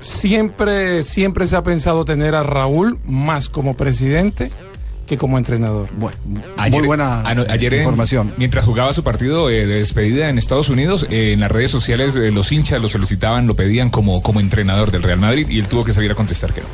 Siempre, 0.00 1.02
siempre 1.02 1.46
se 1.46 1.56
ha 1.56 1.62
pensado 1.62 2.04
tener 2.04 2.34
a 2.34 2.42
Raúl 2.42 2.98
más 3.04 3.48
como 3.48 3.76
presidente 3.76 4.50
que 5.06 5.16
como 5.18 5.38
entrenador. 5.38 5.88
Bueno, 5.96 6.16
Ayer- 6.56 6.84
ano- 7.00 7.44
ayer 7.48 7.74
en- 7.74 7.80
información. 7.80 8.32
mientras 8.36 8.64
jugaba 8.64 8.92
su 8.94 9.02
partido 9.02 9.50
eh, 9.50 9.66
de 9.66 9.74
despedida 9.76 10.28
en 10.28 10.38
Estados 10.38 10.68
Unidos, 10.68 11.04
eh, 11.10 11.32
en 11.32 11.40
las 11.40 11.50
redes 11.50 11.70
sociales 11.72 12.14
eh, 12.16 12.30
los 12.30 12.52
hinchas 12.52 12.80
lo 12.80 12.88
solicitaban, 12.88 13.46
lo 13.48 13.56
pedían 13.56 13.90
como, 13.90 14.22
como 14.22 14.38
entrenador 14.40 14.90
del 14.92 15.02
Real 15.02 15.18
Madrid 15.18 15.48
y 15.48 15.58
él 15.58 15.66
tuvo 15.66 15.84
que 15.84 15.92
salir 15.92 16.10
a 16.12 16.14
contestar 16.14 16.52
que 16.52 16.60
no. 16.60 16.66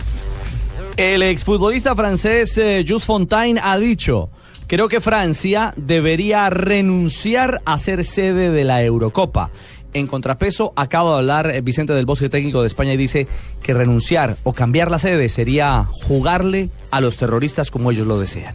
El 0.99 1.23
exfutbolista 1.23 1.95
francés 1.97 2.57
eh, 2.59 2.85
Jules 2.87 3.05
Fontaine 3.05 3.59
ha 3.63 3.79
dicho, 3.79 4.29
creo 4.67 4.89
que 4.89 5.01
Francia 5.01 5.73
debería 5.77 6.49
renunciar 6.51 7.63
a 7.65 7.79
ser 7.79 8.05
sede 8.05 8.51
de 8.51 8.65
la 8.65 8.83
Eurocopa. 8.83 9.51
En 9.97 10.07
contrapeso, 10.07 10.75
acaba 10.77 11.13
de 11.13 11.17
hablar 11.17 11.51
eh, 11.51 11.63
Vicente 11.63 11.95
del 11.95 12.05
Bosque, 12.05 12.29
técnico 12.29 12.61
de 12.61 12.67
España, 12.67 12.93
y 12.93 12.99
dice 12.99 13.27
que 13.63 13.73
renunciar 13.73 14.37
o 14.43 14.53
cambiar 14.53 14.91
la 14.91 14.99
sede 14.99 15.31
sería 15.31 15.89
jugarle 15.91 16.69
a 16.91 17.01
los 17.01 17.17
terroristas 17.17 17.71
como 17.71 17.91
ellos 17.91 18.07
lo 18.07 18.21
desean. 18.21 18.55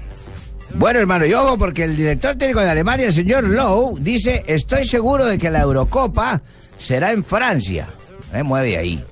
Bueno, 0.76 1.00
hermano, 1.00 1.26
y 1.26 1.34
ojo, 1.34 1.58
porque 1.58 1.86
el 1.86 1.98
director 1.98 2.36
técnico 2.36 2.60
de 2.60 2.70
Alemania, 2.70 3.08
el 3.08 3.14
señor 3.14 3.46
Lowe, 3.46 3.98
dice, 4.00 4.44
estoy 4.46 4.86
seguro 4.86 5.26
de 5.26 5.40
que 5.40 5.50
la 5.50 5.62
Eurocopa 5.62 6.44
será 6.78 7.12
en 7.12 7.24
Francia. 7.24 7.88
Me 8.32 8.44
mueve 8.44 8.78
ahí. 8.78 9.04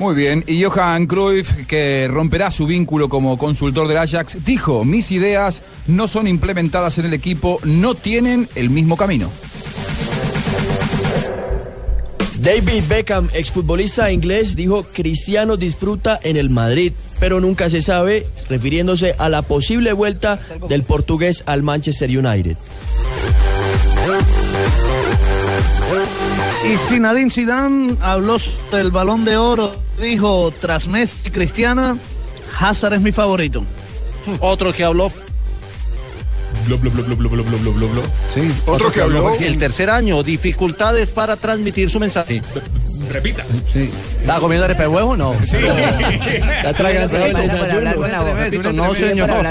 Muy 0.00 0.16
bien, 0.16 0.42
y 0.48 0.60
Johan 0.64 1.06
Cruyff, 1.06 1.68
que 1.68 2.08
romperá 2.10 2.50
su 2.50 2.66
vínculo 2.66 3.08
como 3.08 3.38
consultor 3.38 3.86
del 3.86 3.98
Ajax, 3.98 4.44
dijo, 4.44 4.84
mis 4.84 5.12
ideas 5.12 5.62
no 5.86 6.08
son 6.08 6.26
implementadas 6.26 6.98
en 6.98 7.04
el 7.04 7.14
equipo, 7.14 7.60
no 7.62 7.94
tienen 7.94 8.48
el 8.56 8.70
mismo 8.70 8.96
camino. 8.96 9.30
David 12.44 12.84
Beckham, 12.88 13.30
exfutbolista 13.32 14.12
inglés, 14.12 14.54
dijo 14.54 14.84
Cristiano 14.92 15.56
disfruta 15.56 16.20
en 16.22 16.36
el 16.36 16.50
Madrid, 16.50 16.92
pero 17.18 17.40
nunca 17.40 17.70
se 17.70 17.80
sabe, 17.80 18.26
refiriéndose 18.50 19.14
a 19.16 19.30
la 19.30 19.40
posible 19.40 19.94
vuelta 19.94 20.38
del 20.68 20.82
portugués 20.82 21.42
al 21.46 21.62
Manchester 21.62 22.10
United. 22.10 22.58
Y 26.70 26.76
Zinedine 26.88 27.30
Zidane 27.30 27.96
habló 28.02 28.36
del 28.72 28.90
Balón 28.90 29.24
de 29.24 29.38
Oro, 29.38 29.74
dijo, 29.98 30.52
tras 30.60 30.86
Messi 30.86 31.16
y 31.28 31.30
Cristiana, 31.30 31.96
Hazard 32.58 32.92
es 32.92 33.00
mi 33.00 33.12
favorito. 33.12 33.64
Otro 34.40 34.72
que 34.74 34.84
habló. 34.84 35.10
Blo, 36.66 36.78
blo, 36.78 36.90
blo, 36.90 37.02
sí, 38.28 38.50
que 38.92 39.00
habló. 39.00 39.34
El 39.34 39.58
tercer 39.58 39.90
año, 39.90 40.22
dificultades 40.22 41.12
para 41.12 41.36
transmitir 41.36 41.90
su 41.90 42.00
mensaje. 42.00 42.42
Repita. 43.10 43.44
Sí. 43.72 43.90
¿Está 44.20 44.38
comiendo 44.38 44.66
repehuevo 44.66 45.10
o 45.10 45.16
no? 45.16 45.34
Sí. 45.42 45.56
El. 46.64 47.10
No, 48.72 48.94
señor. 48.94 49.30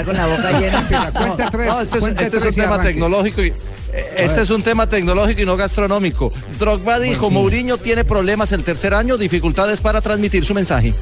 Este 2.18 2.36
es 2.36 2.44
este 2.44 2.48
un 2.48 2.54
tema 2.54 2.82
tecnológico 2.82 3.42
y... 3.42 3.52
Eh, 3.92 4.14
este 4.16 4.42
es 4.42 4.50
un 4.50 4.62
tema 4.62 4.88
tecnológico 4.88 5.42
y 5.42 5.46
no 5.46 5.56
gastronómico. 5.56 6.32
Drogba 6.58 6.98
dijo, 6.98 7.30
Mourinho 7.30 7.78
tiene 7.78 8.04
problemas 8.04 8.50
el 8.50 8.64
tercer 8.64 8.92
año, 8.92 9.16
dificultades 9.16 9.80
para 9.80 10.00
transmitir 10.00 10.44
su 10.44 10.52
mensaje. 10.52 10.92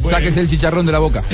Sáquese 0.00 0.40
el 0.40 0.48
chicharrón 0.48 0.86
de 0.86 0.92
la 0.92 0.98
boca. 0.98 1.22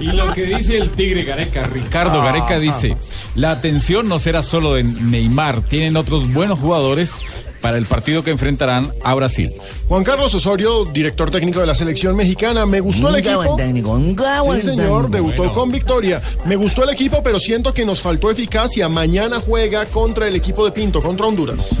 Y 0.00 0.06
lo 0.06 0.32
que 0.32 0.44
dice 0.44 0.76
el 0.78 0.90
Tigre 0.90 1.24
Gareca, 1.24 1.66
Ricardo 1.66 2.20
Ah, 2.20 2.26
Gareca 2.26 2.58
dice, 2.58 2.96
la 3.34 3.50
atención 3.50 4.08
no 4.08 4.18
será 4.18 4.42
solo 4.42 4.74
de 4.74 4.82
Neymar, 4.84 5.62
tienen 5.62 5.96
otros 5.96 6.32
buenos 6.32 6.58
jugadores 6.58 7.14
para 7.60 7.78
el 7.78 7.86
partido 7.86 8.22
que 8.22 8.30
enfrentarán 8.30 8.92
a 9.02 9.14
Brasil. 9.14 9.52
Juan 9.88 10.04
Carlos 10.04 10.34
Osorio, 10.34 10.84
director 10.84 11.30
técnico 11.30 11.60
de 11.60 11.66
la 11.66 11.74
selección 11.74 12.14
mexicana, 12.14 12.66
me 12.66 12.80
gustó 12.80 13.08
el 13.08 13.16
equipo. 13.16 13.56
Sí, 13.58 14.62
señor, 14.62 15.10
debutó 15.10 15.38
Bueno. 15.38 15.52
con 15.52 15.72
victoria. 15.72 16.20
Me 16.44 16.56
gustó 16.56 16.84
el 16.84 16.90
equipo, 16.90 17.22
pero 17.24 17.40
siento 17.40 17.72
que 17.72 17.84
nos 17.84 18.00
faltó 18.00 18.30
eficacia. 18.30 18.88
Mañana 18.88 19.40
juega 19.44 19.86
contra 19.86 20.28
el 20.28 20.36
equipo 20.36 20.64
de 20.64 20.72
Pinto, 20.72 21.02
contra 21.02 21.26
Honduras. 21.26 21.76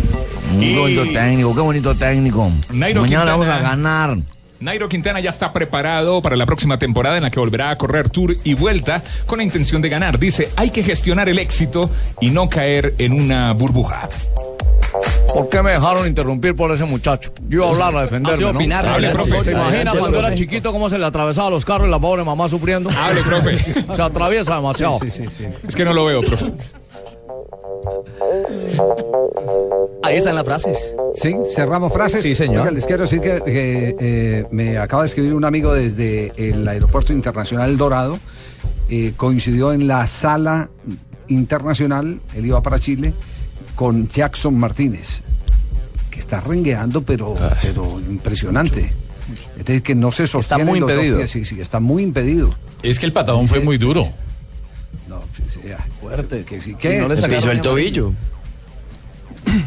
Muy 0.52 0.74
bonito 0.74 1.04
técnico, 1.04 1.54
qué 1.54 1.60
bonito 1.60 1.94
técnico. 1.94 2.50
Nairo 2.72 3.02
Mañana 3.02 3.24
Quintana. 3.24 3.30
vamos 3.32 3.48
a 3.48 3.58
ganar. 3.58 4.16
Nairo 4.60 4.88
Quintana 4.88 5.20
ya 5.20 5.30
está 5.30 5.52
preparado 5.52 6.22
para 6.22 6.36
la 6.36 6.46
próxima 6.46 6.78
temporada 6.78 7.18
en 7.18 7.24
la 7.24 7.30
que 7.30 7.38
volverá 7.38 7.70
a 7.70 7.76
correr 7.78 8.08
Tour 8.08 8.36
y 8.42 8.54
Vuelta 8.54 9.02
con 9.26 9.38
la 9.38 9.44
intención 9.44 9.82
de 9.82 9.88
ganar. 9.88 10.18
Dice, 10.18 10.50
hay 10.56 10.70
que 10.70 10.82
gestionar 10.82 11.28
el 11.28 11.38
éxito 11.38 11.90
y 12.20 12.30
no 12.30 12.48
caer 12.48 12.94
en 12.98 13.12
una 13.12 13.52
burbuja. 13.52 14.08
¿Por 15.32 15.50
qué 15.50 15.62
me 15.62 15.72
dejaron 15.72 16.06
interrumpir 16.06 16.56
por 16.56 16.72
ese 16.72 16.86
muchacho? 16.86 17.30
Yo 17.48 17.58
iba 17.58 17.66
a 17.66 17.70
hablar, 17.70 17.96
a 17.96 18.02
defenderme, 18.02 18.38
sido 18.38 18.52
¿no? 18.52 18.58
opinar, 18.58 18.86
hable, 18.86 19.10
profe. 19.10 19.44
¿Se 19.44 19.52
imagina 19.52 19.92
cuando 19.92 20.18
era 20.18 20.34
chiquito 20.34 20.72
cómo 20.72 20.88
se 20.88 20.98
le 20.98 21.04
atravesaba 21.04 21.50
los 21.50 21.64
carros 21.64 21.88
y 21.88 21.90
la 21.90 21.98
pobre 21.98 22.24
mamá 22.24 22.48
sufriendo? 22.48 22.88
Hable, 22.90 23.22
profe. 23.22 23.58
Se 23.94 24.02
atraviesa 24.02 24.56
demasiado. 24.56 24.98
Es 25.02 25.74
que 25.74 25.84
no 25.84 25.92
lo 25.92 26.06
veo, 26.06 26.22
profe. 26.22 26.46
Ahí 30.02 30.16
están 30.16 30.34
las 30.34 30.44
frases. 30.44 30.96
Sí, 31.14 31.34
cerramos 31.54 31.92
frases. 31.92 32.22
Sí, 32.22 32.34
señor. 32.34 32.62
Oiga, 32.62 32.70
les 32.70 32.86
quiero 32.86 33.02
decir 33.02 33.20
que, 33.20 33.42
que, 33.42 33.96
eh, 33.98 34.46
me 34.50 34.78
acaba 34.78 35.02
de 35.02 35.08
escribir 35.08 35.34
un 35.34 35.44
amigo 35.44 35.74
desde 35.74 36.32
el 36.36 36.66
Aeropuerto 36.66 37.12
Internacional 37.12 37.70
El 37.70 37.76
Dorado. 37.76 38.18
Eh, 38.88 39.14
coincidió 39.16 39.72
en 39.72 39.88
la 39.88 40.06
sala 40.06 40.70
internacional, 41.28 42.20
él 42.34 42.46
iba 42.46 42.62
para 42.62 42.78
Chile, 42.78 43.14
con 43.74 44.08
Jackson 44.08 44.56
Martínez, 44.56 45.22
que 46.10 46.20
está 46.20 46.40
rengueando, 46.40 47.02
pero, 47.02 47.34
pero 47.62 48.00
impresionante. 48.00 48.92
Es 49.58 49.64
decir, 49.64 49.82
que 49.82 49.94
no 49.94 50.12
se 50.12 50.26
sostiene. 50.26 50.64
muy 50.64 50.78
los 50.78 50.88
dos 50.88 50.98
impedido. 50.98 51.26
Sí, 51.26 51.44
sí, 51.44 51.60
está 51.60 51.80
muy 51.80 52.04
impedido. 52.04 52.54
Es 52.82 52.98
que 53.00 53.06
el 53.06 53.12
patadón 53.12 53.48
fue 53.48 53.60
muy 53.60 53.76
duro. 53.76 54.06
Fuerte, 56.00 56.44
que 56.44 56.60
sí, 56.60 56.74
que 56.74 57.00
no 57.00 57.08
le 57.08 57.16
pisó 57.16 57.50
el 57.50 57.60
tobillo. 57.60 58.12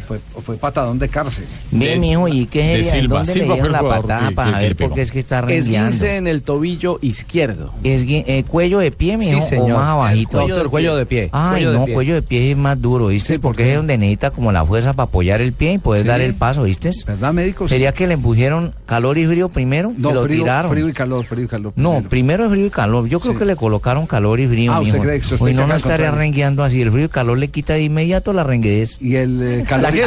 Fue, 0.09 0.17
fue 0.41 0.57
patadón 0.57 0.97
de 0.97 1.07
cárcel. 1.07 1.45
Ve, 1.69 1.97
mijo, 1.99 2.27
¿y 2.27 2.47
qué 2.47 2.83
sería? 2.83 3.07
¿Dónde 3.07 3.35
le 3.35 3.43
dieron 3.45 3.71
la 3.71 3.83
patada 3.83 4.31
para 4.31 4.57
ver 4.59 4.75
por 4.75 4.91
qué 4.95 5.03
es 5.03 5.11
que 5.11 5.19
está 5.19 5.41
rengueando? 5.41 5.89
Esguince 5.89 6.15
en 6.15 6.25
el 6.25 6.41
tobillo 6.41 6.97
izquierdo. 7.03 7.71
Esgui- 7.83 8.23
eh, 8.25 8.43
cuello 8.43 8.79
de 8.79 8.89
pie, 8.91 9.17
mijo, 9.17 9.39
Sí, 9.39 9.47
señor. 9.49 9.73
o 9.73 9.77
más 9.77 9.89
abajito. 9.89 10.41
El 10.41 10.47
cuello- 10.51 10.69
cuello 10.71 10.95
de 10.95 11.05
pie. 11.05 11.29
Ay, 11.31 11.51
Cuello 11.51 11.71
de 11.73 11.77
no, 11.77 11.85
pie. 11.85 11.93
cuello 11.93 12.13
de 12.15 12.21
pie 12.23 12.49
es 12.51 12.57
más 12.57 12.81
duro, 12.81 13.07
¿viste? 13.07 13.37
Porque 13.37 13.69
es 13.69 13.77
donde 13.77 13.99
necesita 13.99 14.31
como 14.31 14.51
la 14.51 14.65
fuerza 14.65 14.93
para 14.93 15.05
apoyar 15.09 15.41
el 15.41 15.53
pie 15.53 15.73
y 15.73 15.77
poder 15.77 16.01
Sí. 16.01 16.07
dar 16.07 16.21
el 16.21 16.33
paso, 16.33 16.63
¿viste? 16.63 16.89
¿Verdad, 17.05 17.31
médico? 17.31 17.67
Sería 17.67 17.91
que 17.91 18.07
le 18.07 18.15
empujieron 18.15 18.73
calor 18.87 19.19
y 19.19 19.27
frío 19.27 19.49
primero 19.49 19.93
No, 19.95 20.09
y 20.09 20.13
lo 20.13 20.23
frío, 20.23 20.39
tiraron. 20.41 20.71
frío 20.71 20.89
y 20.89 20.93
calor, 20.93 21.23
frío 21.23 21.45
y 21.45 21.47
calor. 21.47 21.73
No, 21.75 22.01
primero 22.09 22.45
es 22.45 22.49
frío 22.51 22.65
y 22.65 22.69
calor. 22.71 23.07
Yo 23.07 23.19
creo 23.19 23.33
Sí. 23.33 23.39
que 23.39 23.45
le 23.45 23.55
colocaron 23.55 24.07
calor 24.07 24.39
y 24.39 24.47
frío. 24.47 24.73
Ah, 24.73 24.79
¿usted 24.79 24.93
mijo. 24.93 25.03
cree 25.05 25.19
que 25.19 25.35
no, 25.37 25.45
que 25.45 25.67
no 25.67 25.75
estaría 25.75 26.09
rengueando 26.09 26.63
así. 26.63 26.81
El 26.81 26.91
frío 26.91 27.05
y 27.05 27.09
calor 27.09 27.37
le 27.37 27.49
quita 27.49 27.73
de 27.73 27.83
inmediato 27.83 28.33
la 28.33 28.43
renguedez. 28.43 28.97
Y 28.99 29.15
el 29.17 29.41
eh, 29.41 29.63
calor 29.67 29.98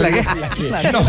No, 0.93 1.01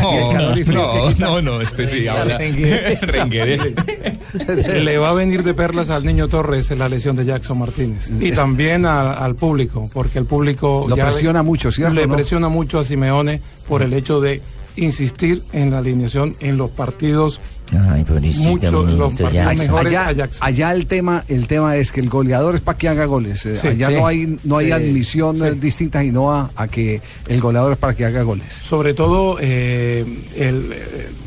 no, 0.73 1.11
no, 1.17 1.41
no, 1.41 1.61
este 1.61 1.87
sí 1.87 2.07
habla. 2.07 2.37
Le 4.79 4.97
va 4.97 5.09
a 5.09 5.13
venir 5.13 5.43
de 5.43 5.53
perlas 5.53 5.89
al 5.89 6.05
niño 6.05 6.27
Torres 6.27 6.71
la 6.71 6.89
lesión 6.89 7.15
de 7.15 7.25
Jackson 7.25 7.57
Martínez. 7.59 8.11
Y 8.19 8.31
también 8.31 8.85
a- 8.85 9.13
al 9.13 9.35
público, 9.35 9.89
porque 9.93 10.19
el 10.19 10.25
público 10.25 10.85
Lo 10.89 10.95
ya 10.95 11.05
presiona 11.05 11.39
le- 11.39 11.45
mucho, 11.45 11.71
¿cierto, 11.71 11.93
Le 11.95 12.07
no? 12.07 12.15
presiona 12.15 12.49
mucho 12.49 12.79
a 12.79 12.83
Simeone 12.83 13.41
por 13.67 13.81
el 13.83 13.93
hecho 13.93 14.19
de 14.21 14.41
insistir 14.75 15.41
en 15.53 15.71
la 15.71 15.77
alineación 15.79 16.35
en 16.39 16.57
los 16.57 16.69
partidos 16.71 17.39
Ay, 17.77 18.05
muchos 18.37 18.71
los 18.93 19.15
Jackson. 19.15 19.57
mejores 19.57 19.93
a 19.93 20.01
allá, 20.07 20.11
Jackson. 20.11 20.47
allá 20.47 20.71
el 20.73 20.85
tema 20.85 21.23
el 21.27 21.47
tema 21.47 21.75
es 21.77 21.91
que 21.91 21.99
el 22.01 22.09
goleador 22.09 22.55
es 22.55 22.61
para 22.61 22.77
que 22.77 22.87
haga 22.89 23.05
goles 23.05 23.45
Eh, 23.45 23.55
Sí, 23.55 23.67
allá 23.67 23.87
sí. 23.87 23.93
no 23.95 24.07
hay 24.07 24.39
no 24.43 24.57
hay 24.57 24.65
Sí, 24.67 24.71
admisión 24.71 25.37
sí. 25.37 25.43
eh, 25.45 25.55
distinta 25.55 26.01
sino 26.01 26.31
a, 26.33 26.51
a 26.55 26.67
que 26.67 27.01
el 27.27 27.39
goleador 27.41 27.73
es 27.73 27.77
para 27.77 27.95
que 27.95 28.05
haga 28.05 28.23
goles 28.23 28.53
Sobre 28.53 28.93
todo 28.93 29.37
eh, 29.41 30.05
el, 30.37 30.73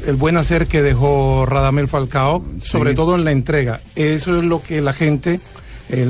el 0.06 0.16
buen 0.16 0.36
hacer 0.36 0.66
que 0.66 0.82
dejó 0.82 1.46
Radamel 1.46 1.88
Falcao, 1.88 2.44
sobre 2.60 2.94
todo 2.94 3.14
en 3.16 3.24
la 3.24 3.32
entrega. 3.32 3.80
Eso 3.94 4.38
es 4.38 4.44
lo 4.44 4.62
que 4.62 4.80
la 4.80 4.92
gente 4.92 5.40
eh, 5.88 6.04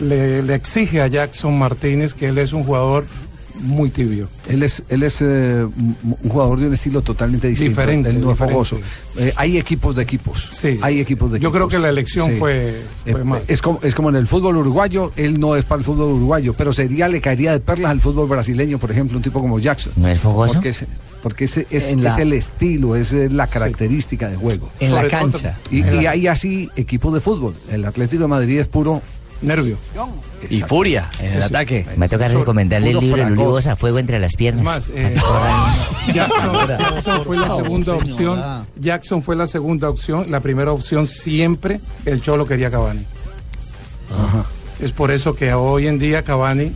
le, 0.00 0.06
le- 0.08 0.42
le 0.42 0.54
exige 0.54 1.00
a 1.00 1.06
Jackson 1.06 1.58
Martínez, 1.58 2.14
que 2.14 2.26
él 2.26 2.38
es 2.38 2.52
un 2.52 2.64
jugador 2.64 3.04
muy 3.60 3.90
tibio. 3.90 4.28
él 4.48 4.62
es 4.62 4.82
él 4.88 5.02
es 5.02 5.20
eh, 5.22 5.64
un 5.64 6.28
jugador 6.28 6.60
de 6.60 6.66
un 6.68 6.74
estilo 6.74 7.02
totalmente 7.02 7.48
distinto 7.48 7.70
Diferente, 7.80 8.08
él 8.10 8.20
no 8.20 8.30
es 8.32 8.38
diferente. 8.38 8.52
fogoso 8.54 8.78
Eh, 9.18 9.32
hay 9.36 9.58
equipos 9.58 9.94
de 9.94 10.02
equipos 10.02 10.50
Sí. 10.52 10.78
hay 10.82 11.00
equipos 11.00 11.30
de 11.32 11.38
Yo 11.38 11.48
equipos 11.48 11.56
creo 11.56 11.68
que 11.68 11.78
la 11.78 11.88
elección 11.90 12.26
fue- 12.38 12.82
fue 13.04 13.20
Eh, 13.20 13.24
mal. 13.24 13.42
es 13.48 13.60
como 13.62 13.78
es 13.82 13.94
como 13.94 14.08
en 14.10 14.16
el 14.16 14.26
fútbol 14.26 14.56
uruguayo 14.56 15.12
él 15.16 15.38
no 15.40 15.56
es 15.56 15.64
para 15.64 15.78
el 15.80 15.84
fútbol 15.84 16.12
uruguayo 16.12 16.54
pero 16.54 16.72
sería 16.72 17.08
le 17.08 17.20
caería 17.20 17.52
de 17.52 17.60
perlas 17.60 17.90
al 17.90 18.00
fútbol 18.00 18.28
brasileño 18.28 18.78
por 18.78 18.90
ejemplo 18.90 19.16
un 19.16 19.22
tipo 19.22 19.40
como 19.40 19.58
Jackson 19.58 19.92
¿No 19.96 20.08
es 20.08 20.18
fogoso? 20.18 20.54
porque 20.54 20.68
es, 20.70 20.84
porque 21.22 21.44
ese 21.44 21.66
es, 21.70 21.90
En 21.92 22.02
la- 22.02 22.10
es 22.10 22.18
el 22.18 22.32
estilo 22.32 22.96
es 22.96 23.12
la 23.12 23.46
característica 23.46 24.28
de 24.28 24.36
juego 24.36 24.70
En 24.80 24.90
la 24.94 24.98
Sobre 25.02 25.10
cancha. 25.10 25.58
Y, 25.70 25.80
En 25.82 25.94
y 25.94 26.02
la- 26.02 26.10
hay 26.12 26.26
así 26.26 26.70
equipos 26.76 27.12
de 27.12 27.20
fútbol. 27.20 27.54
El 27.70 27.84
Atlético 27.84 28.22
de 28.22 28.28
Madrid 28.28 28.58
es 28.58 28.68
puro. 28.68 29.02
Nervio. 29.42 29.78
Y 30.48 30.60
furia 30.62 31.10
en 31.18 31.34
el 31.36 31.42
ataque. 31.42 31.86
Me 31.96 32.08
toca 32.08 32.28
recomendarle 32.28 32.90
el 32.90 33.00
libro 33.00 33.56
a 33.56 33.76
fuego 33.76 33.98
entre 33.98 34.18
las 34.18 34.34
piernas. 34.34 34.64
Más, 34.64 34.92
eh, 34.94 35.14
Jackson, 36.12 36.68
Jackson 36.68 37.24
fue 37.24 37.36
la 37.36 37.56
segunda 37.56 37.94
opción. 37.94 38.66
Jackson 38.76 39.22
fue 39.22 39.36
la 39.36 39.46
segunda 39.46 39.88
opción. 39.88 40.30
La 40.30 40.40
primera 40.40 40.72
opción 40.72 41.06
siempre 41.06 41.80
el 42.04 42.20
Cholo 42.20 42.46
quería 42.46 42.70
Cavani. 42.70 43.04
Es 44.80 44.92
por 44.92 45.10
eso 45.10 45.34
que 45.34 45.52
hoy 45.52 45.86
en 45.86 45.98
día 45.98 46.22
Cavani 46.22 46.74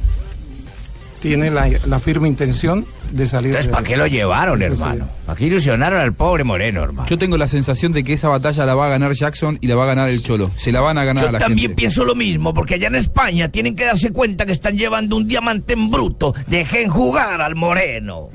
tiene 1.24 1.50
la, 1.50 1.70
la 1.86 1.98
firme 2.00 2.28
intención 2.28 2.84
de 3.10 3.24
salir. 3.24 3.46
Entonces, 3.52 3.70
¿para 3.72 3.82
qué 3.82 3.96
lo 3.96 4.06
llevaron, 4.06 4.60
hermano? 4.60 5.08
¿Para 5.24 5.38
qué 5.38 5.46
ilusionaron 5.46 5.98
al 5.98 6.12
pobre 6.12 6.44
Moreno, 6.44 6.82
hermano? 6.82 7.08
Yo 7.08 7.16
tengo 7.16 7.38
la 7.38 7.46
sensación 7.46 7.92
de 7.92 8.04
que 8.04 8.12
esa 8.12 8.28
batalla 8.28 8.66
la 8.66 8.74
va 8.74 8.86
a 8.86 8.88
ganar 8.90 9.12
Jackson 9.12 9.56
y 9.62 9.66
la 9.66 9.74
va 9.74 9.84
a 9.84 9.86
ganar 9.86 10.10
el 10.10 10.22
Cholo. 10.22 10.50
Se 10.56 10.70
la 10.70 10.82
van 10.82 10.98
a 10.98 11.04
ganar 11.04 11.24
a 11.24 11.26
Yo 11.28 11.32
la 11.32 11.38
también 11.38 11.68
gente. 11.68 11.76
pienso 11.80 12.04
lo 12.04 12.14
mismo, 12.14 12.52
porque 12.52 12.74
allá 12.74 12.88
en 12.88 12.96
España 12.96 13.48
tienen 13.50 13.74
que 13.74 13.86
darse 13.86 14.12
cuenta 14.12 14.44
que 14.44 14.52
están 14.52 14.76
llevando 14.76 15.16
un 15.16 15.26
diamante 15.26 15.72
en 15.72 15.90
bruto. 15.90 16.34
Dejen 16.46 16.90
jugar 16.90 17.40
al 17.40 17.54
moreno. 17.56 18.28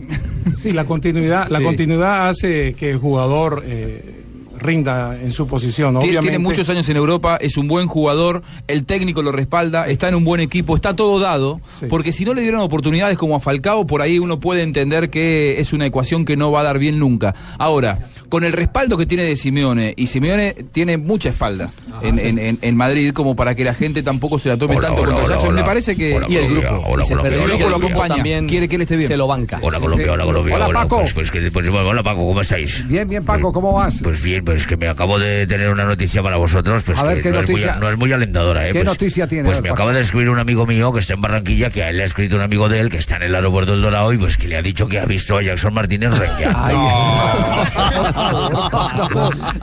Sí, 0.57 0.71
la 0.71 0.85
continuidad, 0.85 1.47
la 1.49 1.61
continuidad 1.61 2.27
hace 2.27 2.73
que 2.73 2.89
el 2.89 2.97
jugador 2.97 3.61
eh, 3.67 4.18
rinda 4.59 5.17
en 5.21 5.31
su 5.31 5.47
posición. 5.47 5.95
Obviamente, 5.97 6.21
Tiene 6.21 6.39
muchos 6.39 6.69
años 6.69 6.87
en 6.89 6.97
Europa, 6.97 7.37
es 7.41 7.57
un 7.57 7.67
buen 7.67 7.87
jugador, 7.87 8.43
el 8.67 8.85
técnico 8.85 9.21
lo 9.21 9.31
respalda, 9.31 9.87
está 9.87 10.09
en 10.09 10.15
un 10.15 10.23
buen 10.25 10.41
equipo, 10.41 10.75
está 10.75 10.95
todo 10.95 11.19
dado, 11.19 11.59
porque 11.89 12.11
si 12.11 12.25
no 12.25 12.33
le 12.33 12.41
dieron 12.41 12.61
oportunidades 12.61 13.17
como 13.17 13.35
a 13.35 13.39
Falcao, 13.39 13.87
por 13.87 14.01
ahí 14.01 14.19
uno 14.19 14.39
puede 14.39 14.61
entender 14.63 15.09
que 15.09 15.59
es 15.59 15.73
una 15.73 15.85
ecuación 15.85 16.25
que 16.25 16.35
no 16.37 16.51
va 16.51 16.61
a 16.61 16.63
dar 16.63 16.79
bien 16.79 16.99
nunca. 16.99 17.33
Ahora, 17.57 17.99
con 18.29 18.43
el 18.43 18.53
respaldo 18.53 18.97
que 18.97 19.05
tiene 19.05 19.23
de 19.23 19.35
Simeone, 19.35 19.93
y 19.97 20.07
Simeone 20.07 20.53
tiene 20.71 20.97
mucha 20.97 21.29
espalda 21.29 21.71
en, 22.03 22.19
en- 22.19 22.37
en- 22.39 22.59
en 22.61 22.75
Madrid 22.77 23.11
como 23.11 23.35
para 23.35 23.55
que 23.55 23.63
la 23.63 23.73
gente 23.73 24.03
tampoco 24.03 24.37
se 24.39 24.49
la 24.49 24.57
tome 24.57 24.75
tanto 24.75 25.03
contra 25.03 25.27
Jackson, 25.27 25.55
me 25.55 25.63
parece 25.63 25.95
que... 25.95 26.19
Y 26.29 26.35
el 26.35 26.47
grupo. 26.49 26.67
y 26.67 26.83
Colombia, 26.83 27.15
hola, 27.19 27.27
el 27.29 27.47
grupo 27.47 27.69
lo 27.69 27.75
acompaña, 27.77 28.15
También 28.15 28.47
quiere 28.47 28.67
que 28.67 28.75
él 28.75 28.81
esté 28.83 28.97
bien. 28.97 29.07
Se 29.07 29.17
lo 29.17 29.27
banca. 29.27 29.59
Hola 29.61 29.79
Colombia, 29.79 30.11
hola 30.13 30.25
Colombia, 30.25 30.55
Hola, 30.55 30.67
Paco. 30.71 30.99
Pues, 30.99 31.13
pues 31.13 31.31
pues, 31.31 31.69
bueno, 31.69 31.87
hola 31.89 32.03
Paco, 32.03 32.25
¿cómo 32.27 32.41
estáis? 32.41 32.87
Bien, 32.87 33.07
bien, 33.07 33.23
Paco, 33.23 33.51
¿cómo 33.51 33.73
vas? 33.73 34.01
Pues 34.03 34.21
bien, 34.21 34.43
pues 34.49 34.65
que 34.65 34.77
me 34.77 34.87
acabo 34.87 35.19
de 35.19 35.45
tener 35.45 35.69
una 35.69 35.85
noticia 35.85 36.23
para 36.23 36.37
vosotros, 36.37 36.81
pues 36.83 36.97
A 36.97 37.03
ver, 37.03 37.17
que 37.17 37.21
¿qué 37.23 37.29
no, 37.31 37.41
noticia? 37.41 37.67
Es 37.67 37.73
muy, 37.75 37.81
no 37.81 37.89
es 37.91 37.97
muy 37.99 38.11
alentadora, 38.13 38.65
¿eh? 38.65 38.69
¿Qué 38.69 38.79
Pues- 38.79 38.85
noticia 38.85 39.27
tiene? 39.27 39.43
Pues 39.45 39.61
me 39.61 39.69
Paco. 39.69 39.75
acaba 39.75 39.93
de 39.93 40.01
escribir 40.01 40.29
un 40.31 40.39
amigo 40.39 40.65
mío 40.65 40.91
que 40.91 40.99
está 40.99 41.13
en 41.13 41.21
Barranquilla, 41.21 41.69
que 41.69 41.83
a 41.83 41.89
él 41.91 41.97
le 41.97 42.03
ha 42.03 42.05
escrito 42.07 42.35
un 42.35 42.41
amigo 42.41 42.67
de 42.67 42.79
él 42.79 42.89
que 42.89 42.97
está 42.97 43.17
en 43.17 43.23
el 43.23 43.35
aeropuerto 43.35 43.73
del 43.73 43.81
Dorado 43.83 44.11
y 44.11 44.17
pues 44.17 44.37
que 44.37 44.47
le 44.47 44.57
ha 44.57 44.61
dicho 44.63 44.87
que 44.87 44.99
ha 44.99 45.05
visto 45.05 45.37
a 45.37 45.43
Jackson 45.43 45.71
Martínez 45.73 46.11
renguear. 46.17 46.55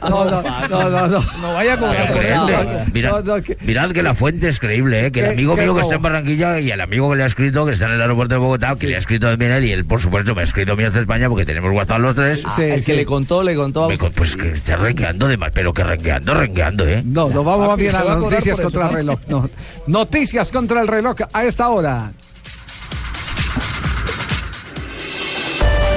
No, 0.07 0.25
no, 0.25 0.43
no, 0.69 0.91
no, 0.91 1.07
no. 1.09 1.21
No 1.43 1.55
vaya 1.55 1.77
Creedme, 1.77 2.31
nada. 2.31 2.85
Mirad, 2.93 3.11
No, 3.25 3.37
no, 3.37 3.43
que- 3.43 3.57
mirad 3.63 3.91
que 3.91 4.03
la 4.03 4.15
fuente 4.15 4.49
es 4.49 4.59
creíble, 4.59 5.07
¿eh? 5.07 5.13
que 5.13 5.21
el 5.21 5.27
¿Qué- 5.27 5.33
amigo 5.33 5.57
mío 5.57 5.75
que 5.75 5.81
está 5.81 5.97
en 5.97 6.03
Barranquilla 6.03 6.61
y 6.61 6.71
el 6.71 6.81
amigo 6.81 7.11
que 7.11 7.17
le 7.17 7.23
ha 7.25 7.27
escrito, 7.27 7.67
que 7.67 7.73
está 7.73 7.87
en 7.87 7.93
el 7.93 8.01
aeropuerto 8.03 8.35
de 8.35 8.39
Bogotá, 8.39 8.77
que 8.79 8.87
le 8.87 8.95
ha 8.95 8.99
escrito 8.99 9.29
también 9.29 9.53
él 9.53 9.65
y 9.65 9.73
él, 9.73 9.85
por 9.85 10.01
supuesto, 10.01 10.35
me 10.35 10.43
ha 10.43 10.45
escrito 10.45 10.73
a 10.73 10.77
mí 10.77 10.85
desde 10.85 11.01
España 11.01 11.29
porque 11.29 11.45
tenemos 11.45 11.73
WhatsApp 11.73 11.99
los 12.01 12.15
tres. 12.15 12.45
Ah, 12.47 12.57
el 12.63 12.85
que 12.85 12.95
le 12.95 13.05
contó, 13.05 13.43
le 13.43 13.55
contó 13.55 13.85
a 13.85 13.89
Me 13.89 13.99
con- 13.99 14.13
pues 14.13 14.37
que 14.37 14.51
está 14.77 14.85
rengueando 14.85 15.29
de 15.29 15.37
más, 15.37 15.51
pero 15.53 15.73
que 15.73 15.83
rengueando, 15.83 16.35
rengueando, 16.35 16.87
¿eh? 16.87 17.03
No, 17.05 17.29
nos 17.29 17.45
vamos 17.45 17.77
bien 17.77 17.95
a 17.95 17.99
va 17.99 18.05
las 18.05 18.17
a 18.17 18.21
cobrar 18.21 18.33
noticias 18.33 18.61
contra 18.61 18.87
el 18.89 18.93
reloj. 18.95 19.21
No. 19.29 19.51
Noticias 19.87 20.53
contra 20.53 20.81
el 20.81 20.89
reloj 20.89 21.17
a 21.33 21.45
esta 21.45 21.69
hora. 21.69 22.13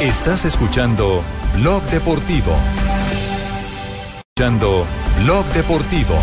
Estás 0.02 0.46
escuchando 0.46 1.22
Blog 1.58 1.84
Deportivo. 1.84 2.56
Escuchando 4.36 4.86
Blog 5.24 5.46
Deportivo. 5.48 6.16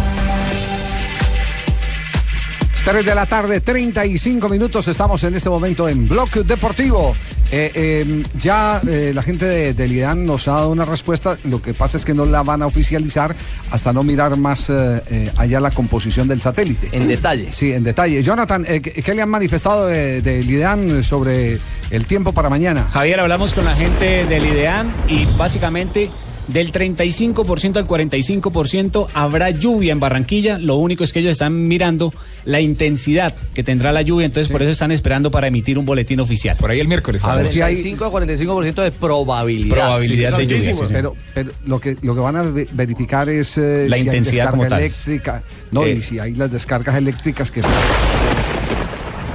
3 2.87 3.05
de 3.05 3.15
la 3.17 3.27
tarde, 3.27 3.61
35 3.61 4.49
minutos. 4.49 4.87
Estamos 4.87 5.25
en 5.25 5.35
este 5.35 5.51
momento 5.51 5.89
en 5.89 6.07
Blog 6.07 6.31
Deportivo. 6.31 7.17
Eh, 7.51 7.73
eh, 7.75 8.23
ya 8.39 8.81
eh, 8.87 9.11
la 9.13 9.25
gente 9.25 9.45
de, 9.45 9.75
del 9.75 9.91
IDAN 9.91 10.25
nos 10.25 10.47
ha 10.47 10.53
dado 10.53 10.71
una 10.71 10.85
respuesta. 10.85 11.37
Lo 11.43 11.61
que 11.61 11.75
pasa 11.75 11.97
es 11.97 12.05
que 12.05 12.15
no 12.15 12.25
la 12.27 12.45
van 12.45 12.63
a 12.63 12.67
oficializar 12.67 13.35
hasta 13.73 13.93
no 13.93 14.05
mirar 14.05 14.37
más 14.37 14.71
eh, 14.71 15.03
eh, 15.11 15.33
allá 15.37 15.59
la 15.59 15.73
composición 15.73 16.29
del 16.29 16.41
satélite. 16.41 16.89
En 16.93 17.09
detalle. 17.09 17.51
Sí, 17.51 17.73
en 17.73 17.83
detalle. 17.83 18.23
Jonathan, 18.23 18.65
eh, 18.69 18.81
¿qué, 18.81 19.15
le 19.15 19.23
han 19.23 19.31
manifestado 19.31 19.89
de- 19.89 20.23
del 20.23 20.49
IDAN 20.49 21.03
sobre 21.03 21.59
el 21.91 22.07
tiempo 22.07 22.31
para 22.31 22.49
mañana? 22.49 22.89
Javier, 22.93 23.19
hablamos 23.19 23.53
con 23.53 23.65
la 23.65 23.75
gente 23.75 24.27
del 24.27 24.47
IDEAN 24.47 24.95
y 25.09 25.25
básicamente 25.37 26.09
Del 26.49 26.71
35% 26.71 27.77
al 27.77 27.87
45% 27.89 29.09
habrá 29.15 29.51
lluvia 29.51 29.91
en 29.93 29.99
Barranquilla. 30.01 30.59
Lo 30.59 30.77
único 30.77 31.03
es 31.03 31.13
que 31.13 31.19
ellos 31.19 31.33
están 31.33 31.67
mirando 31.67 32.13
la 32.45 32.61
intensidad 32.61 33.35
que 33.53 33.65
tendrá 33.65 33.91
la 33.91 34.03
lluvia, 34.03 34.27
entonces 34.27 34.53
por 34.53 34.63
eso 34.63 34.71
están 34.71 34.93
esperando 34.93 35.31
para 35.33 35.49
emitir 35.49 35.77
un 35.77 35.85
boletín 35.85 36.21
oficial. 36.21 36.57
Por 36.57 36.71
ahí 36.71 36.79
el 36.79 36.87
miércoles. 36.87 37.25
A 37.25 37.35
ver 37.35 37.49
si 37.49 37.63
hay 37.63 37.75
5 37.75 38.05
a 38.05 38.11
45% 38.13 38.83
de 38.83 38.93
probabilidad. 38.93 39.75
Probabilidad 39.75 40.39
de 40.39 40.47
lluvia. 40.47 40.75
sí. 40.75 40.81
Pero, 40.93 41.15
pero 41.35 41.51
lo 41.65 41.81
que 41.81 41.97
lo 42.03 42.15
que 42.15 42.21
van 42.21 42.37
a 42.37 42.43
ve- 42.43 42.69
verificar 42.73 43.29
es 43.29 43.59
eh, 43.59 43.87
La 43.89 43.97
si 43.97 44.03
hay 44.03 44.07
intensidad 44.07 44.33
descarga 44.45 44.51
como 44.53 44.69
tal. 44.69 44.81
eléctrica. 44.81 45.43
No, 45.73 45.85
Eh. 45.85 45.97
y 45.99 46.03
si 46.03 46.19
hay 46.21 46.35
las 46.35 46.53
descargas 46.53 46.95
eléctricas 46.97 47.51
que 47.51 47.61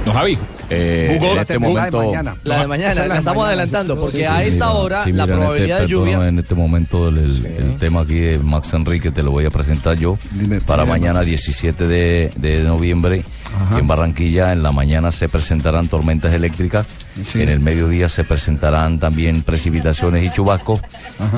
No, 0.04 0.12
Javi. 0.12 0.36
Eh, 0.68 1.16
Jugó- 1.20 1.32
en 1.32 1.38
este 1.38 1.58
momento- 1.58 2.12
La 2.44 2.60
de 2.62 2.66
mañana, 2.66 2.92
Esa 2.92 3.02
es 3.02 3.08
la, 3.08 3.14
de 3.14 3.18
estamos 3.20 3.44
mañana, 3.44 3.62
adelantando, 3.62 3.94
sí. 3.94 4.00
porque 4.00 4.16
Sí, 4.18 4.24
a 4.24 4.40
sí, 4.42 4.48
esta 4.48 4.66
mira, 4.66 4.70
hora 4.78 5.04
Sí, 5.04 5.12
la 5.12 5.26
mira, 5.26 5.36
probabilidad 5.38 5.76
este, 5.78 5.82
de 5.82 5.88
lluvia. 5.92 6.28
en 6.28 6.38
este 6.38 6.54
momento 6.54 7.08
el, 7.08 7.18
el- 7.18 7.46
el 7.46 7.76
tema 7.76 8.00
aquí 8.00 8.18
de 8.18 8.38
Max 8.38 8.72
Enrique 8.74 9.10
te 9.10 9.22
lo 9.22 9.30
voy 9.30 9.44
a 9.44 9.50
presentar 9.50 9.96
yo 9.98 10.16
para 10.66 10.82
dime, 10.84 10.92
mañana 10.92 11.14
Max. 11.20 11.26
17 11.26 11.86
de, 11.86 12.32
de 12.36 12.60
noviembre 12.64 13.24
en 13.76 13.86
Barranquilla 13.86 14.52
en 14.52 14.62
la 14.62 14.72
mañana 14.72 15.12
se 15.12 15.28
presentarán 15.28 15.88
tormentas 15.88 16.32
eléctricas 16.32 16.86
en 17.34 17.48
el 17.50 17.60
mediodía 17.60 18.08
se 18.08 18.24
presentarán 18.24 18.98
también 18.98 19.42
precipitaciones 19.42 20.24
y 20.24 20.30
chubascos 20.30 20.80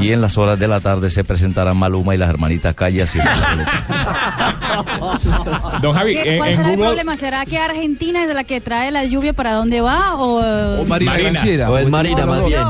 y 0.00 0.12
en 0.12 0.20
las 0.20 0.38
horas 0.38 0.56
de 0.58 0.68
la 0.68 0.78
tarde 0.80 1.10
se 1.10 1.24
presentarán 1.24 1.76
Maluma 1.76 2.14
y 2.14 2.18
las 2.18 2.30
hermanitas 2.30 2.74
Callas 2.76 3.14
y 3.16 3.18
Don 5.82 5.92
Javi, 5.94 6.14
¿Qué- 6.14 6.32
en, 6.32 6.38
¿Cuál 6.38 6.50
en 6.50 6.56
será 6.56 6.70
el 6.72 6.78
problema? 6.78 7.16
¿Será 7.16 7.46
que 7.46 7.58
Argentina 7.58 8.24
es 8.24 8.34
la 8.34 8.44
que 8.44 8.60
trae 8.60 8.90
la 8.90 9.04
lluvia 9.04 9.32
para 9.32 9.52
dónde 9.52 9.80
va? 9.80 10.14
¿O, 10.16 10.80
O 10.82 10.86
Marina 10.86 11.16
Granciera. 11.18 11.70
O 11.70 11.78
es 11.78 11.88
Marina, 11.90 12.26
más 12.26 12.44
bien. 12.44 12.60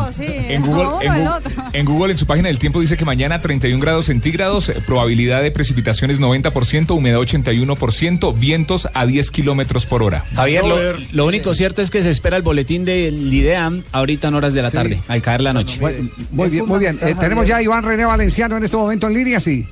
En 0.50 0.62
Google, 0.62 1.06
en, 1.06 1.28
en 1.72 1.84
Google, 1.86 2.12
en 2.12 2.18
su 2.18 2.26
página 2.26 2.48
del 2.48 2.58
tiempo, 2.58 2.80
dice 2.80 2.96
que 2.96 3.04
mañana 3.04 3.40
31 3.40 3.80
grados 3.80 4.06
centígrados, 4.06 4.70
probabilidad 4.86 5.42
de 5.42 5.50
precipitaciones 5.50 6.20
90%, 6.20 6.90
humedad 6.96 7.18
81%, 7.20 8.34
vientos 8.38 8.88
a 8.94 9.06
10 9.06 9.30
kilómetros 9.35 9.85
por 9.85 10.02
hora. 10.02 10.24
Javier, 10.35 10.65
lo, 10.65 10.77
lo 11.12 11.27
único 11.27 11.55
cierto 11.55 11.82
es 11.82 11.90
que 11.90 12.02
se 12.02 12.11
espera 12.11 12.36
el 12.36 12.43
boletín 12.43 12.85
del 12.85 13.32
IDEAM 13.32 13.82
ahorita 13.93 14.28
en 14.28 14.35
horas 14.35 14.55
de 14.55 14.62
la 14.62 14.70
Sí. 14.70 14.77
tarde, 14.77 15.01
al 15.09 15.20
caer 15.20 15.40
la 15.43 15.52
noche. 15.52 15.78
Bueno, 15.81 16.09
muy 16.31 16.48
bien, 16.48 16.66
muy 16.66 16.78
bien. 16.78 16.98
Eh, 17.02 17.15
tenemos 17.19 17.47
ya 17.47 17.56
a 17.56 17.62
Iván 17.62 17.82
René 17.85 18.05
Valenciano 18.05 18.56
en 18.56 18.65
este 18.65 18.77
momento 18.77 19.09
en 19.09 19.15
línea, 19.15 19.40
sí. 19.40 19.66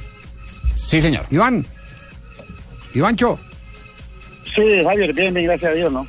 Sí, 0.75 1.01
señor. 1.01 1.25
Iván. 1.31 1.65
Ivancho, 2.95 3.39
Sí, 4.55 4.63
Javier, 4.85 5.15
bien, 5.15 5.33
bien, 5.33 5.47
gracias 5.47 5.71
a 5.71 5.75
Dios, 5.75 5.91
¿no? 5.91 6.07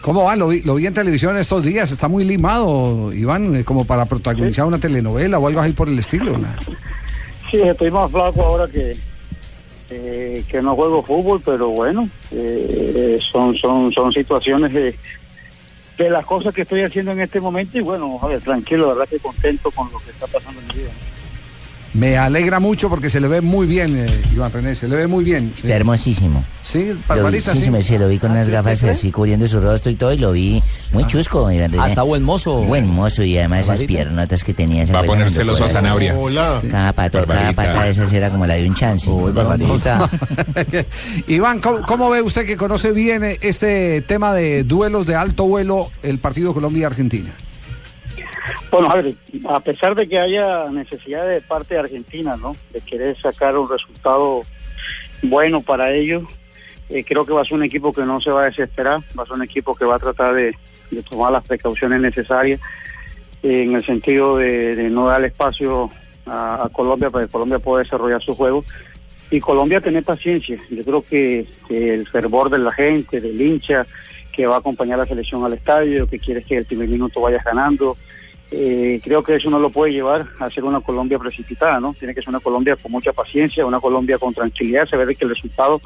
¿cómo 0.00 0.22
va? 0.22 0.34
Lo 0.36 0.48
vi, 0.48 0.62
lo 0.62 0.76
vi 0.76 0.86
en 0.86 0.94
televisión 0.94 1.36
estos 1.36 1.62
días. 1.64 1.90
Está 1.90 2.06
muy 2.08 2.24
limado, 2.24 3.12
Iván, 3.12 3.54
eh, 3.56 3.64
como 3.64 3.84
para 3.84 4.04
protagonizar 4.06 4.64
una 4.64 4.78
telenovela 4.78 5.38
o 5.38 5.46
algo 5.48 5.60
así 5.60 5.72
por 5.72 5.88
el 5.88 5.98
estilo. 5.98 6.38
¿no? 6.38 6.46
Sí, 7.50 7.58
estoy 7.60 7.90
más 7.90 8.10
flaco 8.10 8.40
ahora 8.42 8.66
que, 8.70 8.96
eh, 9.90 10.44
que 10.48 10.62
no 10.62 10.74
juego 10.74 11.02
fútbol, 11.02 11.40
pero 11.44 11.68
bueno, 11.68 12.08
eh, 12.32 13.18
son, 13.30 13.56
son, 13.56 13.92
son 13.92 14.12
situaciones 14.12 14.72
de, 14.72 14.96
de 15.96 16.10
las 16.10 16.26
cosas 16.26 16.54
que 16.54 16.62
estoy 16.62 16.82
haciendo 16.82 17.12
en 17.12 17.20
este 17.20 17.40
momento 17.40 17.78
y 17.78 17.82
bueno, 17.82 18.18
Javier, 18.18 18.40
tranquilo, 18.40 18.88
la 18.88 18.94
verdad 18.94 19.08
que 19.08 19.18
contento 19.18 19.70
con 19.70 19.90
lo 19.92 19.98
que 20.00 20.10
está 20.10 20.26
pasando 20.26 20.60
en 20.60 20.66
mi 20.68 20.74
vida. 20.74 20.90
Me 21.96 22.18
alegra 22.18 22.60
mucho 22.60 22.90
porque 22.90 23.08
se 23.08 23.20
le 23.20 23.28
ve 23.28 23.40
muy 23.40 23.66
bien, 23.66 23.96
eh, 23.96 24.06
Iván 24.34 24.52
René, 24.52 24.74
se 24.74 24.86
le 24.86 24.96
ve 24.96 25.06
muy 25.06 25.24
bien. 25.24 25.52
Está 25.56 25.74
hermosísimo. 25.74 26.44
Sí, 26.60 26.92
Barbarita, 27.08 27.52
sí, 27.52 27.62
sí. 27.62 27.82
se 27.82 27.98
lo 27.98 28.06
vi 28.08 28.18
con 28.18 28.32
unas 28.32 28.46
¿sí, 28.46 28.52
gafas 28.52 28.78
sí, 28.78 28.84
sí? 28.84 28.90
así 28.90 29.12
cubriendo 29.12 29.48
su 29.48 29.60
rostro 29.60 29.90
y 29.90 29.94
todo, 29.94 30.12
y 30.12 30.18
lo 30.18 30.32
vi 30.32 30.62
muy 30.92 31.06
chusco. 31.06 31.50
Iván 31.50 31.70
René. 31.70 31.82
Ah, 31.82 31.88
está 31.88 32.02
buen 32.02 32.22
mozo. 32.22 32.62
Buen 32.64 32.86
mozo, 32.86 33.22
y 33.22 33.38
además 33.38 33.60
esas 33.60 33.82
piernotas 33.84 34.44
que 34.44 34.52
tenía. 34.52 34.84
Va 34.92 35.00
a 35.00 35.30
celoso 35.30 35.64
a 35.64 35.68
esas- 35.68 35.82
Hola. 36.14 36.60
Cada, 36.70 36.92
pato, 36.92 37.24
cada 37.26 37.52
pata 37.54 37.84
de 37.84 37.90
esas 37.90 38.12
era 38.12 38.28
como 38.28 38.46
la 38.46 38.54
de 38.54 38.68
un 38.68 38.74
chance. 38.74 39.08
Uy, 39.08 39.32
Barbarita. 39.32 40.10
Iván, 41.28 41.60
¿cómo, 41.60 41.80
cómo 41.82 42.10
ve 42.10 42.20
usted 42.20 42.44
que 42.44 42.58
conoce 42.58 42.92
bien 42.92 43.24
eh, 43.24 43.38
este 43.40 44.02
tema 44.02 44.34
de 44.34 44.64
duelos 44.64 45.06
de 45.06 45.14
alto 45.14 45.44
vuelo, 45.44 45.90
el 46.02 46.18
partido 46.18 46.52
Colombia-Argentina? 46.52 47.32
Bueno, 48.70 48.90
a 48.90 48.96
ver, 48.96 49.14
a 49.48 49.60
pesar 49.60 49.94
de 49.94 50.08
que 50.08 50.18
haya 50.18 50.66
necesidad 50.70 51.26
de 51.26 51.40
parte 51.40 51.74
de 51.74 51.80
Argentina, 51.80 52.36
¿no? 52.36 52.52
De 52.72 52.80
querer 52.80 53.18
sacar 53.20 53.56
un 53.56 53.68
resultado 53.68 54.40
bueno 55.22 55.60
para 55.60 55.92
ellos, 55.92 56.24
eh, 56.88 57.04
creo 57.04 57.24
que 57.24 57.32
va 57.32 57.42
a 57.42 57.44
ser 57.44 57.54
un 57.54 57.64
equipo 57.64 57.92
que 57.92 58.02
no 58.02 58.20
se 58.20 58.30
va 58.30 58.42
a 58.42 58.46
desesperar, 58.46 59.00
va 59.18 59.22
a 59.24 59.26
ser 59.26 59.36
un 59.36 59.42
equipo 59.42 59.74
que 59.74 59.84
va 59.84 59.96
a 59.96 59.98
tratar 59.98 60.34
de, 60.34 60.54
tomar 61.08 61.32
las 61.32 61.44
precauciones 61.46 62.00
necesarias 62.00 62.60
eh, 63.42 63.62
en 63.62 63.74
el 63.74 63.84
sentido 63.84 64.36
de, 64.36 64.88
no 64.90 65.08
dar 65.08 65.24
espacio 65.24 65.90
a, 66.26 66.68
Colombia 66.72 67.10
para 67.10 67.26
que 67.26 67.32
Colombia 67.32 67.58
pueda 67.58 67.82
desarrollar 67.82 68.22
su 68.22 68.34
juego 68.34 68.64
y 69.30 69.40
Colombia 69.40 69.80
tener 69.80 70.04
paciencia. 70.04 70.56
Yo 70.70 70.84
creo 70.84 71.02
que, 71.02 71.46
que 71.66 71.94
el 71.94 72.06
fervor 72.06 72.50
de 72.50 72.58
la 72.58 72.72
gente, 72.72 73.20
del 73.20 73.40
hincha, 73.40 73.84
que 74.30 74.46
va 74.46 74.56
a 74.56 74.58
acompañar 74.58 75.00
a 75.00 75.02
la 75.02 75.08
selección 75.08 75.44
al 75.44 75.54
estadio, 75.54 76.06
que 76.06 76.20
quiere 76.20 76.44
que 76.44 76.58
el 76.58 76.66
primer 76.66 76.88
minuto 76.88 77.20
vayas 77.20 77.42
ganando, 77.42 77.96
eh, 78.50 79.00
creo 79.02 79.22
que 79.22 79.36
eso 79.36 79.50
no 79.50 79.58
lo 79.58 79.70
puede 79.70 79.92
llevar 79.92 80.26
a 80.38 80.50
ser 80.50 80.64
una 80.64 80.80
Colombia 80.80 81.18
precipitada, 81.18 81.80
¿no? 81.80 81.94
Tiene 81.94 82.14
que 82.14 82.20
ser 82.20 82.30
una 82.30 82.40
Colombia 82.40 82.76
con 82.76 82.92
mucha 82.92 83.12
paciencia, 83.12 83.66
una 83.66 83.80
Colombia 83.80 84.18
con 84.18 84.32
tranquilidad, 84.32 84.88
saber 84.88 85.16
que 85.16 85.24
el 85.24 85.30
resultado, 85.30 85.80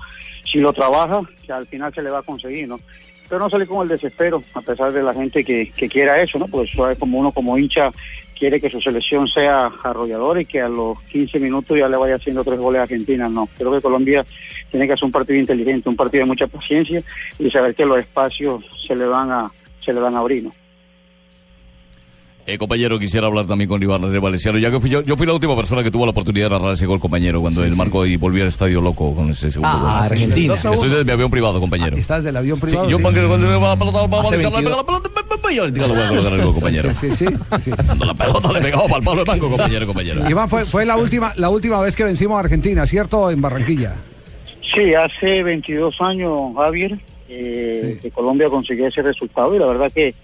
si 0.45 0.59
lo 0.59 0.73
trabaja, 0.73 1.23
que 1.45 1.53
al 1.53 1.67
final 1.67 1.93
se 1.95 2.03
le 2.03 2.11
va 2.11 2.19
a 2.19 2.23
conseguir, 2.23 2.69
¿no? 2.69 2.79
Pero 3.29 3.39
no 3.39 3.49
salir 3.49 3.69
con 3.69 3.83
el 3.83 3.89
desespero, 3.89 4.43
a 4.55 4.61
pesar 4.61 4.93
de 4.93 5.03
la 5.03 5.15
gente 5.15 5.45
que, 5.45 5.71
que 5.71 5.89
quiera 5.89 6.21
eso, 6.21 6.39
¿no? 6.39 6.49
Pues 6.49 6.71
eso 6.71 6.91
es 6.91 6.99
como 6.99 7.19
uno 7.19 7.33
como 7.33 7.57
hincha 7.57 7.93
quiere 8.41 8.59
que 8.59 8.71
su 8.71 8.81
selección 8.81 9.29
sea 9.29 9.71
arrolladora 9.85 10.41
y 10.41 10.47
que 10.47 10.63
a 10.63 10.69
los 10.69 11.01
15 11.05 11.39
minutos 11.39 11.77
ya 11.77 11.89
le 11.89 11.99
vaya 11.99 12.15
haciendo 12.15 12.43
tres 12.43 12.59
goles 12.59 12.81
a 12.81 12.83
Argentina, 12.85 13.29
no. 13.29 13.49
Creo 13.57 13.71
que 13.71 13.83
Colombia 13.83 14.25
tiene 14.71 14.87
que 14.87 14.95
hacer 14.95 15.05
un 15.05 15.13
partido 15.13 15.39
inteligente, 15.39 15.91
un 15.91 15.95
partido 15.95 16.23
de 16.23 16.29
mucha 16.29 16.47
paciencia 16.47 17.03
y 17.39 17.51
saber 17.51 17.75
que 17.75 17.85
los 17.85 17.99
espacios 17.99 18.65
se 18.87 18.97
le 18.97 19.05
van 19.05 19.31
a 19.31 19.53
se 19.81 19.93
le 19.93 20.01
van 20.01 20.15
a 20.15 20.19
abrir, 20.21 20.45
¿no? 20.45 20.55
Eh, 22.53 22.59
compañero, 22.59 22.99
quisiera 22.99 23.29
hablar 23.29 23.47
también 23.47 23.69
con 23.69 23.81
Iván 23.81 24.03
René 24.03 24.19
Valenciano, 24.19 24.59
ya 24.59 24.71
que 24.73 24.81
fui 24.81 24.91
yo, 24.91 25.03
yo 25.03 25.17
fui 25.17 25.25
la 25.27 25.35
última 25.35 25.55
persona 25.55 25.85
que 25.85 25.91
tuvo 25.91 26.05
la 26.05 26.11
oportunidad 26.11 26.47
de 26.51 26.59
narrar 26.59 26.73
ese 26.75 26.85
gol, 26.85 26.99
compañero, 26.99 27.41
cuando 27.41 27.63
él 27.63 27.77
marcó 27.77 28.05
y 28.07 28.17
volvió 28.17 28.43
al 28.43 28.49
estadio 28.49 28.81
loco 28.81 29.15
con 29.15 29.31
ese 29.31 29.51
segundo 29.51 29.71
Ah, 29.73 30.01
gol. 30.03 30.13
Argentina. 30.13 30.55
Estoy 30.55 30.89
desde 30.89 31.05
mi 31.05 31.13
avión 31.13 31.31
privado, 31.31 31.61
compañero. 31.61 31.97
¿Estás 31.97 32.25
del 32.25 32.37
avión 32.37 32.59
Sí, 32.59 32.63
privado? 32.67 32.89
yo 32.89 32.97
Sí. 32.97 33.03
cuando 33.03 33.29
cuando 33.29 33.47
le 33.49 33.57
va 33.57 33.69
la 33.69 33.79
pelota, 33.79 33.99
va 33.99 34.05
a 34.19 34.23
Valenciano, 34.23 34.57
le 34.57 34.63
la 34.65 34.71
22. 34.83 34.85
pelota, 34.85 35.53
y 35.53 35.59
ahorita 35.59 35.87
lo 35.87 35.95
voy 35.95 36.03
a 36.03 36.09
colocar 36.09 36.33
el 36.33 36.43
gol, 36.43 36.53
compañero. 36.55 36.95
Sí, 36.95 37.13
sí, 37.13 37.27
sí. 37.63 37.71
Cuando 37.87 38.05
la 38.05 38.15
pelota 38.15 38.53
le 38.53 38.61
pegaba 38.61 38.85
para 38.85 38.97
el 38.99 39.05
palo 39.05 39.19
de 39.19 39.25
banco, 39.25 39.49
compañero, 39.49 39.87
compañero. 39.87 40.29
Iván, 40.31 40.49
fue, 40.49 40.65
fue 40.65 40.85
la 40.85 40.97
última 40.97 41.33
la 41.37 41.51
última 41.51 41.81
vez 41.81 41.95
que 41.95 42.03
vencimos 42.05 42.37
a 42.37 42.41
Argentina, 42.41 42.85
¿cierto? 42.87 43.31
En 43.31 43.41
Barranquilla. 43.41 43.95
Sí, 44.75 44.93
hace 44.95 45.43
22 45.45 46.01
años, 46.01 46.53
Javier, 46.57 46.99
eh, 47.29 47.99
que 48.03 48.11
Colombia 48.11 48.49
consiguió 48.49 48.89
ese 48.89 49.03
resultado 49.03 49.55
y 49.55 49.59
la 49.59 49.67
verdad 49.67 49.91
que, 49.93 50.15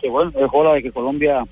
que 0.00 0.08
bueno, 0.08 0.30
es 0.36 0.46
hora 0.52 0.74
de 0.74 0.82
que 0.82 0.92
Colombia 0.92 1.44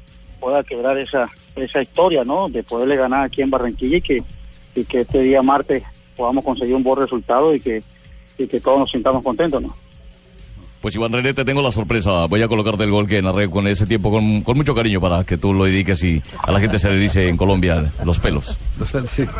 pueda 0.45 0.63
quebrar 0.63 0.99
esa 0.99 1.29
esa 1.57 1.81
historia, 1.81 2.23
¿no? 2.25 2.51
De 2.51 2.63
poderle 2.63 2.97
ganar 2.97 3.25
aquí 3.25 3.41
en 3.41 3.49
Barranquilla 3.49 3.97
y 3.97 4.03
que, 4.03 4.23
y 4.75 4.85
que 4.85 5.01
este 5.01 5.21
día 5.21 5.43
martes 5.43 5.83
podamos 6.17 6.45
conseguir 6.45 6.75
un 6.75 6.83
buen 6.83 6.99
resultado 6.99 7.55
y 7.55 7.61
que, 7.61 7.83
y 8.37 8.47
que 8.47 8.61
todos 8.61 8.81
nos 8.81 8.91
sintamos 8.91 9.25
contentos, 9.25 9.63
¿no? 9.63 9.75
Pues 10.81 10.97
Iván 10.97 11.13
René, 11.13 11.33
te 11.33 11.47
tengo 11.47 11.63
la 11.63 11.71
sorpresa. 11.71 12.27
Voy 12.27 12.43
a 12.43 12.49
colocarte 12.49 12.85
el 12.85 12.91
gol 12.91 13.09
que 13.09 13.23
narré 13.23 13.49
con 13.49 13.67
ese 13.67 13.87
tiempo 13.87 14.11
con, 14.11 14.43
con 14.43 14.55
mucho 14.55 14.75
cariño 14.75 15.01
para 15.01 15.25
que 15.25 15.39
tú 15.39 15.55
lo 15.55 15.65
dediques 15.65 16.05
y 16.05 16.23
a 16.43 16.53
la 16.53 16.61
gente 16.61 16.79
se 16.79 16.91
le 16.91 16.99
dice 16.99 17.27
en 17.27 17.39
Colombia 17.39 17.91
los 18.05 18.21
pelos. 18.21 18.59
Los 18.79 18.93
pelos, 18.93 19.09
sí. 19.09 19.25
¡Vera 19.25 19.35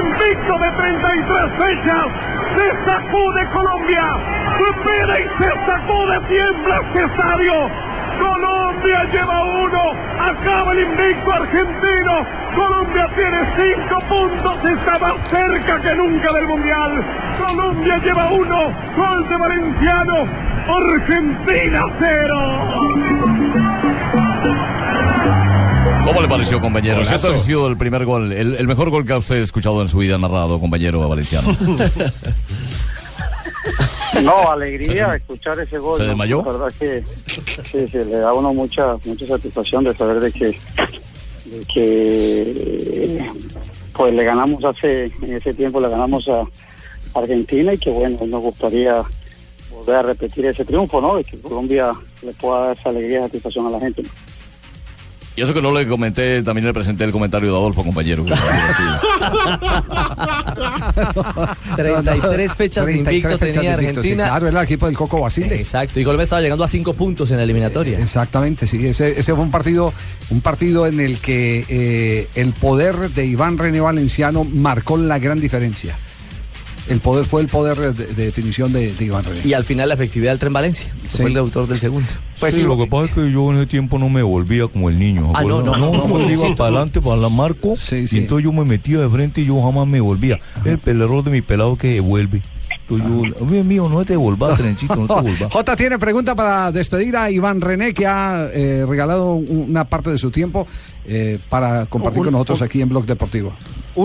invicto 0.00 0.58
de 0.58 0.70
33 0.72 1.52
fechas. 1.58 2.06
Se 2.56 2.66
sacude 2.90 3.48
Colombia, 3.52 4.04
supera 4.58 5.20
y 5.20 5.24
se 5.24 5.48
sacude, 5.66 6.20
tiembla 6.28 6.80
este 6.80 7.04
estadio. 7.04 7.52
Colombia 8.18 9.04
lleva 9.10 9.44
uno, 9.44 9.82
acaba 10.20 10.72
el 10.72 10.80
invicto 10.80 11.32
argentino. 11.32 12.26
Colombia 12.54 13.08
tiene 13.16 13.40
cinco 13.56 13.98
puntos, 14.08 14.64
está 14.64 14.98
más 14.98 15.28
cerca 15.28 15.80
que 15.80 15.94
nunca 15.94 16.32
del 16.32 16.46
Mundial. 16.48 17.04
Colombia 17.38 17.98
lleva 17.98 18.26
uno, 18.32 18.72
gol 18.96 19.28
de 19.28 19.36
Valenciano, 19.36 20.26
Argentina 20.66 21.84
cero. 21.98 23.79
¿Cómo 26.04 26.22
le 26.22 26.28
pareció, 26.28 26.60
compañero? 26.60 26.96
Golazo. 26.96 27.18
¿Cierto 27.18 27.28
que 27.28 27.34
ha 27.34 27.44
sido 27.44 27.66
el 27.68 27.76
primer 27.76 28.04
gol, 28.04 28.32
el, 28.32 28.54
el 28.54 28.66
mejor 28.66 28.90
gol 28.90 29.04
que 29.04 29.12
ha 29.12 29.18
usted 29.18 29.36
escuchado 29.36 29.82
en 29.82 29.88
su 29.88 29.98
vida 29.98 30.18
narrado, 30.18 30.58
compañero 30.58 31.08
valenciano? 31.08 31.56
No, 34.22 34.50
alegría 34.50 35.14
escuchar 35.14 35.58
ese 35.60 35.78
gol. 35.78 35.96
¿Se 35.96 36.02
¿no? 36.02 36.08
desmayó? 36.08 36.42
La 36.44 36.52
verdad 36.52 36.72
que 36.78 37.04
sí, 37.64 37.86
sí, 37.86 37.98
le 37.98 38.16
da 38.16 38.30
a 38.30 38.32
uno 38.32 38.52
mucha, 38.52 38.96
mucha 39.04 39.26
satisfacción 39.26 39.84
de 39.84 39.96
saber 39.96 40.20
de 40.20 40.32
que, 40.32 40.46
de 40.46 41.64
que 41.72 43.30
pues 43.92 44.14
le 44.14 44.24
ganamos 44.24 44.64
hace, 44.64 45.12
en 45.22 45.36
ese 45.36 45.54
tiempo 45.54 45.80
le 45.80 45.88
ganamos 45.88 46.28
a 46.28 46.42
Argentina 47.14 47.72
y 47.72 47.78
que 47.78 47.90
bueno, 47.90 48.18
nos 48.26 48.42
gustaría 48.42 49.02
volver 49.70 49.96
a 49.96 50.02
repetir 50.02 50.46
ese 50.46 50.64
triunfo, 50.64 51.00
¿no? 51.00 51.16
De 51.16 51.24
que 51.24 51.40
Colombia 51.40 51.92
le 52.22 52.32
pueda 52.32 52.66
dar 52.66 52.78
esa 52.78 52.90
alegría 52.90 53.20
y 53.20 53.22
satisfacción 53.22 53.66
a 53.66 53.70
la 53.70 53.80
gente. 53.80 54.02
¿no? 54.02 54.08
Y 55.36 55.42
eso 55.42 55.54
que 55.54 55.62
no 55.62 55.72
le 55.72 55.86
comenté, 55.86 56.42
también 56.42 56.66
le 56.66 56.72
presenté 56.74 57.04
el 57.04 57.12
comentario 57.12 57.50
de 57.52 57.56
Adolfo, 57.56 57.84
compañero. 57.84 58.24
que- 58.24 58.34
33 61.76 62.54
fechas 62.56 62.86
de 62.86 62.92
33 62.92 62.96
invicto 62.96 63.38
fechas 63.38 63.54
tenía 63.54 63.76
de 63.76 63.82
invicto, 63.84 64.02
sí, 64.02 64.08
Argentina. 64.10 64.24
claro, 64.28 64.48
era 64.48 64.58
el 64.60 64.64
equipo 64.64 64.86
del 64.86 64.96
Coco 64.96 65.20
Basile. 65.20 65.54
Exacto, 65.56 66.00
y 66.00 66.04
Colombia 66.04 66.24
estaba 66.24 66.42
llegando 66.42 66.64
a 66.64 66.68
5 66.68 66.94
puntos 66.94 67.30
en 67.30 67.38
la 67.38 67.44
eliminatoria. 67.44 67.98
Exactamente, 67.98 68.66
sí. 68.66 68.86
Ese, 68.86 69.18
ese 69.18 69.34
fue 69.34 69.42
un 69.44 69.50
partido, 69.50 69.92
un 70.30 70.40
partido 70.40 70.86
en 70.86 71.00
el 71.00 71.18
que 71.18 71.64
eh, 71.68 72.28
el 72.34 72.52
poder 72.52 73.10
de 73.10 73.26
Iván 73.26 73.56
René 73.58 73.80
Valenciano 73.80 74.44
marcó 74.44 74.96
la 74.96 75.18
gran 75.18 75.40
diferencia. 75.40 75.96
El 76.90 77.00
poder 77.00 77.24
fue 77.24 77.40
el 77.40 77.48
poder 77.48 77.78
de, 77.78 77.92
de 78.06 78.24
definición 78.26 78.72
de, 78.72 78.92
de 78.92 79.04
Iván 79.04 79.24
René. 79.24 79.40
Y 79.44 79.52
al 79.54 79.64
final 79.64 79.88
la 79.88 79.94
efectividad 79.94 80.32
del 80.32 80.38
tren 80.40 80.52
Valencia, 80.52 80.92
que 81.02 81.08
fue 81.08 81.26
el 81.30 81.36
autor 81.38 81.66
del 81.68 81.78
segundo. 81.78 82.06
Pues 82.38 82.54
sí, 82.54 82.62
lo 82.62 82.76
que 82.76 82.86
pasa 82.86 83.04
es 83.04 83.10
que 83.12 83.30
yo 83.32 83.50
en 83.52 83.58
ese 83.58 83.66
tiempo 83.66 83.98
no 83.98 84.08
me 84.08 84.22
volvía 84.22 84.66
como 84.66 84.90
el 84.90 84.98
niño. 84.98 85.28
¿se 85.30 85.32
Ah, 85.36 85.42
no, 85.44 85.62
no, 85.62 85.76
no, 85.76 85.92
no, 86.08 86.18
yo 86.20 86.30
iba 86.30 86.46
sí, 86.48 86.54
para 86.56 86.70
no. 86.72 86.76
adelante, 86.78 87.00
para 87.00 87.16
la 87.16 87.28
marco, 87.28 87.74
y 87.92 88.16
entonces 88.18 88.44
yo 88.44 88.52
me 88.52 88.64
metía 88.64 88.98
de 88.98 89.08
frente 89.08 89.40
y 89.40 89.46
yo 89.46 89.62
jamás 89.62 89.86
me 89.86 90.00
volvía. 90.00 90.38
El 90.64 90.78
pelerro 90.78 91.22
de 91.22 91.30
mi 91.30 91.40
pelado 91.42 91.76
que 91.76 91.88
devuelve. 91.94 92.42
Yo, 92.88 92.96
"Amigo 93.40 93.62
mío, 93.62 93.88
no 93.88 94.04
te 94.04 94.14
devolvas, 94.14 94.58
trencito, 94.58 94.96
no 94.96 95.22
te. 95.22 95.30
J 95.50 95.76
tiene 95.76 95.96
pregunta 96.00 96.34
para 96.34 96.72
despedir 96.72 97.16
a 97.16 97.30
Iván 97.30 97.60
René, 97.60 97.92
que 97.94 98.04
ha 98.04 98.48
eh, 98.52 98.84
regalado 98.88 99.34
un- 99.34 99.70
una 99.70 99.84
parte 99.84 100.10
de 100.10 100.18
su 100.18 100.32
tiempo 100.32 100.66
eh, 101.06 101.38
para 101.48 101.86
compartir 101.86 102.20
Un- 102.20 102.24
con 102.26 102.32
nosotros 102.32 102.60
un- 102.60 102.66
aquí 102.66 102.80
en 102.82 102.88
Blog 102.88 103.06
Deportivo. 103.06 103.52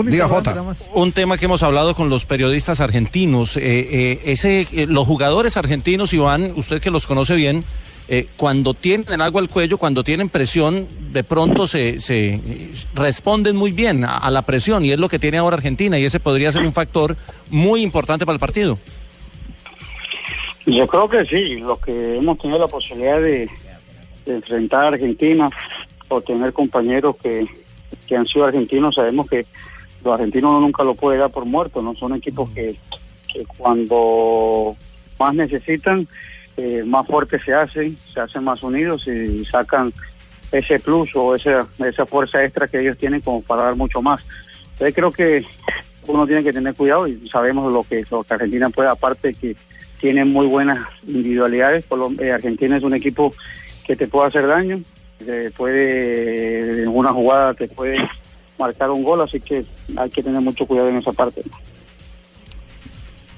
Diga 0.06 0.28
J. 0.28 0.74
Un 0.94 1.12
tema 1.12 1.38
que 1.38 1.44
hemos 1.44 1.62
hablado 1.62 1.94
con 1.94 2.08
los 2.10 2.24
periodistas 2.26 2.80
argentinos. 2.80 3.56
eh, 3.56 3.62
eh, 3.64 4.20
ese, 4.26 4.66
eh, 4.72 4.86
los 4.88 5.06
jugadores 5.06 5.56
argentinos, 5.56 6.12
Iván, 6.12 6.52
usted 6.56 6.80
que 6.82 6.90
los 6.90 7.06
conoce 7.06 7.34
bien, 7.36 7.62
eh, 8.08 8.28
cuando 8.36 8.74
tienen 8.74 9.20
agua 9.20 9.40
al 9.40 9.48
cuello, 9.48 9.78
cuando 9.78 10.04
tienen 10.04 10.28
presión, 10.28 10.86
de 11.12 11.24
pronto 11.24 11.66
se, 11.66 12.00
se, 12.00 12.40
responden 12.94 13.56
muy 13.56 13.70
bien 13.72 14.04
a, 14.04 14.16
a 14.18 14.30
la 14.30 14.42
presión 14.42 14.84
y 14.84 14.92
es 14.92 14.98
lo 14.98 15.08
que 15.08 15.18
tiene 15.18 15.38
ahora 15.38 15.56
Argentina 15.56 15.98
y 15.98 16.04
ese 16.04 16.20
podría 16.20 16.52
ser 16.52 16.62
un 16.62 16.72
factor 16.72 17.16
muy 17.50 17.82
importante 17.82 18.24
para 18.26 18.34
el 18.34 18.40
partido. 18.40 18.78
Yo 20.66 20.86
creo 20.86 21.08
que 21.08 21.24
sí, 21.26 21.56
los 21.60 21.78
que 21.80 22.16
hemos 22.16 22.38
tenido 22.38 22.58
la 22.58 22.66
posibilidad 22.66 23.20
de, 23.20 23.48
de 24.24 24.34
enfrentar 24.34 24.84
a 24.84 24.88
Argentina 24.88 25.48
o 26.08 26.20
tener 26.20 26.52
compañeros 26.52 27.16
que, 27.16 27.46
que 28.06 28.16
han 28.16 28.26
sido 28.26 28.44
argentinos, 28.44 28.94
sabemos 28.94 29.28
que 29.28 29.46
los 30.04 30.14
argentinos 30.14 30.50
uno 30.50 30.60
nunca 30.60 30.84
lo 30.84 30.94
puede 30.94 31.18
dar 31.18 31.30
por 31.30 31.44
muerto, 31.44 31.82
¿no? 31.82 31.94
Son 31.96 32.14
equipos 32.14 32.48
que, 32.50 32.76
que 33.32 33.44
cuando 33.44 34.76
más 35.18 35.34
necesitan, 35.34 36.06
eh, 36.56 36.82
más 36.86 37.06
fuertes 37.06 37.42
se 37.42 37.52
hacen, 37.52 37.96
se 38.12 38.20
hacen 38.20 38.44
más 38.44 38.62
unidos 38.62 39.06
y 39.08 39.44
sacan 39.46 39.92
ese 40.52 40.78
plus 40.78 41.10
o 41.16 41.34
esa, 41.34 41.66
esa 41.78 42.06
fuerza 42.06 42.44
extra 42.44 42.68
que 42.68 42.80
ellos 42.80 42.96
tienen 42.96 43.20
como 43.20 43.42
para 43.42 43.64
dar 43.64 43.76
mucho 43.76 44.00
más. 44.00 44.22
Entonces 44.72 44.94
creo 44.94 45.10
que 45.10 45.44
uno 46.06 46.26
tiene 46.26 46.44
que 46.44 46.52
tener 46.52 46.74
cuidado 46.74 47.08
y 47.08 47.28
sabemos 47.28 47.72
lo 47.72 47.82
que, 47.82 48.04
lo 48.10 48.22
que 48.22 48.34
Argentina 48.34 48.70
puede, 48.70 48.88
aparte 48.88 49.34
que 49.34 49.56
tiene 50.00 50.24
muy 50.24 50.46
buenas 50.46 50.86
individualidades. 51.06 51.88
Colom- 51.88 52.20
eh, 52.20 52.30
Argentina 52.30 52.76
es 52.76 52.82
un 52.84 52.94
equipo 52.94 53.34
que 53.84 53.96
te 53.96 54.06
puede 54.06 54.28
hacer 54.28 54.46
daño, 54.46 54.80
te 55.18 55.50
puede, 55.50 56.82
en 56.82 56.88
una 56.88 57.12
jugada 57.12 57.54
te 57.54 57.68
puede 57.68 57.98
marcar 58.58 58.90
un 58.90 59.02
gol, 59.02 59.20
así 59.20 59.40
que 59.40 59.64
hay 59.96 60.10
que 60.10 60.22
tener 60.22 60.40
mucho 60.40 60.66
cuidado 60.66 60.88
en 60.88 60.96
esa 60.96 61.12
parte. 61.12 61.42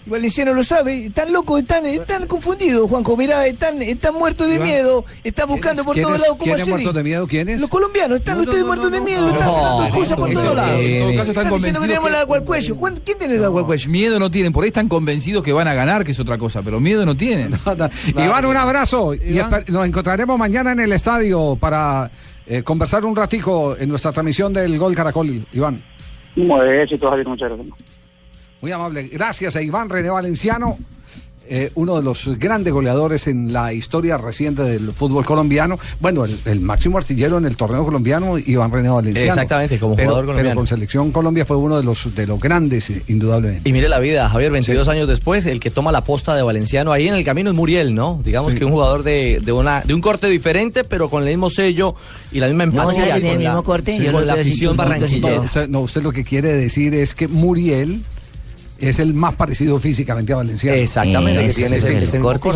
Valenciano 0.09 0.55
lo 0.55 0.63
sabe, 0.63 1.07
están 1.07 1.33
locos, 1.33 1.61
están, 1.61 1.85
están 1.87 2.27
confundidos, 2.27 2.89
Juanjo. 2.89 3.17
Mirá, 3.17 3.47
están, 3.47 3.81
están 3.83 4.15
muertos 4.15 4.49
de 4.49 4.55
Iván, 4.57 4.69
miedo, 4.69 5.05
están 5.25 5.49
buscando 5.49 5.85
por 5.85 5.95
todos 5.95 6.07
¿Quiénes- 6.07 6.21
lados 6.23 6.37
cómo 6.39 6.45
quiénes 6.55 6.69
muertos 6.69 6.95
de 6.95 7.03
miedo? 7.05 7.27
¿Quiénes? 7.27 7.61
Los 7.61 7.71
colombianos, 7.71 8.19
están 8.19 8.41
ustedes 8.41 8.65
muertos 8.65 8.91
de 8.91 9.01
miedo, 9.01 9.29
están 9.29 9.51
sacando 9.51 9.85
excusas 9.85 10.19
por 10.19 10.33
todos 10.33 10.55
lados. 10.57 10.81
En 10.81 11.01
todo 11.01 11.15
caso 11.15 11.31
están 11.31 11.45
diciendo 11.45 11.45
que 11.45 11.51
convencidos 11.51 11.83
tenemos 11.87 12.09
el 12.09 12.15
que- 12.15 12.21
agua 12.21 12.37
al 12.39 12.45
cuello. 12.45 12.77
¿Cuán- 12.77 12.97
¿Quién 13.05 13.19
tiene 13.19 13.35
el 13.35 13.45
agua 13.45 13.61
al 13.61 13.67
cuello? 13.67 13.91
Miedo 13.91 14.19
no 14.19 14.31
tienen, 14.31 14.53
por 14.53 14.65
ahí 14.65 14.69
están 14.69 14.89
convencidos 14.89 15.43
que 15.43 15.53
van 15.53 15.69
a 15.69 15.75
ganar, 15.75 16.05
que 16.05 16.13
es 16.13 16.21
otra 16.21 16.39
cosa, 16.39 16.63
pero 16.63 16.81
miedo 16.81 17.05
no 17.07 17.17
tienen. 17.17 17.53
Iván, 18.17 18.45
un 18.47 18.57
abrazo. 18.57 19.15
Y 19.15 19.41
nos 19.69 19.87
encontraremos 19.87 20.39
mañana 20.39 20.73
en 20.73 20.81
el 20.81 20.93
estadio 20.93 21.57
para 21.57 22.11
eh, 22.47 22.63
conversar 22.63 23.05
un 23.05 23.15
ratico 23.15 23.77
en 23.79 23.89
nuestra 23.91 24.11
transmisión 24.13 24.53
del 24.53 24.79
Gol 24.79 24.95
Caracol, 24.95 25.45
Iván. 25.53 25.83
Muy 26.35 26.49
Javier, 26.49 27.27
muchas 27.27 27.49
gracias. 27.51 27.98
Muy 28.61 28.73
amable. 28.73 29.09
Gracias 29.13 29.55
a 29.57 29.63
Iván 29.63 29.89
René 29.89 30.11
Valenciano, 30.11 30.79
eh, 31.51 31.71
uno 31.77 31.97
de 31.97 32.03
los 32.03 32.27
grandes 32.39 32.73
goleadores 32.75 33.27
en 33.29 33.53
la 33.55 33.73
historia 33.73 34.19
reciente 34.19 34.63
del 34.63 34.93
fútbol 34.93 35.25
colombiano. 35.25 35.79
Bueno, 36.01 36.25
el, 36.25 36.39
el 36.45 36.61
máximo 36.61 36.99
artillero 36.99 37.39
en 37.39 37.47
el 37.47 37.57
torneo 37.57 37.85
colombiano, 37.85 38.37
Iván 38.37 38.71
René 38.73 38.91
Valenciano. 38.91 39.29
Exactamente, 39.29 39.79
como 39.79 39.95
Pero- 39.95 40.09
jugador 40.09 40.27
colombiano. 40.27 40.51
Pero 40.51 40.57
con 40.61 40.67
Selección 40.67 41.11
Colombia 41.13 41.47
fue 41.47 41.57
uno 41.57 41.77
de 41.79 41.85
los, 41.85 42.15
de 42.17 42.27
los 42.27 42.39
grandes, 42.41 42.91
eh, 42.91 43.03
indudablemente. 43.07 43.67
Y 43.71 43.73
mire 43.73 43.89
la 43.89 44.01
vida, 44.01 44.29
Javier, 44.29 44.51
22 44.51 44.89
años 44.89 45.07
después, 45.09 45.47
el 45.47 45.61
que 45.61 45.71
toma 45.71 45.93
la 45.93 46.03
posta 46.05 46.35
de 46.35 46.43
Valenciano 46.43 46.91
ahí 46.93 47.07
en 47.09 47.15
el 47.15 47.25
camino 47.25 47.49
es 47.51 47.57
Muriel, 47.57 47.95
¿no? 47.95 48.21
Digamos 48.25 48.53
Sí. 48.55 48.59
que 48.59 48.65
un 48.65 48.73
jugador 48.73 49.05
de, 49.05 49.41
de 49.43 49.53
una, 49.53 49.83
de 49.83 49.95
un 49.95 50.01
corte 50.01 50.27
diferente, 50.29 50.83
pero 50.85 51.09
con 51.09 51.23
el 51.23 51.29
mismo 51.31 51.49
sello 51.49 51.95
y 52.33 52.41
la 52.41 52.49
misma 52.49 52.67
No, 52.67 52.73
empatía. 52.73 52.91
o 52.91 53.07
sea, 53.07 53.15
tiene 53.15 53.29
con 53.31 53.39
el 53.39 53.45
la- 53.45 53.51
mismo 53.53 53.63
corte, 53.63 53.97
sí, 53.97 54.05
yo 54.05 54.13
con 54.13 54.21
lo 54.23 54.27
la 54.27 54.35
veo 54.35 54.43
así 54.43 54.51
afición 54.51 54.77
chulito, 54.77 54.83
barranquillera. 54.91 55.37
No 55.37 55.43
usted, 55.45 55.69
no, 55.69 55.81
usted 55.81 56.03
lo 56.03 56.11
que 56.13 56.25
quiere 56.25 56.53
decir 56.53 56.93
es 56.95 57.15
que 57.15 57.27
Muriel 57.29 58.03
es 58.79 58.99
el 58.99 59.15
más 59.15 59.35
parecido 59.35 59.79
físicamente 59.79 60.33
a 60.33 60.37
Valenciano. 60.37 60.77
Exactamente, 60.79 61.47
que 61.49 61.53
tiene 61.55 61.77
ese- 61.77 61.89
ese 62.03 62.19
mismo 62.19 62.29
corte. 62.33 62.49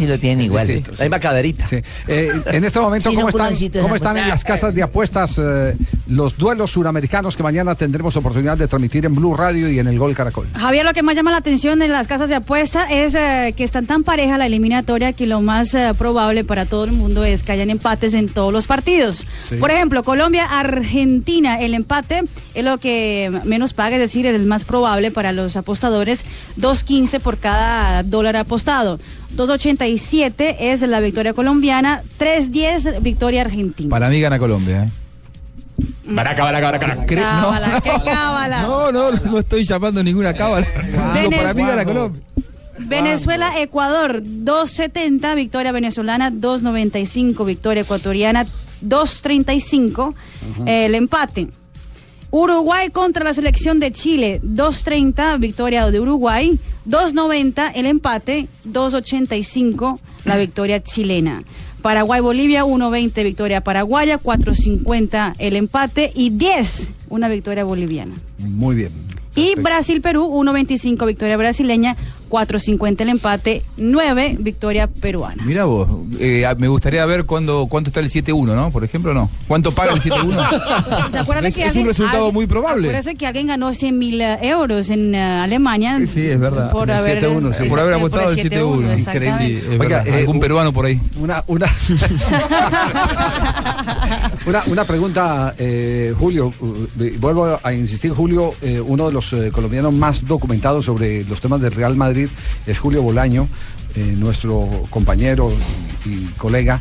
igual. 0.42 0.66
Sí, 0.66 0.82
La 0.98 1.04
misma 1.04 1.20
caderita. 1.20 1.66
Sí. 1.68 1.76
Eh, 2.08 2.30
en 2.46 2.64
este 2.64 2.80
momento, 2.80 3.10
Sí, 3.10 3.16
¿cómo 3.16 3.28
están, 3.28 3.52
cómo 3.82 3.96
están 3.96 4.16
en 4.16 4.28
las 4.28 4.44
casas 4.44 4.74
de 4.74 4.82
apuestas 4.82 5.38
eh, 5.42 5.76
los 6.08 6.36
duelos 6.36 6.70
suramericanos 6.70 7.36
que 7.36 7.42
mañana 7.42 7.74
tendremos 7.74 8.16
oportunidad 8.16 8.56
de 8.56 8.68
transmitir 8.68 9.04
en 9.06 9.14
Blue 9.14 9.34
Radio 9.36 9.68
y 9.68 9.78
en 9.78 9.86
el 9.88 9.98
Gol 9.98 10.14
Caracol? 10.14 10.46
Javier, 10.54 10.84
lo 10.84 10.92
que 10.92 11.02
más 11.02 11.14
llama 11.16 11.30
la 11.30 11.38
atención 11.38 11.82
en 11.82 11.90
las 11.92 12.06
casas 12.08 12.28
de 12.28 12.36
apuesta 12.36 12.84
es 12.90 13.14
eh, 13.14 13.54
que 13.56 13.64
están 13.64 13.86
tan 13.86 14.04
pareja 14.04 14.38
la 14.38 14.46
eliminatoria 14.46 15.12
que 15.12 15.26
lo 15.26 15.40
más 15.40 15.74
eh, 15.74 15.92
probable 15.98 16.44
para 16.44 16.66
todo 16.66 16.84
el 16.84 16.92
mundo 16.92 17.24
es 17.24 17.42
que 17.42 17.52
hayan 17.52 17.70
empates 17.70 18.14
en 18.14 18.28
todos 18.28 18.52
los 18.52 18.66
partidos. 18.66 19.26
Sí. 19.48 19.56
Por 19.56 19.70
ejemplo, 19.70 20.02
Colombia-Argentina, 20.04 21.60
el 21.60 21.74
empate 21.74 22.22
es 22.54 22.64
lo 22.64 22.78
que 22.78 23.30
menos 23.44 23.72
paga, 23.72 23.96
es 23.96 24.00
decir, 24.00 24.26
el 24.26 24.44
más 24.46 24.64
probable 24.64 25.10
para 25.10 25.32
los 25.32 25.56
apostadores, 25.56 26.11
2.15 26.58 27.20
por 27.20 27.38
cada 27.38 28.02
dólar 28.02 28.36
apostado. 28.36 28.98
2.87 29.36 30.56
es 30.60 30.82
la 30.82 31.00
victoria 31.00 31.32
colombiana, 31.32 32.02
3.10 32.18 33.00
victoria 33.02 33.40
argentina. 33.42 33.90
Para 33.90 34.08
mí 34.08 34.20
gana 34.20 34.38
Colombia. 34.38 34.84
¿eh? 34.84 34.88
Baraca, 36.04 36.44
baraca, 36.44 36.70
baraca. 36.70 37.06
Cre- 37.06 37.22
Cábala, 37.22 37.80
qué 37.80 37.90
cábala. 38.04 38.62
No, 38.68 38.92
no, 38.92 39.10
no 39.12 39.38
estoy 39.38 39.64
llamando 39.64 40.02
ninguna 40.02 40.34
cábala. 40.34 40.66
Para 40.66 41.54
mí 41.54 41.62
gana 41.62 41.84
Colombia. 41.84 42.22
Venezuela, 42.78 43.52
Ecuador, 43.60 44.22
2.70, 44.22 45.34
victoria 45.36 45.72
venezolana, 45.72 46.30
2.95, 46.30 47.44
victoria 47.46 47.82
ecuatoriana, 47.82 48.46
2.35, 48.84 50.14
el 50.66 50.94
empate. 50.94 51.48
Uruguay 52.32 52.88
contra 52.88 53.24
la 53.24 53.34
selección 53.34 53.78
de 53.78 53.92
Chile, 53.92 54.40
2.30, 54.42 55.38
victoria 55.38 55.90
de 55.90 56.00
Uruguay, 56.00 56.58
2.90, 56.88 57.72
el 57.74 57.84
empate, 57.84 58.48
2.85, 58.66 59.98
la 60.24 60.38
victoria 60.38 60.82
chilena. 60.82 61.44
Paraguay-Bolivia, 61.82 62.64
1.20, 62.64 63.22
victoria 63.22 63.60
paraguaya, 63.60 64.18
4.50, 64.18 65.34
el 65.36 65.56
empate. 65.56 66.10
Y 66.14 66.30
10, 66.30 66.94
una 67.10 67.28
victoria 67.28 67.64
boliviana. 67.64 68.14
Muy 68.38 68.76
bien. 68.76 68.92
Y 69.34 69.54
Brasil-Perú, 69.56 70.26
1.25 70.26 71.06
victoria 71.06 71.36
brasileña, 71.36 71.96
4.50 72.32 73.02
el 73.02 73.08
empate, 73.10 73.62
9 73.76 74.36
victoria 74.40 74.86
peruana. 74.86 75.42
Mira 75.44 75.64
vos, 75.66 75.86
eh, 76.18 76.46
me 76.56 76.66
gustaría 76.68 77.04
ver 77.04 77.26
cuándo, 77.26 77.66
cuánto 77.68 77.90
está 77.90 78.00
el 78.00 78.08
7-1, 78.08 78.54
¿no? 78.54 78.70
Por 78.70 78.84
ejemplo, 78.84 79.12
¿no? 79.12 79.28
¿Cuánto 79.46 79.70
paga 79.72 79.92
el 79.92 80.00
7-1? 80.00 80.32
Acuérdate 81.20 81.48
es, 81.48 81.54
que 81.54 81.66
es 81.66 81.76
un 81.76 81.84
resultado 81.84 82.28
alguien- 82.28 82.34
muy 82.34 82.46
probable. 82.46 82.88
Acuérdate 82.88 83.16
que 83.16 83.26
alguien 83.26 83.48
ganó 83.48 83.74
100 83.74 83.98
mil 83.98 84.18
euros 84.22 84.88
en 84.88 85.14
eh, 85.14 85.20
Alemania. 85.22 85.98
Sí, 86.06 86.26
es 86.26 86.40
verdad. 86.40 86.70
Por 86.72 86.88
El 86.88 86.96
haber, 86.96 87.22
7-1, 87.22 87.52
sí. 87.52 87.64
Por 87.68 87.80
haber 87.80 87.94
apostado 87.94 88.30
el 88.30 88.38
7-1. 88.38 88.90
exactamente. 88.92 89.60
Sí, 89.60 89.66
es 89.72 89.78
verdad. 89.78 90.08
Algún 90.08 90.40
peruano 90.40 90.72
por 90.72 90.86
ahí. 90.86 90.98
Una, 91.20 91.44
una, 91.46 91.66
una, 94.46 94.62
una 94.68 94.84
pregunta, 94.84 95.54
eh, 95.58 96.14
Julio. 96.18 96.50
uh, 96.60 96.74
eh, 97.00 97.14
vuelvo 97.20 97.60
a 97.62 97.72
insistir, 97.74 98.12
Julio, 98.12 98.54
eh, 98.62 98.80
uno 98.80 99.06
de 99.08 99.12
los 99.12 99.30
eh, 99.34 99.50
colombianos 99.52 99.92
más 99.92 100.26
documentados 100.26 100.86
sobre 100.86 101.24
los 101.24 101.38
temas 101.40 101.60
del 101.60 101.72
Real 101.72 101.94
Madrid 101.96 102.21
es 102.66 102.78
Julio 102.78 103.02
Bolaño, 103.02 103.48
eh, 103.94 104.14
nuestro 104.18 104.68
compañero 104.90 105.52
y, 106.04 106.24
colega. 106.38 106.80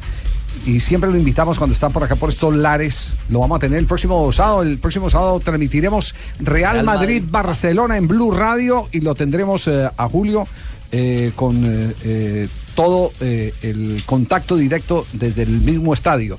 Y 0.66 0.80
siempre 0.80 1.10
lo 1.10 1.18
invitamos 1.18 1.58
cuando 1.58 1.74
está 1.74 1.90
por 1.90 2.04
acá 2.04 2.16
por 2.16 2.30
estos 2.30 2.56
lares. 2.56 3.18
Lo 3.30 3.40
vamos 3.40 3.58
a 3.58 3.60
tener 3.60 3.80
el 3.80 3.86
próximo 3.86 4.32
sábado. 4.32 4.62
El 4.62 4.78
próximo 4.78 5.10
sábado 5.10 5.40
transmitiremos 5.40 6.14
Real, 6.40 6.74
Real 6.74 6.86
Madrid, 6.86 7.22
Madrid. 7.22 7.32
Barcelona 7.32 7.98
en 7.98 8.08
Blue 8.08 8.32
Radio 8.32 8.88
y 8.92 9.02
lo 9.02 9.16
tendremos 9.16 9.68
eh, 9.68 9.90
a 9.96 10.10
Julio 10.10 10.48
eh, 10.92 11.32
con 11.36 11.62
eh, 11.64 12.48
todo 12.76 13.12
el 13.22 14.04
contacto 14.06 14.56
directo 14.56 15.06
desde 15.14 15.44
el 15.44 15.62
mismo 15.62 15.94
estadio. 15.94 16.38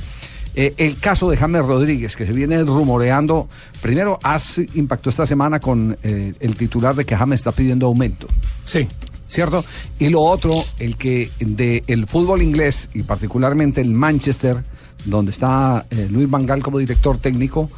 Eh, 0.54 0.74
el 0.76 0.98
caso 0.98 1.30
de 1.30 1.36
James 1.36 1.64
Rodríguez, 1.64 2.16
que 2.16 2.26
se 2.26 2.32
viene 2.32 2.62
rumoreando, 2.62 3.48
primero, 3.80 4.18
has 4.22 4.58
impactó 4.74 5.10
esta 5.10 5.24
semana 5.24 5.60
con 5.60 5.96
eh, 6.02 6.34
el 6.40 6.56
titular 6.56 6.94
de 6.94 7.04
que 7.04 7.16
James 7.16 7.40
está 7.40 7.52
pidiendo 7.52 7.86
aumento. 7.86 8.26
Sí. 8.64 8.86
¿Cierto? 9.26 9.64
Y 9.98 10.10
lo 10.10 10.20
otro, 10.20 10.62
el 10.78 10.96
que 10.96 11.30
de 11.40 11.82
el 11.86 12.06
fútbol 12.06 12.42
inglés 12.42 12.90
y 12.92 13.02
particularmente 13.02 13.80
el 13.80 13.94
Manchester, 13.94 14.62
donde 15.06 15.30
está 15.30 15.86
eh, 15.88 16.06
Luis 16.10 16.28
Vangal 16.28 16.62
como 16.62 16.78
director 16.78 17.16
técnico, 17.16 17.70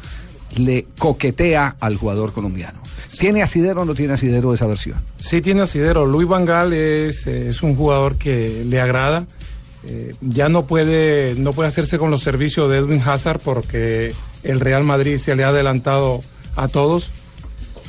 le 0.57 0.85
coquetea 0.97 1.77
al 1.79 1.95
jugador 1.95 2.33
colombiano. 2.33 2.81
¿Tiene 3.17 3.41
asidero 3.41 3.83
o 3.83 3.85
no 3.85 3.95
tiene 3.95 4.13
asidero 4.13 4.53
esa 4.53 4.67
versión? 4.67 4.97
Sí 5.17 5.39
tiene 5.39 5.61
asidero. 5.61 6.05
Luis 6.05 6.27
Vangal 6.27 6.73
es, 6.73 7.25
es 7.27 7.63
un 7.63 7.75
jugador 7.75 8.17
que 8.17 8.65
le 8.65 8.81
agrada. 8.81 9.25
Eh, 9.87 10.15
ya 10.21 10.49
no 10.49 10.65
puede, 10.65 11.35
no 11.35 11.53
puede 11.53 11.67
hacerse 11.67 11.97
con 11.97 12.09
los 12.11 12.21
servicios 12.23 12.69
de 12.71 12.77
Edwin 12.77 13.01
Hazard 13.05 13.39
porque 13.43 14.13
el 14.43 14.59
Real 14.59 14.83
Madrid 14.83 15.17
se 15.17 15.35
le 15.35 15.43
ha 15.43 15.49
adelantado 15.49 16.21
a 16.55 16.67
todos. 16.67 17.11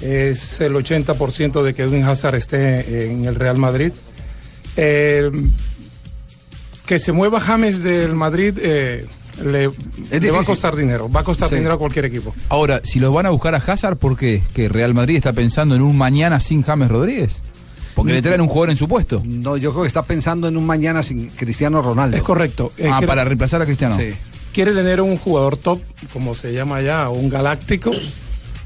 Es 0.03 0.61
el 0.61 0.75
80% 0.75 1.63
de 1.63 1.73
que 1.75 1.85
Edwin 1.85 2.05
Hazard 2.05 2.35
esté 2.35 3.07
en 3.11 3.25
el 3.25 3.35
Real 3.35 3.57
Madrid. 3.57 3.93
Eh, 4.77 5.31
que 6.85 6.99
se 6.99 7.13
mueva 7.13 7.41
James 7.41 7.83
del 7.83 8.15
Madrid 8.15 8.59
eh, 8.61 9.07
le, 9.43 9.71
le 10.11 10.31
va 10.31 10.41
a 10.41 10.45
costar 10.45 10.77
dinero. 10.77 11.11
Va 11.11 11.21
a 11.21 11.25
costar 11.25 11.49
Sí. 11.49 11.55
dinero 11.57 11.75
a 11.75 11.79
cualquier 11.79 12.05
equipo. 12.05 12.35
Ahora, 12.49 12.81
si 12.85 13.01
los 13.01 13.13
van 13.13 13.27
a 13.27 13.31
buscar 13.31 13.55
a 13.55 13.59
Hazard, 13.59 13.97
¿por 13.97 14.17
qué? 14.17 14.43
¿Que 14.55 14.69
Real 14.69 14.93
Madrid 14.95 15.17
está 15.17 15.33
pensando 15.33 15.75
en 15.75 15.83
un 15.83 15.97
mañana 15.97 16.41
sin 16.41 16.63
James 16.63 16.91
Rodríguez? 16.91 17.43
Porque 17.97 18.13
le 18.13 18.23
traen 18.23 18.41
un 18.43 18.47
jugador 18.47 18.71
en 18.71 18.77
su 18.77 18.87
puesto. 18.87 19.21
No, 19.27 19.57
yo 19.57 19.71
creo 19.73 19.83
que 19.83 19.89
está 19.89 20.03
pensando 20.05 20.47
en 20.47 20.57
un 20.57 20.65
mañana 20.67 21.03
sin 21.03 21.31
Cristiano 21.31 21.83
Ronaldo. 21.83 22.17
Es 22.17 22.23
correcto. 22.23 22.71
Eh, 22.77 22.85
Ah, 22.89 22.99
quiere- 22.99 23.07
para 23.09 23.25
reemplazar 23.25 23.61
a 23.63 23.65
Cristiano. 23.67 23.97
Sí. 23.97 24.11
quiere 24.53 24.73
tener 24.73 25.01
un 25.01 25.17
jugador 25.19 25.57
top, 25.57 25.81
como 26.13 26.35
se 26.35 26.53
llama 26.53 26.81
ya, 26.83 27.09
un 27.11 27.29
galáctico, 27.29 27.91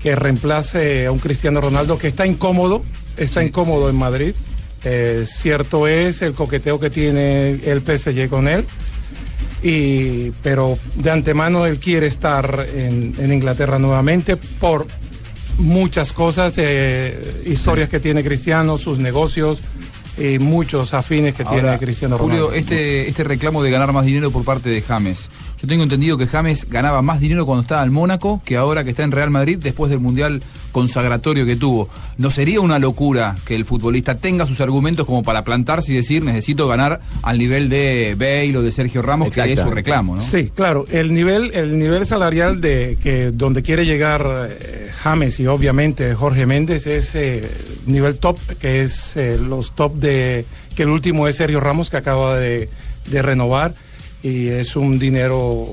que 0.03 0.15
reemplace 0.15 1.07
a 1.07 1.13
un 1.13 1.19
Cristiano 1.19 1.61
Ronaldo 1.61 1.97
que 1.99 2.07
está 2.09 2.27
incómodo, 2.27 2.83
está 3.17 3.43
incómodo 3.43 3.89
en 3.91 3.97
Madrid. 3.97 4.35
Eh, 4.85 5.25
cierto 5.27 5.87
es 5.89 6.23
el 6.23 6.33
coqueteo 6.35 6.79
que 6.81 6.91
tiene 6.91 7.51
el 7.65 7.83
PSG 7.83 8.29
con 8.29 8.47
él, 8.49 8.65
y, 9.63 10.31
pero 10.43 10.79
de 10.95 11.11
antemano 11.11 11.67
él 11.67 11.79
quiere 11.79 12.07
estar 12.07 12.67
en, 12.75 13.15
en 13.19 13.33
Inglaterra 13.33 13.79
nuevamente 13.79 14.37
por 14.37 14.87
muchas 15.61 16.13
cosas, 16.13 16.55
eh, 16.57 17.43
historias 17.47 17.89
que 17.89 18.01
tiene 18.01 18.23
Cristiano, 18.23 18.77
sus 18.79 18.99
negocios 18.99 19.63
y 20.19 20.39
muchos 20.39 20.93
afines 20.93 21.35
que 21.35 21.45
tiene 21.45 21.79
Cristiano 21.79 22.19
Ronaldo. 22.19 22.47
Julio, 22.47 22.59
este, 22.59 23.09
este 23.09 23.25
reclamo 23.25 23.63
de 23.63 23.71
ganar 23.71 23.93
más 23.93 24.05
dinero 24.05 24.31
por 24.31 24.45
parte 24.45 24.69
de 24.69 24.83
James. 24.83 25.31
Yo 25.61 25.69
tengo 25.69 25.83
entendido 25.83 26.19
que 26.19 26.27
James 26.27 26.67
ganaba 26.69 27.03
más 27.03 27.21
dinero 27.21 27.47
cuando 27.47 27.63
estaba 27.63 27.83
en 27.85 27.93
Mónaco 27.93 28.43
que 28.45 28.57
ahora 28.57 28.85
que 28.85 28.91
está 28.91 29.03
en 29.03 29.13
Real 29.13 29.31
Madrid 29.31 29.59
después 29.61 29.91
del 29.91 30.01
Mundial 30.01 30.43
consagratorio 30.73 31.47
que 31.47 31.57
tuvo. 31.57 31.89
¿No 32.19 32.31
sería 32.31 32.61
una 32.61 32.79
locura 32.79 33.37
que 33.45 33.55
el 33.55 33.65
futbolista 33.65 34.17
tenga 34.17 34.47
sus 34.47 34.61
argumentos 34.61 35.07
como 35.07 35.23
para 35.23 35.45
plantarse 35.45 35.93
y 35.93 35.97
decir 35.97 36.23
necesito 36.23 36.69
ganar 36.69 37.01
al 37.23 37.39
nivel 37.39 37.69
de 37.69 38.15
Bale 38.19 38.57
o 38.57 38.63
de 38.63 38.73
Sergio 38.73 39.03
Ramos, 39.03 39.31
que 39.31 39.53
es 39.53 39.61
su 39.61 39.71
reclamo, 39.71 40.17
¿no? 40.17 40.23
Sí, 40.23 40.51
claro. 40.55 40.87
El 40.91 41.15
nivel, 41.15 41.53
el 41.55 41.79
nivel 41.79 42.07
salarial 42.07 42.61
de 42.61 42.99
que 43.03 43.31
donde 43.31 43.63
quiere 43.63 43.87
llegar 43.87 44.49
eh, 44.51 44.91
James 44.93 45.41
y 45.41 45.47
obviamente 45.47 46.15
Jorge 46.15 46.47
Méndez 46.47 46.87
es 46.87 47.15
eh, 47.15 47.51
nivel 47.87 48.19
top, 48.19 48.39
que 48.59 48.83
es 48.83 49.17
eh, 49.17 49.39
los 49.39 49.73
top 49.73 49.95
de 49.95 50.45
que 50.75 50.83
el 50.85 50.89
último 50.89 51.29
es 51.29 51.37
Sergio 51.37 51.61
Ramos 51.61 51.91
que 51.91 51.97
acaba 51.97 52.39
de, 52.39 52.69
de 53.07 53.23
renovar 53.23 53.75
y 54.23 54.49
es 54.49 54.77
un 54.77 54.99
dinero 54.99 55.67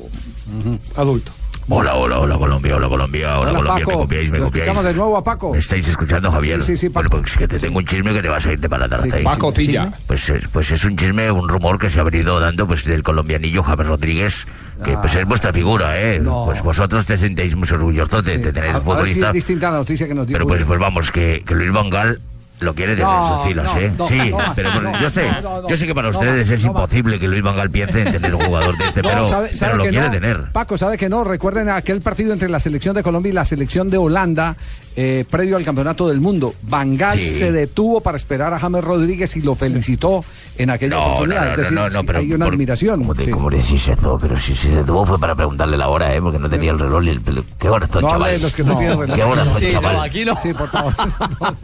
adulto. 0.96 1.37
Hola, 1.70 1.96
hola, 1.96 2.20
hola 2.20 2.38
Colombia, 2.38 2.78
hola 2.78 2.88
Colombia, 2.88 3.40
hola, 3.40 3.50
Hola, 3.52 3.60
Colombia, 3.60 3.86
Paco. 3.86 3.98
me 3.98 4.04
copiáis, 4.06 4.32
me 4.32 4.40
Lo 4.40 4.46
copiáis. 4.46 4.68
escuchamos 4.68 4.86
de 4.90 4.98
nuevo 4.98 5.18
a 5.18 5.24
Paco. 5.24 5.52
¿Me 5.52 5.58
estáis 5.58 5.86
escuchando, 5.90 6.32
Javier? 6.32 6.64
Sí, 6.64 6.78
sí, 6.78 6.78
sí, 6.78 6.88
Bueno, 6.88 7.10
pues 7.10 7.36
que 7.36 7.46
te 7.46 7.60
tengo 7.60 7.80
un 7.80 7.86
chisme 7.86 8.14
que 8.14 8.22
te 8.22 8.30
vas 8.30 8.46
a 8.46 8.54
irte 8.54 8.70
para 8.70 8.88
la 8.88 9.02
Sí, 9.02 9.10
tarde. 9.10 9.24
Paco 9.26 9.52
Tilla. 9.52 9.92
Pues, 10.08 10.30
es- 10.30 10.48
pues 10.48 10.72
es 10.72 10.86
un 10.86 10.96
chisme, 10.96 11.30
un 11.30 11.50
rumor 11.50 11.78
que 11.78 11.90
se 11.90 12.00
ha 12.00 12.04
venido 12.04 12.40
dando 12.40 12.68
pues 12.68 12.86
del 12.86 13.04
colombianillo 13.04 13.64
James 13.64 13.86
Rodríguez, 13.86 14.48
que 14.86 14.94
pues 14.98 15.14
es 15.16 15.26
vuestra 15.26 15.52
figura, 15.52 16.00
¿eh? 16.00 16.20
No. 16.20 16.46
Pues 16.46 16.62
vosotros 16.64 17.06
te 17.06 17.18
sentéis 17.18 17.54
muy 17.58 17.68
orgullosos 17.70 18.24
de, 18.24 18.38
de 18.38 18.54
tener 18.54 18.70
A- 18.70 18.72
un 18.72 18.76
a 18.76 18.80
ver 18.80 18.84
si 18.86 18.86
futbolista. 18.94 19.28
es 19.28 19.34
distinta 19.34 19.70
la 19.70 19.78
noticia 19.80 20.08
que 20.08 20.14
nos 20.16 20.26
dio. 20.26 20.36
Pero 20.36 20.48
pues, 20.48 20.64
pues 20.64 20.80
vamos, 20.80 21.12
que, 21.12 21.44
que 21.46 21.54
Luis 21.54 21.74
Vangal 21.74 22.22
lo 22.60 22.74
quiere 22.74 22.94
tener 22.94 23.06
No, 23.08 23.46
no, 23.46 23.80
¿eh? 23.80 23.92
no, 23.98 24.08
sí, 24.08 24.20
pero 24.56 24.72
bueno, 24.74 24.92
no, 24.92 25.00
yo 25.00 25.10
sé, 25.10 25.30
yo 25.70 25.78
sé 25.78 25.86
que 25.86 25.94
para 25.94 26.10
ustedes 26.10 26.50
es 26.50 26.64
imposible 26.66 27.20
que 27.20 27.28
Luis 27.28 27.44
Vangal 27.44 27.70
piense 27.70 28.02
en 28.02 28.12
tener 28.12 28.34
un 28.34 28.42
jugador 28.46 28.76
de 28.78 28.86
este, 28.86 29.04
pero, 29.04 29.28
sabe- 29.28 29.52
pero 29.60 29.76
lo 29.76 29.84
quiere 29.86 30.10
tener. 30.10 30.52
Paco, 30.52 30.78
sabe 30.78 30.98
que 30.98 31.08
no. 31.10 31.24
Recuerden 31.24 31.70
aquel 31.70 32.02
partido 32.02 32.34
entre 32.34 32.50
la 32.50 32.60
selección 32.60 32.96
de 32.96 33.04
Colombia 33.04 33.30
y 33.30 33.34
la 33.34 33.46
selección 33.46 33.90
de 33.90 33.98
Holanda, 33.98 34.56
eh, 35.00 35.26
previo 35.30 35.58
al 35.58 35.64
campeonato 35.64 36.08
del 36.10 36.20
mundo. 36.20 36.56
Bangal 36.64 37.20
Sí. 37.20 37.28
se 37.28 37.52
detuvo 37.52 38.02
para 38.02 38.18
esperar 38.18 38.52
a 38.54 38.58
James 38.60 38.84
Rodríguez 38.84 39.36
y 39.38 39.44
lo 39.44 39.54
felicitó 39.56 40.26
en 40.58 40.72
aquella 40.72 40.96
No, 40.96 41.02
no, 41.02 41.06
oportunidad. 41.14 41.46
no, 41.46 41.52
es 41.52 41.58
decir, 41.58 41.74
no, 41.74 41.84
no, 41.84 41.92
sí, 41.92 41.98
pero 42.08 42.20
hay 42.20 42.34
una 42.34 42.46
por- 42.46 42.54
admiración. 42.56 43.00
Como, 43.02 43.14
de, 43.14 43.24
sí. 43.26 43.30
como 43.30 43.50
de 43.52 43.62
si 43.62 43.78
se 43.78 43.96
tuvo, 43.96 44.18
pero 44.18 44.40
si, 44.40 44.56
si 44.56 44.70
se 44.72 44.84
tuvo 44.84 45.06
fue 45.06 45.20
para 45.20 45.36
preguntarle 45.36 45.78
la 45.78 45.88
hora, 45.90 46.16
¿eh? 46.16 46.20
Porque 46.20 46.40
no 46.40 46.50
tenía 46.50 46.72
el 46.72 46.80
reloj 46.80 47.04
y 47.04 47.10
el 47.10 47.22
pelo. 47.22 47.44
¿Qué 47.60 47.70
horas 47.70 47.92
son, 47.94 48.02
No 48.02 48.10
chaval? 48.10 48.32
de 48.32 48.40
los 48.40 48.56
que 48.56 48.64
no 48.64 48.76
tienen 48.78 49.00
reloj. 49.00 49.16
¿Qué 49.16 49.24
horas 49.24 49.48
son, 49.50 49.60
Sí, 49.60 49.66
no, 49.66 49.72
chaval? 49.82 50.00
aquí 50.04 50.26
no. 50.26 50.36
Sí, 50.42 50.54
por 50.56 50.68
favor. 50.70 50.94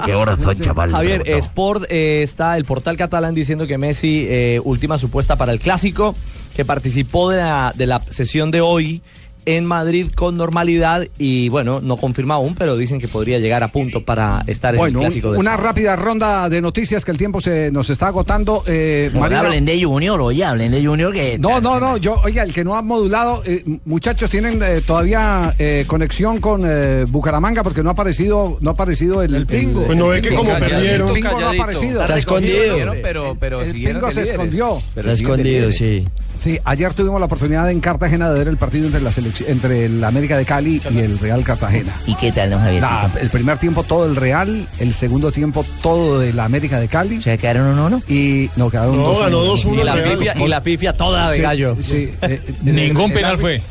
¿Qué 0.06 0.14
horas 0.14 0.40
son, 0.40 0.56
chaval? 0.60 0.92
Javier. 0.92 1.24
Sport 1.28 1.86
eh, 1.90 2.22
está 2.24 2.56
el 2.56 2.66
portal 2.66 2.98
catalán 2.98 3.34
diciendo 3.34 3.66
que 3.66 3.80
Messi, 3.80 4.28
eh, 4.30 4.62
última 4.64 5.00
supuesta 5.00 5.36
para 5.38 5.52
el 5.52 5.60
clásico, 5.60 6.16
que 6.56 6.66
participó 6.66 7.32
de 7.32 7.38
la, 7.38 7.74
de 7.76 7.88
la 7.88 8.02
sesión 8.10 8.52
de 8.52 8.62
hoy 8.62 9.02
en 9.46 9.66
Madrid 9.66 10.08
con 10.16 10.38
normalidad 10.38 11.08
y 11.18 11.50
bueno, 11.50 11.82
no 11.82 11.98
confirma 11.98 12.36
aún, 12.36 12.56
pero 12.56 12.78
dicen 12.78 13.00
que 13.00 13.08
podría 13.08 13.40
llegar 13.40 13.64
a 13.64 13.68
punto 13.70 14.04
para 14.04 14.44
estar 14.48 14.76
en 14.76 14.82
el 14.82 14.94
clásico 14.94 15.28
un- 15.30 15.34
de 15.34 15.40
una 15.40 15.58
rápida 15.58 15.96
ronda 15.96 16.50
de 16.50 16.62
noticias 16.62 17.04
que 17.06 17.12
el 17.12 17.18
tiempo 17.18 17.42
se 17.42 17.72
nos 17.72 17.90
está 17.90 18.08
agotando. 18.08 18.64
Eh, 18.68 19.10
No, 19.14 19.20
Marina- 19.22 19.42
hablen 19.42 19.66
de 19.66 19.84
Junior, 19.84 20.20
oye, 20.22 20.44
hablen 20.44 20.72
de 20.72 20.86
Junior 20.86 21.14
que... 21.14 21.38
No, 21.40 21.60
no, 21.62 21.80
no, 21.80 21.98
yo, 21.98 22.20
oiga, 22.24 22.44
el 22.44 22.54
que 22.54 22.64
no 22.64 22.76
ha 22.76 22.82
modulado, 22.82 23.42
eh, 23.46 23.64
muchachos, 23.86 24.30
tienen 24.30 24.62
eh, 24.64 24.82
todavía 24.86 25.54
eh, 25.60 25.86
conexión 25.88 26.40
con 26.40 26.62
eh, 26.66 27.06
Bucaramanga 27.10 27.64
porque 27.64 27.84
no 27.84 27.90
ha 27.90 27.94
aparecido, 27.94 28.58
no 28.62 28.70
ha 28.72 28.74
aparecido 28.74 29.22
el, 29.24 29.36
el 29.36 29.46
pingo. 29.46 29.84
Pues 29.84 29.98
no 29.98 30.08
ve 30.08 30.22
que 30.22 30.34
como 30.36 30.54
perdieron. 30.58 31.10
El 31.10 31.14
pingo 31.16 31.40
no 31.40 31.48
ha 31.48 31.52
aparecido. 31.52 32.02
Está 32.02 32.18
escondido. 32.18 32.76
Pero, 33.02 33.38
pero 33.40 33.62
El 33.62 33.72
pingo 33.72 34.12
se 34.12 34.22
líderes. 34.22 34.30
escondió. 34.32 34.82
Pero 34.96 35.10
Está 35.12 35.24
escondido, 35.24 35.68
líderes. 35.70 35.76
sí. 35.78 36.08
Sí, 36.38 36.60
ayer 36.66 36.94
tuvimos 36.94 37.20
la 37.20 37.28
oportunidad 37.28 37.70
en 37.70 37.80
Cartagena 37.80 38.30
de 38.30 38.40
ver 38.40 38.48
el 38.48 38.58
partido 38.58 38.88
entre 38.88 39.02
la 39.02 39.12
selección, 39.12 39.50
entre 39.50 39.86
el 39.86 40.04
América 40.04 40.38
de 40.38 40.46
Cali 40.46 40.82
y 40.92 40.98
el 41.00 41.18
Real 41.20 41.44
Cartagena. 41.44 41.94
¿Y 42.06 42.16
qué 42.16 42.32
tal, 42.32 42.50
don 42.50 42.60
Javiercito? 42.60 42.92
La- 43.16 43.22
el 43.22 43.30
primer 43.30 43.60
tiempo 43.60 43.84
todo 43.84 44.06
el 44.06 44.16
Real, 44.16 44.68
el 44.80 44.94
segundo 44.94 45.32
tiempo 45.32 45.64
todo 45.82 46.20
de 46.20 46.34
la 46.34 46.46
América 46.46 46.80
de 46.80 46.88
Cali. 46.90 47.20
O 47.20 47.22
sea, 47.22 47.38
quedaron 47.38 47.68
uno, 47.68 47.90
¿no? 47.90 48.02
Y 48.10 48.50
no, 48.56 48.70
quedaron 48.70 48.98
No, 48.98 49.14
2-1. 49.14 49.20
ganó 49.22 49.44
2-1 49.46 49.82
Y 49.82 49.84
la, 49.86 49.94
pifia, 50.04 50.34
y 50.38 50.48
la 50.48 50.64
pifia 50.64 50.94
toda 50.94 51.30
de 51.32 51.36
Sí, 51.38 51.42
gallo. 51.44 51.78
sí, 51.82 52.12
eh, 52.24 52.42
Ningún 52.64 53.12
el- 53.12 53.14
penal 53.14 53.34
el- 53.34 53.40
fue. 53.40 53.62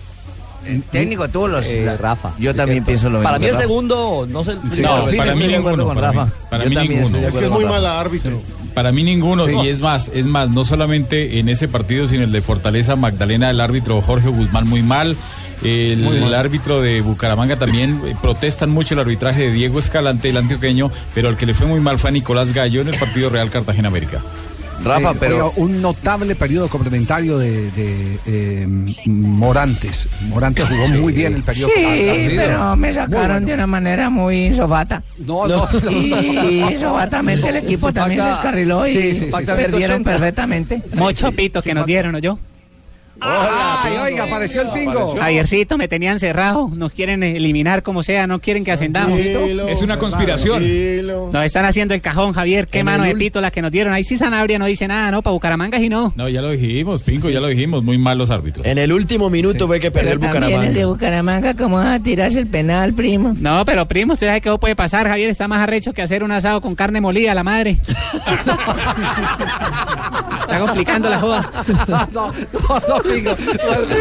El 0.65 0.83
técnico 0.85 1.29
tuvo 1.29 1.49
los... 1.49 1.67
Eh, 1.67 1.83
la- 1.85 1.97
Rafa. 1.97 2.31
Yo 2.39 2.55
también 2.55 2.85
pienso 2.85 3.07
lo 3.11 3.19
mismo. 3.19 3.25
Para 3.25 3.41
mí 3.41 3.47
el 3.47 3.57
segundo, 3.57 4.27
no 4.31 4.45
sé 4.45 4.53
el 4.53 4.59
No, 4.83 4.89
para 4.89 5.33
estoy 5.33 5.47
mí 5.47 5.53
de 5.53 5.57
acuerdo 5.59 5.77
ninguno. 5.79 5.85
con 5.87 5.95
Para 5.97 6.13
mí, 6.13 6.19
Rafa. 6.19 6.33
para 6.49 6.63
Yo 6.65 6.71
mí 6.71 6.77
también 6.77 7.03
ninguno. 7.03 7.29
Es 7.29 7.35
que 7.35 7.45
es 7.45 7.51
muy 7.51 7.65
mala 7.65 7.99
árbitro. 8.01 8.41
Para 8.75 8.93
mí 8.93 9.03
ninguno, 9.03 9.49
y 9.49 9.69
es 9.69 9.81
más, 9.81 10.11
es 10.15 10.27
más, 10.27 10.51
no 10.51 10.65
solamente 10.65 11.39
en 11.39 11.49
ese 11.49 11.69
partido, 11.69 12.07
sino 12.07 12.25
el 12.25 12.33
de 12.33 12.43
Fortaleza 12.43 12.97
Magdalena, 12.97 13.51
el 13.51 13.61
árbitro 13.61 14.01
Jorge 14.01 14.29
Guzmán 14.29 14.69
muy 14.69 14.83
mal, 14.83 15.17
el, 15.63 15.99
Muy 15.99 16.15
mal. 16.19 16.29
el 16.29 16.35
árbitro 16.35 16.81
de 16.81 17.01
Bucaramanga 17.03 17.57
también 17.57 18.01
eh, 18.05 18.17
protestan 18.21 18.71
mucho 18.71 18.95
el 18.95 19.01
arbitraje 19.01 19.43
de 19.43 19.53
Diego 19.53 19.79
Escalante, 19.79 20.29
el 20.29 20.37
antioqueño, 20.37 20.91
pero 21.15 21.29
el 21.29 21.37
que 21.37 21.47
le 21.47 21.55
fue 21.55 21.67
muy 21.67 21.81
mal 21.81 21.99
fue 21.99 22.11
a 22.11 22.13
Nicolás 22.13 22.53
Gallo 22.53 22.81
en 22.81 22.89
el 22.89 22.99
partido 22.99 23.31
Real 23.31 23.51
Cartagena 23.51 23.89
América. 23.89 24.21
Sí, 24.81 24.89
oiga, 24.89 25.51
un 25.57 25.81
notable 25.81 26.35
periodo 26.35 26.69
complementario 26.69 27.39
de, 27.39 27.71
de, 27.71 28.19
eh, 28.27 28.67
Morantes. 29.07 30.09
Morantes 30.23 30.65
jugó 30.69 30.89
muy 31.01 31.13
bien 31.13 31.35
el 31.35 31.43
periodo 31.43 31.71
Sí, 31.75 31.83
complementario. 31.83 32.37
pero 32.37 32.77
me 32.77 32.93
sacaron 32.93 33.29
bueno. 33.29 33.47
de 33.47 33.55
una 33.55 33.67
manera 33.67 34.11
muy 34.11 34.53
sofata. 34.55 35.03
No, 35.19 35.47
no, 35.47 35.69
no. 35.73 35.91
Y 35.91 36.77
sofatamente 36.79 37.49
el 37.49 37.57
equipo 37.57 37.93
también 37.93 38.23
se 38.23 38.29
descarriló 38.29 38.87
y 38.87 38.93
Sí, 38.93 39.03
sí, 39.15 39.27
sí, 39.27 39.31
sí. 39.33 39.47
perdieron 39.47 40.03
perfectamente. 40.03 40.83
Mucho 40.97 41.31
pito 41.33 41.63
que 41.63 41.75
nos 41.75 41.87
dieron, 41.87 42.13
¿no 42.13 42.19
yo? 42.19 42.39
Ay, 43.25 43.97
oiga, 43.99 44.25
apareció 44.25 44.63
el 44.63 44.69
pingo. 44.71 45.15
Javiercito, 45.17 45.79
me 45.79 45.87
tenían 45.89 46.19
cerrado. 46.19 46.69
Nos 46.75 46.93
quieren 46.93 47.23
eliminar 47.23 47.83
como 47.83 48.03
sea, 48.03 48.27
no 48.27 48.41
quieren 48.41 48.65
que 48.65 48.73
ascendamos. 48.73 49.21
Tranquilo, 49.21 49.69
Es 49.69 49.81
una 49.83 49.97
conspiración. 49.97 50.59
tranquilo. 50.59 51.31
Nos 51.33 51.45
están 51.45 51.65
haciendo 51.65 51.95
el 51.95 52.01
cajón, 52.01 52.33
Javier. 52.33 52.67
Qué 52.69 52.83
mano 52.85 53.05
el 53.05 53.13
de 53.13 53.17
pito 53.19 53.41
la 53.41 53.51
que 53.51 53.63
nos 53.63 53.71
dieron. 53.71 53.93
Ahí 53.93 54.03
sí 54.05 54.17
Sanabria 54.17 54.59
no 54.59 54.67
dice 54.67 54.89
nada, 54.89 55.11
¿no? 55.11 55.23
Para 55.23 55.33
Bucaramanga 55.33 55.79
y 55.81 55.89
no. 55.89 56.13
No, 56.17 56.29
ya 56.29 56.43
lo 56.43 56.51
dijimos, 56.51 57.03
Pinco, 57.03 57.31
ya 57.31 57.41
lo 57.41 57.47
dijimos, 57.49 57.85
muy 57.85 57.99
mal 57.99 58.19
los 58.19 58.31
árbitros. 58.31 58.67
En 58.67 58.79
el 58.79 58.93
último 58.93 59.31
minuto 59.31 59.67
fue 59.67 59.79
que 59.81 59.91
perdió 59.91 60.13
el 60.15 60.19
También 60.21 60.43
el 60.43 60.49
Bucaramanga. 60.51 60.79
de 60.79 60.85
Bucaramanga, 60.85 61.55
¿cómo 61.55 61.77
vas 61.77 61.87
a 61.87 62.01
tirarse 62.03 62.39
el 62.41 62.47
penal, 62.49 62.93
primo? 62.95 63.35
No, 63.39 63.65
pero 63.65 63.87
primo, 63.87 64.15
usted 64.15 64.27
sabe 64.27 64.41
que 64.41 64.51
puede 64.59 64.75
pasar. 64.77 65.07
Javier 65.09 65.31
está 65.31 65.47
más 65.49 65.61
arrecho 65.61 65.93
que 65.93 66.03
hacer 66.03 66.25
un 66.25 66.33
asado 66.33 66.61
con 66.61 66.75
carne 66.75 67.01
molida, 67.01 67.35
la 67.35 67.45
madre. 67.45 67.77
está 70.43 70.59
complicando 70.61 71.09
la 71.09 71.21
joda. 71.21 71.51
no, 72.13 72.29
no, 72.33 72.81
no, 72.89 73.03
pingo. 73.03 73.31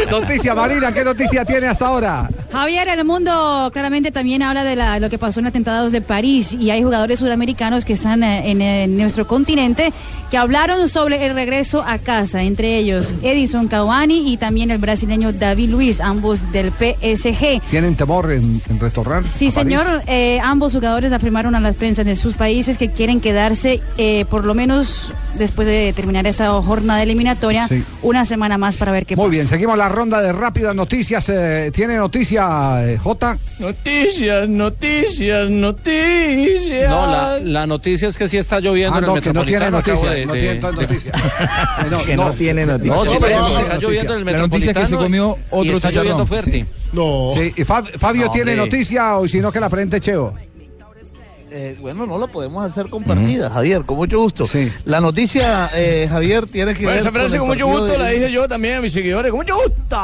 Noticia, 0.09 0.53
Marina, 0.55 0.91
¿qué 0.93 1.03
noticia 1.03 1.45
tiene 1.45 1.67
hasta 1.67 1.87
ahora? 1.87 2.29
Javier, 2.51 2.87
el 2.89 3.05
mundo 3.05 3.69
claramente 3.73 4.11
también 4.11 4.41
habla 4.43 4.63
de 4.63 4.75
la- 4.75 4.99
lo 4.99 5.09
que 5.09 5.17
pasó 5.17 5.39
en 5.39 5.47
atentados 5.47 5.91
de 5.91 6.01
París 6.01 6.53
y 6.59 6.69
hay 6.69 6.83
jugadores 6.83 7.19
sudamericanos 7.19 7.85
que 7.85 7.93
están 7.93 8.23
eh, 8.23 8.49
en, 8.51 8.61
eh, 8.61 8.87
nuestro 8.87 9.25
continente 9.27 9.93
que 10.29 10.37
hablaron 10.37 10.87
sobre 10.89 11.25
el 11.25 11.33
regreso 11.33 11.83
a 11.85 11.97
casa, 11.97 12.41
entre 12.43 12.77
ellos 12.77 13.13
Edison 13.21 13.67
Cavani 13.67 14.31
y 14.31 14.37
también 14.37 14.71
el 14.71 14.77
brasileño 14.79 15.31
David 15.33 15.69
Luis, 15.69 16.01
ambos 16.01 16.51
del 16.51 16.71
PSG. 16.71 17.61
¿Tienen 17.69 17.95
temor 17.95 18.31
en, 18.31 18.61
en 18.69 18.79
retornar? 18.79 19.25
Sí, 19.25 19.47
a 19.47 19.51
París? 19.55 19.79
señor. 19.79 20.01
eh, 20.07 20.39
ambos 20.43 20.73
jugadores 20.73 21.11
afirmaron 21.13 21.55
a 21.55 21.59
las 21.59 21.75
prensa 21.75 22.03
de 22.03 22.15
sus 22.15 22.33
países 22.35 22.77
que 22.77 22.91
quieren 22.91 23.19
quedarse, 23.21 23.81
eh, 23.97 24.25
por 24.29 24.45
lo 24.45 24.53
menos 24.53 25.13
después 25.35 25.67
de 25.67 25.93
terminar 25.95 26.27
esta 26.31 26.49
jornada 26.61 27.01
eliminatoria, 27.03 27.67
Sí. 27.67 27.83
una 28.01 28.25
semana 28.25 28.57
más 28.57 28.75
para 28.77 28.91
ver 28.91 29.05
qué 29.05 29.15
Muy 29.15 29.25
pasa. 29.25 29.31
bien, 29.31 29.47
seguimos 29.47 29.77
la 29.77 29.87
ronda 29.89 30.21
de 30.21 30.31
rápidas 30.33 30.73
noticias. 30.75 31.29
eh, 31.29 31.71
¿Tiene 31.73 31.97
noticia, 31.97 32.83
eh, 32.89 32.97
J? 32.97 33.37
Noticias, 33.59 34.49
noticias, 34.49 35.49
noticias. 35.49 36.89
No, 36.89 37.05
la, 37.07 37.39
la 37.43 37.67
noticia 37.67 38.07
es 38.07 38.17
que 38.17 38.27
sí 38.27 38.37
está 38.37 38.59
lloviendo 38.59 38.95
Ah, 38.95 38.99
en 38.99 39.05
no, 39.05 39.15
el 39.17 39.21
que 39.21 39.33
no 39.33 39.45
tiene 39.45 39.69
noticia, 39.71 40.09
de- 40.11 40.25
no 40.25 40.33
de- 40.33 40.39
tiene 40.39 40.55
de- 40.55 40.71
noticia. 40.71 41.11
No, 41.91 42.03
Que 42.03 42.15
no 42.15 42.31
tiene 42.33 42.65
noticia. 42.65 42.95
No, 42.95 43.05
sí, 43.05 43.15
pero 43.19 43.47
está 43.47 43.61
está 43.61 43.77
lloviendo 43.77 44.13
en 44.13 44.19
el 44.27 44.33
La 44.33 44.39
noticia 44.39 44.71
es 44.71 44.77
que 44.77 44.87
se 44.87 44.95
comió 44.95 45.37
y 45.37 45.55
otro 45.55 45.75
está 45.77 45.89
chicharrón. 45.89 45.93
lloviendo 46.11 46.25
fuerte. 46.27 46.65
No. 46.93 47.29
Sí, 47.33 47.53
y 47.55 47.61
Fab- 47.63 47.97
Fabio 47.97 48.25
No, 48.25 48.31
tiene 48.31 48.55
noticia 48.55 49.15
o 49.17 49.27
si 49.27 49.39
no 49.39 49.51
que 49.51 49.59
la 49.59 49.69
presente 49.69 49.99
Cheo. 49.99 50.33
Eh, 51.53 51.75
bueno, 51.81 52.05
no 52.07 52.17
lo 52.17 52.29
podemos 52.29 52.65
hacer 52.65 52.87
compartida, 52.89 53.49
Javier, 53.49 53.83
con 53.83 53.97
mucho 53.97 54.19
gusto. 54.21 54.45
La 54.85 55.01
noticia, 55.01 55.69
eh, 55.75 56.07
Javier, 56.09 56.47
tiene 56.47 56.73
que 56.73 56.83
Bueno, 56.83 56.91
ver 56.91 56.99
esa 57.01 57.11
frase 57.11 57.35
el 57.35 57.39
con 57.39 57.49
mucho 57.49 57.67
gusto 57.67 57.87
de- 57.87 57.97
la 57.97 58.07
dije 58.07 58.31
yo 58.31 58.47
también 58.47 58.77
a 58.77 58.81
mis 58.81 58.93
seguidores. 58.93 59.31
Con 59.31 59.39
mucho 59.41 59.55
gusto. 59.55 59.97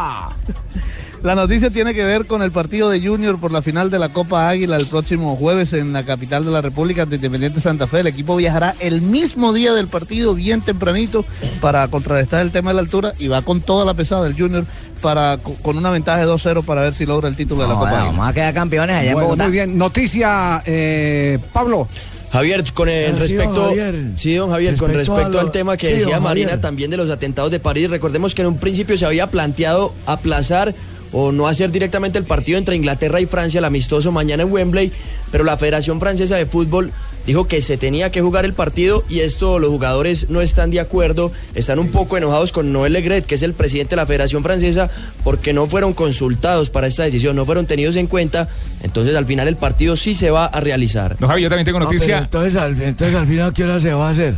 La 1.23 1.33
noticia 1.35 1.69
tiene 1.71 1.93
que 1.95 2.03
ver 2.03 2.25
con 2.25 2.41
el 2.41 2.51
partido 2.51 2.89
de 2.89 3.01
Junior 3.05 3.39
por 3.39 3.51
la 3.51 3.61
final 3.61 3.89
de 3.89 3.97
la 3.99 4.09
Copa 4.09 4.47
Águila 4.47 4.77
el 4.77 4.85
próximo 4.85 5.35
jueves 5.35 5.73
en 5.73 5.91
la 5.91 6.03
capital 6.03 6.45
de 6.45 6.51
la 6.51 6.61
República 6.61 7.01
ante 7.03 7.15
Independiente 7.15 7.59
Santa 7.59 7.87
Fe. 7.87 7.99
El 8.01 8.07
equipo 8.07 8.35
viajará 8.35 8.75
el 8.79 9.01
mismo 9.01 9.51
día 9.51 9.73
del 9.73 9.87
partido, 9.87 10.35
bien 10.35 10.61
tempranito, 10.61 11.25
para 11.59 11.87
contrarrestar 11.87 12.41
el 12.41 12.51
tema 12.51 12.69
de 12.69 12.75
la 12.75 12.81
altura 12.81 13.13
y 13.17 13.27
va 13.27 13.41
con 13.41 13.61
toda 13.61 13.83
la 13.83 13.95
pesada 13.95 14.23
del 14.23 14.35
Junior 14.39 14.63
para 15.01 15.37
co- 15.41 15.55
con 15.61 15.77
una 15.77 15.89
ventaja 15.89 16.19
de 16.19 16.27
2-0 16.27 16.63
para 16.63 16.81
ver 16.81 16.93
si 16.93 17.05
logra 17.05 17.27
el 17.27 17.35
título 17.35 17.63
de 17.63 17.67
la 17.67 17.73
Copa 17.73 17.89
bueno, 17.89 17.97
Águila. 17.97 18.11
vamos 18.17 18.29
a 18.29 18.33
quedar 18.33 18.53
campeones 18.53 18.95
allá 18.95 19.11
en 19.11 19.19
Bogotá. 19.19 19.43
muy 19.43 19.51
bien, 19.51 19.77
noticia, 19.77 20.61
eh, 20.65 21.39
Pablo. 21.51 21.87
Javier, 22.31 22.63
con 22.73 22.89
el 22.89 23.05
Ah, 23.05 23.11
don 23.11 23.19
respecto, 23.21 23.63
Javier. 23.69 23.95
sí, 24.17 24.35
don 24.35 24.49
Javier, 24.51 24.75
con 24.77 24.89
Respecto 24.89 25.13
a 25.13 25.15
respecto 25.17 25.37
lo- 25.41 25.45
al 25.47 25.51
tema 25.51 25.77
que 25.77 25.87
sí, 25.87 25.93
decía 25.93 26.19
Marina 26.19 26.61
también 26.61 26.91
de 26.91 26.97
los 26.97 27.09
atentados 27.09 27.51
de 27.51 27.59
París, 27.59 27.89
recordemos 27.89 28.35
que 28.35 28.41
en 28.43 28.49
un 28.49 28.57
principio 28.57 28.97
se 28.97 29.05
había 29.05 29.27
planteado 29.27 29.93
aplazar 30.05 30.75
o 31.11 31.31
no 31.31 31.47
hacer 31.47 31.71
directamente 31.71 32.17
el 32.17 32.25
partido 32.25 32.57
entre 32.57 32.75
Inglaterra 32.75 33.19
y 33.21 33.25
Francia, 33.25 33.59
el 33.59 33.65
amistoso 33.65 34.11
mañana 34.11 34.43
en 34.43 34.51
Wembley, 34.51 34.91
pero 35.31 35.43
la 35.43 35.57
Federación 35.57 35.99
Francesa 35.99 36.35
de 36.35 36.45
Fútbol 36.45 36.91
dijo 37.25 37.45
que 37.47 37.61
se 37.61 37.75
tenía 37.77 38.09
que 38.11 38.21
jugar 38.21 38.45
el 38.45 38.53
partido 38.53 39.03
y 39.09 39.19
esto 39.19 39.59
los 39.59 39.69
jugadores 39.69 40.29
no 40.29 40.39
están 40.41 40.69
de 40.71 40.79
acuerdo, 40.79 41.31
están 41.55 41.77
un 41.79 41.89
poco 41.89 42.17
enojados 42.17 42.53
con 42.53 42.71
Noel 42.71 42.93
Legret, 42.93 43.25
que 43.25 43.35
es 43.35 43.41
el 43.41 43.53
presidente 43.53 43.91
de 43.91 43.95
la 43.97 44.05
Federación 44.05 44.43
Francesa, 44.43 44.89
porque 45.25 45.51
no 45.53 45.67
fueron 45.67 45.93
consultados 45.93 46.69
para 46.69 46.87
esta 46.87 47.03
decisión, 47.03 47.35
no 47.35 47.45
fueron 47.45 47.65
tenidos 47.67 47.95
en 47.97 48.07
cuenta, 48.07 48.47
entonces 48.81 49.15
al 49.15 49.25
final 49.25 49.47
el 49.49 49.57
partido 49.57 49.95
sí 49.97 50.13
se 50.13 50.29
va 50.31 50.45
a 50.45 50.59
realizar. 50.61 51.17
No, 51.19 51.27
Javi, 51.27 51.41
yo 51.41 51.49
también 51.49 51.65
tengo 51.65 51.79
No, 51.79 51.85
noticia. 51.85 52.19
entonces 52.19 52.55
al, 52.55 52.81
entonces 52.81 53.15
al 53.15 53.27
final, 53.27 53.51
¿qué 53.53 53.63
hora 53.65 53.79
se 53.81 53.93
va 53.93 54.07
a 54.07 54.11
hacer? 54.11 54.35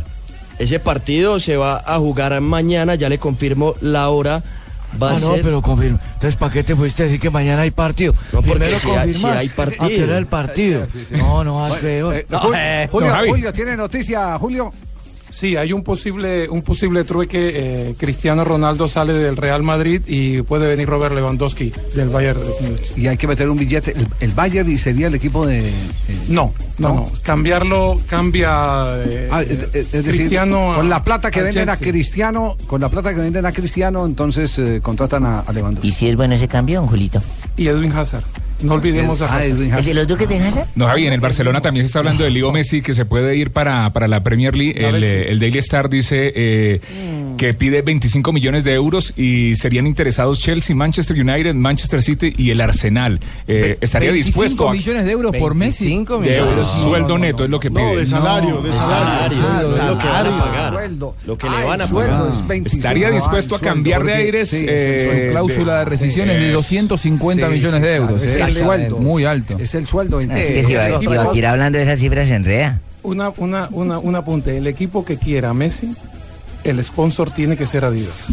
Ese 0.58 0.78
partido 0.80 1.38
se 1.40 1.56
va 1.56 1.82
a 1.86 1.98
jugar 1.98 2.38
mañana, 2.40 2.94
ya 2.96 3.08
le 3.08 3.18
confirmo 3.18 3.76
la 3.80 4.08
hora. 4.10 4.42
Va 5.00 5.10
ah, 5.12 5.16
a 5.16 5.20
no, 5.20 5.34
ser. 5.34 5.42
pero 5.42 5.62
confirma. 5.62 5.98
Entonces, 6.14 6.36
¿para 6.36 6.52
qué 6.52 6.62
te 6.64 6.74
fuiste 6.74 7.02
a 7.02 7.06
decir 7.06 7.20
que 7.20 7.30
mañana 7.30 7.62
hay 7.62 7.70
partido? 7.70 8.14
No, 8.32 8.42
Primero 8.42 8.78
si 8.78 8.88
hay- 8.90 8.96
confirmas. 8.96 9.32
si 9.32 9.38
hay 9.38 9.48
partido. 9.50 9.84
Ah, 9.84 9.88
era 9.90 10.18
el 10.18 10.26
partido. 10.26 10.86
No, 11.12 11.44
no, 11.44 11.64
has 11.64 11.74
peor. 11.76 12.14
Eh, 12.14 12.26
Ju- 12.28 12.88
Julio, 12.90 13.14
Julio, 13.28 13.52
¿tiene 13.52 13.76
noticia, 13.76 14.38
Julio? 14.38 14.72
Sí, 15.30 15.56
hay 15.56 15.72
un 15.72 15.82
posible, 15.82 16.48
un 16.48 16.62
posible 16.62 17.04
trueque. 17.04 17.50
eh, 17.90 17.94
Cristiano 17.98 18.44
Ronaldo 18.44 18.88
sale 18.88 19.12
del 19.12 19.36
Real 19.36 19.62
Madrid 19.62 20.02
y 20.06 20.42
puede 20.42 20.66
venir 20.66 20.88
Robert 20.88 21.14
Lewandowski 21.14 21.72
del 21.94 22.08
Bayern. 22.08 22.40
Y 22.96 23.06
hay 23.06 23.16
que 23.16 23.26
meter 23.26 23.48
un 23.48 23.56
billete. 23.58 23.92
El, 23.96 24.08
el 24.20 24.32
Bayern 24.32 24.70
y 24.70 24.78
sería 24.78 25.06
el 25.06 25.14
equipo 25.14 25.46
de. 25.46 25.68
eh, 25.68 25.72
No, 26.28 26.52
no, 26.78 26.88
¿No? 26.88 26.94
no. 26.94 27.12
Cambiarlo, 27.22 28.00
cambia. 28.08 28.84
eh, 29.04 29.28
Ah, 29.30 29.42
es- 29.42 29.68
es 29.74 29.92
decir, 29.92 30.12
Cristiano. 30.12 30.72
con 30.74 30.88
la 30.90 31.02
plata 31.02 31.30
que 31.30 31.42
venden 31.42 31.68
a. 31.70 31.76
Cristiano, 31.76 32.56
con 32.66 32.80
la 32.80 32.88
plata 32.88 33.14
que 33.14 33.20
venden 33.20 33.46
a 33.46 33.52
Cristiano, 33.52 34.04
entonces 34.06 34.58
eh, 34.58 34.80
contratan 34.82 35.24
a, 35.24 35.40
a 35.40 35.52
Lewandowski. 35.52 35.88
¿Y 35.88 35.92
si 35.92 36.08
es 36.08 36.16
bueno 36.16 36.34
ese 36.34 36.48
cambio, 36.48 36.86
Julito? 36.86 37.22
Y 37.56 37.68
Edwin 37.68 37.92
Hazard. 37.92 38.24
No 38.62 38.74
olvidemos 38.74 39.20
a 39.22 39.24
Ah, 39.26 39.36
Hazard. 39.38 39.50
Edwin 39.50 39.74
¿El 39.74 39.84
de 39.84 39.94
los 39.94 40.06
Duques 40.06 40.28
de 40.28 40.36
Hazard? 40.38 40.66
No, 40.74 40.86
Javi, 40.86 41.06
en 41.06 41.12
el 41.12 41.20
Barcelona 41.20 41.60
también 41.60 41.84
se 41.86 41.88
está 41.88 42.00
hablando 42.00 42.24
de 42.24 42.30
Leo 42.30 42.52
Messi 42.52 42.82
que 42.82 42.94
se 42.94 43.04
puede 43.04 43.36
ir 43.36 43.50
para, 43.52 43.92
para 43.92 44.06
la 44.08 44.22
Premier 44.22 44.56
League. 44.56 44.74
El, 44.76 45.02
eh, 45.02 45.30
el 45.30 45.38
Daily 45.38 45.58
Star 45.58 45.88
dice 45.88 46.32
eh, 46.34 46.80
que 47.40 47.54
pide 47.54 47.80
25 47.80 48.32
millones 48.32 48.64
de 48.64 48.74
euros 48.74 49.14
y 49.16 49.56
serían 49.56 49.86
interesados 49.86 50.40
Chelsea, 50.40 50.76
Manchester 50.76 51.16
United, 51.18 51.54
Manchester 51.54 52.02
City 52.02 52.34
y 52.36 52.50
el 52.50 52.60
Arsenal. 52.60 53.18
Eh, 53.48 53.78
estaría 53.80 54.10
25 54.12 54.42
dispuesto 54.42 54.68
a... 54.68 54.72
millones 54.74 55.06
de 55.06 55.10
euros 55.12 55.34
por 55.38 55.54
Messi. 55.54 55.84
25 55.86 56.18
de 56.20 56.36
euros, 56.36 56.68
sueldo 56.82 57.16
neto 57.16 57.44
es 57.44 57.48
lo 57.48 57.58
que 57.58 57.70
No, 57.70 57.76
pide. 57.76 57.96
de 58.00 58.04
salario, 58.06 58.60
de 58.60 58.70
salario. 58.74 59.38
Ah, 59.42 59.62
es 59.72 59.84
lo 59.86 59.98
que 59.98 60.06
van 60.06 60.26
a 60.26 60.38
pagar. 60.38 60.72
Sueldo. 60.74 61.16
Lo 61.26 61.38
que 61.38 61.46
Ah, 61.48 61.60
le 61.62 61.66
van 61.66 61.80
a 61.80 61.86
pagar. 61.86 62.28
es 62.28 62.46
25. 62.46 62.76
Estaría 62.76 63.10
dispuesto 63.10 63.54
Ah, 63.54 63.58
a 63.58 63.60
cambiar 63.62 64.04
de 64.04 64.12
aires. 64.12 64.50
sí, 64.50 64.66
eh, 64.68 65.24
Su 65.26 65.30
cláusula 65.32 65.78
de 65.78 65.84
rescisión 65.86 66.28
es 66.28 66.36
de 66.40 66.46
es- 66.48 66.52
250 66.52 67.46
Sí, 67.46 67.52
millones 67.54 67.74
sí, 67.76 67.80
de 67.80 67.94
euros. 67.96 68.22
es 68.22 68.38
el 68.38 68.50
sueldo. 68.52 68.98
Muy 68.98 69.24
alto. 69.24 69.56
Es 69.58 69.74
el 69.74 69.86
sueldo. 69.86 70.20
Es 70.20 70.26
que 70.28 70.62
si 70.62 70.74
va, 70.74 71.34
ir 71.34 71.46
hablando 71.46 71.78
de 71.78 71.84
esas 71.84 71.98
cifras 72.00 72.28
se 72.28 72.34
enreda. 72.34 72.82
Una, 73.02 73.30
una, 73.38 73.66
una, 73.72 73.98
un 73.98 74.14
apunte. 74.14 74.58
El 74.58 74.66
equipo 74.66 75.06
que 75.06 75.16
quiera 75.16 75.48
a 75.48 75.54
Messi, 75.54 75.94
el 76.64 76.82
sponsor 76.84 77.30
tiene 77.30 77.56
que 77.56 77.66
ser 77.66 77.84
Adidas. 77.84 78.26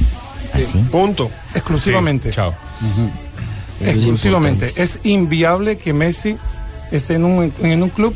¿Así? 0.53 0.77
Punto. 0.91 1.29
Exclusivamente. 1.53 2.29
Sí, 2.29 2.35
chao. 2.35 2.53
Exclusivamente. 3.81 4.73
Es 4.75 4.99
inviable 5.03 5.77
que 5.77 5.93
Messi 5.93 6.35
esté 6.91 7.15
en 7.15 7.25
un, 7.25 7.53
en 7.61 7.83
un 7.83 7.89
club 7.89 8.15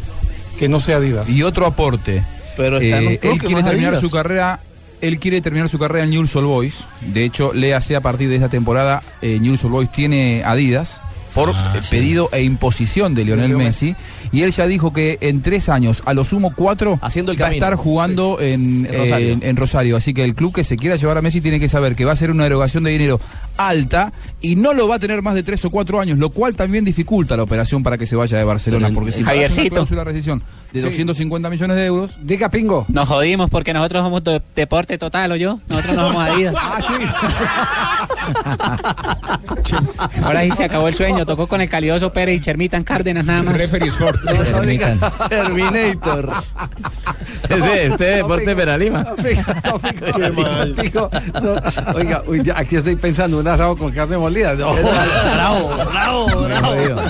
que 0.58 0.68
no 0.70 0.80
sea 0.80 0.98
Adidas. 0.98 1.30
Y 1.30 1.44
otro 1.44 1.66
aporte. 1.66 2.24
Pero 2.58 2.78
está 2.80 2.98
en 3.00 3.08
un 3.08 3.14
Eh, 3.14 3.20
club 3.20 3.34
él 3.34 3.40
que 3.42 3.46
quiere 3.48 3.64
terminar 3.64 3.88
Adidas. 3.94 4.02
su 4.02 4.10
carrera. 4.12 4.60
Él 5.02 5.18
quiere 5.20 5.42
terminar 5.42 5.68
su 5.68 5.80
carrera 5.80 6.04
en 6.04 6.12
Newell's 6.12 6.36
Old 6.36 6.48
Boys. 6.48 6.88
De 7.02 7.24
hecho, 7.26 7.54
léase 7.54 7.96
a 7.96 8.02
partir 8.02 8.30
de 8.30 8.36
esta 8.36 8.50
temporada, 8.50 9.02
eh, 9.22 9.40
Newell's 9.40 9.64
Old 9.64 9.74
Boys 9.74 9.92
tiene 9.92 10.44
Adidas. 10.46 11.02
Por 11.34 11.50
eh, 11.50 11.54
pedido 11.90 12.30
e 12.32 12.44
imposición 12.44 13.14
de 13.14 13.26
Lionel 13.26 13.56
Messi. 13.58 13.96
Y 14.32 14.42
él 14.44 14.52
ya 14.52 14.68
dijo 14.68 14.94
que 14.94 15.18
en 15.22 15.42
tres 15.42 15.70
años, 15.70 16.04
a 16.06 16.14
lo 16.14 16.24
sumo 16.24 16.54
cuatro, 16.56 17.00
Haciendo 17.02 17.32
el 17.32 17.42
va 17.42 17.48
a 17.48 17.52
estar 17.54 17.76
jugando 17.76 18.40
en, 18.40 18.86
En 18.86 18.98
Rosario. 19.00 19.30
en- 19.34 19.44
en 19.44 19.56
Rosario. 19.58 19.96
Así 19.98 20.14
que 20.14 20.24
el 20.24 20.36
club 20.36 20.54
que 20.54 20.64
se 20.64 20.78
quiera 20.78 20.96
llevar 20.96 21.18
a 21.18 21.22
Messi 21.22 21.42
tiene 21.42 21.60
que 21.60 21.68
saber 21.70 21.96
que 21.96 22.06
va 22.06 22.14
a 22.14 22.16
ser 22.16 22.32
una 22.32 22.46
erogación 22.46 22.84
de 22.84 22.92
dinero 22.92 23.20
alta 23.58 24.12
y 24.42 24.56
no 24.56 24.74
lo 24.74 24.88
va 24.88 24.96
a 24.96 25.00
tener 25.00 25.22
más 25.22 25.36
de 25.36 25.44
tres 25.44 25.64
o 25.66 25.70
cuatro 25.70 26.00
años, 26.00 26.18
lo 26.18 26.30
cual 26.30 26.56
también 26.56 26.86
dificulta 26.86 27.38
la 27.38 27.44
operación 27.44 27.84
para 27.84 27.98
que 27.98 28.06
se 28.06 28.16
vaya 28.16 28.38
de 28.38 28.44
Barcelona. 28.44 28.88
Pero, 28.88 28.96
Porque 28.96 29.12
si 29.12 29.24
Javiercito. 29.24 29.62
una 29.62 29.70
cláusula 29.70 30.02
de 30.02 30.06
rescisión 30.06 30.44
de 30.74 30.80
Sí. 30.80 30.86
250 30.86 31.50
millones 31.50 31.78
de 31.78 31.86
euros. 31.86 32.18
Diga, 32.22 32.50
Pingo. 32.50 32.86
Nos 32.90 33.08
jodimos 33.08 33.50
porque 33.50 33.74
nosotros 33.74 34.04
somos 34.04 34.24
de- 34.24 34.42
deporte 34.56 34.98
total, 34.98 35.32
¿o 35.34 35.36
yo? 35.36 35.60
Nosotros 35.68 35.96
no 35.96 36.08
somos 36.10 36.30
Adidas. 36.30 36.56
Ah, 36.62 36.80
sí. 36.82 36.94
Ahora 40.24 40.44
sí 40.44 40.52
se 40.52 40.64
acabó 40.66 40.88
el 40.88 40.96
sueño. 40.96 41.26
Tocó 41.26 41.48
con 41.48 41.62
el 41.62 41.70
calidoso 41.70 42.12
Pérez 42.14 42.38
y 42.38 42.40
Chermitan 42.40 42.84
Cárdenas 42.84 43.26
nada 43.26 43.44
más. 43.44 43.58
Referee 43.58 43.90
Sport. 43.90 44.20
Terminator. 45.30 46.32
Usted 47.34 47.56
es 47.56 47.64
de, 47.64 47.90
usted 47.90 47.92
es 47.92 47.98
de 47.98 48.16
Deporte 48.18 48.56
Peralima. 48.56 49.06
Oiga, 51.94 52.24
aquí 52.56 52.76
estoy 52.76 52.96
pensando 52.96 53.40
un 53.40 53.48
asado 53.48 53.76
con 53.76 53.92
carne 53.92 54.18
molida. 54.18 54.54
No. 54.54 54.72
Bravo, 54.74 55.70
bravo, 55.90 56.26
bravo. 56.44 56.72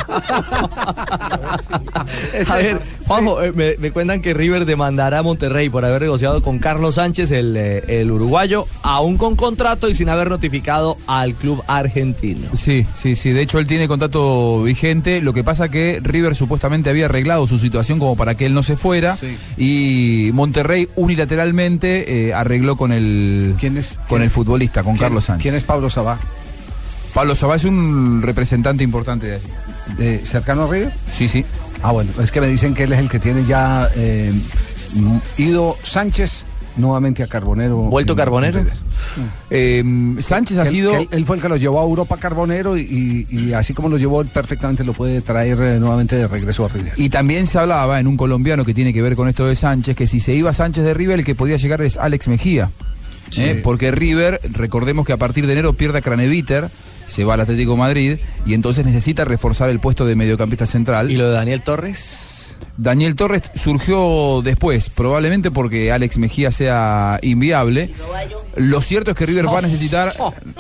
A 2.50 2.56
ver, 2.58 2.82
Juanjo, 3.08 3.51
me, 3.54 3.76
me 3.78 3.92
cuentan 3.92 4.22
que 4.22 4.34
River 4.34 4.66
demandará 4.66 5.20
a 5.20 5.24
Monterrey 5.24 5.70
por 5.70 5.86
haber 5.86 6.02
negociado 6.04 6.42
con 6.42 6.60
Carlos 6.60 6.96
Sánchez, 6.96 7.32
el, 7.32 7.56
eh, 7.58 7.84
el 8.02 8.12
uruguayo, 8.12 8.66
aún 8.84 9.18
con 9.18 9.36
contrato 9.36 9.90
y 9.90 9.96
sin 9.96 10.10
haber 10.10 10.30
notificado 10.30 10.98
al 11.08 11.36
club 11.36 11.64
argentino. 11.68 12.50
Sí, 12.56 12.86
sí, 12.94 13.16
sí. 13.16 13.32
De 13.32 13.42
hecho, 13.42 13.60
él 13.60 13.68
tiene 13.68 13.88
contrato 13.88 14.64
vigente. 14.64 15.22
Lo 15.22 15.34
que 15.34 15.44
pasa 15.44 15.70
que 15.70 16.00
River 16.04 16.36
supuestamente 16.36 16.90
había 16.90 17.06
arreglado 17.06 17.48
su 17.48 17.60
situación 17.60 18.00
como 18.00 18.16
para 18.16 18.36
que 18.36 18.46
él 18.46 18.54
no 18.54 18.64
se 18.64 18.78
fuera. 18.78 19.16
Sí. 19.16 19.38
Y 19.58 20.32
Monterrey 20.34 20.88
unilateralmente 20.96 22.28
eh, 22.30 22.34
arregló 22.34 22.76
con 22.78 22.92
el, 22.92 23.52
con 23.52 23.60
quién- 23.60 24.22
el 24.24 24.30
futbolista, 24.30 24.84
con 24.84 24.94
¿Quién- 24.94 25.06
Carlos 25.06 25.26
Sánchez. 25.26 25.44
¿Quién 25.44 25.56
es 25.56 25.64
Pablo 25.64 25.90
Sabá? 25.90 26.20
Pablo 27.14 27.36
Sabá 27.36 27.56
es 27.56 27.66
un 27.66 28.22
representante 28.22 28.84
importante 28.84 29.28
de 29.28 29.36
allí. 29.36 29.48
¿De 29.98 30.26
cercano 30.26 30.64
a 30.64 30.68
River? 30.72 30.94
Sí, 31.14 31.28
sí. 31.28 31.44
Ah, 31.84 31.92
bueno, 31.92 32.12
es 32.22 32.32
que 32.32 32.42
me 32.42 32.48
dicen 32.48 32.74
que 32.74 32.84
él 32.84 32.94
es 32.94 33.00
el 33.00 33.10
que 33.10 33.20
tiene 33.20 33.46
ya 33.46 33.90
eh, 33.96 34.32
ido 35.38 35.78
Sánchez 35.84 36.46
nuevamente 36.78 37.24
a 37.24 37.28
Carbonero. 37.28 37.78
¿Vuelto 37.78 38.16
Carbonero? 38.16 38.64
Eh, 39.50 39.84
Sánchez 40.20 40.58
ha 40.60 40.66
sido. 40.66 40.96
él, 40.96 41.08
él 41.12 41.26
fue 41.26 41.36
el 41.38 41.42
que 41.42 41.50
lo 41.50 41.58
llevó 41.58 41.80
a 41.80 41.84
Europa 41.84 42.18
Carbonero 42.18 42.78
y, 42.78 43.54
así 43.56 43.74
como 43.74 43.90
lo 43.90 43.98
llevó, 43.98 44.22
él 44.22 44.28
perfectamente 44.28 44.84
lo 44.84 44.94
puede 44.94 45.22
traer 45.22 45.60
eh, 45.62 45.80
nuevamente 45.80 46.16
de 46.16 46.28
regreso 46.28 46.66
a 46.66 46.70
River. 46.70 46.94
Y 46.96 47.10
también 47.10 47.48
se 47.48 47.60
hablaba 47.60 48.00
en 48.00 48.08
un 48.08 48.18
colombiano 48.18 48.64
que 48.64 48.74
tiene 48.74 48.94
que 48.94 49.02
ver 49.02 49.16
con 49.16 49.28
esto 49.28 49.46
de 49.48 49.56
Sánchez, 49.56 49.96
que 49.96 50.08
si 50.08 50.20
se 50.20 50.34
iba 50.34 50.54
Sánchez 50.54 50.84
de 50.84 50.94
River, 50.94 51.20
el 51.20 51.26
que 51.26 51.36
podía 51.36 51.58
llegar 51.58 51.82
es 51.82 51.98
Alex 51.98 52.28
Mejía. 52.28 52.70
¿eh? 53.38 53.60
Porque 53.64 53.92
River, 53.92 54.40
recordemos 54.52 55.06
que 55.06 55.14
a 55.14 55.18
partir 55.18 55.48
de 55.48 55.54
enero 55.54 55.74
pierde 55.74 56.00
a 56.00 56.02
Craneviter, 56.02 56.70
se 57.12 57.24
va 57.24 57.36
al 57.36 57.42
Atlético 57.42 57.74
de 57.74 57.78
Madrid 57.78 58.18
y 58.46 58.54
entonces 58.54 58.86
necesita 58.86 59.26
reforzar 59.26 59.70
el 59.70 59.80
puesto 59.80 60.06
de 60.06 60.16
mediocampista 60.16 60.66
central. 60.66 61.12
¿Y 61.12 61.18
lo 61.18 61.28
de 61.28 61.34
Daniel 61.34 61.62
Torres? 61.62 62.58
Daniel 62.78 63.16
Torres 63.16 63.52
surgió 63.56 64.42
después, 64.44 64.90
probablemente 64.90 65.52
porque 65.52 65.92
Alex 65.92 66.18
Mejía 66.18 66.52
sea 66.52 67.20
inviable. 67.22 67.94
Lo 68.56 68.82
cierto 68.82 69.12
es 69.12 69.18
que 69.18 69.26
River 69.26 69.48
va 69.48 69.60
a 69.60 69.62
necesitar, 69.62 70.14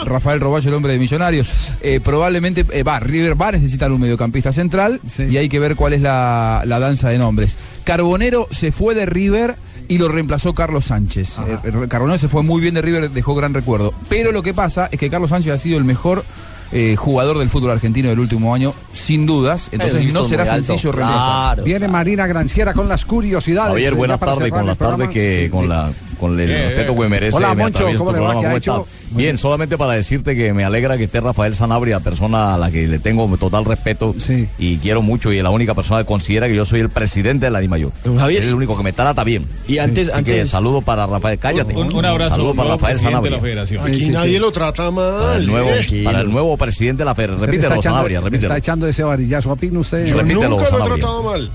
Rafael 0.05 0.39
Roballo, 0.39 0.69
el 0.69 0.75
hombre 0.75 0.93
de 0.93 0.99
Millonarios, 0.99 1.49
eh, 1.81 1.99
probablemente, 2.03 2.65
eh, 2.71 2.83
va, 2.83 2.99
River 2.99 3.41
va 3.41 3.49
a 3.49 3.51
necesitar 3.53 3.91
un 3.91 4.01
mediocampista 4.01 4.51
central 4.51 5.01
y 5.17 5.37
hay 5.37 5.49
que 5.49 5.59
ver 5.59 5.75
cuál 5.75 5.93
es 5.93 6.01
la, 6.01 6.63
la 6.65 6.79
danza 6.79 7.09
de 7.09 7.17
nombres. 7.17 7.57
Carbonero 7.83 8.47
se 8.51 8.71
fue 8.71 8.93
de 8.93 9.05
River 9.05 9.55
y 9.91 9.97
lo 9.97 10.07
reemplazó 10.07 10.53
Carlos 10.53 10.85
Sánchez. 10.85 11.39
Eh, 11.39 11.87
Carbonero 11.89 12.17
se 12.17 12.29
fue 12.29 12.43
muy 12.43 12.61
bien 12.61 12.73
de 12.73 12.81
River, 12.81 13.11
dejó 13.11 13.35
gran 13.35 13.53
recuerdo. 13.53 13.93
Pero 14.07 14.31
lo 14.31 14.41
que 14.41 14.53
pasa 14.53 14.87
es 14.89 14.97
que 14.97 15.09
Carlos 15.09 15.31
Sánchez 15.31 15.53
ha 15.53 15.57
sido 15.57 15.77
el 15.77 15.83
mejor 15.83 16.23
eh, 16.71 16.95
jugador 16.95 17.37
del 17.37 17.49
fútbol 17.49 17.71
argentino 17.71 18.07
del 18.07 18.19
último 18.19 18.55
año, 18.55 18.73
sin 18.93 19.25
dudas. 19.25 19.67
Entonces 19.73 20.13
no 20.13 20.23
será 20.23 20.45
sencillo 20.45 20.93
Claro. 20.93 21.65
Viene 21.65 21.89
Marina 21.89 22.25
Granciera 22.25 22.73
con 22.73 22.87
las 22.87 23.03
curiosidades. 23.03 23.73
Javier, 23.73 23.91
eh, 23.91 23.95
buenas 23.97 24.21
tardes, 24.21 24.49
con 24.49 24.65
la 24.65 24.75
tarde 24.75 25.09
que 25.09 25.49
con 25.51 25.67
la 25.67 25.91
con 26.21 26.39
el 26.39 26.49
Eh, 26.49 26.67
respeto 26.69 26.93
que 26.93 26.99
me 27.01 27.09
merece. 27.09 27.35
Hola, 27.37 27.53
me 27.55 27.63
Moncho, 27.63 27.79
atraviesa 27.79 27.97
¿cómo 27.99 28.11
tu 28.11 28.15
le 28.15 28.21
va? 28.21 28.27
programa, 28.31 28.41
¿Qué 28.41 28.47
ha 28.47 28.49
¿cómo 28.49 28.57
hecho? 28.85 28.87
está? 29.03 29.17
Bien, 29.17 29.37
solamente 29.37 29.77
para 29.77 29.93
decirte 29.93 30.35
que 30.37 30.53
me 30.53 30.63
alegra 30.63 30.97
que 30.97 31.03
esté 31.03 31.19
Rafael 31.19 31.53
Sanabria, 31.53 31.99
persona 31.99 32.53
a 32.53 32.57
la 32.57 32.71
que 32.71 32.87
le 32.87 32.99
tengo 32.99 33.27
total 33.37 33.65
respeto 33.65 34.15
y 34.57 34.77
quiero 34.77 35.01
mucho 35.01 35.33
y 35.33 35.37
es 35.39 35.43
la 35.43 35.49
única 35.49 35.73
persona 35.73 35.99
que 36.01 36.05
considera 36.05 36.47
que 36.47 36.55
yo 36.55 36.63
soy 36.63 36.79
el 36.79 36.87
presidente 36.89 37.47
de 37.47 37.51
la 37.51 37.59
DIMAYOR. 37.59 37.91
Javier. 38.17 38.43
Es 38.43 38.47
el 38.47 38.53
único 38.55 38.77
que 38.77 38.83
me 38.83 38.93
trata 38.93 39.23
bien. 39.25 39.45
Y 39.67 39.79
antes- 39.79 40.07
Así 40.09 40.23
que 40.23 40.45
saludo 40.45 40.81
para 40.81 41.05
Rafael, 41.07 41.37
cállate. 41.39 41.75
Un- 41.75 41.93
un 41.93 42.05
abrazo, 42.05 42.35
Saludo 42.35 42.53
para 42.53 42.69
nuevo 42.69 42.77
Rafael 42.77 42.93
presidente 42.93 43.07
de 43.07 43.11
Sanabria. 43.11 43.31
la 43.31 43.41
federación. 43.41 43.87
Aquí 43.87 44.09
nadie 44.11 44.39
lo 44.39 44.51
trata 44.51 44.91
mal. 44.91 45.11
Para 45.21 45.35
el 45.37 45.47
nuevo, 45.47 45.69
¿eh? 45.69 46.01
para 46.03 46.21
el 46.21 46.31
nuevo 46.31 46.55
presidente 46.57 47.01
de 47.01 47.05
la 47.05 47.15
le 47.39 47.45
Repítelo, 47.47 47.61
está 47.63 47.75
echando- 47.75 47.97
Sanabria, 47.97 48.19
repítelo. 48.21 48.47
Está 48.53 48.57
echando 48.57 48.87
ese 48.87 49.03
varillazo 49.03 49.51
a 49.51 49.55
Pino 49.55 49.79
usted. 49.81 50.05
Yo 50.05 50.15
Nunca 50.23 50.47
lo 50.49 50.61
he 50.61 50.65
Sanabria. 50.67 50.95
tratado 51.01 51.23
mal. 51.23 51.51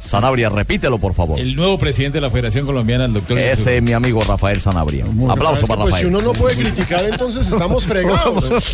Sanabria, 0.00 0.48
repítelo, 0.48 0.98
por 0.98 1.12
favor. 1.14 1.38
El 1.38 1.54
nuevo 1.54 1.78
presidente 1.78 2.16
de 2.16 2.22
la 2.22 2.30
Federación 2.30 2.64
Colombiana, 2.66 3.04
el 3.04 3.12
doctor. 3.12 3.38
Ese 3.38 3.76
es 3.76 3.82
mi 3.82 3.92
amigo 3.92 4.24
Rafael 4.24 4.58
Sanabria. 4.60 5.04
Aplauso 5.28 5.52
Es 5.52 5.60
que, 5.60 5.66
para 5.66 5.82
pues, 5.82 5.94
si 5.96 6.02
Rafael. 6.04 6.06
uno 6.06 6.20
no 6.20 6.32
puede 6.32 6.56
criticar, 6.56 7.04
entonces 7.04 7.46
estamos 7.48 7.84
fregados. 7.84 8.44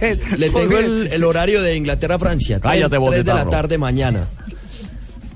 Le, 0.00 0.18
le 0.38 0.50
tengo 0.50 0.76
el, 0.78 1.08
el 1.12 1.24
horario 1.24 1.62
de 1.62 1.76
Inglaterra-Francia. 1.76 2.58
Cállate, 2.60 2.88
3 2.90 3.00
vos, 3.00 3.10
de 3.12 3.24
la 3.24 3.48
tarde 3.48 3.78
mañana. 3.78 4.26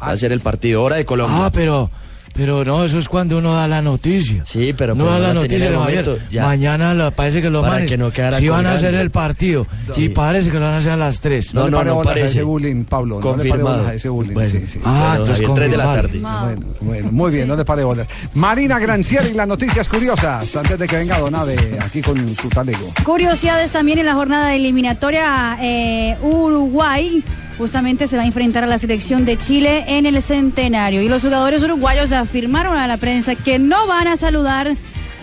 Va 0.02 0.10
a 0.10 0.16
ser 0.16 0.32
el 0.32 0.40
partido, 0.40 0.82
hora 0.82 0.96
de 0.96 1.06
Colombia. 1.06 1.46
Ah, 1.46 1.50
pero, 1.52 1.90
pero 2.34 2.64
no, 2.64 2.84
eso 2.84 2.98
es 2.98 3.08
cuando 3.08 3.38
uno 3.38 3.54
da 3.54 3.66
la 3.68 3.80
noticia. 3.80 4.42
Sí, 4.44 4.74
pero 4.76 4.94
no 4.94 5.04
pues 5.04 5.12
da 5.14 5.18
no 5.20 5.22
la 5.22 5.28
la 5.28 5.40
noticia, 5.40 5.72
Javier. 5.72 6.04
momento, 6.06 6.26
ya. 6.30 6.42
Mañana 6.44 6.92
la- 6.92 7.10
parece 7.12 7.40
que 7.40 7.48
los 7.48 7.62
Para 7.62 7.74
manes 7.74 7.90
que 7.90 7.96
no 7.96 8.10
sí 8.10 8.48
van 8.48 8.66
a 8.66 8.72
hacer 8.72 8.94
el 8.94 9.10
partido. 9.10 9.66
Y 9.96 10.08
parece 10.10 10.50
que 10.50 10.58
lo 10.58 10.64
van 10.66 10.74
a 10.74 10.76
hacer 10.78 10.92
a 10.92 10.96
las 10.96 11.20
3. 11.20 11.54
No, 11.54 11.66
le 11.68 11.76
pare 11.76 11.90
bolas 11.92 12.16
a 12.16 12.20
ese 12.20 12.42
bullying, 12.42 12.84
Pablo. 12.84 13.20
No 13.20 13.30
le 13.36 13.36
pare 13.36 13.48
Confirmado. 13.50 13.86
a 13.86 13.94
ese 13.94 14.08
bullying. 14.08 14.34
Bueno. 14.34 14.50
sí, 14.50 14.64
sí. 14.66 14.80
Ah, 14.84 15.14
entonces 15.18 15.46
Javier, 15.46 15.54
tres 15.54 15.70
de 15.70 15.76
la 15.76 15.84
confirmado. 16.00 16.46
tarde. 16.46 16.56
Bueno, 16.58 16.74
bueno, 16.80 17.12
muy 17.12 17.30
bien, 17.32 17.48
no 17.48 17.56
le 17.56 17.64
pare 17.64 17.84
bolas. 17.84 18.08
Marina 18.34 18.78
Granciera 18.78 19.28
y 19.28 19.32
las 19.32 19.46
noticias 19.48 19.88
curiosas. 19.88 20.56
Antes 20.56 20.78
de 20.78 20.86
que 20.88 20.96
venga 20.96 21.18
Donave 21.18 21.78
aquí 21.80 22.02
con 22.02 22.34
su 22.36 22.48
talego. 22.48 22.92
Curiosidades 23.04 23.70
también 23.70 23.98
en 24.00 24.06
la 24.06 24.14
jornada 24.14 24.54
eliminatoria 24.54 25.56
eh, 25.62 26.16
Uruguay. 26.22 27.22
Justamente 27.58 28.08
se 28.08 28.16
va 28.16 28.24
a 28.24 28.26
enfrentar 28.26 28.64
a 28.64 28.66
la 28.66 28.78
selección 28.78 29.24
de 29.24 29.38
Chile 29.38 29.84
en 29.86 30.06
el 30.06 30.20
centenario. 30.22 31.02
Y 31.02 31.08
los 31.08 31.22
jugadores 31.22 31.62
uruguayos 31.62 32.12
afirmaron 32.12 32.76
a 32.76 32.86
la 32.88 32.96
prensa 32.96 33.34
que 33.36 33.58
no 33.58 33.86
van 33.86 34.08
a 34.08 34.16
saludar 34.16 34.74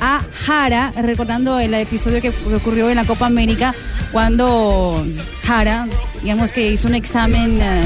a 0.03 0.22
Jara, 0.32 0.91
recordando 0.99 1.60
el 1.60 1.74
episodio 1.76 2.22
que 2.22 2.30
ocurrió 2.56 2.90
en 2.90 2.95
la 2.95 3.06
Copa 3.06 3.28
América, 3.28 3.76
cuando 4.12 5.06
Jara, 5.44 5.88
digamos 6.24 6.52
que 6.53 6.72
hizo 6.72 6.88
un 6.88 6.95
examen. 6.95 7.60
eh, 7.62 7.84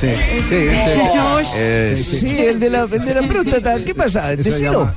Sí, 0.00 0.08
sí, 0.42 0.42
sí. 0.42 0.68
Eh, 1.56 1.92
sí, 1.94 2.36
el 2.38 2.58
de 2.58 2.70
la, 2.70 2.80
el 2.90 3.04
de 3.04 3.14
la 3.14 3.22
próstata. 3.28 3.76
¿Qué 3.84 3.94
pasa? 3.94 4.34
Decilo. 4.34 4.90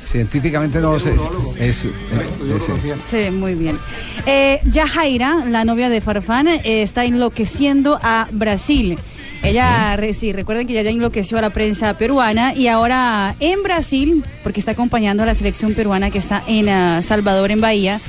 Científicamente 0.00 0.80
no 0.80 0.98
sé. 0.98 1.12
Es, 1.58 1.84
es- 1.84 1.86
es- 1.86 2.70
Sí, 3.04 3.30
muy 3.30 3.54
bien. 3.54 3.78
Eh, 4.26 4.58
Yajaira, 4.64 5.44
la 5.46 5.64
novia 5.64 5.88
de 5.88 6.00
Farfán, 6.00 6.48
eh, 6.48 6.60
está 6.82 7.04
enloqueciendo 7.04 7.98
a 8.02 8.26
Brasil. 8.32 8.98
Ella, 9.42 9.98
sí, 10.12 10.32
recuerden 10.32 10.66
que 10.66 10.72
ella 10.74 10.82
ya 10.82 10.90
enloqueció 10.90 11.38
a 11.38 11.40
la 11.40 11.50
prensa 11.50 11.94
peruana 11.94 12.54
y 12.54 12.66
ahora 12.66 13.34
en 13.40 13.62
Brasil, 13.62 14.24
porque 14.42 14.60
está 14.60 14.72
acompañando 14.72 15.22
a 15.22 15.26
la 15.26 15.34
selección 15.34 15.74
peruana 15.74 16.10
que 16.10 16.18
está 16.18 16.42
en 16.46 16.68
ah, 16.68 17.00
Salvador, 17.02 17.50
en 17.50 17.60
Bahía, 17.60 18.00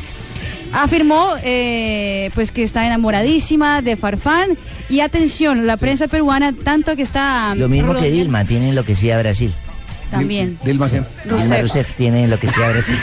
afirmó 0.73 1.27
eh, 1.43 2.29
pues 2.33 2.51
que 2.51 2.63
está 2.63 2.85
enamoradísima 2.85 3.81
de 3.81 3.95
Farfán 3.95 4.57
y 4.89 4.99
atención, 5.01 5.67
la 5.67 5.77
prensa 5.77 6.07
peruana 6.07 6.53
tanto 6.53 6.95
que 6.95 7.01
está 7.01 7.53
Lo 7.55 7.69
mismo 7.69 7.93
que 7.95 8.09
Dilma 8.09 8.45
tiene 8.45 8.69
enloquecida 8.69 9.15
a 9.15 9.19
Brasil. 9.19 9.53
También. 10.11 10.59
Dilma, 10.63 10.87
Sí. 10.87 10.97
Dilma 11.23 11.37
Rousseff. 11.37 11.61
Rousseff 11.61 11.93
tiene 11.95 12.23
enloquecida 12.25 12.67
a 12.67 12.71
Brasil. 12.71 12.95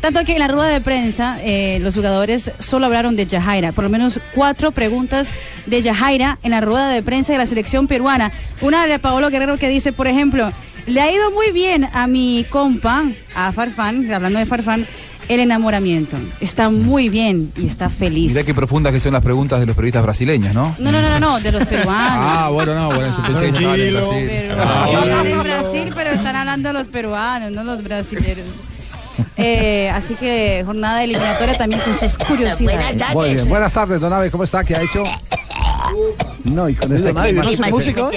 Tanto 0.00 0.24
que 0.24 0.32
en 0.34 0.38
la 0.38 0.46
rueda 0.46 0.68
de 0.68 0.80
prensa 0.80 1.38
eh, 1.42 1.78
los 1.82 1.94
jugadores 1.96 2.52
solo 2.60 2.86
hablaron 2.86 3.16
de 3.16 3.26
Yajaira, 3.26 3.72
por 3.72 3.82
lo 3.82 3.90
menos 3.90 4.20
cuatro 4.32 4.70
preguntas 4.70 5.30
de 5.66 5.82
Yajaira 5.82 6.38
en 6.44 6.52
la 6.52 6.60
rueda 6.60 6.88
de 6.88 7.02
prensa 7.02 7.32
de 7.32 7.38
la 7.38 7.46
selección 7.46 7.88
peruana. 7.88 8.30
Una 8.60 8.86
de 8.86 8.98
Paolo 9.00 9.28
Guerrero 9.28 9.58
que 9.58 9.68
dice, 9.68 9.92
por 9.92 10.06
ejemplo, 10.06 10.50
le 10.86 11.00
ha 11.00 11.10
ido 11.10 11.32
muy 11.32 11.50
bien 11.50 11.84
a 11.92 12.06
mi 12.06 12.46
compa, 12.48 13.06
a 13.34 13.50
Farfán, 13.50 14.10
hablando 14.12 14.38
de 14.38 14.46
Farfán, 14.46 14.86
el 15.28 15.40
enamoramiento. 15.40 16.16
Está 16.40 16.70
muy 16.70 17.08
bien 17.08 17.52
y 17.56 17.66
está 17.66 17.88
feliz. 17.90 18.32
Mirá 18.32 18.44
qué 18.44 18.54
profundas 18.54 18.92
que 18.92 19.00
son 19.00 19.12
las 19.12 19.22
preguntas 19.22 19.60
de 19.60 19.66
los 19.66 19.76
periodistas 19.76 20.02
brasileños, 20.02 20.54
¿no? 20.54 20.74
No, 20.78 20.90
no, 20.92 21.02
no, 21.02 21.08
no, 21.10 21.20
no, 21.20 21.40
de 21.40 21.52
los 21.52 21.64
peruanos. 21.66 21.92
Ah, 21.94 22.48
bueno, 22.52 22.74
no, 22.74 22.86
bueno, 22.94 23.14
yo 23.16 23.22
pensé 23.22 23.40
que 23.52 23.56
estaban 23.58 23.80
en. 23.80 23.92
Brasil. 23.94 24.30
Están 24.30 25.26
en 25.26 25.42
Brasil, 25.42 25.92
pero 25.94 26.10
están 26.10 26.36
hablando 26.36 26.72
los 26.72 26.88
peruanos, 26.88 27.52
no 27.52 27.64
los 27.64 27.82
brasileños. 27.82 28.46
Eh, 29.36 29.90
así 29.94 30.14
que 30.14 30.62
jornada 30.64 31.02
eliminatoria 31.02 31.58
también 31.58 31.80
con 31.80 31.92
sus 31.98 32.16
curiosidades. 32.18 33.14
Muy 33.14 33.34
bien, 33.34 33.48
buenas 33.48 33.72
tardes, 33.72 34.00
don 34.00 34.12
Abe, 34.12 34.30
¿cómo 34.30 34.44
está? 34.44 34.62
¿Qué 34.64 34.74
ha 34.76 34.82
hecho? 34.82 35.02
No, 36.44 36.68
y 36.68 36.74
con 36.74 36.92
este 36.94 37.08
Don 37.12 37.18
Abe, 37.18 37.30
clima- 37.30 37.42
¿no 37.42 37.48
tiene 37.48 37.66
Sí. 37.66 37.72
música? 37.72 38.08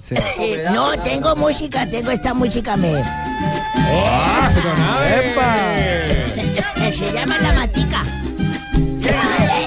Sí. 0.00 0.14
Eh, 0.40 0.64
no, 0.72 0.90
tengo 1.02 1.34
música, 1.36 1.86
tengo 1.90 2.10
esta 2.10 2.32
música. 2.34 2.76
Me... 2.76 3.02
Ah, 3.76 4.50
Eh, 5.06 6.24
Se 6.92 7.12
llama 7.12 7.36
La 7.38 7.52
Matica. 7.52 8.02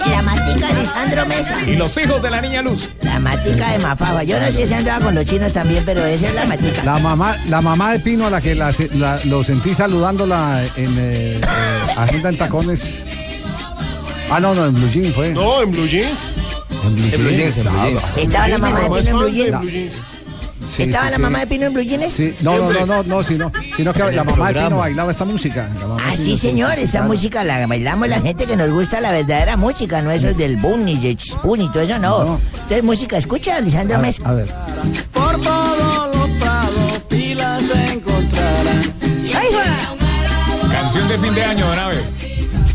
La 0.08 0.22
Matica 0.24 0.68
de 0.74 0.82
Lisandro 0.82 1.26
Mesa. 1.28 1.56
Y 1.68 1.76
los 1.76 1.96
hijos 1.98 2.22
de 2.22 2.30
la 2.32 2.42
niña 2.42 2.62
Luz. 2.62 2.90
La 3.04 3.20
Matica 3.20 3.72
de 3.72 3.80
Mafafa. 3.80 4.24
Yo 4.24 4.40
no 4.40 4.52
sé 4.52 4.68
si 4.68 4.74
andaba 4.74 5.06
con 5.06 5.16
los 5.16 5.26
chinos 5.26 5.54
también, 5.54 5.84
pero 5.86 6.04
esa 6.06 6.28
es 6.30 6.36
la 6.36 6.46
Matica. 6.46 6.84
La 6.84 6.98
mamá, 7.00 7.38
la 7.48 7.62
mamá 7.62 7.92
de 7.94 8.00
Pino, 8.00 8.26
a 8.28 8.30
la 8.30 8.42
que 8.42 8.56
la- 8.56 8.74
la- 8.94 9.20
lo 9.26 9.44
sentí 9.44 9.74
saludándola 9.76 10.64
en 10.76 10.98
eh, 10.98 11.36
eh, 11.38 11.42
Agenda 11.98 12.30
en 12.30 12.38
Tacones. 12.38 13.06
Ah, 14.30 14.40
no, 14.40 14.54
no, 14.56 14.66
en 14.66 14.74
Blue 14.74 14.90
Jeans 14.90 15.14
fue. 15.14 15.34
No, 15.34 15.62
en 15.62 15.72
Blue 15.72 15.88
Jeans. 15.88 16.18
En 16.84 16.96
Blue 16.96 17.06
En 17.14 17.22
Blue 17.22 17.30
Jeans, 17.32 17.58
en 17.58 17.64
Blue. 17.64 17.82
Jeans. 17.84 18.04
¿Estaba 18.18 18.48
la 18.48 18.58
mamá 18.58 18.80
de 18.82 18.90
Pino 18.90 19.00
en 19.00 19.18
Blue 19.18 19.30
Jeans? 19.30 20.02
Sí, 20.74 20.84
¿Estaba 20.84 21.06
sí, 21.08 21.12
la 21.12 21.18
sí. 21.18 21.22
mamá 21.22 21.40
de 21.40 21.48
Pino 21.48 21.66
en 21.66 21.74
Blue 21.74 21.84
Jeans? 21.84 22.14
Sí, 22.14 22.34
no, 22.42 22.56
no, 22.58 22.72
no, 22.72 22.86
no, 22.86 23.04
no, 23.04 23.24
sino, 23.24 23.52
sino 23.76 23.92
que 23.94 24.04
la 24.12 24.24
mamá 24.24 24.54
de 24.54 24.62
Pino 24.62 24.78
bailaba 24.78 25.12
esta 25.12 25.26
música. 25.26 25.70
La 25.80 25.88
mamá 25.88 26.06
de 26.06 26.12
Ah, 26.12 26.16
sí, 26.16 26.38
señor, 26.38 26.78
esa 26.80 27.00
claro. 27.00 27.08
música 27.08 27.44
la 27.44 27.68
bailamos 27.68 28.08
la 28.08 28.22
gente 28.22 28.46
que 28.46 28.56
nos 28.56 28.70
gusta 28.70 29.02
la 29.02 29.12
verdadera 29.12 29.58
música, 29.58 30.02
no 30.02 30.12
eso 30.12 30.30
es 30.30 30.38
del 30.38 30.56
boom 30.58 30.86
ni 30.86 30.98
de 30.98 31.16
chispun 31.16 31.60
y 31.62 31.72
todo 31.72 31.84
eso, 31.84 32.00
no. 32.00 32.40
Entonces, 32.54 32.84
música, 32.84 33.18
escucha, 33.18 33.60
Lisandro 33.60 34.00
Mesa. 34.00 34.22
a 34.30 34.34
ver. 34.34 34.48
Por 35.12 35.42
todos 35.42 36.16
los 36.16 36.30
prados 36.40 37.00
pilas 37.10 37.62
se 37.64 37.94
encontrarán. 37.94 38.82
¡Ay, 39.36 39.48
va! 39.54 40.72
Canción 40.74 41.08
de 41.10 41.18
fin 41.20 41.36
de 41.36 41.44
año, 41.44 41.66
Abe. 41.74 42.02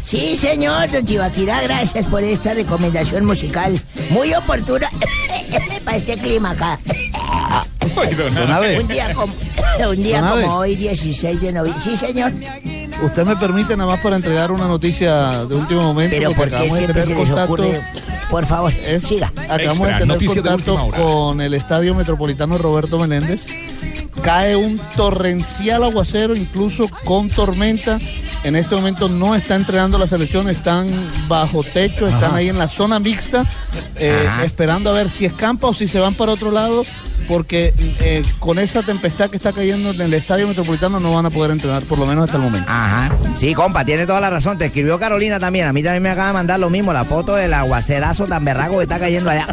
Sí, 0.04 0.36
señor, 0.36 0.88
don 0.90 1.04
Chivaquirá, 1.04 1.62
gracias 1.62 2.04
por 2.06 2.22
esta 2.22 2.54
recomendación 2.54 3.24
musical 3.24 3.80
muy 4.10 4.32
oportuna 4.34 4.88
para 5.84 5.96
este 5.96 6.16
clima 6.16 6.50
acá. 6.50 6.78
Don 8.36 8.50
Abe. 8.52 8.80
Un 8.80 8.88
día 8.88 9.12
como, 9.14 9.34
un 9.34 10.02
día 10.02 10.20
Don 10.20 10.28
Abe. 10.30 10.42
como 10.42 10.56
hoy, 10.56 10.76
16 10.76 11.40
de 11.40 11.52
noviembre. 11.52 11.82
Sí, 11.82 11.96
señor. 11.96 12.32
Usted 13.04 13.24
me 13.24 13.36
permite 13.36 13.76
nada 13.76 13.90
más 13.90 14.00
para 14.00 14.16
entregar 14.16 14.50
una 14.50 14.66
noticia 14.68 15.44
de 15.44 15.54
último 15.54 15.82
momento. 15.82 16.16
Pero 16.16 16.30
porque 16.32 16.40
¿por 16.40 16.48
qué 16.48 16.54
acabamos 16.56 16.72
de 16.72 16.78
siempre 16.84 17.02
tener 17.02 17.16
se 17.16 17.20
les 17.22 17.28
contacto- 17.28 17.44
ocurre? 17.52 17.80
Por 18.30 18.46
favor, 18.46 18.72
siga. 19.06 19.26
Acabamos 19.36 19.60
Extra, 19.60 19.86
de 19.86 20.00
tener 20.00 20.18
de 20.18 20.26
contacto 20.26 20.74
hora. 20.74 20.96
con 20.98 21.40
el 21.40 21.54
Estadio 21.54 21.94
Metropolitano 21.94 22.58
Roberto 22.58 22.98
Meléndez. 22.98 23.46
Cae 24.22 24.56
un 24.56 24.80
torrencial 24.96 25.84
aguacero, 25.84 26.34
incluso 26.34 26.88
con 27.04 27.28
tormenta. 27.28 27.98
En 28.44 28.56
este 28.56 28.74
momento 28.74 29.08
no 29.08 29.34
está 29.36 29.54
entrenando 29.54 29.98
la 29.98 30.06
selección, 30.06 30.48
están 30.48 30.88
bajo 31.28 31.62
techo, 31.62 32.06
están 32.06 32.24
Ajá. 32.24 32.36
ahí 32.36 32.48
en 32.48 32.58
la 32.58 32.66
zona 32.66 32.98
mixta, 32.98 33.44
eh, 33.96 34.26
esperando 34.42 34.90
a 34.90 34.94
ver 34.94 35.10
si 35.10 35.26
escampa 35.26 35.68
o 35.68 35.74
si 35.74 35.86
se 35.86 36.00
van 36.00 36.14
para 36.14 36.32
otro 36.32 36.50
lado, 36.50 36.82
porque 37.28 37.72
eh, 38.00 38.24
con 38.38 38.58
esa 38.58 38.82
tempestad 38.82 39.30
que 39.30 39.36
está 39.36 39.52
cayendo 39.52 39.90
en 39.90 40.00
el 40.00 40.14
Estadio 40.14 40.46
Metropolitano 40.48 41.00
no 41.00 41.12
van 41.12 41.26
a 41.26 41.30
poder 41.30 41.50
entrenar, 41.50 41.82
por 41.84 41.98
lo 41.98 42.06
menos 42.06 42.24
hasta 42.24 42.36
el 42.36 42.42
momento. 42.42 42.68
Ajá. 42.70 43.12
Sí, 43.34 43.54
compa, 43.54 43.84
tiene 43.84 44.06
toda 44.06 44.20
la 44.20 44.30
razón. 44.30 44.58
Te 44.58 44.66
escribió 44.66 44.98
Carolina 44.98 45.38
también. 45.40 45.66
A 45.66 45.72
mí 45.72 45.82
también 45.82 46.02
me 46.02 46.10
acaba 46.10 46.28
de 46.28 46.34
mandar 46.34 46.60
lo 46.60 46.70
mismo, 46.70 46.92
la 46.92 47.04
foto 47.04 47.34
del 47.36 47.52
aguacerazo 47.54 48.26
tan 48.26 48.44
berraco 48.44 48.76
que 48.78 48.82
está 48.84 48.98
cayendo 48.98 49.30
allá. 49.30 49.46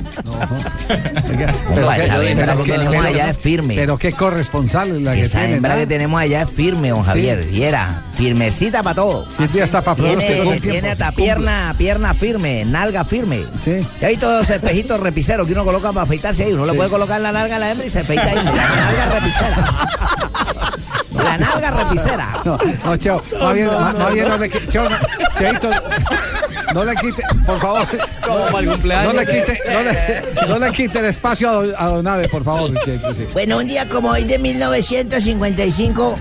Hembra 0.90 1.54
pero 1.76 2.58
que 2.58 2.64
qué- 2.64 2.72
tenemos 2.78 2.96
pero- 2.96 3.08
allá 3.08 3.30
es 3.30 3.38
firme. 3.38 3.76
Pero 3.76 3.98
qué 3.98 4.14
corresponsal 4.14 4.96
es 4.98 5.02
la 5.02 5.14
que 5.14 5.22
Esa 5.22 5.40
tiene. 5.40 5.56
hembra 5.56 5.74
¿no? 5.74 5.80
que 5.82 5.88
tenemos 5.88 6.22
allá 6.22 6.42
es 6.44 6.50
firme, 6.50 6.90
don 6.90 7.02
Sí. 7.04 7.08
Javier. 7.10 7.48
Y 7.52 7.64
era 7.64 8.04
firmecita 8.14 8.84
para 8.84 8.96
todo. 8.96 9.26
Silvia 9.28 9.64
está 9.64 9.82
para 9.82 9.96
pronóstico 9.96 10.32
del 10.32 10.44
Tiene, 10.44 10.60
tiempo. 10.60 10.72
tiene 10.72 10.90
hasta 10.92 11.12
pierna, 11.12 11.76
pierna 11.78 12.14
firme, 12.14 12.64
nalga 12.66 13.04
firme. 13.06 13.46
Sí. 13.64 13.86
Y 14.02 14.06
hay 14.06 14.18
todos 14.18 14.44
esos 14.44 14.56
espejitos 14.58 15.00
repiceros 15.00 15.48
que 15.48 15.54
uno 15.54 15.66
coloca 15.66 15.92
para 15.92 16.04
afeitarse 16.04 16.44
ahí. 16.44 16.54
Uno 16.54 16.66
le 16.66 16.72
Sí. 16.72 16.78
puede 16.78 16.90
colocar 16.90 17.20
la 17.22 17.32
nalga 17.32 17.56
a 17.56 17.60
la 17.64 17.72
hembra 17.72 17.86
y 17.86 17.90
se 17.90 18.00
afeita 18.00 18.24
ahí. 18.24 18.38
Se 18.40 18.44
llama 18.52 18.76
nalga 18.76 19.06
repicera. 19.20 19.74
La 21.14 21.38
nalga 21.38 21.72
repicera. 21.72 22.28
No, 22.44 22.58
no, 22.86 22.96
Cheo, 22.98 23.22
más 23.40 23.54
bien, 23.54 23.68
más, 23.68 24.14
bien 24.14 24.28
no 24.30 24.38
le 24.38 24.50
quite, 24.50 24.68
Cheo, 24.68 24.90
no, 24.90 24.98
Cheito, 25.38 25.70
no 26.74 26.84
le 26.86 26.96
quite, 26.96 27.24
por 27.46 27.60
favor. 27.60 27.88
Como 28.26 28.46
para 28.46 28.60
el 28.60 28.70
cumpleaños. 28.72 29.14
No 29.14 29.20
le 29.20 29.26
quite, 29.26 29.60
no 29.72 29.82
le, 29.84 30.48
no 30.48 30.60
le 30.60 30.72
quite 30.72 31.00
el 31.00 31.06
espacio 31.06 31.50
a, 31.50 31.54
don- 31.54 31.74
a 31.78 31.88
Don 31.88 32.08
Abe, 32.08 32.28
por 32.30 32.44
favor. 32.44 32.72
Cheito, 32.84 33.14
sí. 33.16 33.28
Bueno, 33.34 33.58
un 33.60 33.68
día 33.68 33.88
como 33.88 34.10
hoy 34.10 34.24
de 34.26 34.38
1955 34.40 36.18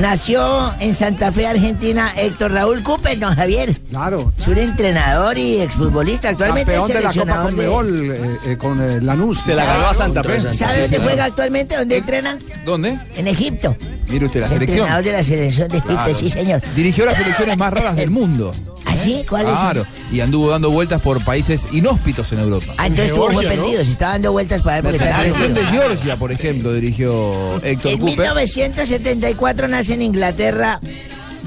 nació 0.00 0.72
en 0.80 0.94
Santa 0.94 1.30
Fe, 1.32 1.46
Argentina, 1.46 2.12
Héctor 2.16 2.52
Raúl 2.52 2.82
Cooper, 2.82 3.18
don 3.18 3.34
Javier. 3.34 3.74
Claro. 3.90 4.32
Es 4.38 4.48
un 4.48 4.58
entrenador 4.58 5.38
y 5.38 5.60
exfutbolista. 5.60 6.30
Actualmente 6.30 6.72
Campeón 6.72 6.90
es 6.90 6.96
de 6.96 7.02
la 7.02 7.12
Copa 7.12 7.38
de... 7.38 7.44
Conmebol 7.44 8.10
eh, 8.12 8.38
eh, 8.46 8.56
con 8.56 8.80
eh, 8.80 9.00
Lanús. 9.00 9.38
¿Sabe 9.42 10.82
dónde 10.82 10.98
juega 10.98 11.24
actualmente? 11.26 11.76
¿Dónde 11.76 11.96
entrena? 11.98 12.38
¿Dónde? 12.64 12.98
En 13.16 13.28
Egipto. 13.28 13.76
Mire 14.08 14.26
usted, 14.26 14.40
la 14.40 14.46
Es 14.46 14.52
selección. 14.52 14.78
entrenador 14.80 15.04
de 15.04 15.12
la 15.12 15.22
selección 15.24 15.68
de 15.68 15.78
Egipto, 15.78 15.94
Claro. 15.94 16.16
sí, 16.16 16.30
señor. 16.30 16.62
Dirigió 16.74 17.06
las 17.06 17.16
selecciones 17.16 17.56
más 17.56 17.72
raras 17.72 17.96
del 17.96 18.10
mundo. 18.10 18.54
¿Ah, 18.84 18.96
sí? 18.96 19.24
¿Cuáles 19.28 19.48
son? 19.52 19.58
Claro. 19.58 19.86
Y 20.10 20.20
anduvo 20.20 20.50
dando 20.50 20.68
vueltas 20.70 21.00
por 21.00 21.24
países 21.24 21.68
inhóspitos 21.72 22.30
en 22.32 22.40
Europa. 22.40 22.74
Ah, 22.76 22.88
entonces 22.88 23.12
estuvo 23.12 23.30
muy 23.30 23.46
perdido. 23.46 23.82
Se 23.84 23.90
estaba 23.92 24.12
dando 24.12 24.32
vueltas 24.32 24.60
para 24.60 24.80
ver 24.82 24.84
La 24.84 24.90
porque 24.98 25.04
estaba 25.08 25.22
selección 25.24 25.54
de. 25.54 25.66
Georgia, 25.66 26.18
por 26.18 26.32
ejemplo, 26.32 26.72
dirigió 26.74 27.54
Héctor 27.62 27.92
En 27.92 27.98
Cooper. 28.00 28.18
1974 28.18 29.68
nace 29.82 29.94
en 29.94 30.02
Inglaterra 30.02 30.80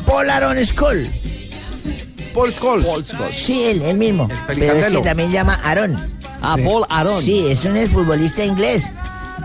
Paul 0.05 0.29
Aaron 0.29 0.57
Scholl. 0.65 1.07
Paul 2.33 2.51
Scholes. 2.51 3.15
Sí, 3.33 3.63
él, 3.63 3.81
él 3.81 3.97
mismo. 3.97 4.27
Pero 4.45 4.73
es 4.73 4.87
que 4.87 4.97
también 4.97 5.31
llama 5.31 5.53
Aaron. 5.63 5.97
Ah, 6.41 6.57
Paul 6.61 6.83
Aaron. 6.89 7.21
Sí, 7.21 7.47
es 7.49 7.63
un 7.63 7.77
exfutbolista 7.77 8.43
inglés. 8.43 8.91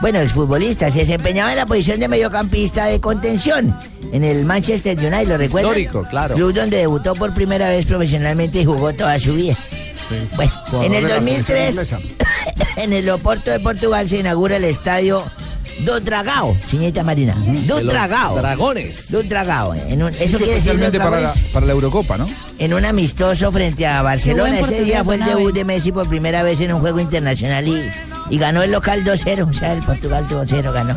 Bueno, 0.01 0.19
exfutbolista. 0.19 0.91
Se 0.91 1.01
desempeñaba 1.01 1.53
en 1.53 1.59
la 1.59 1.67
posición 1.67 2.01
de 2.01 2.09
mediocampista 2.09 2.87
de 2.87 3.01
contención 3.01 3.79
en 4.13 4.25
el 4.25 4.45
Manchester 4.45 4.99
United, 4.99 5.29
¿lo 5.29 5.37
recuerdan? 5.37 5.71
Histórico, 5.71 6.05
claro. 6.11 6.35
Club 6.35 6.53
donde 6.53 6.79
debutó 6.79 7.15
por 7.15 7.33
primera 7.33 7.69
vez 7.69 7.87
profesionalmente 7.87 8.63
y 8.63 8.65
jugó 8.65 8.93
toda 8.93 9.21
su 9.21 9.35
vida. 9.35 9.57
Bueno, 10.35 10.53
en 10.83 10.95
el 10.95 11.05
Jugador 11.05 11.13
de 11.13 11.15
la 11.15 11.21
selección 11.21 11.47
2003, 11.47 11.71
inglesa. 11.71 11.99
en 12.77 12.93
el 12.93 13.09
Oporto 13.11 13.53
de 13.53 13.61
Portugal 13.61 14.09
se 14.09 14.19
inaugura 14.19 14.57
el 14.57 14.65
estadio 14.65 15.31
do 15.85 16.01
Dragao, 16.01 16.57
señorita 16.69 17.03
Marina. 17.03 17.35
Do 17.67 17.77
De 17.77 17.85
los 17.85 17.93
Dragao. 17.93 18.37
Dragones. 18.37 19.11
Do 19.11 19.23
Dragao. 19.23 19.75
En 19.75 20.03
un- 20.03 20.15
eso 20.15 20.39
quiere 20.39 20.55
decir 20.55 20.73
los 20.75 20.83
especialmente 20.83 20.99
para 20.99 21.11
la, 21.11 21.17
dragones 21.23 21.43
para 21.53 21.67
la 21.67 21.73
Eurocopa, 21.73 22.19
¿no? 22.19 22.29
en 22.59 22.75
un 22.75 22.85
amistoso 22.85 23.51
frente 23.53 23.87
a 23.87 24.03
Barcelona. 24.03 24.57
Qué 24.57 24.61
Ese 24.63 24.85
día 24.85 25.03
fue 25.05 25.15
el 25.17 25.25
debut 25.25 25.55
de 25.55 25.65
Messi 25.65 25.93
por 25.93 26.09
primera 26.09 26.43
vez 26.43 26.61
en 26.61 26.73
un 26.73 26.81
juego 26.81 27.01
internacional 27.01 27.67
y, 27.67 27.81
y 28.29 28.39
ganó 28.39 28.63
el 28.63 28.71
local 28.73 29.03
2-0. 29.05 29.49
O 29.49 29.53
sea, 29.53 29.73
el 29.73 29.83
Portugal 29.83 30.27
tuvo 30.29 30.43
0, 30.47 30.73
ganó. 30.73 30.97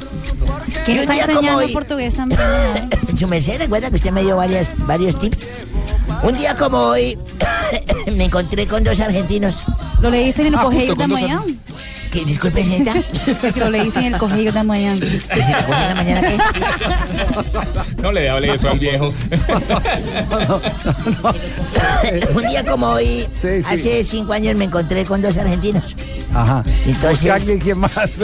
¿Quién 0.85 0.97
Y 0.97 0.99
un 0.99 1.03
está 1.03 1.13
día 1.13 1.23
como 1.25 1.37
enseñando 1.37 1.59
hoy- 1.65 1.71
portugués 1.73 2.15
también? 2.15 2.39
Su 3.17 3.27
merced, 3.27 3.59
recuerda 3.59 3.89
que 3.89 3.95
usted 3.95 4.11
me 4.11 4.21
dio 4.23 4.35
varias, 4.35 4.73
varios 4.85 5.17
tips. 5.17 5.65
Un 6.23 6.35
día 6.35 6.55
como 6.57 6.77
hoy 6.79 7.17
me 8.17 8.25
encontré 8.25 8.67
con 8.67 8.83
dos 8.83 8.99
argentinos. 8.99 9.63
Lo 10.01 10.09
leíste 10.09 10.41
en 10.41 10.49
el 10.49 10.55
Ah, 10.55 10.67
de 10.69 10.87
dos 10.87 11.07
mañana. 11.07 11.43
Que, 12.13 12.23
disculpe, 12.25 12.63
señorita. 12.63 12.93
Que 13.41 13.51
si 13.51 13.59
lo 13.59 13.69
leíste 13.71 13.99
en 14.01 14.13
el 14.13 14.19
colegio 14.19 14.51
de 14.51 14.63
mañana. 14.63 14.99
Que 14.99 15.41
si 15.41 15.51
en 15.51 15.69
la 15.69 15.95
mañana, 15.95 16.21
¿qué? 16.21 16.37
No 18.03 18.11
le 18.11 18.29
hable 18.29 18.53
eso 18.53 18.69
al 18.69 18.77
viejo. 18.77 19.07
Un 22.35 22.45
día 22.47 22.63
como 22.63 22.85
hoy, 22.87 23.27
Sí, 23.33 23.61
sí. 23.61 23.65
hace 23.67 24.05
cinco 24.05 24.33
años 24.33 24.55
me 24.55 24.65
encontré 24.65 25.05
con 25.05 25.21
dos 25.23 25.37
argentinos. 25.37 25.95
Ajá. 26.33 26.63
Entonces- 26.85 27.21
Buscagli, 27.21 27.59
¿quién 27.59 27.79
más? 27.79 28.21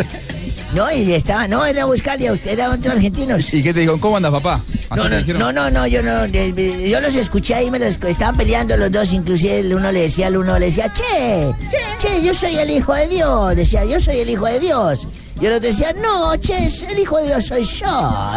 No, 0.74 0.92
y 0.92 1.14
estaba, 1.14 1.48
no, 1.48 1.66
era 1.66 1.86
Buscalia, 1.86 2.32
usted 2.32 2.52
era 2.52 2.70
otro 2.70 2.92
argentinos. 2.92 3.52
¿Y 3.54 3.64
qué 3.64 3.74
te 3.74 3.80
dijo? 3.80 4.00
¿Cómo 4.00 4.18
andas, 4.18 4.32
papá? 4.32 4.62
Así 4.90 5.34
No, 5.34 5.52
no, 5.52 5.52
no, 5.52 5.52
no, 5.52 5.70
no, 5.72 5.88
yo 5.88 6.02
no, 6.02 6.26
yo 6.26 7.00
los 7.00 7.16
escuché 7.16 7.54
ahí, 7.54 7.70
me 7.70 7.78
los 7.80 8.00
estaban 8.02 8.36
peleando 8.36 8.76
los 8.76 8.92
dos, 8.92 9.14
inclusive 9.14 9.60
el 9.60 9.74
uno 9.74 9.92
le 9.92 10.02
decía 10.02 10.28
al 10.28 10.38
uno, 10.38 10.58
le 10.58 10.68
decía, 10.68 10.92
che, 10.92 11.54
che, 12.00 12.24
yo 12.24 12.34
soy 12.34 12.58
el 12.58 12.72
hijo 12.72 12.94
de 12.96 13.08
Dios, 13.08 13.56
decía, 13.56 13.86
yo 13.86 14.00
soy 14.00 14.20
el 14.20 14.30
hijo 14.30 14.46
de 14.46 14.60
Dios. 14.60 15.08
Y 15.42 15.46
el 15.46 15.54
otro 15.54 15.70
decía, 15.70 15.94
no, 15.94 16.36
che, 16.38 16.68
el 16.90 17.00
hijo 17.00 17.18
de 17.18 17.28
Dios 17.28 17.46
soy 17.46 17.64
yo, 17.64 18.32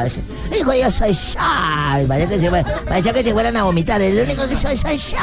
el 0.51 0.57
hijo 0.57 0.71
de 0.71 0.77
Dios 0.77 0.95
soy 0.95 1.13
yo. 1.13 2.03
Y 2.03 2.07
parecía 2.07 2.29
que 2.29 2.41
se, 2.41 2.51
parecía 2.51 3.13
que 3.13 3.25
se 3.25 3.33
fueran 3.33 3.57
a 3.57 3.65
vomitar, 3.65 4.01
el 4.01 4.21
único 4.21 4.47
que 4.49 4.55
soy, 4.55 4.77
soy 4.77 4.97
yo. 4.99 5.19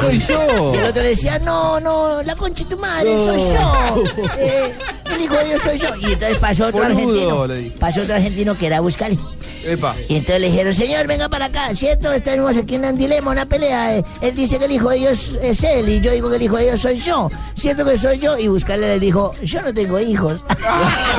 Soy 0.00 0.18
yo. 0.18 0.74
Y 0.74 0.78
el 0.78 0.84
otro 0.84 1.02
le 1.02 1.10
decía, 1.10 1.38
no, 1.38 1.78
no, 1.78 2.22
la 2.22 2.34
concha 2.34 2.64
de 2.64 2.74
tu 2.74 2.80
madre, 2.80 3.16
soy 3.18 3.40
yo. 3.54 4.04
Eh, 4.38 4.74
el 5.14 5.20
hijo 5.20 5.34
de 5.34 5.44
Dios 5.44 5.60
soy 5.62 5.78
yo. 5.78 5.88
Y 6.00 6.12
entonces 6.12 6.38
pasó 6.38 6.66
otro 6.66 6.82
Boludo, 6.82 7.42
argentino, 7.42 7.78
pasó 7.78 8.02
otro 8.02 8.14
argentino 8.14 8.56
que 8.56 8.66
era 8.66 8.80
Buscali. 8.80 9.18
Epa. 9.64 9.94
Y 10.08 10.16
entonces 10.16 10.40
le 10.40 10.50
dijeron, 10.50 10.74
señor, 10.74 11.06
venga 11.06 11.28
para 11.28 11.46
acá, 11.46 11.74
¿cierto? 11.76 12.12
Estamos 12.12 12.56
aquí 12.56 12.74
en 12.76 12.84
un 12.84 12.96
dilema, 12.98 13.30
una 13.30 13.46
pelea. 13.46 13.96
Eh, 13.96 14.04
Él 14.20 14.34
dice 14.34 14.58
que 14.58 14.64
el 14.64 14.72
hijo 14.72 14.90
de 14.90 14.96
Dios 14.96 15.38
es 15.42 15.62
él 15.62 15.88
y 15.88 16.00
yo 16.00 16.10
digo 16.10 16.30
que 16.30 16.36
el 16.36 16.42
hijo 16.42 16.56
de 16.56 16.64
Dios 16.64 16.80
soy 16.80 16.98
yo. 16.98 17.30
¿Cierto 17.54 17.84
que 17.84 17.96
soy 17.96 18.18
yo? 18.18 18.36
Y 18.38 18.48
Buscarle 18.48 18.88
le 18.88 18.98
dijo, 18.98 19.32
yo 19.42 19.62
no 19.62 19.72
tengo 19.72 20.00
hijos. 20.00 20.44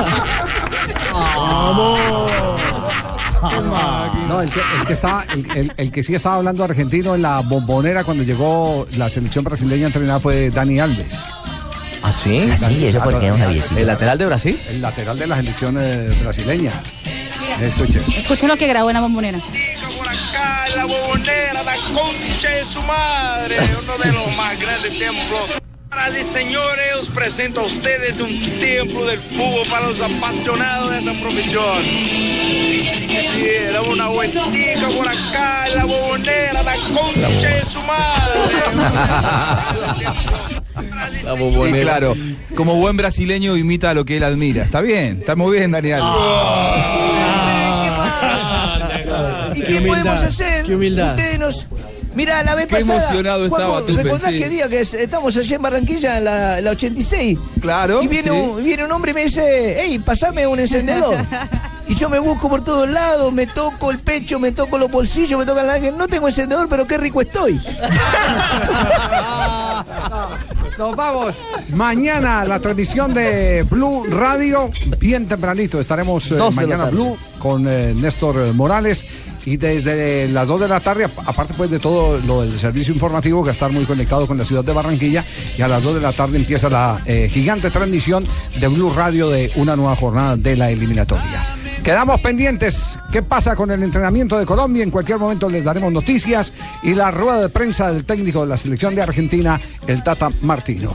No, 4.28 4.40
el 4.40 4.50
que, 4.50 4.60
el 4.80 4.86
que 4.86 4.92
estaba, 4.94 5.24
el, 5.34 5.46
el- 5.56 5.72
el 5.76 5.92
que 5.92 6.02
sí 6.02 6.14
estaba 6.14 6.36
hablando 6.36 6.64
argentino 6.64 7.14
en 7.14 7.22
la 7.22 7.40
bombonera 7.40 8.04
cuando 8.04 8.22
llegó 8.24 8.86
la 8.96 9.10
selección 9.10 9.44
brasileña 9.44 9.86
entrenada 9.86 10.18
fue 10.20 10.50
Dani 10.50 10.80
Alves. 10.80 11.22
¿Ah, 12.02 12.10
sí? 12.12 12.48
¿Ah, 12.52 12.56
sí? 12.56 12.86
¿Eso 12.86 13.00
por 13.02 13.18
qué, 13.20 13.28
don 13.28 13.38
Javiercito? 13.38 13.80
¿El 13.80 13.86
lateral 13.86 14.18
de 14.18 14.26
Brasil? 14.26 14.60
El 14.68 14.80
lateral 14.82 15.18
de 15.18 15.26
la 15.26 15.36
selección 15.36 15.76
eh, 15.78 16.08
brasileña. 16.22 16.72
Escuche. 17.60 18.00
Escuchen 18.16 18.48
lo 18.48 18.56
que 18.56 18.66
grabó 18.66 18.90
en 18.90 18.94
la 18.94 19.00
bombonera. 19.00 19.38
la 20.74 20.84
bobonera, 20.86 21.62
la 21.62 21.74
concha 21.92 22.48
de 22.48 22.64
su 22.64 22.82
madre, 22.82 23.56
uno 23.82 23.98
de 23.98 24.12
los 24.12 24.36
más 24.36 24.58
grandes 24.58 24.98
templos. 24.98 25.50
Señoras 25.94 26.18
y 26.18 26.22
señores, 26.24 26.94
os 27.02 27.08
presento 27.08 27.60
a 27.60 27.66
ustedes 27.66 28.18
un 28.18 28.28
templo 28.60 29.06
del 29.06 29.20
fútbol 29.20 29.64
para 29.70 29.86
los 29.86 30.00
apasionados 30.00 30.90
de 30.90 30.98
esa 30.98 31.12
profesión. 31.20 31.82
Sí, 31.84 33.50
damos 33.72 33.90
una 33.90 34.08
vueltica 34.08 34.88
por 34.88 35.06
acá 35.06 35.68
en 35.68 35.76
la 35.76 35.84
bobonera, 35.84 36.64
la 36.64 36.74
concha 36.92 37.48
de 37.48 37.64
su 37.64 37.78
madre. 37.82 38.54
Y 41.68 41.72
claro, 41.80 42.14
como 42.56 42.74
buen 42.74 42.96
brasileño 42.96 43.56
imita 43.56 43.94
lo 43.94 44.04
que 44.04 44.16
él 44.16 44.24
admira. 44.24 44.64
Está 44.64 44.80
bien, 44.80 45.18
está 45.20 45.36
muy 45.36 45.58
bien, 45.58 45.70
Daniel. 45.70 46.02
¿Y 49.54 49.62
qué, 49.62 49.80
podemos 49.80 50.22
hacer? 50.22 50.64
qué 50.64 50.74
humildad. 50.74 51.10
Ustedes 51.10 51.38
nos... 51.38 51.68
Mira, 52.14 52.42
la 52.42 52.54
vez 52.54 52.66
Qué 52.66 52.76
pasada. 52.76 53.02
emocionado 53.04 53.48
Juanjo, 53.48 53.56
estaba 53.66 53.80
Tupen, 53.86 54.04
¿Recordás 54.04 54.30
sí. 54.32 54.38
qué 54.38 54.48
día 54.48 54.68
que 54.68 54.80
es- 54.80 54.94
estamos 54.94 55.36
allí 55.36 55.54
en 55.54 55.62
Barranquilla, 55.62 56.18
en 56.18 56.24
la, 56.24 56.60
la 56.60 56.70
86? 56.70 57.38
Claro. 57.60 58.02
Y 58.02 58.08
viene, 58.08 58.30
sí. 58.30 58.36
un, 58.36 58.64
viene 58.64 58.84
un 58.84 58.92
hombre 58.92 59.10
y 59.10 59.14
me 59.14 59.24
dice, 59.24 59.76
hey, 59.80 59.98
pasame 59.98 60.46
un 60.46 60.60
encendedor. 60.60 61.24
Y 61.86 61.96
yo 61.96 62.08
me 62.08 62.18
busco 62.18 62.48
por 62.48 62.64
todos 62.64 62.88
lados, 62.88 63.30
me 63.30 63.46
toco 63.46 63.90
el 63.90 63.98
pecho, 63.98 64.38
me 64.38 64.52
toco 64.52 64.78
los 64.78 64.90
bolsillos, 64.90 65.38
me 65.38 65.44
toco 65.44 65.62
la. 65.62 65.78
No 65.90 66.08
tengo 66.08 66.28
encendedor, 66.28 66.66
pero 66.66 66.86
qué 66.86 66.96
rico 66.96 67.20
estoy. 67.20 67.60
Nos 70.78 70.96
vamos. 70.96 71.44
Mañana 71.70 72.44
la 72.44 72.58
transmisión 72.60 73.14
de 73.14 73.62
Blue 73.70 74.04
Radio, 74.08 74.70
bien 74.98 75.26
tempranito. 75.28 75.78
Estaremos 75.80 76.30
eh, 76.32 76.34
mañana. 76.50 76.84
Blue 76.90 77.16
con 77.38 77.66
eh, 77.68 77.94
Néstor 77.96 78.38
eh, 78.40 78.52
Morales. 78.52 79.06
Y 79.46 79.58
desde 79.58 80.26
las 80.28 80.48
2 80.48 80.62
de 80.62 80.68
la 80.68 80.80
tarde, 80.80 81.04
ap- 81.04 81.28
aparte 81.28 81.52
pues 81.54 81.70
de 81.70 81.78
todo 81.78 82.18
lo 82.26 82.40
del 82.42 82.58
servicio 82.58 82.94
informativo, 82.94 83.44
que 83.44 83.50
estar 83.50 83.70
muy 83.70 83.84
conectado 83.84 84.26
con 84.26 84.38
la 84.38 84.44
ciudad 84.46 84.64
de 84.64 84.72
Barranquilla, 84.72 85.22
y 85.58 85.60
a 85.60 85.68
las 85.68 85.82
2 85.82 85.96
de 85.96 86.00
la 86.00 86.12
tarde 86.14 86.38
empieza 86.38 86.70
la 86.70 87.02
eh, 87.04 87.28
gigante 87.30 87.70
transmisión 87.70 88.24
de 88.58 88.68
Blue 88.68 88.90
Radio 88.90 89.28
de 89.28 89.52
una 89.56 89.76
nueva 89.76 89.94
jornada 89.96 90.36
de 90.36 90.56
la 90.56 90.70
eliminatoria. 90.70 91.44
Quedamos 91.84 92.18
pendientes. 92.22 92.98
¿Qué 93.12 93.22
pasa 93.22 93.54
con 93.54 93.70
el 93.70 93.82
entrenamiento 93.82 94.38
de 94.38 94.46
Colombia? 94.46 94.82
En 94.82 94.90
cualquier 94.90 95.18
momento 95.18 95.50
les 95.50 95.62
daremos 95.62 95.92
noticias. 95.92 96.50
Y 96.82 96.94
la 96.94 97.10
rueda 97.10 97.42
de 97.42 97.50
prensa 97.50 97.92
del 97.92 98.06
técnico 98.06 98.40
de 98.40 98.46
la 98.46 98.56
selección 98.56 98.94
de 98.94 99.02
Argentina, 99.02 99.60
el 99.86 100.02
Tata 100.02 100.30
Martino. 100.40 100.94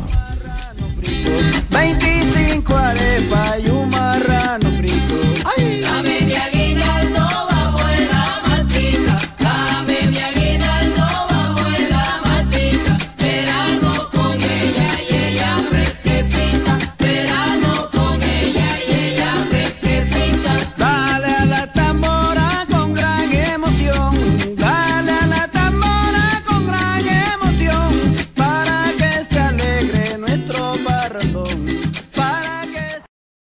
25 1.70 2.76
arepas 2.76 3.60
y 3.64 3.70